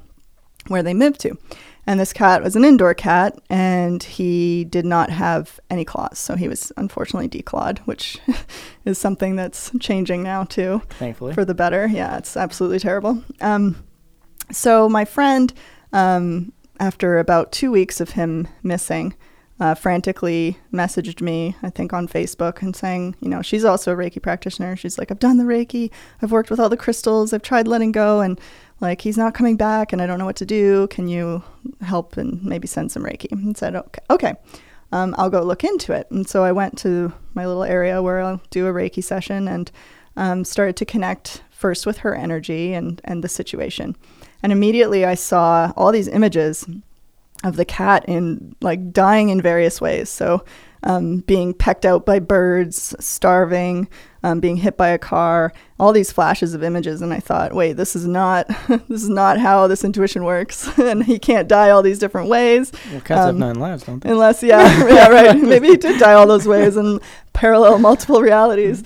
where 0.69 0.81
they 0.81 0.95
moved 0.95 1.19
to. 1.19 1.37
And 1.85 1.99
this 1.99 2.13
cat 2.13 2.41
was 2.41 2.55
an 2.55 2.63
indoor 2.63 2.93
cat, 2.93 3.37
and 3.49 4.01
he 4.01 4.63
did 4.63 4.85
not 4.85 5.09
have 5.09 5.59
any 5.69 5.83
claws. 5.83 6.17
So 6.17 6.35
he 6.35 6.47
was 6.47 6.71
unfortunately 6.77 7.27
declawed, 7.27 7.79
which 7.79 8.19
is 8.85 8.97
something 8.97 9.35
that's 9.35 9.71
changing 9.79 10.23
now, 10.23 10.45
too. 10.45 10.81
Thankfully. 10.99 11.33
For 11.33 11.43
the 11.43 11.53
better. 11.53 11.87
Yeah, 11.87 12.17
it's 12.17 12.37
absolutely 12.37 12.79
terrible. 12.79 13.21
Um, 13.41 13.83
so 14.51 14.87
my 14.87 15.03
friend, 15.03 15.53
um, 15.91 16.53
after 16.79 17.19
about 17.19 17.51
two 17.51 17.71
weeks 17.71 17.99
of 17.99 18.11
him 18.11 18.47
missing, 18.61 19.13
uh, 19.59 19.75
frantically 19.75 20.57
messaged 20.73 21.21
me, 21.21 21.55
I 21.61 21.69
think 21.69 21.93
on 21.93 22.07
Facebook, 22.07 22.61
and 22.61 22.75
saying, 22.75 23.15
you 23.21 23.29
know, 23.29 23.41
she's 23.41 23.63
also 23.63 23.93
a 23.93 23.95
Reiki 23.95 24.21
practitioner. 24.21 24.75
She's 24.75 24.97
like, 24.97 25.11
I've 25.11 25.19
done 25.19 25.37
the 25.37 25.43
Reiki, 25.43 25.91
I've 26.21 26.31
worked 26.31 26.49
with 26.49 26.59
all 26.59 26.69
the 26.69 26.77
crystals, 26.77 27.33
I've 27.33 27.43
tried 27.43 27.67
letting 27.67 27.91
go, 27.91 28.19
and 28.19 28.39
like 28.83 29.01
he's 29.01 29.17
not 29.17 29.33
coming 29.33 29.57
back, 29.57 29.93
and 29.93 30.01
I 30.01 30.05
don't 30.05 30.19
know 30.19 30.25
what 30.25 30.35
to 30.35 30.45
do. 30.45 30.87
Can 30.87 31.07
you 31.07 31.41
help 31.81 32.17
and 32.17 32.43
maybe 32.43 32.67
send 32.67 32.91
some 32.91 33.03
Reiki? 33.03 33.31
And 33.31 33.57
said, 33.57 33.75
okay, 33.75 34.01
okay. 34.11 34.33
Um, 34.91 35.15
I'll 35.17 35.31
go 35.31 35.41
look 35.41 35.63
into 35.63 35.91
it. 35.93 36.05
And 36.11 36.27
so 36.27 36.43
I 36.43 36.51
went 36.51 36.77
to 36.79 37.11
my 37.33 37.47
little 37.47 37.63
area 37.63 38.03
where 38.03 38.21
I'll 38.21 38.41
do 38.51 38.67
a 38.67 38.71
Reiki 38.73 39.03
session 39.03 39.47
and 39.47 39.71
um, 40.15 40.45
started 40.45 40.75
to 40.75 40.85
connect 40.85 41.41
first 41.49 41.87
with 41.87 41.99
her 41.99 42.13
energy 42.13 42.73
and, 42.73 43.01
and 43.05 43.23
the 43.23 43.29
situation. 43.29 43.95
And 44.43 44.51
immediately 44.51 45.03
I 45.05 45.15
saw 45.15 45.71
all 45.75 45.91
these 45.91 46.07
images 46.07 46.67
of 47.43 47.55
the 47.55 47.65
cat 47.65 48.05
in 48.07 48.55
like 48.61 48.91
dying 48.91 49.29
in 49.29 49.41
various 49.41 49.81
ways. 49.81 50.09
So, 50.09 50.45
um, 50.83 51.19
being 51.19 51.53
pecked 51.53 51.85
out 51.85 52.05
by 52.05 52.19
birds, 52.19 52.93
starving, 52.99 53.87
um, 54.23 54.39
being 54.39 54.57
hit 54.57 54.77
by 54.77 54.89
a 54.89 54.97
car, 54.97 55.53
all 55.79 55.91
these 55.91 56.11
flashes 56.11 56.53
of 56.53 56.63
images, 56.63 57.01
and 57.01 57.13
I 57.13 57.19
thought, 57.19 57.53
wait, 57.53 57.73
this 57.73 57.95
is 57.95 58.07
not 58.07 58.47
this 58.87 59.03
is 59.03 59.09
not 59.09 59.37
how 59.37 59.67
this 59.67 59.83
intuition 59.83 60.23
works, 60.23 60.77
and 60.79 61.03
he 61.03 61.19
can't 61.19 61.47
die 61.47 61.69
all 61.69 61.81
these 61.81 61.99
different 61.99 62.29
ways. 62.29 62.71
Well, 62.91 63.01
cats 63.01 63.19
um, 63.19 63.25
have 63.27 63.35
nine 63.35 63.59
lives, 63.59 63.83
don't 63.83 64.01
they? 64.01 64.09
Unless, 64.09 64.43
yeah, 64.43 64.87
yeah, 64.87 65.07
right. 65.09 65.37
Maybe 65.37 65.67
he 65.67 65.77
did 65.77 65.99
die 65.99 66.13
all 66.13 66.27
those 66.27 66.47
ways 66.47 66.77
and 66.77 67.01
parallel 67.33 67.79
multiple 67.79 68.21
realities. 68.21 68.83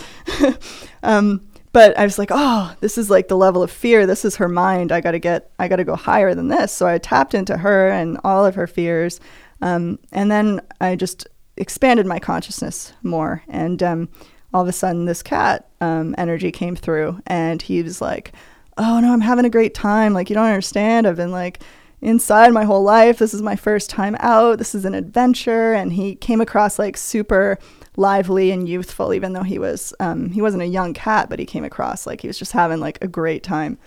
um, 1.03 1.47
but 1.73 1.95
I 1.95 2.03
was 2.05 2.17
like, 2.17 2.29
oh, 2.31 2.75
this 2.79 2.97
is 2.97 3.11
like 3.11 3.27
the 3.27 3.37
level 3.37 3.61
of 3.61 3.69
fear. 3.69 4.07
This 4.07 4.25
is 4.25 4.37
her 4.37 4.47
mind. 4.47 4.91
I 4.91 4.99
got 4.99 5.11
to 5.11 5.19
get, 5.19 5.51
I 5.59 5.67
got 5.67 5.75
to 5.75 5.83
go 5.83 5.95
higher 5.95 6.33
than 6.33 6.47
this. 6.47 6.71
So 6.71 6.87
I 6.87 6.97
tapped 6.97 7.35
into 7.35 7.57
her 7.57 7.89
and 7.89 8.19
all 8.23 8.45
of 8.45 8.55
her 8.55 8.65
fears. 8.65 9.19
Um, 9.61 9.99
and 10.11 10.31
then 10.31 10.61
I 10.81 10.95
just 10.95 11.27
expanded 11.55 12.07
my 12.07 12.17
consciousness 12.17 12.93
more. 13.03 13.43
And 13.47 13.83
um, 13.83 14.09
all 14.53 14.61
of 14.61 14.67
a 14.67 14.73
sudden, 14.73 15.05
this 15.05 15.23
cat 15.23 15.67
um, 15.81 16.15
energy 16.17 16.51
came 16.51 16.75
through. 16.75 17.21
And 17.27 17.61
he 17.61 17.83
was 17.83 18.01
like, 18.01 18.33
oh, 18.77 18.99
no, 18.99 19.11
I'm 19.11 19.21
having 19.21 19.45
a 19.45 19.49
great 19.49 19.73
time. 19.73 20.13
Like, 20.13 20.29
you 20.29 20.35
don't 20.35 20.45
understand. 20.45 21.07
I've 21.07 21.17
been 21.17 21.31
like, 21.31 21.61
inside 22.01 22.53
my 22.53 22.63
whole 22.63 22.83
life. 22.83 23.17
This 23.17 23.33
is 23.33 23.41
my 23.41 23.55
first 23.55 23.89
time 23.89 24.15
out. 24.19 24.59
This 24.59 24.75
is 24.75 24.85
an 24.85 24.93
adventure. 24.93 25.73
And 25.73 25.93
he 25.93 26.15
came 26.15 26.41
across 26.41 26.77
like 26.77 26.95
super 26.97 27.57
lively 27.95 28.51
and 28.51 28.69
youthful, 28.69 29.13
even 29.13 29.33
though 29.33 29.43
he 29.43 29.59
was 29.59 29.93
um, 29.99 30.29
he 30.29 30.41
wasn't 30.41 30.63
a 30.63 30.67
young 30.67 30.93
cat, 30.93 31.29
but 31.29 31.39
he 31.39 31.45
came 31.45 31.63
across 31.63 32.07
like 32.07 32.21
he 32.21 32.27
was 32.27 32.39
just 32.39 32.53
having 32.53 32.79
like 32.79 32.99
a 33.01 33.07
great 33.07 33.43
time. 33.43 33.77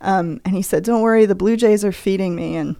Um, 0.00 0.40
and 0.44 0.54
he 0.54 0.62
said, 0.62 0.84
"Don't 0.84 1.00
worry, 1.00 1.26
the 1.26 1.34
blue 1.34 1.56
jays 1.56 1.84
are 1.84 1.92
feeding 1.92 2.34
me." 2.34 2.56
And 2.56 2.76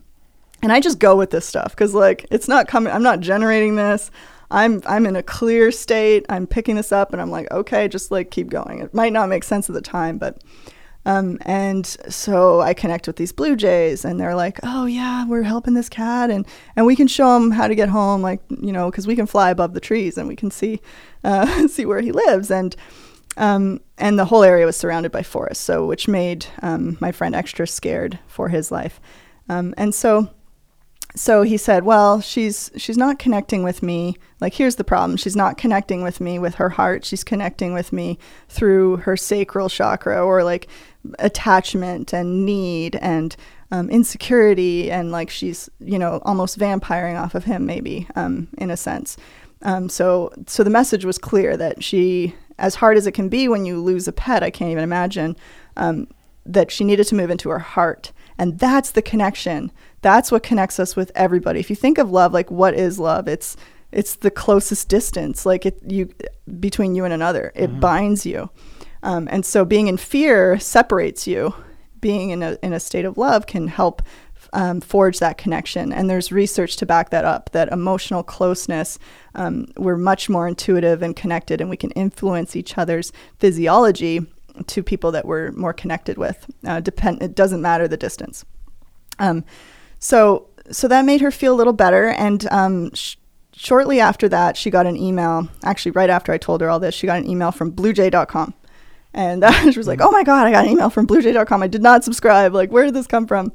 and 0.62 0.72
I 0.72 0.80
just 0.80 0.98
go 0.98 1.16
with 1.16 1.30
this 1.30 1.46
stuff 1.46 1.70
because 1.70 1.94
like 1.94 2.26
it's 2.30 2.48
not 2.48 2.68
coming. 2.68 2.92
I'm 2.92 3.02
not 3.02 3.20
generating 3.20 3.76
this. 3.76 4.10
I'm 4.53 4.82
I'm 4.86 5.07
in 5.07 5.16
a 5.16 5.22
clear 5.22 5.72
state. 5.72 6.26
I'm 6.28 6.46
picking 6.46 6.76
this 6.76 6.92
up, 6.92 7.12
and 7.12 7.20
I'm 7.20 7.30
like, 7.30 7.50
okay, 7.50 7.88
just 7.88 8.11
like 8.11 8.30
keep 8.30 8.50
going. 8.50 8.80
It 8.80 8.94
might 8.94 9.12
not 9.12 9.28
make 9.28 9.44
sense 9.44 9.68
at 9.68 9.74
the 9.74 9.80
time, 9.80 10.18
but 10.18 10.42
um, 11.05 11.38
and 11.42 11.84
so 11.86 12.61
I 12.61 12.74
connect 12.74 13.07
with 13.07 13.16
these 13.16 13.32
blue 13.32 13.57
jays, 13.57 14.05
and 14.05 14.20
they're 14.20 14.36
like, 14.36 14.61
"Oh 14.62 14.86
yeah, 14.86 15.26
we're 15.26 15.42
helping 15.42 15.74
this 15.74 15.88
cat, 15.88 16.30
and 16.30 16.46
and 16.76 16.86
we 16.86 16.94
can 16.94 17.09
show 17.09 17.36
him 17.36 17.50
how 17.50 17.66
to 17.66 17.74
get 17.74 17.88
home, 17.88 18.22
like 18.22 18.40
you 18.61 18.72
know, 18.72 18.90
because 18.90 19.07
we 19.07 19.16
can 19.16 19.26
fly 19.26 19.50
above 19.50 19.74
the 19.74 19.80
trees 19.80 20.16
and 20.16 20.28
we 20.28 20.36
can 20.36 20.50
see 20.50 20.80
uh, 21.24 21.66
see 21.68 21.86
where 21.86 22.00
he 22.00 22.12
lives." 22.12 22.50
And 22.50 22.76
um, 23.36 23.80
and 23.98 24.18
the 24.18 24.26
whole 24.26 24.44
area 24.44 24.66
was 24.66 24.76
surrounded 24.76 25.11
by 25.11 25.22
forest, 25.22 25.62
so 25.62 25.86
which 25.86 26.07
made 26.07 26.46
um, 26.61 26.98
my 27.00 27.11
friend 27.11 27.34
extra 27.34 27.66
scared 27.66 28.18
for 28.28 28.48
his 28.48 28.70
life. 28.70 29.00
Um, 29.48 29.74
and 29.76 29.94
so 29.94 30.30
so 31.14 31.42
he 31.42 31.56
said, 31.56 31.84
"Well, 31.84 32.20
she's 32.20 32.70
she's 32.76 32.96
not 32.96 33.18
connecting 33.18 33.62
with 33.62 33.82
me. 33.82 34.16
Like 34.40 34.54
here's 34.54 34.76
the 34.76 34.84
problem. 34.84 35.16
She's 35.16 35.36
not 35.36 35.58
connecting 35.58 36.02
with 36.02 36.20
me 36.20 36.38
with 36.38 36.54
her 36.54 36.70
heart. 36.70 37.04
She's 37.04 37.22
connecting 37.24 37.74
with 37.74 37.92
me 37.92 38.18
through 38.48 38.98
her 38.98 39.16
sacral 39.16 39.68
chakra 39.68 40.24
or 40.24 40.42
like 40.42 40.68
attachment 41.18 42.12
and 42.12 42.46
need 42.46 42.96
and 42.96 43.36
um, 43.70 43.90
insecurity 43.90 44.90
and 44.90 45.10
like 45.10 45.28
she's 45.28 45.68
you 45.80 45.98
know 45.98 46.20
almost 46.24 46.58
vampiring 46.58 47.20
off 47.20 47.34
of 47.34 47.44
him 47.44 47.66
maybe 47.66 48.06
um, 48.16 48.48
in 48.58 48.70
a 48.70 48.76
sense. 48.76 49.16
Um, 49.62 49.88
so 49.88 50.32
so 50.46 50.64
the 50.64 50.70
message 50.70 51.04
was 51.04 51.18
clear 51.18 51.56
that 51.56 51.84
she, 51.84 52.34
as 52.58 52.74
hard 52.76 52.96
as 52.96 53.06
it 53.06 53.12
can 53.12 53.28
be 53.28 53.48
when 53.48 53.64
you 53.64 53.80
lose 53.80 54.08
a 54.08 54.12
pet, 54.12 54.42
I 54.42 54.50
can't 54.50 54.70
even 54.70 54.84
imagine 54.84 55.36
um, 55.76 56.08
that 56.44 56.70
she 56.70 56.84
needed 56.84 57.06
to 57.08 57.14
move 57.14 57.30
into 57.30 57.48
her 57.50 57.58
heart, 57.58 58.12
and 58.38 58.58
that's 58.58 58.92
the 58.92 59.02
connection. 59.02 59.70
That's 60.03 60.30
what 60.30 60.42
connects 60.42 60.78
us 60.78 60.94
with 60.94 61.11
everybody. 61.14 61.61
If 61.61 61.70
you 61.70 61.76
think 61.76 61.98
of 61.98 62.11
love, 62.11 62.32
like 62.32 62.50
what 62.50 62.74
is 62.74 62.98
love? 62.98 63.28
It's 63.28 63.57
it's 63.92 64.16
the 64.16 64.30
closest 64.30 64.88
distance, 64.88 65.46
like 65.46 65.66
it 65.66 65.78
you 65.86 66.11
between 66.61 66.94
you 66.94 67.05
and 67.05 67.12
another. 67.14 67.53
It 67.55 67.70
mm-hmm. 67.70 67.80
binds 67.80 68.26
you. 68.26 68.50
Um, 69.03 69.28
and 69.30 69.44
so 69.44 69.64
being 69.64 69.88
in 69.88 69.96
fear 69.96 70.59
separates 70.59 71.26
you. 71.26 71.55
Being 72.00 72.30
in 72.30 72.42
a, 72.42 72.59
in 72.64 72.72
a 72.72 72.80
state 72.80 73.05
of 73.05 73.16
love 73.16 73.46
can 73.46 73.68
help 73.68 74.03
um, 74.53 74.80
forge 74.80 75.18
that 75.20 75.38
connection. 75.38 75.92
And 75.92 76.11
there's 76.11 76.32
research 76.32 76.76
to 76.78 76.86
back 76.86 77.11
that 77.11 77.24
up 77.24 77.50
that 77.53 77.68
emotional 77.68 78.22
closeness, 78.22 78.98
um, 79.34 79.66
we're 79.76 79.96
much 79.96 80.28
more 80.28 80.48
intuitive 80.48 81.03
and 81.03 81.14
connected, 81.14 81.61
and 81.61 81.70
we 81.70 81.76
can 81.76 81.90
influence 81.92 82.57
each 82.57 82.76
other's 82.76 83.12
physiology 83.38 84.26
to 84.66 84.82
people 84.82 85.12
that 85.12 85.24
we're 85.24 85.53
more 85.53 85.72
connected 85.72 86.18
with. 86.18 86.46
Uh, 86.66 86.80
depend, 86.80 87.22
it 87.22 87.34
doesn't 87.34 87.62
matter 87.62 87.88
the 87.88 87.96
distance. 87.96 88.44
Um, 89.18 89.44
so, 90.03 90.48
so 90.68 90.88
that 90.88 91.05
made 91.05 91.20
her 91.20 91.30
feel 91.30 91.55
a 91.55 91.57
little 91.57 91.72
better. 91.72 92.09
And 92.09 92.44
um, 92.50 92.92
sh- 92.92 93.14
shortly 93.53 94.00
after 94.00 94.28
that, 94.30 94.57
she 94.57 94.68
got 94.68 94.84
an 94.84 94.96
email. 94.96 95.48
Actually, 95.62 95.92
right 95.92 96.11
after 96.11 96.32
I 96.32 96.38
told 96.38 96.61
her 96.61 96.68
all 96.68 96.80
this, 96.80 96.92
she 96.92 97.07
got 97.07 97.18
an 97.18 97.30
email 97.30 97.53
from 97.53 97.70
BlueJay.com. 97.70 98.53
And 99.14 99.44
uh, 99.44 99.70
she 99.70 99.78
was 99.78 99.86
like, 99.86 100.00
mm. 100.00 100.07
oh 100.07 100.11
my 100.11 100.24
God, 100.24 100.48
I 100.48 100.50
got 100.50 100.64
an 100.64 100.72
email 100.72 100.90
from 100.90 101.07
BlueJay.com. 101.07 101.62
I 101.62 101.68
did 101.68 101.82
not 101.82 102.03
subscribe. 102.03 102.53
Like, 102.53 102.72
where 102.72 102.84
did 102.84 102.94
this 102.94 103.07
come 103.07 103.28
from? 103.28 103.53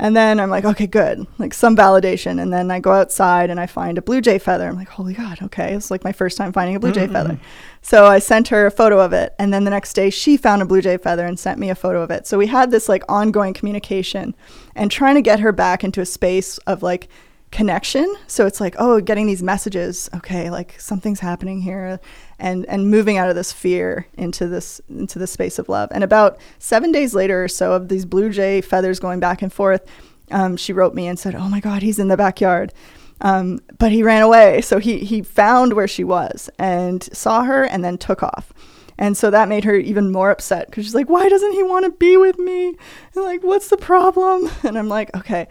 And 0.00 0.16
then 0.16 0.38
I'm 0.38 0.48
like, 0.48 0.64
okay, 0.64 0.86
good, 0.86 1.26
like 1.38 1.52
some 1.52 1.76
validation. 1.76 2.40
And 2.40 2.52
then 2.52 2.70
I 2.70 2.78
go 2.78 2.92
outside 2.92 3.50
and 3.50 3.58
I 3.58 3.66
find 3.66 3.98
a 3.98 4.02
blue 4.02 4.20
jay 4.20 4.38
feather. 4.38 4.68
I'm 4.68 4.76
like, 4.76 4.88
holy 4.88 5.12
God, 5.12 5.42
okay. 5.42 5.74
It's 5.74 5.90
like 5.90 6.04
my 6.04 6.12
first 6.12 6.36
time 6.36 6.52
finding 6.52 6.76
a 6.76 6.80
blue 6.80 6.92
jay 6.92 7.04
mm-hmm. 7.04 7.12
feather. 7.12 7.40
So 7.82 8.06
I 8.06 8.20
sent 8.20 8.48
her 8.48 8.66
a 8.66 8.70
photo 8.70 9.00
of 9.00 9.12
it. 9.12 9.34
And 9.40 9.52
then 9.52 9.64
the 9.64 9.70
next 9.70 9.94
day 9.94 10.10
she 10.10 10.36
found 10.36 10.62
a 10.62 10.66
blue 10.66 10.80
jay 10.80 10.98
feather 10.98 11.26
and 11.26 11.38
sent 11.38 11.58
me 11.58 11.68
a 11.68 11.74
photo 11.74 12.00
of 12.00 12.12
it. 12.12 12.26
So 12.28 12.38
we 12.38 12.46
had 12.46 12.70
this 12.70 12.88
like 12.88 13.02
ongoing 13.08 13.54
communication 13.54 14.36
and 14.76 14.90
trying 14.90 15.16
to 15.16 15.22
get 15.22 15.40
her 15.40 15.50
back 15.50 15.82
into 15.82 16.00
a 16.00 16.06
space 16.06 16.58
of 16.58 16.82
like 16.82 17.08
connection. 17.50 18.14
So 18.26 18.46
it's 18.46 18.60
like, 18.60 18.74
oh, 18.78 19.00
getting 19.00 19.26
these 19.26 19.42
messages, 19.42 20.10
okay, 20.14 20.50
like 20.50 20.78
something's 20.78 21.20
happening 21.20 21.60
here 21.60 21.98
and 22.38 22.66
and 22.66 22.90
moving 22.90 23.16
out 23.16 23.28
of 23.28 23.34
this 23.34 23.52
fear 23.52 24.06
into 24.14 24.46
this 24.46 24.80
into 24.88 25.18
the 25.18 25.26
space 25.26 25.58
of 25.58 25.68
love. 25.68 25.88
And 25.92 26.04
about 26.04 26.38
7 26.58 26.92
days 26.92 27.14
later 27.14 27.42
or 27.44 27.48
so 27.48 27.72
of 27.72 27.88
these 27.88 28.04
blue 28.04 28.30
jay 28.30 28.60
feathers 28.60 29.00
going 29.00 29.20
back 29.20 29.42
and 29.42 29.52
forth, 29.52 29.86
um, 30.30 30.56
she 30.56 30.72
wrote 30.72 30.94
me 30.94 31.06
and 31.06 31.18
said, 31.18 31.34
"Oh 31.34 31.48
my 31.48 31.60
god, 31.60 31.82
he's 31.82 31.98
in 31.98 32.08
the 32.08 32.16
backyard." 32.16 32.72
Um, 33.20 33.60
but 33.78 33.90
he 33.90 34.02
ran 34.02 34.22
away. 34.22 34.60
So 34.60 34.78
he 34.78 34.98
he 34.98 35.22
found 35.22 35.72
where 35.72 35.88
she 35.88 36.04
was 36.04 36.50
and 36.58 37.02
saw 37.12 37.44
her 37.44 37.64
and 37.64 37.82
then 37.82 37.98
took 37.98 38.22
off. 38.22 38.52
And 38.98 39.16
so 39.16 39.30
that 39.30 39.48
made 39.48 39.64
her 39.64 39.76
even 39.76 40.10
more 40.10 40.30
upset 40.30 40.66
because 40.66 40.84
she's 40.84 40.94
like, 40.94 41.08
why 41.08 41.28
doesn't 41.28 41.52
he 41.52 41.62
want 41.62 41.84
to 41.84 41.92
be 41.92 42.16
with 42.16 42.36
me? 42.38 42.68
And 43.14 43.24
like, 43.24 43.44
what's 43.44 43.68
the 43.68 43.76
problem? 43.76 44.50
And 44.64 44.76
I'm 44.76 44.88
like, 44.88 45.16
okay, 45.16 45.46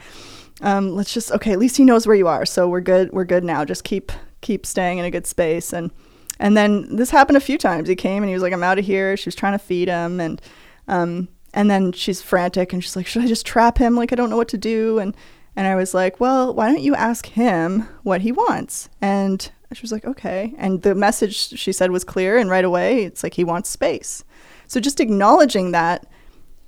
um, 0.61 0.95
let's 0.95 1.13
just 1.13 1.31
okay. 1.31 1.51
At 1.51 1.59
least 1.59 1.77
he 1.77 1.85
knows 1.85 2.07
where 2.07 2.15
you 2.15 2.27
are, 2.27 2.45
so 2.45 2.67
we're 2.67 2.81
good. 2.81 3.11
We're 3.11 3.25
good 3.25 3.43
now. 3.43 3.63
Just 3.65 3.83
keep 3.83 4.11
keep 4.41 4.65
staying 4.65 4.97
in 4.97 5.05
a 5.05 5.11
good 5.11 5.27
space. 5.27 5.73
And 5.73 5.91
and 6.39 6.55
then 6.55 6.95
this 6.95 7.09
happened 7.09 7.37
a 7.37 7.41
few 7.41 7.57
times. 7.57 7.87
He 7.87 7.95
came 7.95 8.23
and 8.23 8.29
he 8.29 8.33
was 8.33 8.43
like, 8.43 8.53
"I'm 8.53 8.63
out 8.63 8.79
of 8.79 8.85
here." 8.85 9.15
She 9.17 9.27
was 9.27 9.35
trying 9.35 9.53
to 9.53 9.59
feed 9.59 9.87
him, 9.87 10.19
and 10.19 10.41
um, 10.87 11.27
and 11.53 11.69
then 11.69 11.91
she's 11.91 12.21
frantic 12.21 12.73
and 12.73 12.83
she's 12.83 12.95
like, 12.95 13.07
"Should 13.07 13.23
I 13.23 13.27
just 13.27 13.45
trap 13.45 13.77
him? 13.77 13.95
Like 13.95 14.11
I 14.11 14.15
don't 14.15 14.29
know 14.29 14.37
what 14.37 14.49
to 14.49 14.57
do." 14.57 14.99
And 14.99 15.15
and 15.55 15.67
I 15.67 15.75
was 15.75 15.93
like, 15.93 16.19
"Well, 16.19 16.53
why 16.53 16.67
don't 16.67 16.81
you 16.81 16.95
ask 16.95 17.27
him 17.27 17.87
what 18.03 18.21
he 18.21 18.31
wants?" 18.31 18.89
And 19.01 19.49
she 19.73 19.81
was 19.81 19.91
like, 19.91 20.05
"Okay." 20.05 20.55
And 20.57 20.81
the 20.81 20.95
message 20.95 21.35
she 21.35 21.71
said 21.71 21.91
was 21.91 22.03
clear, 22.03 22.37
and 22.37 22.49
right 22.49 22.65
away, 22.65 23.03
it's 23.03 23.23
like 23.23 23.35
he 23.35 23.43
wants 23.43 23.69
space. 23.69 24.23
So 24.67 24.79
just 24.79 24.99
acknowledging 24.99 25.71
that. 25.71 26.07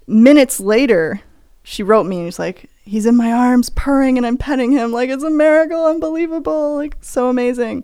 Minutes 0.08 0.60
later, 0.60 1.22
she 1.62 1.84
wrote 1.84 2.08
me 2.08 2.18
and 2.18 2.26
was 2.26 2.40
like, 2.40 2.68
he's 2.90 3.06
in 3.06 3.16
my 3.16 3.32
arms 3.32 3.70
purring 3.70 4.18
and 4.18 4.26
I'm 4.26 4.38
petting 4.38 4.72
him 4.72 4.92
like 4.92 5.10
it's 5.10 5.24
a 5.24 5.30
miracle, 5.30 5.86
unbelievable, 5.86 6.76
like 6.76 6.98
so 7.02 7.30
amazing. 7.30 7.84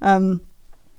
Um, 0.00 0.40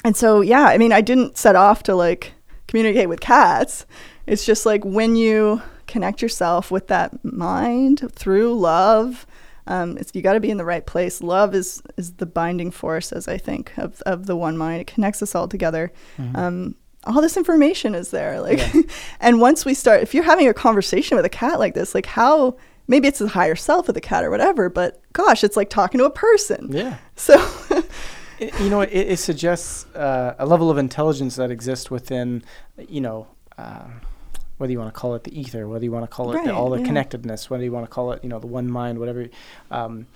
and 0.03 0.15
so 0.17 0.41
yeah, 0.41 0.65
I 0.65 0.77
mean, 0.77 0.91
I 0.91 1.01
didn't 1.01 1.37
set 1.37 1.55
off 1.55 1.83
to 1.83 1.95
like 1.95 2.33
communicate 2.67 3.09
with 3.09 3.19
cats. 3.19 3.85
It's 4.25 4.45
just 4.45 4.65
like 4.65 4.83
when 4.83 5.15
you 5.15 5.61
connect 5.87 6.21
yourself 6.21 6.71
with 6.71 6.87
that 6.87 7.23
mind 7.23 8.09
through 8.15 8.57
love, 8.59 9.25
Um, 9.67 9.97
it's 9.97 10.11
you 10.13 10.21
got 10.21 10.33
to 10.33 10.41
be 10.41 10.49
in 10.51 10.57
the 10.57 10.65
right 10.65 10.85
place. 10.85 11.21
Love 11.21 11.55
is 11.55 11.81
is 11.97 12.13
the 12.13 12.25
binding 12.25 12.71
force, 12.71 13.13
as 13.13 13.27
I 13.29 13.37
think 13.37 13.71
of 13.77 14.01
of 14.05 14.25
the 14.25 14.35
one 14.35 14.57
mind. 14.57 14.81
It 14.81 14.87
connects 14.93 15.21
us 15.21 15.35
all 15.35 15.47
together. 15.47 15.91
Mhm. 16.17 16.37
Um, 16.37 16.75
all 17.05 17.21
this 17.21 17.37
information 17.37 17.95
is 17.95 18.09
there, 18.11 18.41
like, 18.41 18.59
Yeah. 18.59 18.81
and 19.19 19.39
once 19.41 19.63
we 19.65 19.73
start, 19.73 20.01
if 20.01 20.13
you're 20.13 20.23
having 20.33 20.47
a 20.49 20.53
conversation 20.53 21.15
with 21.17 21.25
a 21.25 21.29
cat 21.29 21.59
like 21.59 21.73
this, 21.75 21.93
like 21.95 22.05
how 22.07 22.55
maybe 22.87 23.07
it's 23.07 23.19
the 23.19 23.27
higher 23.29 23.55
self 23.55 23.87
of 23.89 23.95
the 23.95 24.01
cat 24.01 24.23
or 24.23 24.29
whatever, 24.29 24.69
but 24.69 25.01
gosh, 25.13 25.43
it's 25.43 25.55
like 25.57 25.69
talking 25.69 25.99
to 25.99 26.05
a 26.05 26.09
person. 26.11 26.69
yeah. 26.71 26.97
So 27.15 27.35
It- 28.39 28.59
you 28.59 28.69
know, 28.69 28.81
it, 28.81 28.89
it 28.91 29.19
suggests 29.19 29.85
uh, 29.95 30.35
a 30.39 30.45
level 30.45 30.69
of 30.71 30.77
intelligence 30.77 31.35
that 31.37 31.51
exists 31.51 31.89
within, 31.91 32.43
you 32.89 32.99
know, 32.99 33.27
uh, 33.57 33.85
whether 34.57 34.71
you 34.71 34.79
want 34.79 34.93
to 34.93 34.99
call 34.99 35.13
it 35.15 35.23
the 35.23 35.39
ether, 35.39 35.67
whether 35.67 35.83
you 35.85 35.91
want 35.91 36.03
to 36.03 36.07
call 36.13 36.35
it 36.35 36.43
the, 36.43 36.53
all 36.53 36.69
the 36.71 36.79
yeah. 36.79 36.85
connectedness, 36.85 37.49
whether 37.49 37.63
you 37.63 37.71
want 37.71 37.85
to 37.85 37.89
call 37.89 38.11
it, 38.11 38.23
you 38.23 38.29
know, 38.29 38.39
the 38.39 38.47
one 38.47 38.69
mind, 38.69 38.97
whatever, 38.99 39.27
um, 39.71 40.07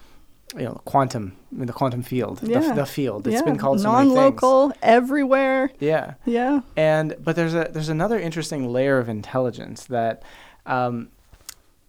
you 0.56 0.64
know, 0.64 0.82
quantum, 0.86 1.36
I 1.52 1.56
mean, 1.56 1.68
the 1.68 1.74
quantum 1.74 2.02
field, 2.02 2.40
the, 2.40 2.52
Yeah. 2.52 2.60
f- 2.70 2.76
the 2.76 2.86
field. 2.86 3.28
It's 3.28 3.36
yeah, 3.36 3.42
been 3.44 3.58
called 3.58 3.82
so 3.82 3.92
non-local, 3.92 4.74
everywhere. 4.82 5.70
Yeah. 5.80 6.16
Yeah. 6.26 6.62
And 6.76 7.16
but 7.24 7.36
there's 7.36 7.54
a 7.54 7.70
there's 7.72 7.90
another 7.90 8.20
interesting 8.20 8.68
layer 8.72 8.98
of 8.98 9.10
intelligence 9.10 9.86
that 9.86 10.24
um, 10.66 11.10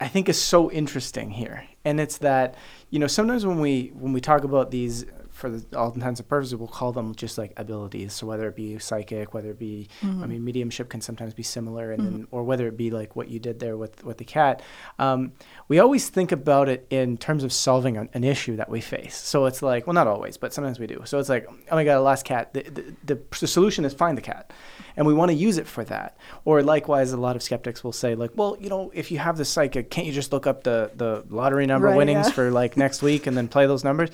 I 0.01 0.09
think 0.09 0.29
is 0.29 0.41
so 0.41 0.71
interesting 0.71 1.31
here, 1.31 1.65
and 1.85 1.99
it's 2.01 2.19
that 2.19 2.55
you 2.91 2.99
know 2.99 3.09
sometimes 3.09 3.45
when 3.45 3.61
we 3.61 3.91
when 3.95 4.13
we 4.13 4.21
talk 4.21 4.45
about 4.45 4.71
these 4.71 5.05
for 5.31 5.51
the, 5.51 5.77
all 5.79 5.93
intents 5.93 6.19
and 6.19 6.29
purposes, 6.29 6.57
we'll 6.57 6.67
call 6.67 6.91
them 6.93 7.15
just 7.15 7.39
like 7.39 7.53
abilities. 7.57 8.13
So 8.13 8.27
whether 8.27 8.49
it 8.49 8.57
be 8.57 8.77
psychic, 8.81 9.35
whether 9.35 9.51
it 9.51 9.59
be 9.59 9.89
I 10.03 10.07
Mhm. 10.07 10.29
mean 10.29 10.45
mediumship 10.45 10.89
can 10.89 11.01
sometimes 11.01 11.35
be 11.35 11.43
similar, 11.43 11.91
and 11.93 12.03
Mm-hmm. 12.03 12.13
then 12.17 12.27
or 12.31 12.45
whether 12.45 12.67
it 12.69 12.77
be 12.77 12.91
like 12.91 13.17
what 13.17 13.29
you 13.29 13.39
did 13.41 13.59
there 13.59 13.77
with 13.77 14.05
with 14.05 14.19
the 14.19 14.25
cat. 14.25 14.63
Um, 15.01 15.33
we 15.69 15.79
always 15.81 16.09
think 16.09 16.31
about 16.33 16.69
it 16.69 16.87
in 16.91 17.17
terms 17.19 17.43
of 17.45 17.53
solving 17.53 17.97
an, 17.97 18.09
an 18.15 18.23
issue 18.25 18.55
that 18.57 18.69
we 18.69 18.81
face. 18.81 19.17
So 19.17 19.47
it's 19.47 19.63
like, 19.63 19.87
well, 19.87 19.95
not 19.95 20.07
always, 20.07 20.37
but 20.37 20.53
sometimes 20.53 20.79
we 20.79 20.87
do. 20.87 21.03
So 21.07 21.19
it's 21.19 21.29
like, 21.29 21.47
oh 21.71 21.75
my 21.77 21.85
god, 21.85 21.95
I 21.95 21.99
lost 21.99 22.25
cat. 22.25 22.53
The, 22.55 22.63
the, 22.63 22.95
the, 23.05 23.21
the 23.41 23.47
solution 23.49 23.85
is 23.85 23.95
find 23.95 24.17
the 24.17 24.23
cat, 24.23 24.53
and 24.99 25.07
we 25.07 25.15
want 25.15 25.31
to 25.31 25.35
use 25.35 25.57
it 25.57 25.67
for 25.67 25.85
that. 25.85 26.19
Or 26.45 26.63
likewise, 26.63 27.13
a 27.13 27.17
lot 27.17 27.37
of 27.37 27.43
skeptics 27.43 27.83
will 27.83 27.93
say 27.95 28.15
like, 28.15 28.33
well, 28.35 28.57
you 28.61 28.69
know, 28.69 28.91
if 28.93 29.11
you 29.11 29.19
have 29.19 29.39
the 29.39 29.45
psychic, 29.47 29.89
can't 29.91 30.07
you 30.07 30.13
just 30.13 30.33
look 30.33 30.47
up 30.47 30.65
the 30.65 30.91
the 30.95 31.25
lottery 31.31 31.65
number 31.67 31.87
Right, 31.87 31.97
winnings 31.97 32.27
yeah. 32.27 32.33
for 32.33 32.51
like 32.51 32.77
next 32.77 33.01
week 33.01 33.27
and 33.27 33.35
then 33.37 33.49
play 33.49 33.67
those 33.67 33.85
numbers? 33.85 34.11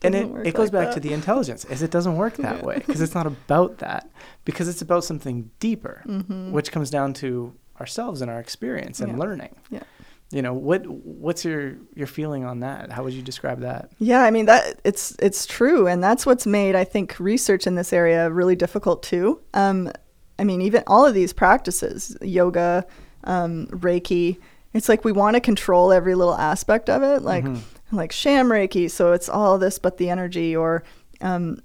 and 0.00 0.14
it, 0.14 0.28
it 0.46 0.54
goes 0.54 0.66
like 0.72 0.72
back 0.72 0.86
that. 0.88 0.94
to 0.94 1.00
the 1.00 1.12
intelligence 1.12 1.64
is 1.64 1.82
it 1.82 1.90
doesn't 1.90 2.16
work 2.16 2.36
that 2.36 2.58
Yeah. 2.58 2.64
way 2.64 2.76
because 2.76 3.00
it's 3.00 3.16
not 3.16 3.26
about 3.26 3.78
that 3.78 4.08
because 4.44 4.68
it's 4.68 4.80
about 4.80 5.02
something 5.02 5.50
deeper 5.58 6.04
Mhm. 6.06 6.52
which 6.52 6.70
comes 6.70 6.88
down 6.88 7.14
to 7.14 7.52
ourselves 7.80 8.22
and 8.22 8.30
our 8.30 8.38
experience 8.38 9.00
and 9.00 9.10
Yeah. 9.14 9.18
learning 9.18 9.56
Yeah. 9.70 9.82
you 10.30 10.40
know 10.40 10.54
what 10.54 10.86
what's 10.86 11.44
your 11.44 11.78
your 11.96 12.06
feeling 12.06 12.44
on 12.44 12.60
that 12.60 12.92
how 12.92 13.02
would 13.02 13.12
you 13.12 13.22
describe 13.22 13.58
that 13.62 13.90
Yeah, 13.98 14.22
I 14.22 14.30
mean 14.30 14.46
that 14.46 14.78
it's 14.84 15.16
it's 15.18 15.46
true, 15.46 15.88
and 15.88 16.00
that's 16.00 16.24
what's 16.24 16.46
made 16.46 16.76
I 16.76 16.84
think 16.84 17.16
research 17.18 17.66
in 17.66 17.74
this 17.74 17.92
area 17.92 18.30
really 18.30 18.54
difficult 18.54 19.02
too. 19.02 19.40
Um, 19.52 19.90
I 20.38 20.44
mean, 20.44 20.60
even 20.62 20.82
all 20.86 21.04
of 21.06 21.14
these 21.14 21.32
practices, 21.32 22.16
yoga, 22.22 22.86
um, 23.24 23.66
Reiki, 23.68 24.38
it's 24.72 24.88
like 24.88 25.04
we 25.04 25.12
want 25.12 25.34
to 25.34 25.40
control 25.40 25.92
every 25.92 26.14
little 26.14 26.34
aspect 26.36 26.88
of 26.90 27.02
it, 27.02 27.22
like 27.22 27.44
Mhm. 27.44 27.60
like 27.90 28.12
sham 28.12 28.48
Reiki, 28.48 28.90
so 28.90 29.12
it's 29.12 29.28
all 29.28 29.58
this 29.58 29.78
but 29.78 29.96
the 29.96 30.10
energy, 30.10 30.54
or 30.54 30.84
um, 31.20 31.60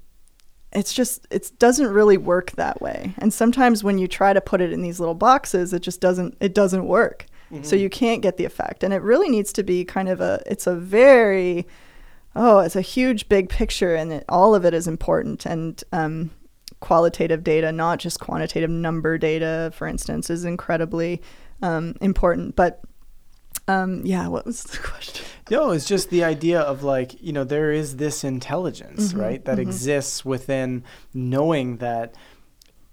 it's 0.71 0.93
just 0.93 1.27
it 1.29 1.51
doesn't 1.59 1.87
really 1.87 2.17
work 2.17 2.51
that 2.51 2.81
way. 2.81 3.13
And 3.19 3.31
sometimes 3.33 3.83
when 3.83 3.99
you 3.99 4.07
try 4.07 4.33
to 4.33 4.41
put 4.41 4.61
it 4.61 4.71
in 4.73 4.81
these 4.81 4.99
little 4.99 5.13
boxes, 5.15 5.73
it 5.73 5.81
just 5.83 6.01
doesn't 6.01 6.35
it 6.39 6.55
doesn't 6.55 6.87
work. 6.87 7.25
So 7.61 7.75
you 7.75 7.87
can't 7.87 8.23
get 8.23 8.37
the 8.37 8.45
effect, 8.45 8.83
and 8.83 8.91
it 8.95 9.03
really 9.03 9.29
needs 9.29 9.53
to 9.53 9.61
be 9.63 9.85
kind 9.85 10.09
of 10.09 10.19
a 10.21 10.41
it's 10.47 10.65
a 10.65 10.73
very 10.73 11.67
oh 12.35 12.59
it's 12.59 12.75
a 12.75 12.81
huge 12.81 13.29
big 13.29 13.47
picture, 13.49 13.93
and 13.93 14.11
it, 14.13 14.25
all 14.27 14.55
of 14.55 14.65
it 14.65 14.73
is 14.73 14.87
important 14.87 15.45
and 15.45 15.83
um, 15.91 16.31
qualitative 16.83 17.45
data, 17.45 17.71
not 17.71 17.97
just 17.97 18.19
quantitative 18.19 18.69
number 18.69 19.17
data, 19.17 19.71
for 19.73 19.87
instance, 19.87 20.29
is 20.29 20.43
incredibly 20.43 21.21
um, 21.61 21.95
important. 22.01 22.57
But 22.57 22.81
um, 23.69 24.01
yeah, 24.05 24.27
what 24.27 24.45
was 24.45 24.63
the 24.63 24.77
question? 24.83 25.25
No, 25.49 25.71
it's 25.71 25.85
just 25.85 26.09
the 26.09 26.25
idea 26.25 26.59
of 26.59 26.83
like, 26.83 27.21
you 27.21 27.31
know, 27.31 27.45
there 27.45 27.71
is 27.71 27.95
this 27.95 28.25
intelligence, 28.25 29.13
Mhm, 29.13 29.21
right, 29.21 29.45
that 29.45 29.59
mhm. 29.59 29.61
exists 29.61 30.25
within 30.25 30.83
knowing 31.13 31.77
that, 31.77 32.15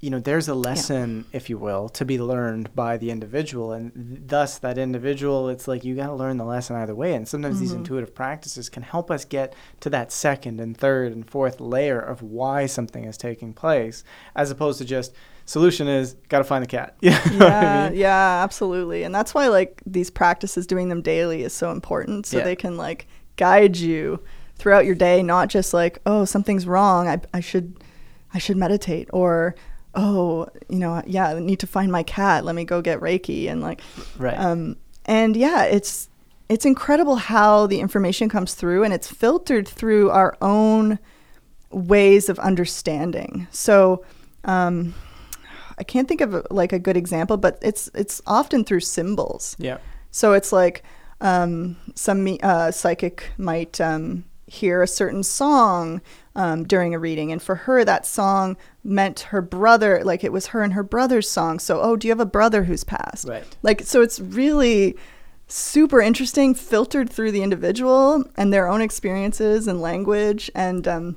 you 0.01 0.09
know, 0.09 0.18
there's 0.18 0.48
a 0.48 0.55
lesson, 0.55 1.26
if 1.32 1.51
you 1.51 1.59
will, 1.59 1.90
to 1.90 2.07
be 2.07 2.18
learned 2.18 2.74
by 2.74 2.96
the 2.96 3.11
individual. 3.11 3.72
And 3.72 4.22
thus, 4.26 4.57
that 4.59 4.78
individual, 4.78 5.51
it's 5.51 5.68
like 5.68 5.84
you 5.84 5.94
got 5.94 6.07
to 6.07 6.14
learn 6.14 6.38
the 6.38 6.44
lesson 6.44 6.76
either 6.76 6.94
way. 6.94 7.14
And 7.14 7.28
sometimes 7.28 7.61
these 7.61 7.72
Mhm. 7.72 7.78
intuitive 7.80 8.14
practices 8.14 8.70
can 8.70 8.82
help 8.82 9.11
us 9.11 9.26
get 9.26 9.53
to 9.80 9.90
that 9.90 10.11
second 10.11 10.59
and 10.59 10.74
third 10.74 11.12
and 11.12 11.28
fourth 11.28 11.61
layer 11.61 12.01
of 12.01 12.22
why 12.22 12.64
something 12.64 13.05
is 13.05 13.18
taking 13.18 13.53
place, 13.53 14.03
as 14.34 14.51
opposed 14.51 14.78
to 14.78 14.86
just, 14.86 15.12
solution 15.44 15.86
is, 15.86 16.16
got 16.30 16.38
to 16.38 16.44
find 16.44 16.62
the 16.62 16.66
cat. 16.68 16.96
Know 17.03 17.11
what 17.11 17.42
I 17.42 17.61
yeah, 17.62 17.88
mean? 17.90 17.98
yeah, 18.01 18.40
absolutely. 18.42 19.03
And 19.03 19.14
that's 19.14 19.34
why 19.34 19.48
like 19.48 19.82
these 19.84 20.09
practices 20.09 20.66
doing 20.66 20.88
them 20.88 21.03
daily 21.03 21.42
is 21.42 21.53
so 21.53 21.72
important 21.72 22.24
so 22.24 22.38
Yeah. 22.38 22.44
they 22.44 22.57
can 22.57 22.78
like 22.78 23.07
guide 23.36 23.76
you 23.76 24.20
throughout 24.57 24.86
your 24.86 24.94
day, 24.94 25.22
not 25.22 25.48
just 25.51 25.74
like, 25.74 25.98
oh, 26.07 26.24
something's 26.24 26.66
wrong. 26.66 27.07
I, 27.07 27.20
I 27.34 27.40
should 27.40 27.76
I 28.32 28.38
should 28.38 28.57
meditate 28.57 29.09
or 29.12 29.57
oh, 29.95 30.47
you 30.68 30.78
know, 30.78 31.03
yeah, 31.07 31.28
I 31.28 31.38
need 31.41 31.59
to 31.61 31.66
find 31.66 31.91
my 31.91 32.03
cat. 32.03 32.45
Let 32.45 32.55
me 32.55 32.64
go 32.64 32.80
get 32.82 33.01
Reiki 33.01 33.49
and 33.51 33.61
like 33.61 33.80
Right. 34.18 34.38
um 34.38 34.76
and 35.05 35.36
yeah, 35.36 35.64
it's 35.64 36.09
it's 36.49 36.64
incredible 36.64 37.16
how 37.16 37.66
the 37.66 37.80
information 37.80 38.28
comes 38.28 38.55
through 38.55 38.84
and 38.84 38.93
it's 38.93 39.09
filtered 39.09 39.68
through 39.68 40.11
our 40.11 40.36
own 40.43 40.99
ways 41.70 42.28
of 42.28 42.38
understanding. 42.38 43.47
So 43.51 44.05
um 44.45 44.95
I 45.78 45.82
can't 45.84 46.07
think 46.09 46.20
of 46.20 46.47
like 46.51 46.72
a 46.74 46.78
good 46.78 46.97
example, 46.97 47.36
but 47.38 47.59
it's 47.62 47.91
it's 47.95 48.20
often 48.26 48.64
through 48.64 48.80
symbols. 48.80 49.57
yeah. 49.59 49.78
So 50.11 50.32
it's 50.34 50.53
like 50.53 50.82
um, 51.22 51.76
some 51.95 52.36
uh, 52.43 52.70
psychic 52.70 53.30
might 53.38 53.80
um, 53.80 54.24
hear 54.47 54.82
a 54.82 54.86
certain 54.88 55.22
song 55.22 56.01
um, 56.36 56.64
during 56.64 56.94
a 56.94 56.98
reading, 56.98 57.32
and 57.32 57.42
for 57.42 57.54
her 57.56 57.84
that 57.84 58.06
song 58.06 58.56
meant 58.84 59.20
her 59.20 59.42
brother, 59.42 60.02
like 60.04 60.22
it 60.24 60.32
was 60.32 60.48
her 60.48 60.62
and 60.62 60.72
her 60.74 60.82
brother's 60.82 61.28
song. 61.28 61.58
So 61.58 61.80
oh, 61.80 61.96
do 61.96 62.06
you 62.06 62.12
have 62.12 62.20
a 62.20 62.26
brother 62.26 62.64
who's 62.64 62.84
passed? 62.84 63.28
Right. 63.28 63.44
Like 63.62 63.82
so, 63.82 64.00
it's 64.02 64.20
really 64.20 64.96
super 65.48 66.00
interesting, 66.00 66.54
filtered 66.54 67.10
through 67.10 67.32
the 67.32 67.42
individual 67.42 68.24
and 68.36 68.52
their 68.52 68.68
own 68.68 68.80
experiences 68.80 69.66
and 69.66 69.80
language, 69.80 70.50
and 70.54 70.86
um, 70.86 71.16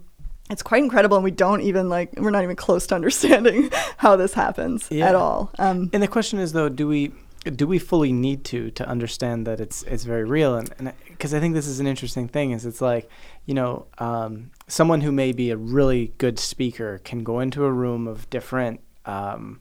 it's 0.50 0.64
quite 0.64 0.84
incredible. 0.84 1.18
And 1.18 1.24
we 1.24 1.32
don't 1.32 1.62
even 1.62 1.90
like 1.90 2.10
we're 2.18 2.32
not 2.32 2.44
even 2.44 2.56
close 2.56 2.88
to 2.88 2.96
understanding 3.02 3.70
how 3.98 4.16
this 4.16 4.34
happens 4.34 4.88
Yeah. 4.90 5.10
at 5.10 5.16
all. 5.16 5.52
Um, 5.60 5.90
And 5.94 6.02
the 6.02 6.08
question 6.08 6.40
is 6.40 6.54
though, 6.54 6.70
do 6.70 6.88
we 6.88 7.12
do 7.56 7.68
we 7.68 7.78
fully 7.78 8.14
need 8.14 8.46
to 8.46 8.72
to 8.72 8.88
understand 8.88 9.46
that 9.46 9.60
it's 9.60 9.84
it's 9.84 10.06
very 10.06 10.24
real? 10.24 10.56
And 10.56 10.94
because 11.10 11.34
I 11.34 11.40
think 11.40 11.54
this 11.54 11.68
is 11.68 11.80
an 11.80 11.88
interesting 11.88 12.28
thing, 12.28 12.52
is 12.52 12.66
it's 12.66 12.82
like 12.82 13.10
you 13.46 13.54
know 13.54 13.86
um, 14.00 14.50
someone 14.68 15.02
who 15.02 15.12
may 15.12 15.32
be 15.32 15.50
a 15.52 15.58
really 15.58 16.14
good 16.18 16.40
speaker 16.40 17.00
can 17.04 17.24
go 17.24 17.40
into 17.40 17.64
a 17.66 17.72
room 17.72 18.08
of 18.08 18.30
different. 18.30 18.80
Um, 19.06 19.60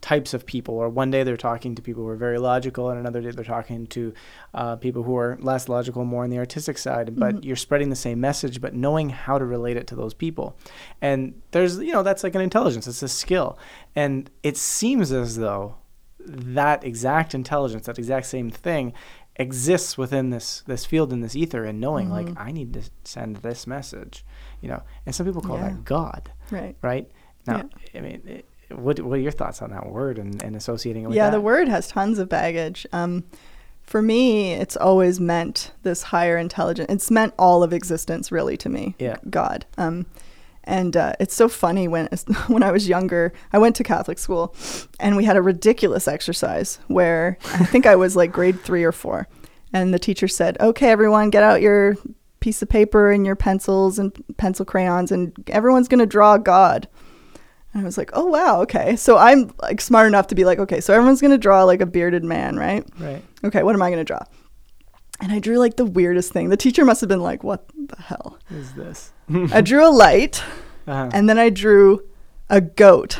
types 0.00 0.34
of 0.34 0.44
people 0.44 0.74
or 0.74 0.86
one 0.90 1.10
day 1.10 1.22
they're 1.22 1.34
talking 1.34 1.74
to 1.74 1.80
people 1.80 2.02
who 2.02 2.08
are 2.10 2.14
very 2.14 2.38
logical 2.38 2.90
and 2.90 3.00
another 3.00 3.22
day 3.22 3.30
they're 3.30 3.42
talking 3.42 3.86
to 3.86 4.12
uh, 4.52 4.76
people 4.76 5.02
who 5.02 5.16
are 5.16 5.38
less 5.40 5.66
logical 5.66 6.04
more 6.04 6.24
on 6.24 6.28
the 6.28 6.36
artistic 6.36 6.76
side 6.76 7.18
but 7.18 7.36
Mhm. 7.36 7.44
you're 7.46 7.56
spreading 7.56 7.88
the 7.88 7.96
same 7.96 8.20
message 8.20 8.60
but 8.60 8.74
knowing 8.74 9.08
how 9.08 9.38
to 9.38 9.46
relate 9.46 9.78
it 9.78 9.86
to 9.86 9.94
those 9.94 10.12
people 10.12 10.58
and 11.00 11.40
there's 11.52 11.78
you 11.78 11.90
know 11.90 12.02
that's 12.02 12.22
like 12.22 12.34
an 12.34 12.42
intelligence 12.42 12.86
it's 12.86 13.02
a 13.02 13.08
skill 13.08 13.58
and 13.96 14.28
it 14.42 14.58
seems 14.58 15.10
as 15.10 15.38
though 15.38 15.76
that 16.18 16.84
exact 16.84 17.34
intelligence 17.34 17.86
that 17.86 17.98
exact 17.98 18.26
same 18.26 18.50
thing 18.50 18.92
exists 19.36 19.96
within 19.96 20.28
this 20.28 20.62
this 20.66 20.84
field 20.84 21.14
in 21.14 21.22
this 21.22 21.34
ether 21.34 21.64
and 21.64 21.80
knowing 21.80 22.10
like 22.10 22.26
Mhm. 22.26 22.34
i 22.36 22.52
need 22.52 22.74
to 22.74 22.82
send 23.04 23.36
this 23.36 23.66
message 23.66 24.22
you 24.64 24.70
know 24.70 24.82
and 25.04 25.14
some 25.14 25.26
people 25.26 25.42
call 25.42 25.56
Yeah. 25.58 25.68
that 25.68 25.84
god 25.84 26.22
right. 26.50 26.74
right 26.82 27.06
now 27.46 27.68
i 27.94 28.00
mean 28.00 28.22
it, 28.26 28.44
what 28.70 28.98
what 29.00 29.18
are 29.18 29.22
your 29.22 29.32
thoughts 29.32 29.60
on 29.62 29.70
that 29.70 29.86
word 29.90 30.18
and, 30.18 30.42
and 30.42 30.56
associating 30.56 31.04
it 31.04 31.08
with 31.08 31.16
yeah, 31.16 31.26
that? 31.30 31.36
the 31.36 31.40
word 31.40 31.68
has 31.68 31.86
tons 31.88 32.18
of 32.18 32.28
baggage. 32.28 32.86
Um, 32.92 33.24
for 33.82 34.00
me, 34.00 34.54
it's 34.54 34.76
always 34.76 35.20
meant 35.20 35.72
this 35.82 36.04
higher 36.04 36.38
intelligence. 36.38 36.90
It's 36.90 37.10
meant 37.10 37.34
all 37.38 37.62
of 37.62 37.74
existence, 37.74 38.32
really, 38.32 38.56
to 38.56 38.70
me. 38.70 38.94
Yeah. 38.98 39.18
God. 39.28 39.66
Um, 39.76 40.06
and 40.64 40.96
uh, 40.96 41.12
it's 41.20 41.34
so 41.34 41.48
funny 41.50 41.86
when 41.86 42.08
when 42.46 42.62
I 42.62 42.72
was 42.72 42.88
younger, 42.88 43.34
I 43.52 43.58
went 43.58 43.76
to 43.76 43.84
Catholic 43.84 44.18
school, 44.18 44.54
and 44.98 45.14
we 45.14 45.24
had 45.24 45.36
a 45.36 45.42
ridiculous 45.42 46.08
exercise 46.08 46.78
where 46.88 47.36
I 47.52 47.66
think 47.66 47.84
I 47.84 47.96
was 47.96 48.16
like 48.16 48.32
grade 48.32 48.58
three 48.62 48.82
or 48.82 48.92
four, 48.92 49.28
and 49.74 49.92
the 49.92 49.98
teacher 49.98 50.26
said, 50.26 50.56
"Okay, 50.58 50.88
everyone, 50.88 51.28
get 51.28 51.42
out 51.42 51.60
your 51.60 51.96
piece 52.44 52.62
of 52.62 52.68
paper 52.68 53.10
and 53.10 53.24
your 53.26 53.36
pencils 53.36 53.98
and 53.98 54.12
pencil 54.36 54.64
crayons, 54.64 55.10
and 55.10 55.32
everyone's 55.48 55.88
gonna 55.88 56.06
draw 56.06 56.36
God." 56.38 56.86
And 57.72 57.82
I 57.82 57.84
was 57.84 57.98
like, 57.98 58.10
oh, 58.12 58.26
wow, 58.26 58.62
okay. 58.62 58.94
So 58.94 59.18
I'm 59.18 59.50
like 59.60 59.80
smart 59.80 60.06
enough 60.06 60.28
to 60.28 60.36
be 60.36 60.44
like, 60.44 60.60
okay, 60.60 60.80
so 60.80 60.94
everyone's 60.94 61.20
going 61.20 61.32
to 61.32 61.38
draw 61.46 61.64
like 61.64 61.80
a 61.80 61.86
bearded 61.86 62.22
man, 62.22 62.54
right? 62.56 62.84
right 63.00 63.20
Okay, 63.42 63.64
what 63.64 63.74
am 63.74 63.82
I 63.82 63.88
going 63.90 63.98
to 63.98 64.04
draw? 64.04 64.20
and 65.20 65.32
I 65.32 65.40
drew 65.40 65.58
like 65.58 65.74
the 65.76 65.84
weirdest 65.84 66.32
thing. 66.32 66.50
The 66.50 66.56
teacher 66.56 66.84
must 66.84 67.00
have 67.00 67.08
been 67.08 67.22
like, 67.30 67.42
"What 67.42 67.64
the 67.76 68.00
hell?" 68.00 68.38
Is 68.50 68.72
this? 68.74 69.10
I 69.52 69.60
drew 69.60 69.84
a 69.84 69.90
light, 69.90 70.40
Uh-huh. 70.86 71.10
and 71.12 71.28
then 71.28 71.36
I 71.38 71.50
drew 71.50 72.02
a 72.48 72.60
goat, 72.60 73.18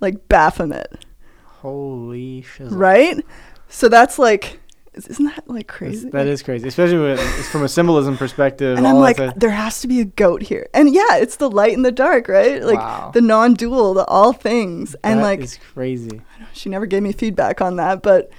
like 0.00 0.26
Baphomet, 0.28 1.04
Holy 1.62 2.42
shizzle. 2.42 2.70
right? 2.76 3.24
So 3.68 3.88
that's 3.88 4.18
like, 4.18 4.58
isn't 4.96 5.24
that 5.26 5.48
like 5.48 5.66
crazy? 5.68 6.08
That 6.10 6.26
is 6.26 6.42
crazy, 6.42 6.66
especially 6.68 6.98
with, 6.98 7.20
it's 7.38 7.48
from 7.48 7.62
a 7.64 7.68
symbolism 7.68 8.16
perspective. 8.16 8.78
and 8.78 8.86
I'm 8.86 8.96
like, 8.96 9.18
a- 9.18 9.32
there 9.36 9.50
has 9.50 9.80
to 9.82 9.88
be 9.88 10.00
a 10.00 10.04
goat 10.06 10.42
here. 10.42 10.68
And 10.74 10.94
yeah, 10.94 11.16
it's 11.16 11.36
the 11.36 11.50
light 11.50 11.74
and 11.74 11.84
the 11.84 11.92
dark, 11.92 12.28
right? 12.28 12.62
Like 12.62 12.78
Wow. 12.78 13.10
the 13.12 13.20
non-dual, 13.20 13.94
the 13.94 14.04
all 14.06 14.32
things. 14.32 14.96
And 15.04 15.20
that 15.20 15.24
like, 15.24 15.40
is 15.40 15.58
crazy. 15.74 16.22
she 16.52 16.68
never 16.70 16.86
gave 16.86 17.02
me 17.02 17.12
feedback 17.12 17.60
on 17.60 17.76
that, 17.76 18.02
but 18.02 18.30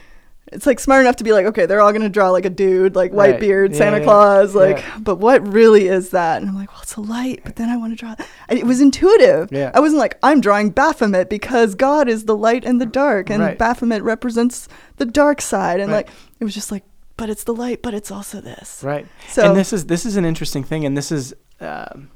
it's 0.50 0.66
like 0.66 0.80
smart 0.80 1.02
enough 1.02 1.18
to 1.18 1.26
be 1.26 1.34
like, 1.34 1.46
okay, 1.46 1.66
they're 1.66 1.82
all 1.82 1.92
gonna 1.92 2.08
draw 2.08 2.30
like 2.30 2.46
a 2.46 2.50
dude, 2.50 2.96
like 2.96 3.12
white 3.12 3.38
beard, 3.38 3.74
Yeah, 3.74 3.78
Santa 3.80 3.98
yeah, 3.98 4.04
Claus, 4.06 4.56
like. 4.56 4.78
yeah. 4.78 4.98
But 5.00 5.18
what 5.18 5.46
really 5.46 5.90
is 5.90 6.12
that? 6.12 6.42
And 6.42 6.50
I'm 6.50 6.56
like, 6.56 6.72
well, 6.72 6.80
it's 6.84 6.96
a 6.96 7.02
light, 7.02 7.42
but 7.44 7.58
then 7.58 7.68
I 7.70 7.76
want 7.76 7.92
to 7.92 7.98
draw. 7.98 8.16
And 8.48 8.58
it 8.58 8.66
was 8.66 8.80
intuitive. 8.80 9.50
Yeah. 9.52 9.72
I 9.74 9.82
wasn't 9.82 10.00
like 10.00 10.18
I'm 10.24 10.40
drawing 10.40 10.70
Baphomet 10.70 11.30
because 11.30 11.76
God 11.76 12.08
is 12.08 12.24
the 12.24 12.36
light 12.38 12.64
and 12.64 12.80
the 12.80 12.86
dark, 12.86 13.30
and 13.30 13.44
Right. 13.44 13.58
Baphomet 13.58 14.02
represents 14.04 14.70
the 14.96 15.06
dark 15.06 15.42
side, 15.42 15.82
and 15.82 15.92
Right. 15.92 16.08
like 16.08 16.16
it 16.40 16.44
was 16.44 16.54
just 16.54 16.72
like, 16.72 16.84
but 17.18 17.30
it's 17.30 17.44
the 17.44 17.54
light, 17.54 17.82
but 17.82 17.94
it's 17.94 18.12
also 18.12 18.42
this. 18.42 18.84
Right. 18.84 19.08
So 19.30 19.48
and 19.50 19.58
this 19.58 19.74
is 19.74 19.86
this 19.86 20.06
is 20.06 20.18
an 20.18 20.26
interesting 20.26 20.64
thing, 20.64 20.86
and 20.86 20.96
this 20.96 21.12
is 21.12 21.34
um, 21.60 22.10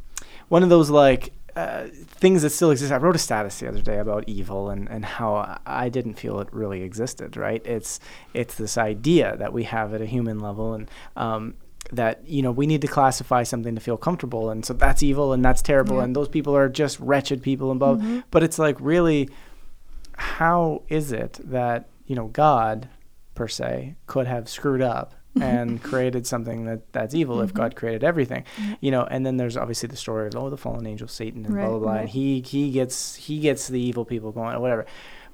one 0.49 0.61
of 0.64 0.69
those 0.69 0.89
like 0.91 1.34
uh, 1.56 1.88
things 1.91 2.43
that 2.43 2.52
still 2.52 2.72
exist. 2.72 2.91
I 2.91 2.98
wrote 2.98 3.15
a 3.15 3.19
status 3.19 3.60
the 3.60 3.68
other 3.68 3.81
day 3.81 3.98
about 3.98 4.23
evil 4.27 4.69
and, 4.69 4.88
and 4.89 5.03
how 5.03 5.60
I 5.65 5.89
didn't 5.89 6.14
feel 6.15 6.39
it 6.39 6.48
really 6.53 6.81
existed. 6.84 7.35
Right? 7.35 7.65
It's 7.65 7.99
it's 8.34 8.56
this 8.56 8.77
idea 8.77 9.35
that 9.38 9.52
we 9.53 9.64
have 9.64 9.93
at 9.93 10.02
a 10.02 10.06
human 10.06 10.39
level, 10.39 10.73
and 10.76 10.89
um, 11.18 11.56
that 11.91 12.26
you 12.27 12.41
know 12.43 12.52
we 12.52 12.68
need 12.68 12.81
to 12.81 12.88
classify 12.88 13.41
something 13.43 13.73
to 13.76 13.81
feel 13.81 13.98
comfortable, 13.98 14.49
and 14.52 14.64
so 14.64 14.73
that's 14.73 15.02
evil 15.02 15.34
and 15.34 15.43
that's 15.43 15.61
terrible, 15.64 15.98
Yeah. 15.98 16.03
and 16.03 16.15
those 16.15 16.30
people 16.30 16.56
are 16.56 16.69
just 16.69 16.99
wretched 16.99 17.41
people 17.41 17.72
and 17.72 17.80
blah. 17.80 17.95
Mhm. 17.95 18.23
But 18.30 18.43
it's 18.43 18.60
like 18.60 18.77
really, 18.80 19.30
how 20.14 20.84
is 20.89 21.11
it 21.11 21.39
that 21.43 21.89
you 22.06 22.15
know 22.15 22.27
God 22.27 22.88
per 23.35 23.47
se 23.47 23.95
could 24.07 24.27
have 24.27 24.47
screwed 24.49 24.81
up 24.81 25.13
and 25.41 25.81
created 25.81 26.27
something 26.27 26.65
that 26.65 26.91
that's 26.91 27.15
evil 27.15 27.39
if 27.41 27.51
Mhm. 27.51 27.55
God 27.55 27.75
created 27.77 28.03
everything 28.03 28.43
Mhm. 28.57 28.77
you 28.81 28.91
know 28.91 29.03
and 29.09 29.25
then 29.25 29.37
there's 29.37 29.55
obviously 29.55 29.87
the 29.87 29.95
story 29.95 30.27
of 30.27 30.35
oh 30.35 30.49
the 30.49 30.57
fallen 30.57 30.85
angel 30.85 31.07
Satan 31.07 31.45
and 31.45 31.53
blah 31.53 31.63
Right, 31.63 31.69
blah 31.69 31.79
blah 31.79 31.91
right. 31.93 31.99
and 32.01 32.09
he 32.09 32.41
he 32.41 32.71
gets 32.71 33.15
he 33.15 33.39
gets 33.39 33.67
the 33.69 33.79
evil 33.79 34.03
people 34.03 34.31
going 34.33 34.53
or 34.55 34.59
whatever 34.59 34.85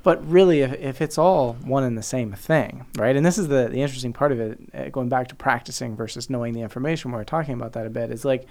but 0.03 0.23
really 0.29 0.61
if, 0.61 0.73
if 0.79 1.01
it's 1.01 1.17
all 1.17 1.53
one 1.63 1.83
and 1.83 1.97
the 1.97 2.03
same 2.03 2.31
thing 2.33 2.85
right 2.97 3.15
and 3.15 3.25
this 3.25 3.39
is 3.39 3.47
the 3.47 3.69
the 3.71 3.81
interesting 3.81 4.13
part 4.13 4.31
of 4.31 4.39
it 4.39 4.59
uh, 4.75 4.89
going 4.89 5.09
back 5.09 5.27
to 5.29 5.35
practicing 5.35 5.95
versus 5.95 6.29
knowing 6.29 6.53
the 6.53 6.61
information 6.61 7.09
we 7.11 7.17
we're 7.17 7.23
talking 7.23 7.55
about 7.55 7.73
that 7.73 7.87
a 7.87 7.89
bit 7.89 8.11
is 8.11 8.23
like 8.23 8.45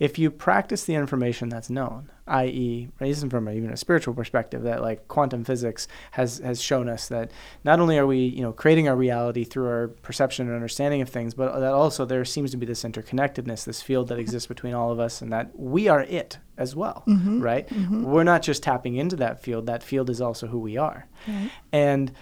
if 0.00 0.18
you 0.18 0.30
practice 0.30 0.84
the 0.84 0.94
information 0.94 1.50
that's 1.50 1.68
known, 1.70 2.10
i.e., 2.26 2.88
is 3.00 3.22
from 3.24 3.46
a, 3.46 3.52
even 3.52 3.70
a 3.70 3.76
spiritual 3.76 4.14
perspective, 4.14 4.62
that 4.62 4.80
like 4.80 5.06
quantum 5.08 5.44
physics 5.44 5.86
has 6.12 6.38
has 6.38 6.60
shown 6.60 6.88
us 6.88 7.06
that 7.08 7.30
not 7.64 7.78
only 7.80 7.98
are 7.98 8.06
we 8.06 8.18
you 8.18 8.40
know 8.42 8.52
creating 8.52 8.88
our 8.88 8.96
reality 8.96 9.44
through 9.44 9.66
our 9.68 9.88
perception 9.88 10.46
and 10.46 10.54
understanding 10.56 11.02
of 11.02 11.08
things, 11.10 11.34
but 11.34 11.60
that 11.60 11.72
also 11.72 12.04
there 12.06 12.24
seems 12.24 12.50
to 12.50 12.56
be 12.56 12.64
this 12.66 12.82
interconnectedness, 12.82 13.64
this 13.64 13.82
field 13.82 14.08
that 14.08 14.18
exists 14.18 14.46
between 14.48 14.72
all 14.74 14.90
of 14.90 14.98
us, 14.98 15.20
and 15.20 15.30
that 15.32 15.50
we 15.54 15.86
are 15.86 16.02
it 16.04 16.38
as 16.56 16.74
well, 16.74 17.04
Mhm. 17.06 17.42
right? 17.42 17.68
Mhm. 17.68 18.04
We're 18.04 18.24
not 18.24 18.40
just 18.42 18.62
tapping 18.62 18.96
into 18.96 19.16
that 19.16 19.42
field; 19.42 19.66
that 19.66 19.82
field 19.82 20.08
is 20.08 20.20
also 20.22 20.46
who 20.46 20.58
we 20.58 20.78
are. 20.78 21.06
Right. 21.28 21.50
And 21.72 22.12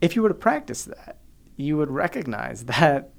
if 0.00 0.16
you 0.16 0.22
were 0.22 0.28
to 0.28 0.34
practice 0.34 0.84
that, 0.86 1.18
you 1.56 1.76
would 1.76 1.90
recognize 1.90 2.64
that, 2.74 3.10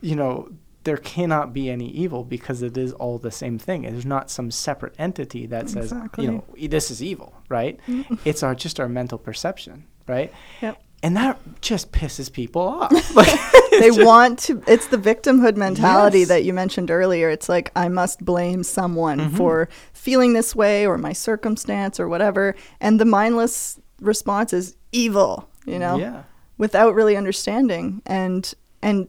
you 0.00 0.16
know, 0.16 0.48
there 0.84 0.96
cannot 0.96 1.52
be 1.52 1.70
any 1.70 1.88
evil 1.90 2.24
because 2.24 2.62
it 2.62 2.76
is 2.76 2.92
all 2.94 3.18
the 3.18 3.30
same 3.30 3.58
thing. 3.58 3.82
There's 3.82 4.06
not 4.06 4.30
some 4.30 4.50
separate 4.50 4.94
entity 4.98 5.46
that 5.46 5.68
says, 5.70 5.92
Exactly. 5.92 6.24
you 6.24 6.30
know, 6.32 6.44
"E- 6.56 6.66
this 6.66 6.90
is 6.90 7.02
evil, 7.02 7.34
right? 7.48 7.78
Mhm. 7.88 8.18
It's 8.24 8.42
our 8.42 8.54
just 8.54 8.80
our 8.80 8.88
mental 8.88 9.18
perception, 9.18 9.84
right? 10.08 10.32
Yep. 10.60 10.82
And 11.04 11.16
that 11.16 11.38
just 11.60 11.90
pisses 11.92 12.32
people 12.32 12.62
off. 12.62 12.90
Like, 13.16 13.38
they 13.70 13.88
just- 13.88 14.02
want 14.04 14.38
to 14.40 14.62
it's 14.66 14.86
the 14.88 14.96
victimhood 14.98 15.56
mentality 15.56 16.20
Yes. 16.20 16.28
that 16.28 16.44
you 16.44 16.52
mentioned 16.52 16.90
earlier 16.90 17.30
it's 17.30 17.48
like 17.48 17.70
i 17.74 17.88
must 17.88 18.22
blame 18.24 18.62
someone 18.62 19.18
Mhm. 19.18 19.36
for 19.36 19.68
feeling 19.94 20.34
this 20.34 20.54
way 20.54 20.86
or 20.86 20.98
my 20.98 21.12
circumstance 21.14 21.98
or 21.98 22.06
whatever 22.06 22.54
and 22.82 23.00
the 23.00 23.06
mindless 23.06 23.78
response 24.00 24.52
is 24.52 24.76
evil 24.92 25.48
you 25.66 25.78
know 25.78 25.96
Yeah. 25.96 26.22
without 26.58 26.94
really 26.94 27.16
understanding 27.16 28.02
and 28.04 28.52
and 28.82 29.08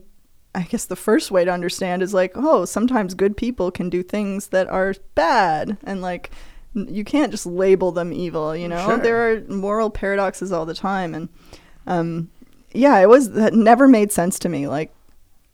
i 0.55 0.61
guess 0.63 0.85
the 0.85 0.95
first 0.95 1.31
way 1.31 1.43
to 1.45 1.51
understand 1.51 2.01
is 2.01 2.13
like 2.13 2.31
oh 2.35 2.65
sometimes 2.65 3.13
good 3.13 3.35
people 3.37 3.71
can 3.71 3.89
do 3.89 4.03
things 4.03 4.47
that 4.47 4.67
are 4.67 4.93
bad 5.15 5.77
and 5.83 6.01
like 6.01 6.31
you 6.73 7.03
can't 7.03 7.31
just 7.31 7.45
label 7.45 7.91
them 7.91 8.11
evil 8.11 8.55
you 8.55 8.67
know 8.67 8.85
Sure. 8.85 8.97
there 8.97 9.31
are 9.31 9.41
moral 9.47 9.89
paradoxes 9.89 10.51
all 10.51 10.65
the 10.65 10.73
time 10.73 11.13
and 11.13 11.29
um 11.87 12.29
yeah 12.73 12.97
it 12.99 13.07
was 13.09 13.31
that 13.31 13.53
never 13.53 13.87
made 13.87 14.11
sense 14.11 14.39
to 14.39 14.49
me 14.49 14.67
like 14.67 14.91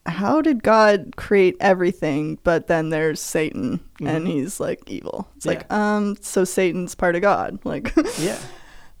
how 0.06 0.40
did 0.40 0.62
god 0.62 1.14
create 1.16 1.56
everything 1.60 2.38
but 2.42 2.68
then 2.68 2.88
there's 2.88 3.20
satan 3.20 3.80
and 4.00 4.26
Mhm. 4.26 4.30
he's 4.30 4.58
like 4.60 4.80
evil 4.86 5.28
it's 5.36 5.44
Yeah. 5.44 5.52
like 5.52 5.70
um 5.72 6.16
so 6.22 6.44
satan's 6.44 6.94
part 6.94 7.16
of 7.16 7.22
god 7.22 7.58
like 7.64 7.92
Yeah. 8.18 8.38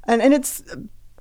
and 0.04 0.20
and 0.20 0.34
it's 0.34 0.62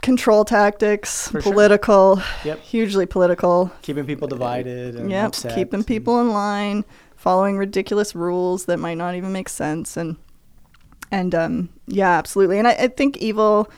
control 0.01 0.45
tactics 0.45 1.27
For 1.29 1.41
sure. 1.41 1.51
political 1.51 2.21
Yep. 2.45 2.59
hugely 2.61 3.05
political 3.05 3.71
Keeping 3.81 4.05
people 4.05 4.27
divided 4.27 4.95
and 4.95 5.11
yep 5.11 5.27
upset 5.29 5.55
keeping 5.55 5.83
people 5.83 6.19
in 6.21 6.29
line 6.31 6.85
following 7.15 7.57
ridiculous 7.57 8.15
rules 8.15 8.65
that 8.65 8.77
might 8.79 8.95
not 8.97 9.15
even 9.15 9.33
make 9.33 9.49
sense 9.49 9.97
and 9.97 10.15
and 11.11 11.35
um 11.35 11.69
yeah 11.87 12.11
absolutely 12.17 12.57
and 12.59 12.67
i, 12.67 12.71
I 12.71 12.87
think 12.87 13.17
evil 13.17 13.69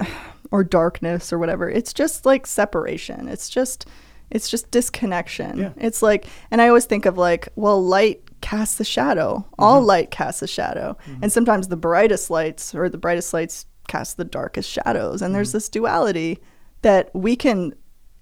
or 0.52 0.62
darkness 0.62 1.32
or 1.32 1.38
whatever 1.38 1.68
it's 1.68 1.92
just 1.92 2.24
like 2.24 2.46
separation 2.46 3.26
it's 3.28 3.48
just 3.48 3.86
it's 4.30 4.48
just 4.48 4.70
disconnection 4.70 5.58
Yeah. 5.58 5.72
it's 5.76 6.02
like 6.02 6.26
and 6.52 6.62
i 6.62 6.68
always 6.68 6.84
think 6.84 7.04
of 7.04 7.18
like 7.18 7.48
well 7.56 7.82
light 7.84 8.22
casts 8.42 8.78
a 8.78 8.84
shadow 8.84 9.44
all 9.58 9.82
Mhm. 9.82 9.86
light 9.86 10.10
casts 10.12 10.42
a 10.42 10.46
shadow 10.46 10.96
Mhm. 11.08 11.18
and 11.22 11.32
sometimes 11.32 11.66
the 11.68 11.76
brightest 11.76 12.30
lights 12.30 12.74
or 12.76 12.88
the 12.88 12.98
brightest 12.98 13.32
lights 13.34 13.66
cast 13.88 14.16
the 14.16 14.24
darkest 14.24 14.68
shadows 14.70 15.22
and 15.22 15.34
there's 15.34 15.50
Mhm. 15.50 15.52
this 15.52 15.68
duality 15.68 16.38
that 16.82 17.10
we 17.14 17.36
can 17.36 17.72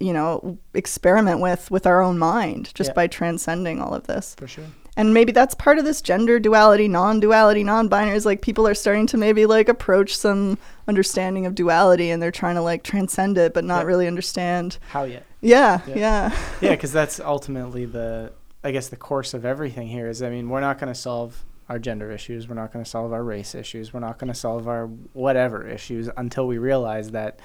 you 0.00 0.12
know 0.12 0.58
experiment 0.74 1.40
with 1.40 1.70
with 1.70 1.86
our 1.86 2.02
own 2.02 2.18
mind 2.18 2.72
just 2.74 2.90
Yeah. 2.90 2.94
by 2.94 3.06
transcending 3.06 3.80
all 3.80 3.94
of 3.94 4.06
this 4.06 4.34
For 4.38 4.46
sure. 4.48 4.64
and 4.96 5.14
maybe 5.14 5.32
that's 5.32 5.54
part 5.54 5.78
of 5.78 5.84
this 5.84 6.00
gender 6.02 6.38
duality 6.40 6.88
non-duality 6.88 7.62
non-binary 7.64 8.16
is 8.16 8.26
like 8.26 8.40
people 8.42 8.66
are 8.66 8.74
starting 8.74 9.06
to 9.08 9.16
maybe 9.16 9.46
like 9.46 9.68
approach 9.68 10.16
some 10.16 10.58
understanding 10.88 11.46
of 11.46 11.54
duality 11.54 12.10
and 12.10 12.20
they're 12.22 12.30
trying 12.32 12.56
to 12.56 12.62
like 12.62 12.82
transcend 12.82 13.38
it 13.38 13.54
but 13.54 13.64
not 13.64 13.80
Yeah. 13.82 13.86
really 13.86 14.06
understand 14.06 14.78
How 14.88 15.04
yet? 15.04 15.24
yeah 15.40 15.80
Yeah. 15.86 15.94
yeah 15.96 16.36
yeah, 16.60 16.70
because 16.70 16.92
that's 16.92 17.20
ultimately 17.20 17.84
the, 17.86 18.32
I 18.64 18.70
guess, 18.72 18.88
the 18.88 18.96
course 18.96 19.34
of 19.34 19.44
everything 19.44 19.88
here 19.88 20.08
is. 20.08 20.22
I 20.22 20.30
mean, 20.30 20.48
we're 20.48 20.60
not 20.60 20.78
going 20.78 20.90
to 20.92 20.98
solve 20.98 21.44
our 21.68 21.78
gender 21.78 22.10
issues. 22.10 22.48
We're 22.48 22.54
not 22.56 22.72
going 22.72 22.84
to 22.84 22.90
solve 22.90 23.12
our 23.12 23.22
race 23.24 23.54
issues. 23.54 23.92
We're 23.92 24.00
not 24.00 24.18
going 24.18 24.32
to 24.32 24.38
solve 24.38 24.68
our 24.68 24.86
whatever 25.12 25.66
issues 25.66 26.08
until 26.16 26.46
we 26.46 26.58
realize 26.58 27.10
that 27.12 27.40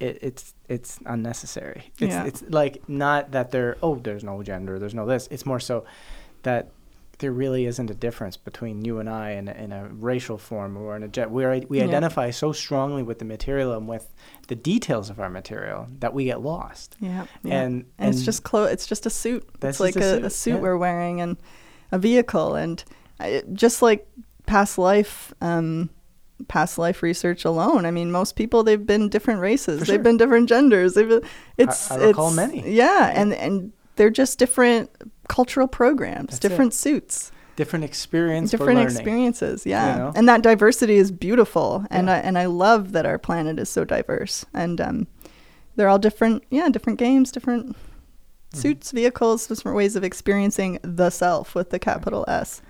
it, 0.00 0.18
it's 0.20 0.54
it's 0.68 0.98
unnecessary. 1.06 1.90
It's 2.00 2.12
Yeah. 2.14 2.24
it's 2.24 2.42
like 2.48 2.88
not 2.88 3.32
that 3.32 3.50
there. 3.52 3.76
Oh, 3.82 3.94
there's 3.96 4.24
no 4.24 4.42
gender. 4.42 4.78
There's 4.78 4.94
no 4.94 5.06
this. 5.06 5.28
It's 5.30 5.46
more 5.46 5.60
so 5.60 5.84
that 6.42 6.68
there 7.18 7.32
really 7.32 7.64
isn't 7.64 7.88
a 7.90 7.94
difference 7.94 8.36
between 8.36 8.84
you 8.84 8.98
and 8.98 9.08
I 9.08 9.30
in 9.30 9.48
a, 9.48 9.52
in 9.52 9.72
a 9.72 9.88
racial 9.88 10.36
form 10.36 10.76
or 10.76 10.96
in 10.96 11.02
a 11.02 11.08
gen- 11.08 11.30
we 11.32 11.44
are, 11.46 11.58
we 11.66 11.78
Yeah. 11.78 11.84
identify 11.84 12.30
so 12.30 12.52
strongly 12.52 13.02
with 13.02 13.20
the 13.20 13.24
material 13.24 13.72
and 13.72 13.88
with 13.88 14.12
the 14.48 14.54
details 14.54 15.08
of 15.08 15.18
our 15.18 15.30
material 15.30 15.86
that 16.00 16.12
we 16.12 16.24
get 16.26 16.42
lost. 16.42 16.94
yeah, 17.00 17.24
yeah. 17.42 17.62
And, 17.62 17.86
and, 17.96 18.14
it's 18.14 18.22
just 18.22 18.42
clo- 18.42 18.64
it's 18.64 18.86
just 18.86 19.06
a 19.06 19.10
suit 19.10 19.48
it's 19.62 19.80
like 19.80 19.96
a 19.96 20.00
a, 20.00 20.26
a 20.26 20.30
suit, 20.30 20.32
suit 20.32 20.50
yeah. 20.56 20.60
we're 20.60 20.76
wearing 20.76 21.22
and 21.22 21.38
a 21.90 21.98
vehicle 21.98 22.54
and 22.54 22.84
I, 23.20 23.42
just 23.52 23.82
like 23.82 24.06
past 24.46 24.78
life 24.78 25.32
um 25.40 25.90
past 26.48 26.78
life 26.78 27.02
research 27.02 27.44
alone 27.44 27.86
i 27.86 27.90
mean 27.90 28.10
most 28.12 28.36
people 28.36 28.62
they've 28.62 28.86
been 28.86 29.08
different 29.08 29.40
races 29.40 29.80
For 29.80 29.86
they've 29.86 30.02
been 30.02 30.18
different 30.18 30.48
genders 30.48 30.94
they've 30.94 31.08
been- 31.08 31.22
it's 31.56 31.90
I 31.90 31.96
recall 32.08 32.28
it's, 32.28 32.36
many. 32.36 32.70
yeah 32.70 33.10
and 33.14 33.32
and 33.34 33.72
they're 33.96 34.10
just 34.10 34.38
different 34.38 34.90
cultural 35.28 35.66
programs 35.66 36.32
That's 36.32 36.44
it. 36.44 36.48
different 36.50 36.74
suits 36.74 37.32
different 37.56 37.86
experience 37.86 38.50
different 38.50 38.80
experiences 38.80 39.64
yeah 39.64 39.96
know? 39.96 40.12
and 40.14 40.28
that 40.28 40.42
diversity 40.42 40.96
is 40.96 41.10
beautiful 41.10 41.86
and 41.90 42.06
Yeah. 42.08 42.14
I, 42.14 42.18
and 42.18 42.36
i 42.38 42.44
love 42.46 42.92
that 42.92 43.06
our 43.06 43.18
planet 43.18 43.58
is 43.58 43.70
so 43.70 43.84
diverse 43.84 44.44
and 44.52 44.78
um 44.80 45.06
they're 45.74 45.88
all 45.88 45.98
different 45.98 46.44
yeah 46.50 46.68
different 46.68 46.98
games 46.98 47.32
different 47.32 47.74
Mm-hmm. 48.52 48.60
suits 48.60 48.92
vehicles 48.92 49.46
different 49.48 49.76
ways 49.76 49.96
of 49.96 50.04
experiencing 50.04 50.78
the 50.82 51.10
self 51.10 51.54
with 51.56 51.70
the 51.70 51.80
capital 51.80 52.24
s 52.28 52.62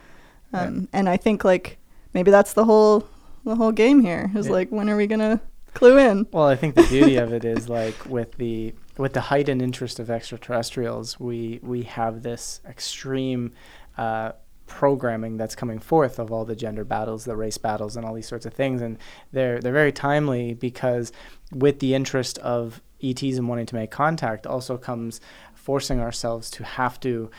um 0.52 0.88
and 0.92 1.08
i 1.08 1.16
think 1.16 1.44
like 1.44 1.78
maybe 2.14 2.30
that's 2.30 2.52
the 2.54 2.64
whole 2.64 3.06
the 3.44 3.54
whole 3.56 3.72
game 3.72 4.00
here 4.00 4.30
is 4.34 4.46
Yeah. 4.46 4.52
like 4.52 4.68
when 4.70 4.88
are 4.90 4.96
we 4.96 5.06
gonna 5.06 5.40
Clue 5.76 5.98
in. 5.98 6.26
Well, 6.32 6.46
I 6.46 6.56
think 6.56 6.74
the 6.74 6.84
beauty 6.84 7.16
of 7.16 7.34
it 7.34 7.44
is 7.44 7.68
like 7.80 8.06
with 8.06 8.32
the 8.36 8.74
with 8.96 9.12
the 9.12 9.20
heightened 9.20 9.60
interest 9.60 9.98
of 9.98 10.08
extraterrestrials, 10.10 11.20
we 11.20 11.60
we 11.62 11.82
have 11.82 12.22
this 12.22 12.62
extreme 12.66 13.52
uh, 13.98 14.32
programming 14.66 15.36
that's 15.36 15.54
coming 15.54 15.78
forth 15.78 16.18
of 16.18 16.32
all 16.32 16.46
the 16.46 16.56
gender 16.56 16.82
battles, 16.82 17.26
the 17.26 17.36
race 17.36 17.58
battles, 17.58 17.94
and 17.94 18.06
all 18.06 18.14
these 18.14 18.26
sorts 18.26 18.46
of 18.46 18.54
things, 18.54 18.80
and 18.80 18.96
they're 19.32 19.60
they're 19.60 19.70
very 19.74 19.92
timely 19.92 20.54
because 20.54 21.12
with 21.52 21.78
the 21.80 21.94
interest 21.94 22.38
of 22.38 22.80
ETs 23.02 23.36
and 23.36 23.46
wanting 23.46 23.66
to 23.66 23.74
make 23.74 23.90
contact 23.90 24.46
also 24.46 24.78
comes 24.78 25.20
forcing 25.54 26.00
ourselves 26.00 26.50
to 26.52 26.64
have 26.64 26.98
to 27.00 27.30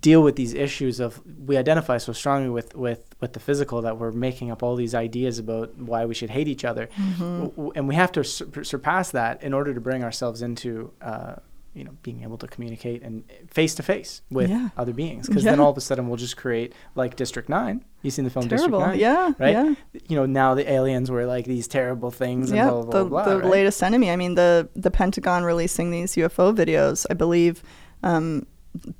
deal 0.00 0.22
with 0.22 0.36
these 0.36 0.54
issues 0.54 1.00
of 1.00 1.20
we 1.46 1.56
identify 1.56 1.98
so 1.98 2.12
strongly 2.12 2.48
with 2.48 2.74
with 2.74 3.14
with 3.20 3.32
the 3.32 3.40
physical 3.40 3.82
that 3.82 3.98
we're 3.98 4.12
making 4.12 4.50
up 4.50 4.62
all 4.62 4.76
these 4.76 4.94
ideas 4.94 5.38
about 5.38 5.76
why 5.76 6.04
we 6.04 6.14
should 6.14 6.30
hate 6.30 6.48
each 6.48 6.64
other 6.64 6.88
mm-hmm. 6.98 7.68
and 7.74 7.88
we 7.88 7.94
have 7.94 8.12
to 8.12 8.24
sur- 8.24 8.64
surpass 8.64 9.10
that 9.10 9.42
in 9.42 9.52
order 9.52 9.74
to 9.74 9.80
bring 9.80 10.02
ourselves 10.04 10.42
into 10.42 10.92
uh, 11.02 11.36
you 11.74 11.84
know 11.84 11.92
being 12.02 12.22
able 12.22 12.36
to 12.36 12.46
communicate 12.46 13.02
and 13.02 13.24
face 13.48 13.74
to 13.74 13.82
face 13.82 14.22
with 14.30 14.50
yeah. 14.50 14.70
other 14.76 14.92
beings 14.92 15.28
because 15.28 15.44
yeah. 15.44 15.52
then 15.52 15.60
all 15.60 15.70
of 15.70 15.76
a 15.76 15.80
sudden 15.80 16.08
we'll 16.08 16.16
just 16.16 16.36
create 16.36 16.72
like 16.94 17.14
district 17.16 17.48
9 17.48 17.84
you 18.02 18.10
seen 18.10 18.24
the 18.24 18.30
film 18.30 18.48
terrible. 18.48 18.80
district 18.80 18.96
9 18.96 18.98
yeah 18.98 19.32
right 19.38 19.52
yeah. 19.52 19.74
you 20.08 20.16
know 20.16 20.26
now 20.26 20.54
the 20.54 20.70
aliens 20.70 21.10
were 21.10 21.24
like 21.24 21.44
these 21.44 21.68
terrible 21.68 22.10
things 22.10 22.50
yeah 22.50 22.68
blah, 22.68 22.82
blah, 22.82 23.02
the, 23.02 23.04
blah, 23.08 23.24
the 23.24 23.38
right? 23.38 23.50
latest 23.50 23.82
enemy 23.82 24.10
i 24.10 24.16
mean 24.16 24.34
the 24.34 24.68
the 24.74 24.90
pentagon 24.90 25.44
releasing 25.44 25.90
these 25.90 26.14
ufo 26.16 26.54
videos 26.54 27.06
i 27.10 27.14
believe 27.14 27.62
um, 28.02 28.46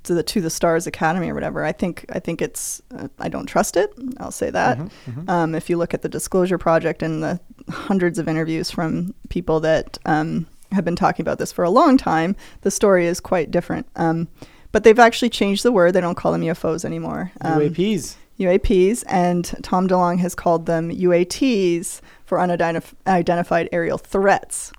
to 0.02 0.14
the 0.14 0.22
to 0.22 0.40
the 0.40 0.50
stars 0.50 0.86
academy 0.86 1.30
or 1.30 1.34
whatever 1.34 1.64
i 1.64 1.72
think 1.72 2.04
i 2.10 2.18
think 2.18 2.42
it's 2.42 2.82
uh, 2.96 3.08
i 3.18 3.28
don't 3.28 3.46
trust 3.46 3.76
it 3.76 3.92
i'll 4.18 4.30
say 4.30 4.50
that. 4.50 4.78
Mm-hmm, 4.78 5.10
mm-hmm. 5.10 5.30
Um, 5.30 5.54
if 5.54 5.70
you 5.70 5.76
look 5.76 5.94
at 5.94 6.02
the 6.02 6.08
disclosure 6.08 6.58
project 6.58 7.02
and 7.02 7.22
the 7.22 7.40
hundreds 7.68 8.18
of 8.18 8.28
interviews 8.28 8.70
from 8.70 9.14
people 9.28 9.60
that 9.60 9.98
um, 10.06 10.46
have 10.72 10.84
been 10.84 10.96
talking 10.96 11.22
about 11.22 11.38
this 11.38 11.52
for 11.52 11.64
a 11.64 11.70
long 11.70 11.96
time 11.96 12.34
the 12.62 12.70
story 12.70 13.06
is 13.06 13.20
quite 13.20 13.50
different. 13.50 13.86
Um, 13.96 14.28
but 14.70 14.84
they've 14.84 14.98
actually 14.98 15.30
changed 15.30 15.62
the 15.62 15.72
word. 15.72 15.94
They 15.94 16.00
don't 16.02 16.14
call 16.14 16.30
them 16.30 16.42
ufos 16.42 16.84
anymore. 16.84 17.32
Uaps 17.42 18.16
UAPs, 18.38 19.04
and 19.08 19.44
Tom 19.62 19.88
DeLonge 19.88 20.20
has 20.20 20.34
called 20.34 20.66
them 20.66 20.90
UATs 20.90 22.00
for 22.24 22.40
unidentified 22.40 23.68
aerial 23.72 23.98
threats. 23.98 24.72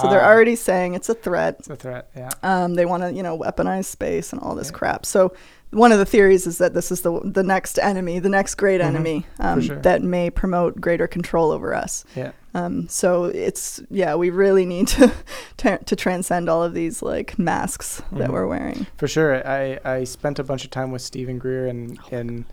So 0.00 0.08
they're 0.08 0.22
ah. 0.22 0.28
already 0.28 0.56
saying 0.56 0.94
it's 0.94 1.08
a 1.08 1.14
threat. 1.14 1.56
It's 1.58 1.68
a 1.68 1.76
threat, 1.76 2.10
yeah. 2.16 2.30
Um, 2.42 2.74
they 2.74 2.86
want 2.86 3.02
to, 3.02 3.12
you 3.12 3.22
know, 3.22 3.38
weaponize 3.38 3.86
space 3.86 4.32
and 4.32 4.40
all 4.40 4.54
this 4.54 4.70
yeah. 4.70 4.78
crap. 4.78 5.06
So 5.06 5.34
one 5.72 5.90
of 5.90 5.98
the 5.98 6.04
theories 6.04 6.46
is 6.46 6.58
that 6.58 6.74
this 6.74 6.92
is 6.92 7.00
the 7.00 7.20
the 7.24 7.42
next 7.42 7.78
enemy, 7.78 8.18
the 8.18 8.28
next 8.28 8.54
great 8.56 8.80
mm-hmm. 8.80 8.96
enemy 8.96 9.26
um, 9.38 9.60
sure. 9.60 9.80
that 9.80 10.02
may 10.02 10.30
promote 10.30 10.80
greater 10.80 11.06
control 11.06 11.50
over 11.50 11.74
us. 11.74 12.04
Yeah. 12.14 12.32
Um, 12.54 12.88
so 12.88 13.24
it's 13.24 13.80
yeah, 13.90 14.14
we 14.14 14.30
really 14.30 14.66
need 14.66 14.88
to 14.88 15.12
to 15.84 15.96
transcend 15.96 16.48
all 16.48 16.62
of 16.62 16.74
these 16.74 17.02
like 17.02 17.38
masks 17.38 18.02
mm-hmm. 18.02 18.18
that 18.18 18.32
we're 18.32 18.46
wearing. 18.46 18.86
For 18.98 19.08
sure, 19.08 19.46
I 19.46 19.80
I 19.84 20.04
spent 20.04 20.38
a 20.38 20.44
bunch 20.44 20.64
of 20.64 20.70
time 20.70 20.92
with 20.92 21.02
Steven 21.02 21.38
Greer 21.38 21.66
and 21.66 21.98
in. 22.10 22.44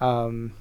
Um, 0.00 0.52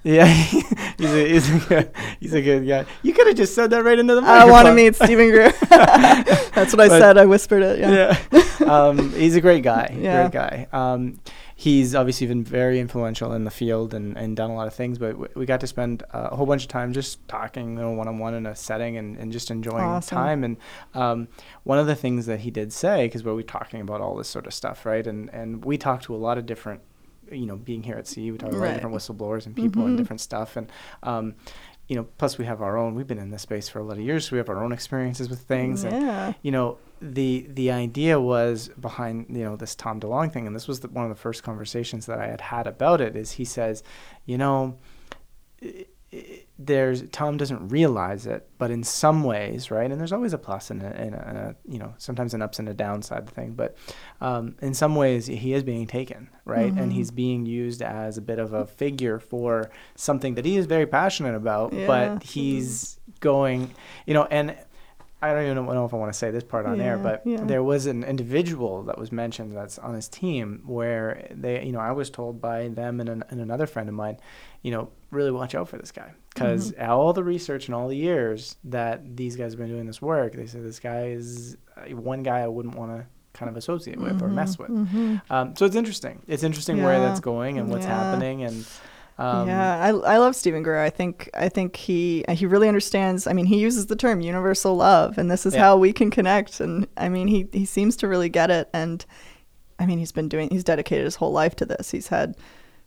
yeah, 0.04 0.26
he's 0.26 1.12
a 1.12 1.28
he's 1.28 1.50
a 1.50 1.58
good, 1.58 1.90
he's 2.20 2.34
a 2.34 2.42
good 2.42 2.66
guy. 2.66 2.86
You 3.02 3.12
could 3.12 3.26
have 3.26 3.36
just 3.36 3.54
said 3.54 3.70
that 3.70 3.82
right 3.82 3.98
into 3.98 4.14
the 4.14 4.20
microphone. 4.20 4.48
I 4.48 4.50
want 4.50 4.66
to 4.66 4.74
meet 4.74 4.94
Steven 4.94 5.30
Greer. 5.30 5.50
That's 5.68 6.72
what 6.72 6.80
I 6.80 6.88
but, 6.88 6.98
said. 7.00 7.18
I 7.18 7.26
whispered 7.26 7.62
it. 7.62 7.80
Yeah. 7.80 8.16
yeah. 8.32 8.42
Um, 8.64 9.12
he's 9.12 9.34
a 9.34 9.40
great 9.40 9.62
guy. 9.62 9.96
Yeah. 9.98 10.28
Great 10.28 10.32
guy. 10.32 10.68
Um, 10.72 11.18
he's 11.58 11.94
obviously 11.94 12.26
been 12.28 12.44
very 12.44 12.78
influential 12.78 13.32
in 13.32 13.42
the 13.42 13.50
field 13.50 13.92
and, 13.92 14.16
and 14.16 14.36
done 14.36 14.50
a 14.50 14.54
lot 14.54 14.68
of 14.68 14.74
things. 14.74 14.98
But 14.98 15.12
w- 15.12 15.28
we 15.34 15.44
got 15.44 15.58
to 15.60 15.66
spend 15.66 16.04
uh, 16.14 16.28
a 16.30 16.36
whole 16.36 16.46
bunch 16.46 16.62
of 16.62 16.68
time 16.68 16.92
just 16.92 17.26
talking, 17.26 17.70
you 17.70 17.80
know, 17.80 17.90
one 17.90 18.06
on 18.06 18.18
one 18.18 18.34
in 18.34 18.46
a 18.46 18.54
setting 18.54 18.96
and, 18.96 19.16
and 19.16 19.32
just 19.32 19.50
enjoying 19.50 19.82
awesome. 19.82 20.16
time. 20.16 20.44
And 20.44 20.56
um, 20.94 21.28
one 21.64 21.78
of 21.78 21.88
the 21.88 21.96
things 21.96 22.26
that 22.26 22.40
he 22.40 22.52
did 22.52 22.72
say, 22.72 23.06
because 23.06 23.24
we 23.24 23.32
are 23.32 23.42
talking 23.42 23.80
about 23.80 24.00
all 24.00 24.14
this 24.14 24.28
sort 24.28 24.46
of 24.46 24.54
stuff, 24.54 24.86
right? 24.86 25.06
And 25.06 25.28
and 25.30 25.64
we 25.64 25.76
talked 25.76 26.04
to 26.04 26.14
a 26.14 26.16
lot 26.16 26.38
of 26.38 26.46
different 26.46 26.80
you 27.30 27.46
know, 27.46 27.56
being 27.56 27.82
here 27.82 27.96
at 27.96 28.06
CE, 28.06 28.16
we 28.16 28.38
talk 28.38 28.52
about 28.52 28.74
different 28.74 28.94
whistleblowers 28.94 29.46
and 29.46 29.54
people 29.54 29.82
mm-hmm. 29.82 29.90
and 29.90 29.98
different 29.98 30.20
stuff. 30.20 30.56
And, 30.56 30.70
um, 31.02 31.34
you 31.88 31.96
know, 31.96 32.04
plus 32.18 32.36
we 32.36 32.44
have 32.44 32.60
our 32.60 32.76
own, 32.76 32.94
we've 32.94 33.06
been 33.06 33.18
in 33.18 33.30
this 33.30 33.42
space 33.42 33.68
for 33.68 33.78
a 33.78 33.82
lot 33.82 33.96
of 33.96 34.02
years, 34.02 34.28
so 34.28 34.32
we 34.32 34.38
have 34.38 34.48
our 34.48 34.62
own 34.62 34.72
experiences 34.72 35.30
with 35.30 35.40
things. 35.40 35.84
Yeah. 35.84 36.26
And, 36.26 36.34
you 36.42 36.50
know, 36.50 36.78
the 37.00 37.46
the 37.48 37.70
idea 37.70 38.20
was 38.20 38.68
behind, 38.80 39.26
you 39.30 39.44
know, 39.44 39.56
this 39.56 39.74
Tom 39.74 40.00
DeLonge 40.00 40.32
thing, 40.32 40.46
and 40.46 40.54
this 40.54 40.66
was 40.66 40.80
the, 40.80 40.88
one 40.88 41.04
of 41.04 41.10
the 41.10 41.16
first 41.16 41.42
conversations 41.42 42.06
that 42.06 42.18
I 42.18 42.26
had 42.26 42.40
had 42.40 42.66
about 42.66 43.00
it, 43.00 43.16
is 43.16 43.32
he 43.32 43.44
says, 43.44 43.82
you 44.26 44.36
know, 44.36 44.76
it, 45.60 46.47
there's 46.58 47.02
Tom 47.12 47.36
doesn't 47.36 47.68
realize 47.68 48.26
it, 48.26 48.48
but 48.58 48.70
in 48.70 48.82
some 48.82 49.22
ways, 49.22 49.70
right? 49.70 49.90
And 49.90 50.00
there's 50.00 50.12
always 50.12 50.32
a 50.32 50.38
plus 50.38 50.70
and 50.70 50.82
a, 50.82 50.86
and 50.86 51.14
a, 51.14 51.56
you 51.68 51.78
know 51.78 51.94
sometimes 51.98 52.34
an 52.34 52.42
ups 52.42 52.58
and 52.58 52.68
a 52.68 52.74
downside 52.74 53.30
thing, 53.30 53.52
but 53.52 53.76
um, 54.20 54.56
in 54.60 54.74
some 54.74 54.96
ways 54.96 55.26
he 55.26 55.52
is 55.52 55.62
being 55.62 55.86
taken, 55.86 56.28
right? 56.44 56.70
Mm-hmm. 56.70 56.78
And 56.78 56.92
he's 56.92 57.12
being 57.12 57.46
used 57.46 57.80
as 57.80 58.18
a 58.18 58.22
bit 58.22 58.40
of 58.40 58.54
a 58.54 58.66
figure 58.66 59.20
for 59.20 59.70
something 59.94 60.34
that 60.34 60.44
he 60.44 60.56
is 60.56 60.66
very 60.66 60.86
passionate 60.86 61.36
about, 61.36 61.72
yeah. 61.72 61.86
but 61.86 62.24
he's 62.24 62.98
going, 63.20 63.72
you 64.06 64.14
know, 64.14 64.24
and 64.24 64.56
I 65.20 65.32
don't 65.32 65.44
even 65.44 65.66
know 65.66 65.84
if 65.84 65.92
I 65.92 65.96
want 65.96 66.12
to 66.12 66.18
say 66.18 66.30
this 66.30 66.44
part 66.44 66.64
on 66.64 66.78
yeah, 66.78 66.84
air, 66.84 66.98
but 66.98 67.22
yeah. 67.26 67.42
there 67.42 67.62
was 67.62 67.86
an 67.86 68.04
individual 68.04 68.84
that 68.84 68.98
was 68.98 69.10
mentioned 69.10 69.56
that's 69.56 69.76
on 69.78 69.94
his 69.94 70.08
team 70.08 70.62
where 70.64 71.26
they, 71.32 71.64
you 71.64 71.72
know, 71.72 71.80
I 71.80 71.90
was 71.90 72.08
told 72.08 72.40
by 72.40 72.68
them 72.68 73.00
and, 73.00 73.08
an, 73.08 73.24
and 73.28 73.40
another 73.40 73.66
friend 73.66 73.88
of 73.88 73.96
mine, 73.96 74.18
you 74.62 74.70
know, 74.70 74.90
really 75.10 75.32
watch 75.32 75.56
out 75.56 75.68
for 75.68 75.76
this 75.76 75.90
guy 75.90 76.12
because 76.32 76.70
mm-hmm. 76.70 76.90
all 76.90 77.12
the 77.12 77.24
research 77.24 77.66
and 77.66 77.74
all 77.74 77.88
the 77.88 77.96
years 77.96 78.56
that 78.64 79.16
these 79.16 79.34
guys 79.34 79.52
have 79.52 79.58
been 79.58 79.68
doing 79.68 79.86
this 79.86 80.00
work, 80.00 80.34
they 80.34 80.46
said 80.46 80.64
this 80.64 80.78
guy 80.78 81.08
is 81.08 81.56
uh, 81.76 81.96
one 81.96 82.22
guy 82.22 82.40
I 82.40 82.46
wouldn't 82.46 82.76
want 82.76 82.92
to 82.92 83.06
kind 83.32 83.50
of 83.50 83.56
associate 83.56 83.98
with 83.98 84.16
mm-hmm. 84.16 84.24
or 84.24 84.28
mess 84.28 84.56
with. 84.56 84.70
Mm-hmm. 84.70 85.16
Um, 85.30 85.56
so 85.56 85.66
it's 85.66 85.76
interesting. 85.76 86.22
It's 86.28 86.44
interesting 86.44 86.76
yeah. 86.76 86.84
where 86.84 87.00
that's 87.00 87.20
going 87.20 87.58
and 87.58 87.68
what's 87.68 87.86
happening 87.86 88.44
and. 88.44 88.64
Um, 89.18 89.48
yeah, 89.48 89.82
I, 89.82 89.88
I 89.88 90.18
love 90.18 90.36
Steven 90.36 90.62
Greer. 90.62 90.80
I 90.80 90.90
think 90.90 91.28
I 91.34 91.48
think 91.48 91.74
he 91.74 92.24
he 92.30 92.46
really 92.46 92.68
understands. 92.68 93.26
I 93.26 93.32
mean, 93.32 93.46
he 93.46 93.58
uses 93.58 93.86
the 93.86 93.96
term 93.96 94.20
universal 94.20 94.76
love, 94.76 95.18
and 95.18 95.28
this 95.28 95.44
is 95.44 95.54
yeah. 95.54 95.60
how 95.60 95.76
we 95.76 95.92
can 95.92 96.10
connect. 96.10 96.60
And 96.60 96.86
I 96.96 97.08
mean, 97.08 97.26
he 97.26 97.48
he 97.52 97.64
seems 97.64 97.96
to 97.96 98.08
really 98.08 98.28
get 98.28 98.50
it. 98.50 98.70
And 98.72 99.04
I 99.78 99.86
mean, 99.86 99.98
he's 99.98 100.12
been 100.12 100.28
doing 100.28 100.48
he's 100.50 100.62
dedicated 100.62 101.04
his 101.04 101.16
whole 101.16 101.32
life 101.32 101.56
to 101.56 101.66
this. 101.66 101.90
He's 101.90 102.08
had 102.08 102.36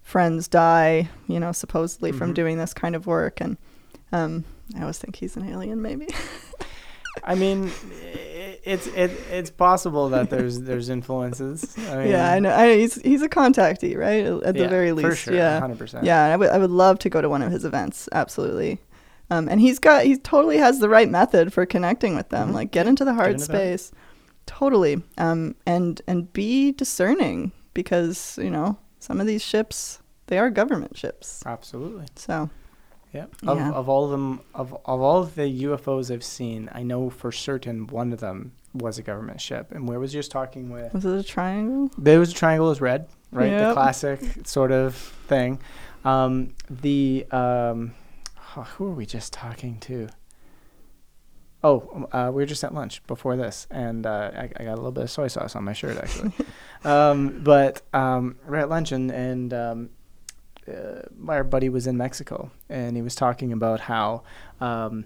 friends 0.01 0.47
die, 0.47 1.09
you 1.27 1.39
know, 1.39 1.51
supposedly 1.51 2.11
mm-hmm. 2.11 2.19
from 2.19 2.33
doing 2.33 2.57
this 2.57 2.73
kind 2.73 2.95
of 2.95 3.07
work. 3.07 3.41
And 3.41 3.57
um, 4.13 4.45
I 4.77 4.81
always 4.81 4.99
think 4.99 5.17
he's 5.17 5.35
an 5.35 5.47
alien, 5.49 5.81
maybe. 5.81 6.07
I 7.23 7.35
mean, 7.35 7.71
it's 8.63 8.87
it, 8.87 9.11
it's 9.31 9.49
possible 9.49 10.09
that 10.09 10.29
there's 10.29 10.61
there's 10.61 10.89
influences. 10.89 11.75
I 11.77 11.97
mean, 11.97 12.07
yeah, 12.11 12.31
I 12.31 12.39
know. 12.39 12.53
I, 12.53 12.77
he's 12.77 13.01
he's 13.01 13.21
a 13.21 13.29
contactee, 13.29 13.97
right? 13.97 14.25
At 14.43 14.55
the 14.55 14.63
yeah, 14.63 14.67
very 14.67 14.91
least, 14.91 15.23
sure, 15.23 15.33
yeah, 15.33 15.59
hundred 15.59 15.77
percent. 15.77 16.05
Yeah, 16.05 16.25
I 16.25 16.35
would 16.35 16.49
I 16.49 16.57
would 16.57 16.71
love 16.71 16.99
to 16.99 17.09
go 17.09 17.21
to 17.21 17.29
one 17.29 17.41
of 17.41 17.51
his 17.51 17.65
events. 17.65 18.07
Absolutely. 18.11 18.79
Um, 19.29 19.47
and 19.47 19.61
he's 19.61 19.79
got 19.79 20.03
he 20.03 20.17
totally 20.17 20.57
has 20.57 20.79
the 20.79 20.89
right 20.89 21.09
method 21.09 21.53
for 21.53 21.65
connecting 21.65 22.15
with 22.15 22.29
them. 22.29 22.47
Mm-hmm. 22.47 22.55
Like 22.55 22.71
get 22.71 22.87
into 22.87 23.05
the 23.05 23.13
heart 23.13 23.31
into 23.31 23.45
space. 23.45 23.91
Totally. 24.45 25.01
Um, 25.17 25.55
and 25.65 26.01
and 26.07 26.31
be 26.33 26.71
discerning 26.73 27.53
because 27.73 28.37
you 28.41 28.49
know 28.49 28.77
some 28.99 29.21
of 29.21 29.27
these 29.27 29.41
ships 29.41 29.99
they 30.27 30.37
are 30.37 30.49
government 30.49 30.97
ships. 30.97 31.43
Absolutely. 31.45 32.05
So 32.15 32.49
yeah. 33.13 33.25
Of, 33.45 33.57
yeah. 33.57 33.71
of 33.71 33.89
all 33.89 34.05
of 34.05 34.11
them, 34.11 34.41
of, 34.53 34.73
of 34.73 35.01
all 35.01 35.21
of 35.21 35.35
the 35.35 35.63
UFOs 35.63 36.11
I've 36.11 36.23
seen, 36.23 36.69
I 36.71 36.83
know 36.83 37.09
for 37.09 37.31
certain 37.31 37.87
one 37.87 38.13
of 38.13 38.19
them 38.19 38.53
was 38.73 38.97
a 38.97 39.03
government 39.03 39.41
ship. 39.41 39.71
And 39.71 39.87
where 39.87 39.99
was 39.99 40.11
just 40.11 40.31
talking 40.31 40.69
with? 40.69 40.93
Was 40.93 41.05
it 41.05 41.17
a 41.17 41.23
triangle? 41.23 41.91
There 41.97 42.19
was 42.19 42.31
a 42.31 42.35
triangle. 42.35 42.67
It 42.67 42.69
was 42.69 42.81
red, 42.81 43.09
right? 43.31 43.51
Yep. 43.51 43.67
The 43.67 43.73
classic 43.73 44.47
sort 44.47 44.71
of 44.71 44.95
thing. 44.95 45.59
Um, 46.05 46.53
the 46.69 47.25
um, 47.31 47.93
oh, 48.55 48.61
who 48.61 48.85
were 48.85 48.93
we 48.93 49.05
just 49.05 49.33
talking 49.33 49.79
to? 49.81 50.09
Oh, 51.63 52.07
uh, 52.11 52.31
we 52.33 52.41
were 52.41 52.47
just 52.47 52.63
at 52.63 52.73
lunch 52.73 53.05
before 53.05 53.35
this, 53.35 53.67
and 53.69 54.07
uh, 54.07 54.31
I, 54.33 54.49
I, 54.57 54.63
got 54.63 54.73
a 54.73 54.77
little 54.77 54.91
bit 54.91 55.03
of 55.03 55.11
soy 55.11 55.27
sauce 55.27 55.55
on 55.55 55.63
my 55.63 55.73
shirt 55.73 55.95
actually. 55.97 56.31
um, 56.83 57.41
but 57.43 57.83
um, 57.93 58.37
we're 58.47 58.55
at 58.55 58.69
lunch, 58.69 58.91
and, 58.91 59.11
and 59.11 59.53
um, 59.53 59.89
uh, 60.71 61.31
our 61.31 61.43
buddy 61.43 61.69
was 61.69 61.87
in 61.87 61.97
Mexico, 61.97 62.51
and 62.69 62.95
he 62.95 63.01
was 63.01 63.15
talking 63.15 63.51
about 63.51 63.81
how 63.81 64.23
um, 64.59 65.05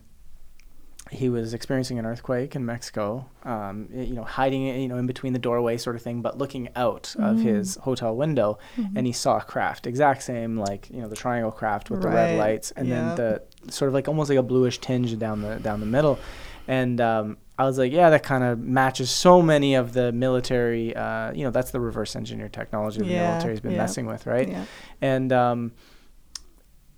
he 1.12 1.30
was 1.30 1.54
experiencing 1.54 2.00
an 2.00 2.06
earthquake 2.06 2.56
in 2.56 2.66
Mexico. 2.66 3.28
Um, 3.44 3.90
you 3.94 4.16
know, 4.16 4.24
hiding 4.24 4.64
you 4.64 4.88
know 4.88 4.98
in 4.98 5.08
between 5.08 5.34
the 5.34 5.40
doorway, 5.40 5.78
sort 5.78 5.96
of 5.96 6.02
thing, 6.02 6.22
but 6.22 6.38
looking 6.38 6.70
out 6.76 7.16
mm. 7.18 7.32
of 7.32 7.40
his 7.40 7.76
hotel 7.76 8.16
window, 8.16 8.58
mm-hmm. 8.78 8.98
and 8.98 9.06
he 9.06 9.14
saw 9.14 9.38
a 9.38 9.42
craft, 9.42 9.88
exact 9.88 10.24
same 10.24 10.58
like 10.58 10.90
you 10.90 11.02
know 11.02 11.08
the 11.08 11.16
triangle 11.16 11.52
craft 11.52 11.90
with 11.90 12.04
right. 12.04 12.12
the 12.12 12.16
red 12.16 12.38
lights, 12.38 12.72
and 12.72 12.92
then 12.92 13.16
the 13.16 13.42
sort 13.70 13.88
of 13.88 13.94
like 13.94 14.08
almost 14.08 14.30
like 14.30 14.40
a 14.40 14.44
bluish 14.44 14.80
tinge 14.80 15.18
down 15.20 15.42
the 15.42 15.58
down 15.58 15.80
the 15.80 15.86
middle, 15.86 16.20
and 16.68 17.00
um, 17.00 17.38
I 17.58 17.64
was 17.64 17.78
like, 17.78 17.92
yeah, 17.92 18.10
that 18.10 18.24
kind 18.24 18.44
of 18.44 18.60
matches 18.60 19.10
so 19.10 19.42
many 19.42 19.76
of 19.76 19.94
the 19.94 20.12
military. 20.12 20.96
Uh, 20.96 21.32
you 21.32 21.44
know, 21.46 21.52
that's 21.52 21.72
the 21.72 21.80
reverse 21.80 22.16
engineer 22.16 22.50
technology 22.50 23.00
the 23.00 23.08
yeah, 23.08 23.32
military's 23.32 23.62
been 23.62 23.72
yeah. 23.72 23.78
messing 23.78 24.06
with, 24.06 24.26
right? 24.26 24.50
Yeah. 24.50 24.66
And 25.02 25.32
um, 25.32 25.72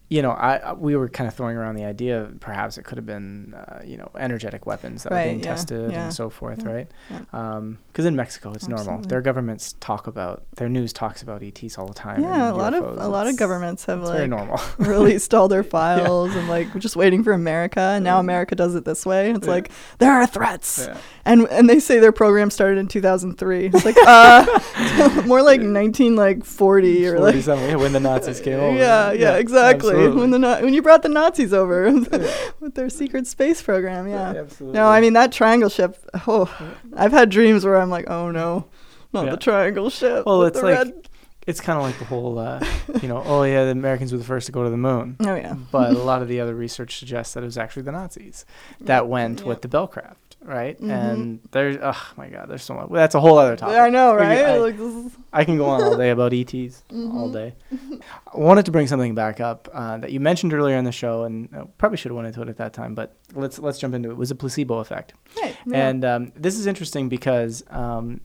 you 0.10 0.22
know, 0.22 0.32
I, 0.32 0.72
we 0.72 0.96
were 0.96 1.10
kind 1.10 1.28
of 1.28 1.34
throwing 1.36 1.58
around 1.58 1.76
the 1.76 1.84
idea 1.84 2.22
of 2.22 2.40
perhaps 2.40 2.78
it 2.78 2.84
could 2.84 2.98
have 2.98 3.06
been, 3.06 3.54
uh, 3.54 3.82
you 3.86 3.98
know, 3.98 4.10
energetic 4.18 4.66
weapons 4.66 5.04
that 5.04 5.12
were 5.12 5.22
being 5.22 5.40
yeah, 5.40 5.46
tested 5.46 5.92
yeah, 5.92 6.06
and 6.06 6.14
so 6.14 6.30
forth, 6.30 6.64
yeah, 6.64 6.72
right? 7.12 7.78
Because 7.88 8.06
in 8.06 8.16
Mexico, 8.16 8.54
it's 8.54 8.70
normal. 8.70 9.02
Their 9.02 9.20
governments 9.22 9.76
talk 9.82 10.08
about 10.08 10.44
their 10.56 10.70
news 10.70 10.94
talks 10.94 11.22
about 11.22 11.44
ETs 11.44 11.78
all 11.78 11.88
the 11.88 11.94
time. 11.94 12.22
Yeah, 12.24 12.50
a 12.50 12.54
lot 12.54 12.74
of 12.74 12.84
a 12.98 13.08
lot 13.10 13.28
of 13.28 13.36
governments 13.36 13.84
have 13.86 14.00
It's 14.00 14.10
like 14.10 14.78
released 14.78 15.34
all 15.34 15.50
their 15.50 15.64
files 15.78 16.34
and 16.36 16.48
like 16.48 16.74
we're 16.74 16.80
just 16.80 16.96
waiting 16.96 17.22
for 17.22 17.34
America 17.34 17.82
and 17.82 18.06
now 18.06 18.20
America 18.20 18.56
does 18.56 18.76
it 18.76 18.86
this 18.86 19.06
way. 19.06 19.32
It's 19.32 19.48
like 19.48 19.72
there 19.98 20.14
are 20.14 20.26
threats. 20.26 20.88
And 21.26 21.48
and 21.50 21.70
they 21.70 21.82
say 21.82 22.00
their 22.00 22.14
program 22.14 22.50
started 22.50 22.80
in 22.80 22.88
2003. 22.88 23.72
It's 23.74 23.84
like 23.84 23.98
uh 24.08 25.24
more 25.26 25.42
like 25.42 25.60
19 25.60 26.16
like 26.16 26.46
40 26.46 27.08
or 27.08 27.20
like 27.20 27.46
when 27.46 27.92
the 27.92 28.00
Nazis 28.00 28.40
came 28.40 28.58
over. 28.58 28.78
Yeah, 28.78 29.12
yeah, 29.12 29.36
exactly. 29.36 29.97
absolutely. 29.97 29.97
When 29.98 30.30
the 30.32 30.40
Na- 30.40 30.60
when 30.62 30.74
you 30.74 30.82
brought 30.82 31.02
the 31.04 31.10
Nazis 31.10 31.54
over 31.54 31.92
with 32.60 32.76
their 32.76 32.90
secret 32.90 33.28
space 33.28 33.62
program, 33.62 34.08
yeah. 34.08 34.34
absolutely. 34.38 34.78
No, 34.80 34.88
I 34.88 35.02
mean 35.02 35.14
that 35.14 35.32
triangle 35.32 35.70
ship. 35.70 35.98
Oh, 36.28 36.50
I've 36.96 37.12
had 37.12 37.30
dreams 37.30 37.66
where 37.66 37.78
I'm 37.78 37.90
like, 37.90 38.10
oh 38.10 38.32
no, 38.32 38.66
not 39.14 39.26
Yeah. 39.26 39.32
the 39.32 39.38
triangle 39.38 39.90
ship. 39.90 40.26
Well, 40.26 40.44
it's 40.44 40.62
like 40.62 40.78
red. 40.78 41.10
it's 41.48 41.62
kind 41.62 41.78
of 41.78 41.84
like 41.84 41.98
the 42.00 42.06
whole, 42.06 42.38
uh, 42.40 42.64
you 43.02 43.08
know, 43.08 43.24
oh 43.26 43.44
yeah, 43.44 43.66
the 43.66 43.72
Americans 43.72 44.12
were 44.12 44.18
the 44.18 44.24
first 44.24 44.46
to 44.48 44.52
go 44.52 44.64
to 44.64 44.70
the 44.70 44.78
moon. 44.78 45.16
Oh 45.22 45.36
yeah. 45.36 45.56
But 45.72 45.92
a 45.92 45.98
lot 46.12 46.22
of 46.22 46.28
the 46.28 46.40
other 46.42 46.56
research 46.56 46.98
suggests 47.00 47.34
that 47.34 47.44
it 47.44 47.46
was 47.48 47.58
actually 47.58 47.84
the 47.84 47.92
Nazis 47.94 48.46
that 48.82 49.08
went 49.08 49.42
Yeah. 49.42 49.48
with 49.48 49.62
the 49.62 49.68
Bellcraft, 49.68 50.27
right? 50.48 50.80
Mhm. 50.82 50.90
And 50.90 51.40
there's, 51.52 51.76
oh 51.82 52.08
my 52.16 52.30
God, 52.30 52.48
there's 52.50 52.64
so 52.64 52.74
much. 52.74 52.88
That's 52.90 53.14
a 53.16 53.20
whole 53.20 53.38
other 53.38 53.56
topic. 53.58 53.76
I 53.78 53.90
know, 53.90 54.16
right? 54.16 54.46
I- 54.46 54.58
like 54.58 54.80
is, 54.80 55.12
I 55.34 55.44
can 55.44 55.58
go 55.58 55.66
on 55.66 55.84
all 55.84 55.98
day 55.98 56.10
about 56.10 56.34
ETs, 56.34 56.84
all 56.90 57.30
Mhm. 57.30 57.34
day. 57.34 57.54
I 58.34 58.38
wanted 58.40 58.66
to 58.66 58.72
bring 58.72 58.88
something 58.88 59.14
back 59.14 59.40
up 59.42 59.68
uh, 59.74 59.98
that 59.98 60.12
you 60.14 60.20
mentioned 60.22 60.54
earlier 60.54 60.78
in 60.78 60.86
the 60.86 60.92
show, 60.94 61.26
and 61.26 61.54
uh, 61.54 61.66
probably 61.78 61.98
should 61.98 62.12
have 62.12 62.16
went 62.16 62.28
into 62.28 62.42
it 62.42 62.48
at 62.50 62.58
that 62.58 62.72
time, 62.74 62.96
but 62.96 63.16
let's 63.36 63.60
let's 63.60 63.78
jump 63.78 63.94
into 63.94 64.10
it. 64.10 64.14
It 64.14 64.18
was 64.18 64.32
a 64.32 64.36
placebo 64.36 64.80
effect, 64.80 65.14
right. 65.44 65.56
yeah. 65.68 65.90
and 65.90 66.06
um, 66.06 66.32
this 66.36 66.58
is 66.58 66.66
interesting 66.66 67.10
because 67.10 67.64
um, 67.70 68.22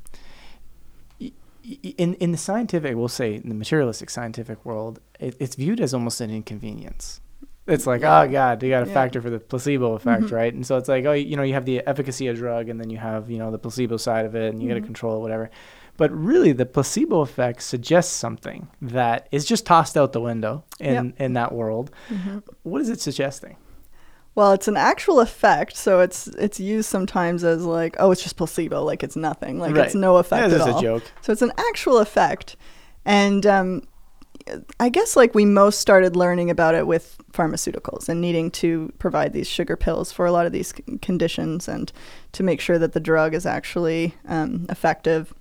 in 1.99 2.15
in 2.15 2.33
the 2.33 2.39
scientific, 2.39 2.97
we'll 2.97 3.09
say 3.09 3.35
in 3.35 3.49
the 3.49 3.55
materialistic 3.55 4.11
scientific 4.11 4.65
world, 4.65 5.01
it, 5.21 5.37
it's 5.39 5.55
viewed 5.57 5.81
as 5.81 5.95
almost 5.95 6.21
an 6.21 6.31
inconvenience. 6.31 7.21
It's 7.67 7.87
like, 7.87 8.01
Yeah. 8.01 8.23
oh 8.23 8.29
god, 8.29 8.63
you 8.63 8.71
got 8.71 8.81
to 8.81 8.87
Yeah. 8.89 8.95
factor 8.95 9.23
for 9.23 9.31
the 9.31 9.39
placebo 9.39 9.93
effect, 9.95 10.25
Mhm. 10.25 10.33
right? 10.33 10.53
And 10.53 10.67
so 10.67 10.77
it's 10.77 10.89
like, 10.89 11.05
oh, 11.05 11.13
you 11.13 11.37
know, 11.37 11.43
you 11.45 11.55
have 11.55 11.65
the 11.65 11.87
efficacy 11.87 12.27
of 12.27 12.37
drug, 12.37 12.69
and 12.69 12.81
then 12.81 12.91
you 12.91 12.99
have 12.99 13.31
you 13.31 13.39
know 13.39 13.51
the 13.51 13.59
placebo 13.59 13.97
side 13.97 14.27
of 14.27 14.35
it, 14.35 14.53
and 14.53 14.61
you 14.63 14.69
got 14.69 14.75
to 14.75 14.81
control 14.81 15.17
it, 15.17 15.21
whatever. 15.21 15.49
But 15.97 16.11
really, 16.11 16.53
the 16.53 16.67
placebo 16.67 17.21
effect 17.21 17.63
suggests 17.63 18.13
something 18.13 18.69
that 18.81 19.29
is 19.31 19.45
just 19.45 19.67
tossed 19.67 19.97
out 19.97 20.13
the 20.13 20.21
window 20.21 20.65
in 20.81 20.95
Yep. 20.95 21.15
in 21.19 21.33
that 21.35 21.53
world. 21.53 21.91
Mhm. 22.11 22.43
What 22.65 22.81
is 22.81 22.89
it 22.89 23.01
suggesting? 23.01 23.57
Well, 24.35 24.53
it's 24.53 24.67
an 24.67 24.79
actual 24.79 25.21
effect, 25.21 25.77
so 25.77 26.01
it's 26.01 26.27
it's 26.29 26.59
used 26.59 26.89
sometimes 26.89 27.45
as 27.45 27.65
like, 27.67 27.95
oh, 28.01 28.11
it's 28.11 28.23
just 28.23 28.37
placebo, 28.39 28.83
like 28.83 29.05
it's 29.05 29.15
nothing, 29.17 29.59
like 29.61 29.77
Right. 29.77 29.85
it's 29.85 29.95
no 29.95 30.17
effect 30.17 30.49
yeah, 30.51 30.55
at 30.57 30.61
all. 30.63 30.79
a 30.79 30.83
joke. 30.83 31.03
So 31.21 31.31
it's 31.33 31.43
an 31.43 31.53
actual 31.59 31.99
effect. 31.99 32.57
And 33.05 33.45
um, 33.47 33.83
I 34.81 34.89
guess 34.89 35.17
like 35.17 35.35
we 35.35 35.45
most 35.45 35.81
started 35.81 36.17
learning 36.17 36.51
about 36.51 36.75
it 36.75 36.87
with 36.87 37.17
pharmaceuticals 37.33 38.09
and 38.09 38.21
needing 38.21 38.51
to 38.53 38.93
provide 38.99 39.33
these 39.33 39.47
sugar 39.47 39.77
pills 39.77 40.13
for 40.13 40.27
a 40.27 40.33
lot 40.33 40.47
of 40.47 40.53
these 40.53 40.73
conditions 41.01 41.69
and 41.69 41.93
to 42.33 42.43
make 42.43 42.61
sure 42.61 42.79
that 42.79 42.93
the 42.93 43.01
drug 43.01 43.35
is 43.35 43.47
actually 43.47 44.15
um, 44.27 44.67
effective. 44.69 45.33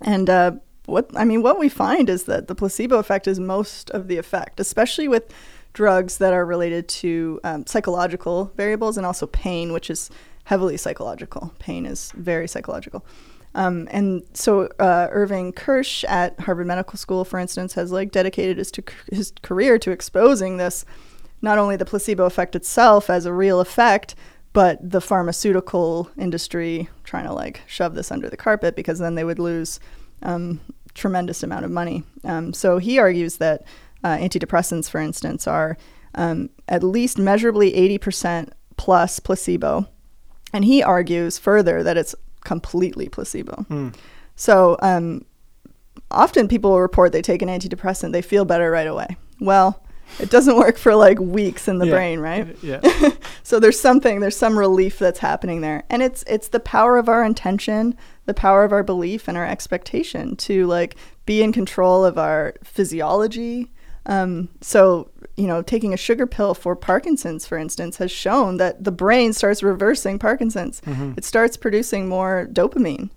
And 0.00 0.30
uh, 0.30 0.52
what 0.86 1.10
I 1.16 1.24
mean, 1.24 1.42
what 1.42 1.58
we 1.58 1.68
find 1.68 2.08
is 2.08 2.24
that 2.24 2.48
the 2.48 2.54
placebo 2.54 2.98
effect 2.98 3.26
is 3.26 3.40
most 3.40 3.90
of 3.90 4.08
the 4.08 4.18
effect, 4.18 4.60
especially 4.60 5.08
with 5.08 5.32
drugs 5.72 6.18
that 6.18 6.32
are 6.32 6.44
related 6.44 6.88
to 6.88 7.40
um, 7.44 7.66
psychological 7.66 8.52
variables 8.56 8.96
and 8.96 9.06
also 9.06 9.26
pain, 9.26 9.72
which 9.72 9.90
is 9.90 10.10
heavily 10.44 10.76
psychological. 10.76 11.54
Pain 11.58 11.86
is 11.86 12.12
very 12.16 12.48
psychological. 12.48 13.04
Um, 13.54 13.88
and 13.90 14.22
so 14.32 14.68
uh, 14.78 15.08
Irving 15.10 15.52
Kirsch 15.52 16.04
at 16.04 16.38
Harvard 16.40 16.66
Medical 16.66 16.96
School, 16.96 17.24
for 17.24 17.38
instance, 17.38 17.74
has 17.74 17.90
like 17.90 18.12
dedicated 18.12 18.58
his 18.58 18.70
to 18.72 18.82
his 19.10 19.32
career 19.42 19.78
to 19.78 19.90
exposing 19.90 20.56
this, 20.56 20.84
not 21.42 21.58
only 21.58 21.76
the 21.76 21.84
placebo 21.84 22.26
effect 22.26 22.54
itself 22.54 23.10
as 23.10 23.26
a 23.26 23.32
real 23.32 23.60
effect, 23.60 24.14
but 24.52 24.78
the 24.88 25.00
pharmaceutical 25.00 26.10
industry 26.16 26.88
trying 27.04 27.26
to 27.26 27.32
like 27.32 27.62
shove 27.66 27.94
this 27.94 28.10
under 28.10 28.28
the 28.28 28.36
carpet 28.36 28.76
because 28.76 28.98
then 28.98 29.14
they 29.14 29.24
would 29.24 29.38
lose 29.38 29.80
um, 30.22 30.60
tremendous 30.94 31.42
amount 31.42 31.64
of 31.64 31.70
money. 31.70 32.02
Um, 32.24 32.52
so 32.52 32.78
he 32.78 32.98
argues 32.98 33.36
that 33.36 33.62
uh, 34.02 34.16
antidepressants, 34.16 34.88
for 34.88 35.00
instance, 35.00 35.46
are 35.46 35.76
um, 36.14 36.50
at 36.68 36.82
least 36.82 37.18
measurably 37.18 37.72
80% 37.98 38.50
plus 38.76 39.20
placebo. 39.20 39.86
And 40.52 40.64
he 40.64 40.82
argues 40.82 41.38
further 41.38 41.82
that 41.82 41.96
it's 41.96 42.14
completely 42.44 43.08
placebo. 43.08 43.62
Hmm. 43.68 43.88
So 44.36 44.76
um, 44.80 45.24
often 46.10 46.48
people 46.48 46.70
will 46.70 46.80
report 46.80 47.12
they 47.12 47.22
take 47.22 47.42
an 47.42 47.48
antidepressant, 47.48 48.12
they 48.12 48.22
feel 48.22 48.44
better 48.44 48.70
right 48.70 48.86
away. 48.86 49.16
Well, 49.40 49.82
it 50.18 50.28
doesn't 50.30 50.56
work 50.56 50.76
for 50.76 50.94
like 50.94 51.18
weeks 51.20 51.68
in 51.68 51.78
the 51.78 51.86
Yeah. 51.86 51.92
brain, 51.92 52.20
right? 52.20 52.56
Yeah. 52.62 52.80
so 53.42 53.60
there's 53.60 53.78
something, 53.78 54.20
there's 54.20 54.36
some 54.36 54.58
relief 54.58 54.98
that's 54.98 55.20
happening 55.20 55.60
there, 55.60 55.84
and 55.88 56.02
it's 56.02 56.24
it's 56.26 56.48
the 56.48 56.60
power 56.60 56.96
of 56.98 57.08
our 57.08 57.24
intention, 57.24 57.96
the 58.26 58.34
power 58.34 58.64
of 58.64 58.72
our 58.72 58.82
belief, 58.82 59.28
and 59.28 59.36
our 59.38 59.46
expectation 59.46 60.34
to 60.36 60.66
like 60.66 60.96
be 61.26 61.42
in 61.42 61.52
control 61.52 62.04
of 62.04 62.18
our 62.18 62.54
physiology. 62.64 63.70
Um, 64.06 64.48
so 64.60 65.10
you 65.40 65.46
know, 65.46 65.62
taking 65.62 65.94
a 65.94 65.96
sugar 65.96 66.26
pill 66.26 66.54
for 66.54 66.76
Parkinson's, 66.76 67.46
for 67.46 67.56
instance, 67.56 67.96
has 67.96 68.10
shown 68.10 68.58
that 68.58 68.84
the 68.84 68.92
brain 68.92 69.32
starts 69.32 69.62
reversing 69.62 70.18
Parkinson's. 70.18 70.80
Mhm. 70.82 71.16
It 71.16 71.24
starts 71.24 71.56
producing 71.56 72.08
more 72.08 72.46
dopamine 72.52 73.08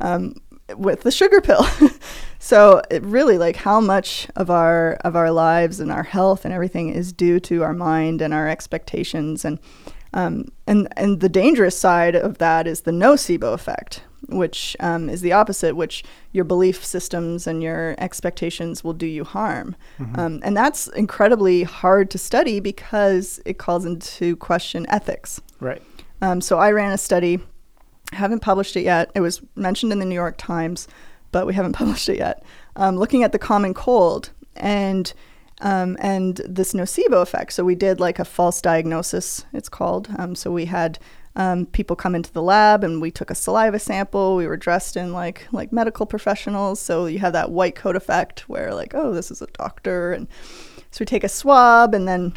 um, 0.00 0.34
with 0.76 1.02
the 1.02 1.10
sugar 1.10 1.40
pill. 1.40 1.64
so 2.38 2.82
it 2.90 3.02
really 3.04 3.38
like 3.38 3.56
how 3.56 3.80
much 3.80 4.26
of 4.36 4.50
our 4.50 4.94
of 5.04 5.14
our 5.16 5.30
lives 5.30 5.80
and 5.80 5.90
our 5.92 6.02
health 6.02 6.44
and 6.44 6.52
everything 6.52 6.88
is 6.88 7.12
due 7.12 7.38
to 7.40 7.62
our 7.62 7.72
mind 7.72 8.20
and 8.20 8.34
our 8.34 8.48
expectations 8.48 9.44
and 9.44 9.58
um, 10.14 10.46
and 10.66 10.88
and 10.96 11.20
the 11.20 11.28
dangerous 11.28 11.78
side 11.78 12.16
of 12.16 12.38
that 12.38 12.66
is 12.66 12.80
the 12.80 12.90
nocebo 12.90 13.52
effect, 13.52 14.02
which 14.28 14.76
um, 14.80 15.08
is 15.08 15.20
the 15.20 15.32
opposite, 15.32 15.76
which 15.76 16.04
your 16.32 16.44
belief 16.44 16.84
systems 16.84 17.46
and 17.46 17.62
your 17.62 17.94
expectations 17.98 18.82
will 18.82 18.92
do 18.92 19.06
you 19.06 19.24
harm, 19.24 19.76
Mm-hmm. 19.98 20.18
um, 20.18 20.40
and 20.42 20.56
that's 20.56 20.88
incredibly 20.88 21.62
hard 21.62 22.10
to 22.10 22.18
study 22.18 22.60
because 22.60 23.40
it 23.44 23.58
calls 23.58 23.84
into 23.84 24.36
question 24.36 24.86
ethics. 24.88 25.40
Right. 25.60 25.82
Um, 26.20 26.40
so 26.40 26.58
I 26.58 26.72
ran 26.72 26.92
a 26.92 26.98
study. 26.98 27.38
Haven't 28.12 28.40
published 28.40 28.76
it 28.76 28.82
yet. 28.82 29.10
It 29.14 29.20
was 29.20 29.40
mentioned 29.54 29.92
in 29.92 29.98
the 29.98 30.04
New 30.06 30.14
York 30.14 30.36
Times, 30.38 30.88
but 31.30 31.46
we 31.46 31.54
haven't 31.54 31.72
published 31.82 32.08
it 32.08 32.18
yet. 32.18 32.42
Um, 32.76 32.96
looking 32.96 33.22
at 33.22 33.32
the 33.32 33.38
common 33.38 33.74
cold 33.74 34.30
and 34.56 35.12
um, 35.60 35.96
and 36.00 36.40
this 36.48 36.72
nocebo 36.72 37.20
effect. 37.20 37.52
So 37.52 37.64
we 37.64 37.74
did 37.74 37.98
like 37.98 38.18
a 38.20 38.24
false 38.24 38.60
diagnosis. 38.62 39.44
It's 39.52 39.68
called. 39.68 40.08
Um, 40.16 40.34
so 40.36 40.52
we 40.52 40.66
had 40.66 40.98
um, 41.38 41.66
people 41.66 41.96
come 41.96 42.16
into 42.16 42.32
the 42.32 42.42
lab 42.42 42.84
and 42.84 43.00
we 43.00 43.10
took 43.10 43.30
a 43.30 43.34
saliva 43.34 43.78
sample. 43.78 44.36
We 44.36 44.46
were 44.46 44.56
dressed 44.56 44.96
in 44.96 45.12
like 45.12 45.46
like 45.52 45.72
medical 45.72 46.04
professionals. 46.04 46.80
So 46.80 47.06
you 47.06 47.20
have 47.20 47.32
that 47.32 47.50
white 47.50 47.76
coat 47.76 47.96
effect 47.96 48.48
where 48.48 48.74
like 48.74 48.92
oh 48.94 49.14
this 49.14 49.30
is 49.30 49.40
a 49.40 49.46
doctor 49.46 50.12
and 50.12 50.26
so 50.90 51.02
we 51.02 51.06
take 51.06 51.24
a 51.24 51.28
swab 51.28 51.94
and 51.94 52.08
then 52.08 52.34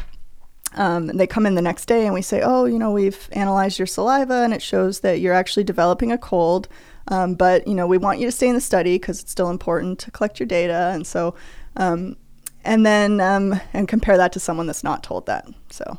um, 0.74 1.08
they 1.08 1.26
come 1.26 1.46
in 1.46 1.54
the 1.54 1.62
next 1.62 1.86
day 1.86 2.06
and 2.06 2.14
we 2.14 2.22
say, 2.22 2.40
oh, 2.42 2.64
you 2.64 2.78
know, 2.78 2.90
we've 2.90 3.28
analyzed 3.32 3.78
your 3.78 3.86
saliva 3.86 4.42
and 4.42 4.54
it 4.54 4.62
shows 4.62 5.00
that 5.00 5.20
you're 5.20 5.34
actually 5.34 5.64
developing 5.64 6.12
a 6.12 6.16
cold. 6.16 6.66
Um, 7.08 7.34
but, 7.34 7.66
you 7.66 7.74
know, 7.74 7.86
we 7.86 7.98
want 7.98 8.20
you 8.20 8.26
to 8.26 8.32
stay 8.32 8.48
in 8.48 8.54
the 8.54 8.60
study 8.60 8.94
because 8.94 9.20
it's 9.20 9.30
still 9.30 9.50
important 9.50 9.98
to 10.00 10.10
collect 10.10 10.40
your 10.40 10.46
data. 10.46 10.90
And 10.94 11.06
so, 11.06 11.34
um, 11.76 12.16
and 12.64 12.86
then, 12.86 13.20
um, 13.20 13.60
and 13.74 13.86
compare 13.86 14.16
that 14.16 14.32
to 14.32 14.40
someone 14.40 14.66
that's 14.66 14.84
not 14.84 15.02
told 15.02 15.26
that. 15.26 15.46
So, 15.68 15.98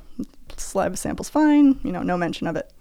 saliva 0.58 0.98
sample's 0.98 1.30
fine, 1.30 1.80
you 1.84 1.92
know, 1.92 2.02
no 2.02 2.18
mention 2.18 2.48
of 2.48 2.56
it. 2.56 2.72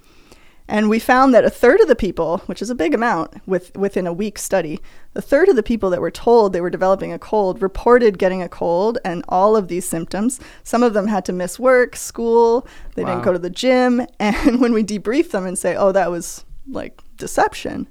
And 0.72 0.88
we 0.88 0.98
found 0.98 1.34
that 1.34 1.44
a 1.44 1.50
third 1.50 1.82
of 1.82 1.88
the 1.88 1.94
people, 1.94 2.38
which 2.46 2.62
is 2.62 2.70
a 2.70 2.74
big 2.74 2.94
amount 2.94 3.46
with, 3.46 3.76
within 3.76 4.06
a 4.06 4.12
week 4.12 4.38
study, 4.38 4.80
a 5.14 5.20
third 5.20 5.50
of 5.50 5.54
the 5.56 5.62
people 5.62 5.90
that 5.90 6.00
were 6.00 6.10
told 6.10 6.54
they 6.54 6.62
were 6.62 6.70
developing 6.70 7.12
a 7.12 7.18
cold 7.18 7.60
reported 7.60 8.18
getting 8.18 8.40
a 8.40 8.48
cold 8.48 8.96
and 9.04 9.22
all 9.28 9.54
of 9.54 9.68
these 9.68 9.86
symptoms. 9.86 10.40
Some 10.62 10.82
of 10.82 10.94
them 10.94 11.08
had 11.08 11.26
to 11.26 11.32
miss 11.34 11.58
work, 11.58 11.94
school, 11.94 12.66
they 12.94 13.04
Wow. 13.04 13.10
didn't 13.10 13.24
go 13.24 13.32
to 13.34 13.38
the 13.38 13.50
gym. 13.50 14.06
And 14.18 14.62
when 14.62 14.72
we 14.72 14.82
debrief 14.82 15.32
them 15.32 15.44
and 15.44 15.58
say, 15.58 15.76
oh, 15.76 15.92
that 15.92 16.10
was 16.10 16.46
like 16.66 17.02
deception, 17.18 17.86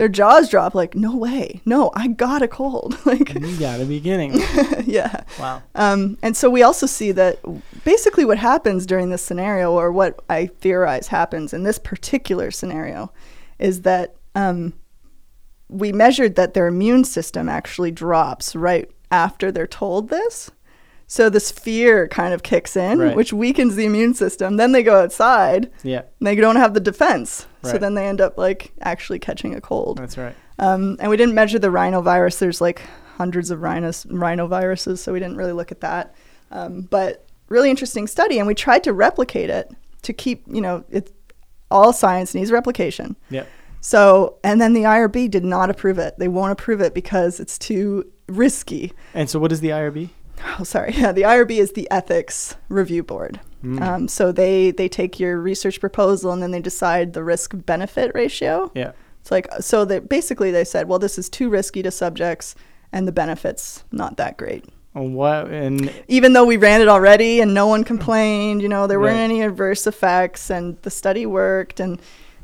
their 0.00 0.08
jaws 0.08 0.48
drop 0.48 0.74
like, 0.74 0.94
no 0.94 1.14
way, 1.14 1.60
no, 1.66 1.90
I 1.94 2.08
got 2.08 2.40
a 2.40 2.48
cold. 2.48 2.96
like, 3.04 3.34
You 3.34 3.58
got 3.60 3.80
a 3.80 3.84
beginning. 3.84 4.40
yeah. 4.86 5.24
wow. 5.38 5.62
Um, 5.74 6.16
and 6.22 6.34
so 6.34 6.48
we 6.48 6.62
also 6.62 6.86
see 6.86 7.12
that 7.12 7.38
basically 7.84 8.24
what 8.24 8.38
happens 8.38 8.86
during 8.86 9.10
this 9.10 9.20
scenario, 9.20 9.72
or 9.72 9.92
what 9.92 10.18
I 10.30 10.46
theorize 10.46 11.08
happens 11.08 11.52
in 11.52 11.64
this 11.64 11.78
particular 11.78 12.50
scenario, 12.50 13.12
is 13.58 13.82
that 13.82 14.16
um, 14.34 14.72
we 15.68 15.92
measured 15.92 16.34
that 16.36 16.54
their 16.54 16.66
immune 16.66 17.04
system 17.04 17.46
actually 17.50 17.90
drops 17.90 18.56
right 18.56 18.90
after 19.10 19.52
they're 19.52 19.66
told 19.66 20.08
this. 20.08 20.50
So 21.08 21.28
this 21.28 21.50
fear 21.50 22.08
kind 22.08 22.32
of 22.32 22.42
kicks 22.42 22.74
in, 22.74 23.00
Right. 23.00 23.14
which 23.16 23.34
weakens 23.34 23.74
the 23.76 23.84
immune 23.84 24.14
system. 24.14 24.56
Then 24.56 24.72
they 24.72 24.82
go 24.82 24.98
outside 25.02 25.70
Yeah, 25.82 26.04
and 26.20 26.26
they 26.26 26.36
don't 26.36 26.56
have 26.56 26.72
the 26.72 26.80
defense. 26.80 27.46
So 27.62 27.78
then 27.78 27.94
they 27.94 28.06
end 28.06 28.20
up 28.20 28.38
like 28.38 28.72
actually 28.80 29.18
catching 29.18 29.54
a 29.54 29.60
cold. 29.60 29.98
that's 29.98 30.16
right. 30.16 30.34
Um, 30.58 30.96
and 31.00 31.10
we 31.10 31.16
didn't 31.16 31.34
measure 31.34 31.58
the 31.58 31.68
rhinovirus. 31.68 32.38
There's 32.38 32.60
like 32.60 32.82
hundreds 33.16 33.50
of 33.50 33.60
rhinos, 33.62 34.04
rhinoviruses, 34.06 34.98
so 34.98 35.12
we 35.12 35.20
didn't 35.20 35.36
really 35.36 35.52
look 35.52 35.70
at 35.72 35.80
that. 35.80 36.14
Um, 36.50 36.82
but 36.82 37.26
really 37.48 37.70
interesting 37.70 38.06
study, 38.06 38.38
and 38.38 38.46
we 38.46 38.54
tried 38.54 38.84
to 38.84 38.92
replicate 38.92 39.50
it 39.50 39.70
to 40.02 40.12
keep, 40.12 40.42
you 40.46 40.60
know, 40.60 40.84
it, 40.90 41.12
all 41.70 41.92
science 41.92 42.34
needs 42.34 42.50
replication. 42.50 43.16
Yeah. 43.28 43.44
So, 43.82 44.38
and 44.44 44.60
then 44.60 44.72
the 44.72 44.82
IRB 44.82 45.30
did 45.30 45.44
not 45.44 45.70
approve 45.70 45.98
it. 45.98 46.18
They 46.18 46.28
won't 46.28 46.52
approve 46.52 46.80
it 46.80 46.94
because 46.94 47.40
it's 47.40 47.58
too 47.58 48.10
risky. 48.28 48.92
And 49.14 49.28
so, 49.28 49.38
what 49.38 49.52
is 49.52 49.60
the 49.60 49.68
IRB? 49.70 50.10
Oh, 50.58 50.64
sorry. 50.64 50.92
Yeah, 50.96 51.12
the 51.12 51.22
IRB 51.22 51.52
is 51.52 51.72
the 51.72 51.90
ethics 51.90 52.56
review 52.68 53.02
board. 53.02 53.40
Mm. 53.64 53.80
Um, 53.82 54.08
so 54.08 54.32
they 54.32 54.70
they 54.70 54.88
take 54.88 55.20
your 55.20 55.38
research 55.40 55.80
proposal 55.80 56.32
and 56.32 56.42
then 56.42 56.50
they 56.50 56.60
decide 56.60 57.12
the 57.12 57.22
risk 57.22 57.52
benefit 57.66 58.10
ratio. 58.14 58.70
Yeah. 58.74 58.92
It's 59.20 59.30
like 59.30 59.48
so 59.60 59.84
that 59.84 60.08
basically 60.08 60.50
they 60.50 60.64
said, 60.64 60.88
well, 60.88 60.98
this 60.98 61.18
is 61.18 61.28
too 61.28 61.50
risky 61.50 61.82
to 61.82 61.90
subjects, 61.90 62.54
and 62.90 63.06
the 63.06 63.12
benefits 63.12 63.84
not 63.92 64.16
that 64.16 64.36
great. 64.38 64.64
And 64.94 65.14
What 65.14 65.48
and 65.48 65.92
Even 66.08 66.32
though 66.32 66.44
we 66.46 66.56
ran 66.56 66.80
it 66.80 66.88
already 66.88 67.40
and 67.40 67.52
no 67.54 67.66
one 67.66 67.84
complained, 67.84 68.62
you 68.62 68.68
know, 68.68 68.86
there 68.86 68.98
weren't 68.98 69.16
Right. 69.16 69.22
any 69.24 69.42
adverse 69.42 69.86
effects, 69.86 70.50
and 70.50 70.76
the 70.82 70.90
study 70.90 71.26
worked, 71.26 71.80
and 71.80 72.00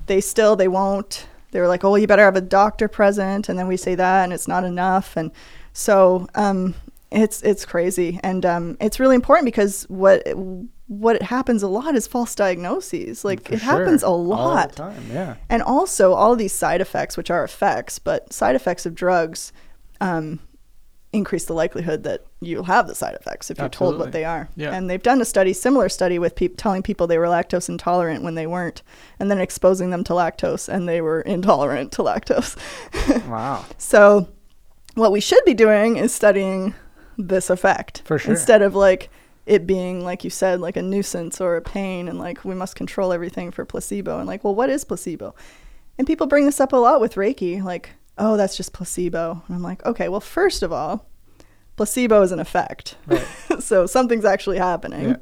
they 0.07 0.21
still 0.21 0.55
they 0.55 0.69
won't. 0.69 1.27
They 1.53 1.61
were 1.61 1.69
like, 1.69 1.83
oh, 1.85 1.97
you 1.97 2.07
better 2.07 2.25
have 2.25 2.37
a 2.37 2.43
doctor 2.43 2.89
present, 2.89 3.49
and 3.49 3.59
then 3.59 3.67
we 3.69 3.79
say 3.79 3.95
that, 3.95 4.25
and 4.25 4.33
it's 4.33 4.47
not 4.47 4.65
enough, 4.65 5.17
and 5.17 5.31
so 5.73 6.27
um, 6.35 6.75
it's 7.11 7.41
it's 7.43 7.65
crazy, 7.65 8.21
and 8.23 8.45
um, 8.45 8.77
it's 8.81 9.01
really 9.01 9.15
important 9.15 9.47
because 9.47 9.85
what 9.89 10.23
what 10.89 11.21
happens 11.23 11.63
a 11.63 11.69
lot 11.69 11.95
is 11.97 12.07
false 12.07 12.35
diagnoses. 12.35 13.25
Like 13.25 13.49
for 13.49 13.55
it 13.55 13.63
happens 13.63 14.03
a 14.03 14.07
sure, 14.07 14.11
all 14.11 14.25
the 14.25 14.33
lot. 14.33 14.77
time. 14.77 15.03
Yeah. 15.11 15.37
And 15.49 15.63
also, 15.63 16.13
all 16.13 16.37
these 16.37 16.53
side 16.53 16.81
effects, 16.81 17.17
which 17.17 17.31
are 17.31 17.43
effects, 17.43 17.99
but 17.99 18.33
side 18.33 18.55
effects 18.55 18.87
of 18.87 18.95
drugs, 18.95 19.53
um, 20.01 20.39
increase 21.13 21.47
the 21.47 21.55
likelihood 21.55 22.03
that 22.05 22.25
you'll 22.41 22.65
have 22.65 22.87
the 22.87 22.95
side 22.95 23.15
effects 23.15 23.51
if 23.51 23.59
you're 23.59 23.69
told 23.69 23.99
what 23.99 24.13
they 24.13 24.25
are. 24.25 24.49
Yeah. 24.55 24.73
And 24.73 24.89
they've 24.89 25.03
done 25.03 25.21
a 25.21 25.25
study, 25.25 25.53
similar 25.53 25.89
study, 25.89 26.19
with 26.19 26.37
peop 26.37 26.55
telling 26.57 26.83
people 26.83 27.07
they 27.07 27.19
were 27.19 27.27
lactose 27.27 27.69
intolerant 27.69 28.23
when 28.23 28.35
they 28.35 28.47
weren't, 28.47 28.83
and 29.19 29.31
then 29.31 29.39
exposing 29.39 29.91
them 29.91 30.05
to 30.05 30.13
lactose, 30.13 30.69
and 30.69 30.89
they 30.89 31.01
were 31.01 31.21
intolerant 31.23 31.93
to 31.93 32.03
lactose. 32.03 32.57
Wow. 33.29 33.65
so, 33.79 34.29
what 34.95 35.11
we 35.11 35.21
should 35.21 35.45
be 35.45 35.55
doing 35.55 35.97
is 35.97 36.15
studying 36.15 36.75
this 37.19 37.51
effect 37.51 38.03
For 38.05 38.19
sure. 38.19 38.33
instead 38.33 38.63
of 38.63 38.75
like 38.75 39.11
it 39.47 39.67
being 39.67 40.03
like 40.05 40.25
you 40.25 40.31
said 40.31 40.61
like 40.61 40.77
a 40.77 40.83
nuisance 40.83 41.41
or 41.41 41.57
a 41.57 41.63
pain 41.63 42.09
and 42.09 42.19
like 42.19 42.45
we 42.45 42.55
must 42.55 42.75
control 42.77 43.13
everything 43.13 43.51
for 43.53 43.65
placebo 43.65 44.19
and 44.19 44.27
like 44.27 44.43
well 44.45 44.55
what 44.55 44.69
is 44.71 44.85
placebo? 44.85 45.35
And 45.99 46.07
people 46.07 46.27
bring 46.27 46.45
this 46.47 46.61
up 46.61 46.73
a 46.73 46.77
lot 46.77 47.01
with 47.01 47.15
reiki 47.15 47.63
like 47.63 47.91
oh 48.19 48.37
that's 48.37 48.57
just 48.57 48.73
placebo. 48.73 49.43
And 49.47 49.57
i'm 49.57 49.63
like 49.63 49.85
okay 49.87 50.09
well 50.09 50.21
first 50.21 50.63
of 50.63 50.73
all 50.73 51.07
placebo 51.77 52.23
is 52.23 52.33
an 52.33 52.41
effect. 52.41 52.97
Right. 53.07 53.27
so 53.61 53.87
something's 53.87 54.25
actually 54.25 54.59
happening. 54.59 55.11
Yeah. 55.11 55.17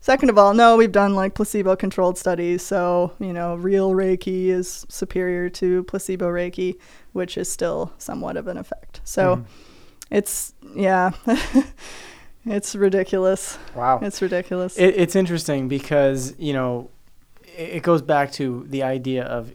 second 0.00 0.28
of 0.28 0.36
all 0.36 0.52
no 0.52 0.76
we've 0.76 0.92
done 0.92 1.14
like 1.14 1.34
placebo 1.34 1.74
controlled 1.74 2.18
studies. 2.18 2.62
So 2.62 3.12
you 3.18 3.32
know 3.32 3.54
real 3.56 3.92
reiki 3.92 4.46
is 4.48 4.84
superior 4.90 5.48
to 5.50 5.84
placebo 5.84 6.26
reiki 6.28 6.76
which 7.12 7.38
is 7.38 7.50
still 7.50 7.92
somewhat 7.96 8.36
of 8.36 8.46
an 8.46 8.58
effect. 8.58 9.00
So 9.04 9.36
Mhm. 9.36 9.44
it's 10.10 10.52
yeah 10.76 11.12
it's 12.46 12.74
ridiculous 12.76 13.58
Wow. 13.74 14.00
it's 14.02 14.20
ridiculous 14.22 14.76
It, 14.76 14.94
it's 14.96 15.16
interesting 15.16 15.68
because 15.68 16.34
you 16.38 16.52
know 16.52 16.90
it, 17.56 17.82
goes 17.82 18.02
back 18.02 18.32
to 18.32 18.64
the 18.68 18.82
idea 18.82 19.24
of 19.24 19.52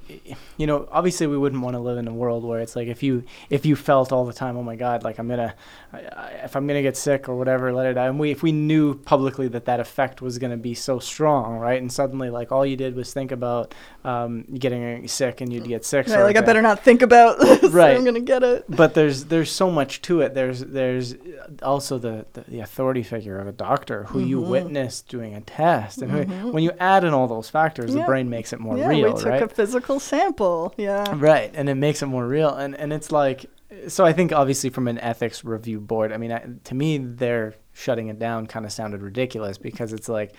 you 0.57 0.67
know 0.67 0.87
obviously 0.91 1.27
we 1.27 1.37
wouldn't 1.37 1.61
want 1.61 1.73
to 1.75 1.79
live 1.79 1.97
in 1.97 2.07
a 2.07 2.13
world 2.13 2.43
where 2.43 2.59
it's 2.59 2.75
like 2.75 2.87
if 2.87 3.01
you 3.03 3.23
if 3.49 3.65
you 3.65 3.75
felt 3.75 4.11
all 4.11 4.25
the 4.25 4.33
time 4.33 4.57
oh 4.57 4.63
my 4.63 4.75
god 4.75 5.03
like 5.03 5.17
I'm 5.19 5.27
gonna 5.27 5.53
I, 5.93 5.97
I, 5.97 6.27
if 6.45 6.55
I'm 6.55 6.67
gonna 6.67 6.81
get 6.81 6.95
sick 6.97 7.27
or 7.29 7.35
whatever 7.35 7.73
let 7.73 7.87
it 7.87 7.93
die 7.93 8.07
and 8.07 8.19
we 8.19 8.31
if 8.31 8.41
we 8.43 8.51
knew 8.51 8.95
publicly 8.95 9.47
that 9.49 9.65
that 9.65 9.79
effect 9.79 10.21
was 10.21 10.37
gonna 10.37 10.57
be 10.57 10.73
so 10.73 10.99
strong 10.99 11.57
right 11.57 11.81
and 11.81 11.91
suddenly 11.91 12.29
like 12.29 12.51
all 12.51 12.65
you 12.65 12.75
did 12.77 12.95
was 12.95 13.13
think 13.13 13.31
about 13.31 13.73
um, 14.05 14.43
getting 14.53 15.07
sick 15.07 15.41
and 15.41 15.51
you'd 15.51 15.67
get 15.67 15.83
sick 15.85 16.07
Right, 16.07 16.21
like 16.23 16.37
i 16.37 16.41
better 16.41 16.61
not 16.61 16.83
think 16.83 17.01
about 17.01 17.39
this 17.41 17.71
Right. 17.71 17.95
i'm 17.97 18.05
gonna 18.05 18.19
get 18.21 18.43
it 18.43 18.65
but 18.69 18.93
there's 18.93 19.25
there's 19.25 19.51
so 19.51 19.69
much 19.69 20.01
to 20.03 20.21
it. 20.21 20.33
There's 20.33 20.59
there's 20.61 21.15
also 21.63 21.97
the 21.97 22.25
the, 22.33 22.41
the 22.47 22.59
authority 22.61 23.03
figure 23.03 23.39
of 23.39 23.47
a 23.47 23.51
doctor 23.51 24.03
who 24.05 24.19
you 24.19 24.39
Mhm. 24.41 24.47
witnessed 24.47 25.07
doing 25.07 25.33
a 25.35 25.41
test, 25.41 26.01
and 26.01 26.11
who, 26.11 26.25
Mhm. 26.25 26.53
when 26.53 26.63
you 26.63 26.71
add 26.79 27.03
in 27.03 27.13
all 27.13 27.27
those 27.27 27.49
factors, 27.49 27.88
Yeah. 27.95 28.01
the 28.01 28.05
brain 28.07 28.29
makes 28.29 28.53
it 28.53 28.59
more 28.59 28.77
yeah 28.77 28.87
real, 28.87 29.13
we 29.13 29.19
took 29.19 29.25
right? 29.29 29.41
a 29.43 29.47
physical 29.47 29.99
sample 29.99 30.73
yeah 30.77 31.13
right, 31.17 31.51
and 31.53 31.69
it 31.69 31.75
makes 31.75 32.01
it 32.01 32.07
more 32.07 32.27
real, 32.27 32.49
and 32.55 32.75
and 32.75 32.91
it's 32.93 33.11
like 33.11 33.45
so. 33.87 34.05
I 34.05 34.13
think 34.13 34.31
obviously 34.31 34.69
from 34.69 34.87
an 34.87 34.97
ethics 34.99 35.43
review 35.43 35.79
board, 35.79 36.11
I 36.11 36.17
mean, 36.17 36.31
I, 36.31 36.43
to 36.65 36.75
me, 36.75 36.97
they're 36.97 37.53
shutting 37.73 38.07
it 38.09 38.19
down 38.19 38.47
kind 38.47 38.65
of 38.65 38.71
sounded 38.71 39.01
ridiculous 39.01 39.57
because 39.57 39.93
it's 39.93 40.09
like, 40.09 40.33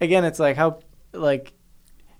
again, 0.00 0.24
it's 0.24 0.38
like 0.38 0.56
how 0.56 0.80
like 1.12 1.52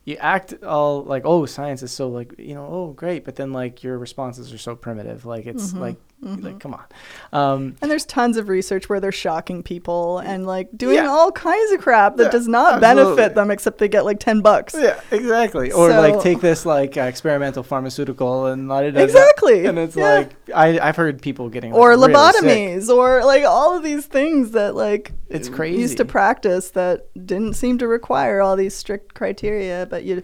you 0.04 0.16
act 0.16 0.54
all 0.64 1.02
like 1.04 1.22
oh 1.24 1.46
science 1.46 1.82
is 1.82 1.92
so 1.92 2.08
like 2.08 2.34
you 2.38 2.54
know 2.54 2.66
oh 2.66 2.92
great 2.92 3.24
but 3.24 3.36
then 3.36 3.52
like 3.52 3.84
your 3.84 3.96
responses 3.98 4.52
are 4.52 4.58
so 4.58 4.74
primitive 4.74 5.24
like 5.24 5.46
it's 5.46 5.72
Mhm, 5.72 5.78
like 5.80 5.96
mhm. 6.22 6.42
like 6.44 6.60
come 6.60 6.72
on 6.74 6.84
um 7.32 7.74
and 7.82 7.90
there's 7.90 8.04
tons 8.04 8.36
of 8.36 8.48
research 8.48 8.88
where 8.88 9.00
they're 9.00 9.10
shocking 9.12 9.62
people 9.62 10.18
and 10.18 10.46
like 10.46 10.68
doing 10.76 10.96
Yeah. 10.96 11.06
all 11.08 11.32
kinds 11.32 11.72
of 11.72 11.80
crap 11.80 12.16
that 12.16 12.24
Yeah, 12.24 12.30
does 12.30 12.46
not 12.48 12.82
absolutely. 12.82 13.16
benefit 13.16 13.34
them 13.34 13.50
except 13.50 13.78
they 13.78 13.88
get 13.88 14.04
like 14.04 14.20
10 14.20 14.40
bucks 14.40 14.74
yeah 14.78 15.00
exactly 15.10 15.72
or 15.72 15.90
like 15.90 16.20
take 16.22 16.40
this 16.40 16.64
like 16.64 16.96
uh, 16.96 17.02
experimental 17.02 17.62
pharmaceutical 17.62 18.46
and 18.46 18.68
let 18.68 18.84
it 18.84 18.96
Exactly, 18.96 19.66
and 19.66 19.78
it's 19.78 19.96
yeah. 19.96 20.14
like 20.14 20.30
I, 20.54 20.78
i've 20.78 20.96
heard 20.96 21.20
people 21.20 21.48
getting 21.48 21.72
like, 21.72 21.80
or 21.80 21.90
really 21.90 22.12
sick. 22.12 22.16
lobotomies 22.16 22.88
or 22.88 23.24
like 23.24 23.44
all 23.44 23.76
of 23.76 23.82
these 23.82 24.06
things 24.06 24.52
that 24.52 24.74
like 24.74 25.12
It's 25.28 25.48
crazy 25.48 25.80
used 25.80 25.96
to 25.96 26.04
practice 26.04 26.70
that 26.70 27.06
didn't 27.26 27.54
seem 27.54 27.78
to 27.78 27.88
require 27.88 28.40
all 28.40 28.56
these 28.56 28.74
strict 28.74 29.14
criteria 29.14 29.86
but 29.90 30.04
you 30.04 30.22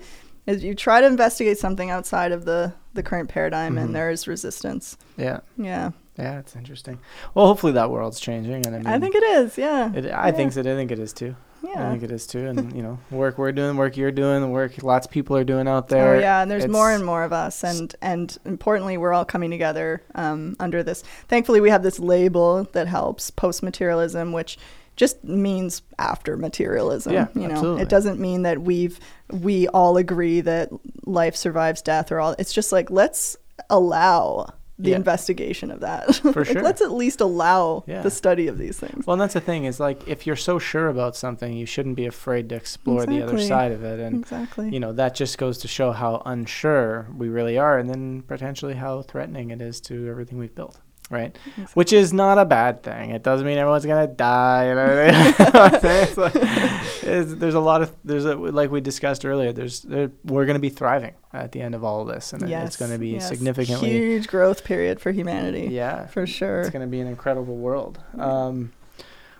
as 0.49 0.65
you 0.65 0.75
try 0.75 1.01
to 1.01 1.07
investigate 1.07 1.59
something 1.59 1.91
outside 1.91 2.33
of 2.33 2.45
the 2.45 2.73
the 2.95 3.03
current 3.03 3.29
paradigm 3.29 3.75
Mhm. 3.77 3.83
and 3.83 3.95
there 3.95 4.11
is 4.11 4.27
resistance 4.27 4.97
yeah 5.16 5.41
yeah 5.57 5.91
yeah 6.19 6.39
it's 6.41 6.57
interesting 6.57 6.99
well 7.35 7.47
hopefully 7.47 7.73
that 7.73 7.91
world's 7.91 8.19
changing 8.19 8.66
and 8.66 8.75
i, 8.75 8.79
mean, 8.79 8.87
i 8.89 8.99
think 8.99 9.15
it 9.15 9.23
is 9.23 9.57
yeah 9.59 9.93
it, 9.95 10.07
i 10.07 10.29
yeah. 10.29 10.31
think 10.33 10.53
so 10.53 10.61
i 10.61 10.65
think 10.65 10.91
it 10.91 10.99
is 10.99 11.12
too 11.12 11.37
yeah. 11.62 11.87
i 11.87 11.91
think 11.91 12.03
it 12.03 12.11
is 12.11 12.27
too 12.27 12.47
and 12.47 12.75
you 12.75 12.83
know 12.83 12.99
work 13.11 13.39
we're 13.39 13.53
doing 13.53 13.77
work 13.77 13.97
you're 13.97 14.11
doing 14.11 14.41
the 14.41 14.49
work 14.49 14.83
lots 14.83 15.07
of 15.07 15.12
people 15.12 15.37
are 15.37 15.45
doing 15.45 15.69
out 15.69 15.89
there 15.89 16.16
Oh 16.16 16.19
yeah, 16.19 16.43
and 16.43 16.51
there's 16.51 16.66
more 16.66 16.91
and 16.91 17.05
more 17.05 17.23
of 17.25 17.33
us, 17.33 17.62
and 17.65 17.95
and 18.01 18.37
importantly, 18.45 18.97
we're 18.97 19.12
all 19.12 19.25
coming 19.25 19.51
together 19.51 20.03
um, 20.15 20.55
under 20.61 20.83
this. 20.85 21.03
Thankfully, 21.27 21.61
we 21.61 21.70
have 21.70 21.83
this 21.83 21.99
label 21.99 22.65
that 22.73 22.87
helps 22.87 23.31
post 23.31 23.62
materialism, 23.62 24.33
which 24.33 24.57
just 24.99 25.25
means 25.25 25.81
after 25.99 26.37
materialism. 26.37 27.15
Yeah, 27.15 27.29
you 27.35 27.49
know, 27.49 27.55
absolutely. 27.55 27.83
it 27.83 27.89
doesn't 27.89 28.20
mean 28.20 28.43
that 28.43 28.61
we've 28.61 29.01
we 29.31 29.66
all 29.69 29.97
agree 29.97 30.43
that 30.43 30.69
life 31.07 31.35
survives 31.37 31.81
death 31.81 32.12
or 32.12 32.20
all. 32.20 32.35
It's 32.39 32.53
just 32.53 32.73
like 32.73 32.91
let's 32.91 33.37
allow 33.70 34.53
the 34.81 34.91
Yeah. 34.91 34.97
investigation 34.97 35.73
of 35.73 35.81
that. 35.81 36.15
For 36.16 36.33
Like, 36.45 36.47
sure. 36.47 36.62
Let's 36.62 36.81
at 36.83 36.93
least 36.93 37.20
allow 37.20 37.83
Yeah. 37.89 38.03
the 38.03 38.11
study 38.12 38.47
of 38.47 38.59
these 38.59 38.79
things. 38.79 39.07
well 39.07 39.15
and 39.15 39.20
that's 39.20 39.35
the 39.35 39.41
thing 39.41 39.65
is 39.65 39.81
like 39.81 40.07
if 40.07 40.25
you're 40.27 40.37
so 40.37 40.59
sure 40.61 40.89
about 40.89 41.16
something 41.16 41.57
you 41.57 41.66
shouldn't 41.66 41.97
be 41.97 42.07
afraid 42.07 42.49
to 42.51 42.55
explore 42.55 43.05
the 43.07 43.20
other 43.23 43.41
side 43.41 43.73
of 43.73 43.83
it 43.83 43.99
and 43.99 44.15
exactly. 44.20 44.69
you 44.70 44.79
know 44.79 44.93
that 44.93 45.15
just 45.16 45.37
goes 45.39 45.59
to 45.59 45.69
show 45.69 45.91
how 45.91 46.23
unsure 46.27 47.09
we 47.16 47.29
really 47.29 47.59
are 47.59 47.77
and 47.79 47.91
then 47.91 48.23
potentially 48.23 48.75
how 48.75 49.03
threatening 49.03 49.51
it 49.51 49.61
is 49.61 49.81
to 49.81 50.09
everything 50.09 50.39
we've 50.39 50.55
built 50.55 50.79
right 51.11 51.39
which 51.75 51.93
is 51.93 52.13
not 52.13 52.37
a 52.39 52.45
bad 52.45 52.83
thing 52.83 53.11
it 53.11 53.23
doesn't 53.23 53.47
mean 53.47 53.57
everyone's 53.59 53.87
gonna 53.87 54.07
die 54.07 54.69
you 54.69 54.75
know? 54.75 55.35
It's 55.83 56.17
like- 56.17 56.35
it's- 56.37 57.35
there's 57.39 57.55
a 57.55 57.61
lot 57.61 57.81
of 57.83 57.95
there's 58.05 58.25
a 58.27 58.35
like 58.37 58.71
we 58.71 58.81
discussed 58.81 59.25
earlier 59.25 59.53
there's 59.53 59.81
there, 59.83 60.11
we're 60.25 60.45
gonna 60.47 60.59
be 60.59 60.69
thriving 60.69 61.15
at 61.33 61.53
the 61.53 61.61
end 61.63 61.75
of 61.75 61.83
all 61.85 62.03
of 62.03 62.09
this 62.09 62.33
and 62.33 62.43
it- 62.43 62.51
it's 62.51 62.77
gonna 62.77 62.99
be 62.99 63.11
yes. 63.11 63.29
significantly 63.29 63.91
huge 63.91 64.27
growth 64.29 64.65
period 64.65 65.01
for 65.01 65.11
humanity. 65.11 65.69
yeah 65.71 66.07
for 66.09 66.27
sure. 66.27 66.61
it's 66.61 66.71
gonna 66.71 66.87
be 66.87 67.01
an 67.01 67.07
incredible 67.07 67.57
world 67.57 67.99
um 68.19 68.71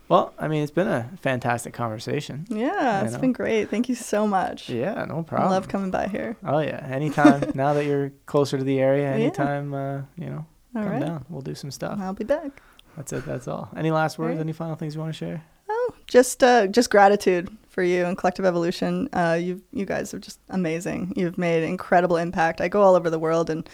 well 0.09 0.33
i 0.39 0.49
mean 0.49 0.63
it's 0.63 0.73
been 0.73 0.89
a 0.89 1.11
fantastic 1.21 1.75
conversation 1.75 2.47
Yeah, 2.49 3.03
it's 3.05 3.13
know. 3.13 3.19
been 3.21 3.33
great. 3.33 3.69
Thank 3.69 3.91
you 3.91 3.95
so 3.95 4.27
much. 4.27 4.71
yeah 4.71 5.05
no 5.05 5.23
problem. 5.23 5.51
I 5.51 5.53
love 5.53 5.69
coming 5.69 5.91
by 5.91 6.07
here. 6.09 6.35
Oh 6.43 6.61
yeah, 6.61 6.81
anytime. 6.89 7.43
now 7.55 7.75
that 7.75 7.85
you're 7.85 8.11
closer 8.25 8.57
to 8.57 8.65
the 8.65 8.81
area, 8.81 9.05
Yeah. 9.11 9.15
anytime 9.23 9.75
uh, 9.75 10.01
you 10.17 10.31
know, 10.31 10.47
All 10.79 10.85
come 10.85 10.93
right. 10.93 11.03
down. 11.07 11.25
We'll 11.29 11.43
do 11.43 11.55
some 11.55 11.71
stuff. 11.71 11.99
I'll 12.01 12.15
be 12.15 12.25
back. 12.25 12.63
That's 12.97 13.13
it. 13.13 13.25
That's 13.25 13.47
all. 13.47 13.69
Any 13.77 13.91
last 13.91 14.19
words? 14.19 14.37
Right. 14.37 14.41
Any 14.41 14.53
final 14.53 14.77
things 14.77 14.95
you 14.95 15.01
want 15.01 15.13
to 15.13 15.19
share? 15.19 15.45
Oh, 15.69 15.95
just 16.07 16.43
uh, 16.43 16.67
just 16.67 16.91
gratitude 16.91 17.49
for 17.69 17.83
you 17.83 18.05
and 18.05 18.17
Collective 18.17 18.45
Evolution. 18.45 19.09
Uh, 19.13 19.39
you 19.41 19.63
you 19.73 19.85
guys 19.85 20.13
are 20.15 20.19
just 20.19 20.41
amazing. 20.49 21.13
You've 21.17 21.39
made 21.39 21.63
incredible 21.63 22.17
impact. 22.17 22.61
I 22.61 22.69
go 22.69 22.83
all 22.83 22.95
over 22.97 23.11
the 23.11 23.19
world 23.19 23.51
and 23.51 23.69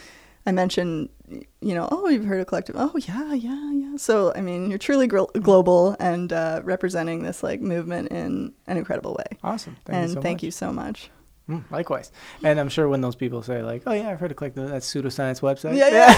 I 0.45 0.51
mention, 0.51 1.09
you 1.27 1.73
know, 1.73 1.87
oh, 1.91 2.07
you've 2.07 2.25
heard 2.25 2.39
of 2.39 2.45
collective. 2.47 2.75
Oh, 2.77 2.95
yeah, 2.97 3.33
yeah, 3.33 3.71
yeah. 3.71 3.97
So, 3.97 4.31
I 4.35 4.41
mean, 4.41 4.69
you're 4.69 4.77
truly 4.77 5.07
gro- 5.07 5.31
global 5.41 5.95
and 5.99 6.31
uh, 6.31 6.61
representing 6.63 7.23
this 7.23 7.41
like 7.41 7.61
movement 7.61 8.09
in 8.09 8.53
an 8.67 8.77
incredible 8.77 9.15
way. 9.15 9.37
Awesome. 9.43 9.75
Thank 9.85 9.97
and 9.97 10.09
you 10.09 10.13
so 10.13 10.21
thank 10.21 10.37
much. 10.37 10.43
you 10.43 10.51
so 10.51 10.71
much. 10.71 11.09
Mm, 11.49 11.63
likewise. 11.69 12.11
And 12.43 12.59
I'm 12.59 12.69
sure 12.69 12.89
when 12.89 13.01
those 13.01 13.15
people 13.15 13.43
say 13.43 13.61
like, 13.61 13.83
"Oh 13.85 13.93
yeah, 13.93 14.09
I've 14.09 14.19
heard 14.19 14.31
of 14.31 14.37
Collective," 14.37 14.67
that's 14.67 14.91
pseudoscience 14.91 15.41
website. 15.41 15.77
Yeah, 15.77 15.89
yeah. 15.89 16.15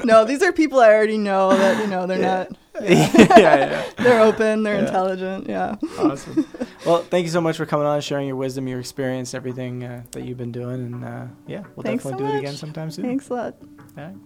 no, 0.04 0.24
these 0.24 0.42
are 0.42 0.50
people 0.52 0.80
I 0.80 0.88
already 0.92 1.16
know 1.18 1.56
that 1.56 1.78
you 1.80 1.86
know 1.86 2.06
they're 2.08 2.18
Yeah. 2.20 2.46
not. 2.48 2.56
yeah, 2.82 3.36
yeah. 3.38 3.84
They're 3.98 4.20
open. 4.20 4.64
They're 4.64 4.74
Yeah. 4.74 4.86
intelligent. 4.86 5.46
Yeah. 5.48 5.76
Awesome. 5.96 6.44
Well, 6.84 7.02
thank 7.02 7.24
you 7.24 7.30
so 7.30 7.40
much 7.40 7.56
for 7.56 7.66
coming 7.66 7.86
on, 7.86 8.00
sharing 8.00 8.26
your 8.26 8.34
wisdom, 8.34 8.66
your 8.66 8.80
experience, 8.80 9.32
everything 9.32 9.84
uh, 9.84 10.02
that 10.10 10.24
you've 10.24 10.38
been 10.38 10.50
doing, 10.50 10.84
and 10.84 11.04
uh, 11.04 11.26
yeah, 11.46 11.62
we'll 11.76 11.84
Thanks 11.84 12.02
definitely 12.02 12.26
so 12.26 12.32
do 12.32 12.36
it 12.36 12.40
again 12.40 12.56
sometime 12.56 12.90
soon. 12.90 13.04
Thanks 13.04 13.28
a 13.28 13.32
lot. 13.34 13.54
All 13.96 14.04
right. 14.04 14.16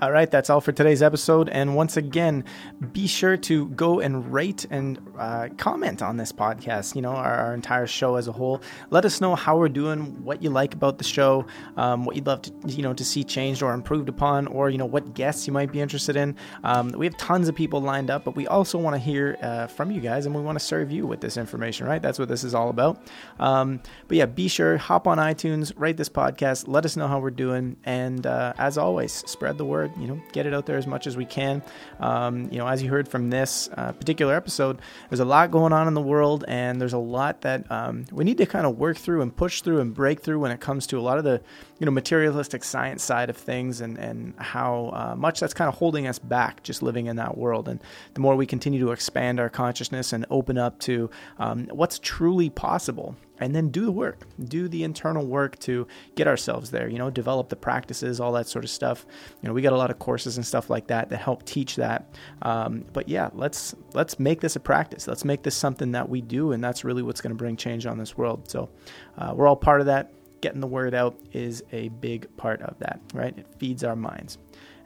All 0.00 0.12
right, 0.12 0.30
that's 0.30 0.48
all 0.48 0.60
for 0.60 0.70
today's 0.70 1.02
episode. 1.02 1.48
And 1.48 1.74
once 1.74 1.96
again, 1.96 2.44
be 2.92 3.08
sure 3.08 3.36
to 3.38 3.66
go 3.70 3.98
and 3.98 4.32
rate 4.32 4.64
and 4.70 5.00
uh, 5.18 5.48
comment 5.56 6.02
on 6.02 6.16
this 6.16 6.30
podcast, 6.30 6.94
you 6.94 7.02
know, 7.02 7.10
our, 7.10 7.34
our 7.34 7.54
entire 7.54 7.88
show 7.88 8.14
as 8.14 8.28
a 8.28 8.32
whole. 8.32 8.62
Let 8.90 9.04
us 9.04 9.20
know 9.20 9.34
how 9.34 9.56
we're 9.56 9.68
doing, 9.68 10.22
what 10.22 10.40
you 10.40 10.50
like 10.50 10.72
about 10.72 10.98
the 10.98 11.04
show, 11.04 11.46
um, 11.76 12.04
what 12.04 12.14
you'd 12.14 12.28
love 12.28 12.42
to, 12.42 12.52
you 12.68 12.82
know, 12.82 12.94
to 12.94 13.04
see 13.04 13.24
changed 13.24 13.60
or 13.60 13.74
improved 13.74 14.08
upon, 14.08 14.46
or, 14.46 14.70
you 14.70 14.78
know, 14.78 14.86
what 14.86 15.14
guests 15.14 15.48
you 15.48 15.52
might 15.52 15.72
be 15.72 15.80
interested 15.80 16.14
in. 16.14 16.36
Um, 16.62 16.90
we 16.92 17.04
have 17.04 17.16
tons 17.16 17.48
of 17.48 17.56
people 17.56 17.80
lined 17.80 18.08
up, 18.08 18.24
but 18.24 18.36
we 18.36 18.46
also 18.46 18.78
want 18.78 18.94
to 18.94 19.00
hear 19.00 19.36
uh, 19.42 19.66
from 19.66 19.90
you 19.90 20.00
guys 20.00 20.26
and 20.26 20.34
we 20.34 20.40
want 20.40 20.56
to 20.56 20.64
serve 20.64 20.92
you 20.92 21.08
with 21.08 21.20
this 21.20 21.36
information, 21.36 21.88
right? 21.88 22.00
That's 22.00 22.20
what 22.20 22.28
this 22.28 22.44
is 22.44 22.54
all 22.54 22.70
about. 22.70 23.02
Um, 23.40 23.80
but 24.06 24.16
yeah, 24.16 24.26
be 24.26 24.46
sure, 24.46 24.76
hop 24.76 25.08
on 25.08 25.18
iTunes, 25.18 25.72
rate 25.76 25.96
this 25.96 26.08
podcast, 26.08 26.68
let 26.68 26.84
us 26.84 26.96
know 26.96 27.08
how 27.08 27.18
we're 27.18 27.30
doing. 27.32 27.76
And 27.82 28.24
uh, 28.24 28.52
as 28.58 28.78
always, 28.78 29.12
spread 29.26 29.58
the 29.58 29.64
word, 29.64 29.87
you 29.98 30.06
know, 30.06 30.20
get 30.32 30.46
it 30.46 30.54
out 30.54 30.66
there 30.66 30.76
as 30.76 30.86
much 30.86 31.06
as 31.06 31.16
we 31.16 31.24
can. 31.24 31.62
Um, 32.00 32.48
you 32.50 32.58
know, 32.58 32.66
as 32.66 32.82
you 32.82 32.90
heard 32.90 33.08
from 33.08 33.30
this 33.30 33.68
uh, 33.76 33.92
particular 33.92 34.34
episode, 34.34 34.80
there's 35.08 35.20
a 35.20 35.24
lot 35.24 35.50
going 35.50 35.72
on 35.72 35.88
in 35.88 35.94
the 35.94 36.02
world, 36.02 36.44
and 36.48 36.80
there's 36.80 36.92
a 36.92 36.98
lot 36.98 37.42
that 37.42 37.70
um, 37.70 38.04
we 38.12 38.24
need 38.24 38.38
to 38.38 38.46
kind 38.46 38.66
of 38.66 38.78
work 38.78 38.96
through 38.96 39.22
and 39.22 39.34
push 39.34 39.62
through 39.62 39.80
and 39.80 39.94
break 39.94 40.20
through 40.20 40.38
when 40.38 40.50
it 40.50 40.60
comes 40.60 40.86
to 40.88 40.98
a 40.98 41.02
lot 41.02 41.18
of 41.18 41.24
the, 41.24 41.40
you 41.78 41.86
know, 41.86 41.92
materialistic 41.92 42.64
science 42.64 43.02
side 43.02 43.30
of 43.30 43.36
things 43.36 43.80
and, 43.80 43.98
and 43.98 44.34
how 44.38 44.90
uh, 44.92 45.14
much 45.16 45.40
that's 45.40 45.54
kind 45.54 45.68
of 45.68 45.74
holding 45.74 46.06
us 46.06 46.18
back 46.18 46.62
just 46.62 46.82
living 46.82 47.06
in 47.06 47.16
that 47.16 47.36
world. 47.36 47.68
And 47.68 47.80
the 48.14 48.20
more 48.20 48.36
we 48.36 48.46
continue 48.46 48.80
to 48.80 48.92
expand 48.92 49.40
our 49.40 49.48
consciousness 49.48 50.12
and 50.12 50.26
open 50.30 50.58
up 50.58 50.78
to 50.80 51.10
um, 51.38 51.66
what's 51.72 51.98
truly 51.98 52.50
possible, 52.50 53.16
and 53.40 53.54
then 53.54 53.68
do 53.68 53.84
the 53.84 53.92
work. 53.92 54.26
Do 54.42 54.68
the 54.68 54.84
internal 54.84 55.26
work 55.26 55.58
to 55.60 55.86
get 56.14 56.26
ourselves 56.26 56.70
there 56.70 56.88
you 56.88 56.98
know 56.98 57.10
develop 57.10 57.48
the 57.48 57.56
practices 57.56 58.20
all 58.20 58.32
that 58.32 58.48
sort 58.48 58.64
of 58.64 58.70
stuff. 58.70 59.06
You 59.42 59.48
know 59.48 59.52
we 59.52 59.62
got 59.62 59.72
a 59.72 59.76
lot 59.76 59.90
of 59.90 59.98
courses 59.98 60.36
and 60.36 60.46
stuff 60.46 60.70
like 60.70 60.86
that 60.88 61.08
that 61.10 61.18
help 61.18 61.44
teach 61.44 61.76
that. 61.76 62.14
Um, 62.42 62.84
but 62.92 63.08
yeah 63.08 63.30
let's 63.32 63.74
let's 63.94 64.18
make 64.18 64.40
this 64.40 64.56
a 64.56 64.60
practice. 64.60 65.06
Let's 65.06 65.24
make 65.24 65.42
this 65.42 65.56
something 65.56 65.92
that 65.92 66.08
we 66.08 66.20
do 66.20 66.52
and 66.52 66.62
that's 66.62 66.84
really 66.84 67.02
what's 67.02 67.20
going 67.20 67.32
to 67.32 67.36
bring 67.36 67.56
change 67.56 67.86
on 67.86 67.98
this 67.98 68.16
world. 68.16 68.50
So 68.50 68.68
uh, 69.16 69.32
we're 69.34 69.46
all 69.46 69.56
part 69.56 69.80
of 69.80 69.86
that. 69.86 70.12
Getting 70.40 70.60
the 70.60 70.68
word 70.68 70.94
out 70.94 71.18
is 71.32 71.64
a 71.72 71.88
big 71.88 72.34
part 72.36 72.62
of 72.62 72.78
that 72.78 73.00
right? 73.12 73.36
It 73.36 73.46
feeds 73.58 73.84
our 73.84 73.96
minds. 73.96 74.38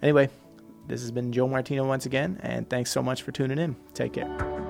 Anyway 0.03 0.31
this 0.89 1.01
has 1.01 1.13
been 1.13 1.33
joe 1.33 1.47
martino 1.47 1.87
once 1.87 2.07
again 2.07 2.41
and 2.43 2.69
thanks 2.69 2.91
so 2.91 3.03
much 3.03 3.23
for 3.23 3.31
tuning 3.33 3.59
in. 3.59 3.77
Take 3.95 4.15
care 4.15 4.62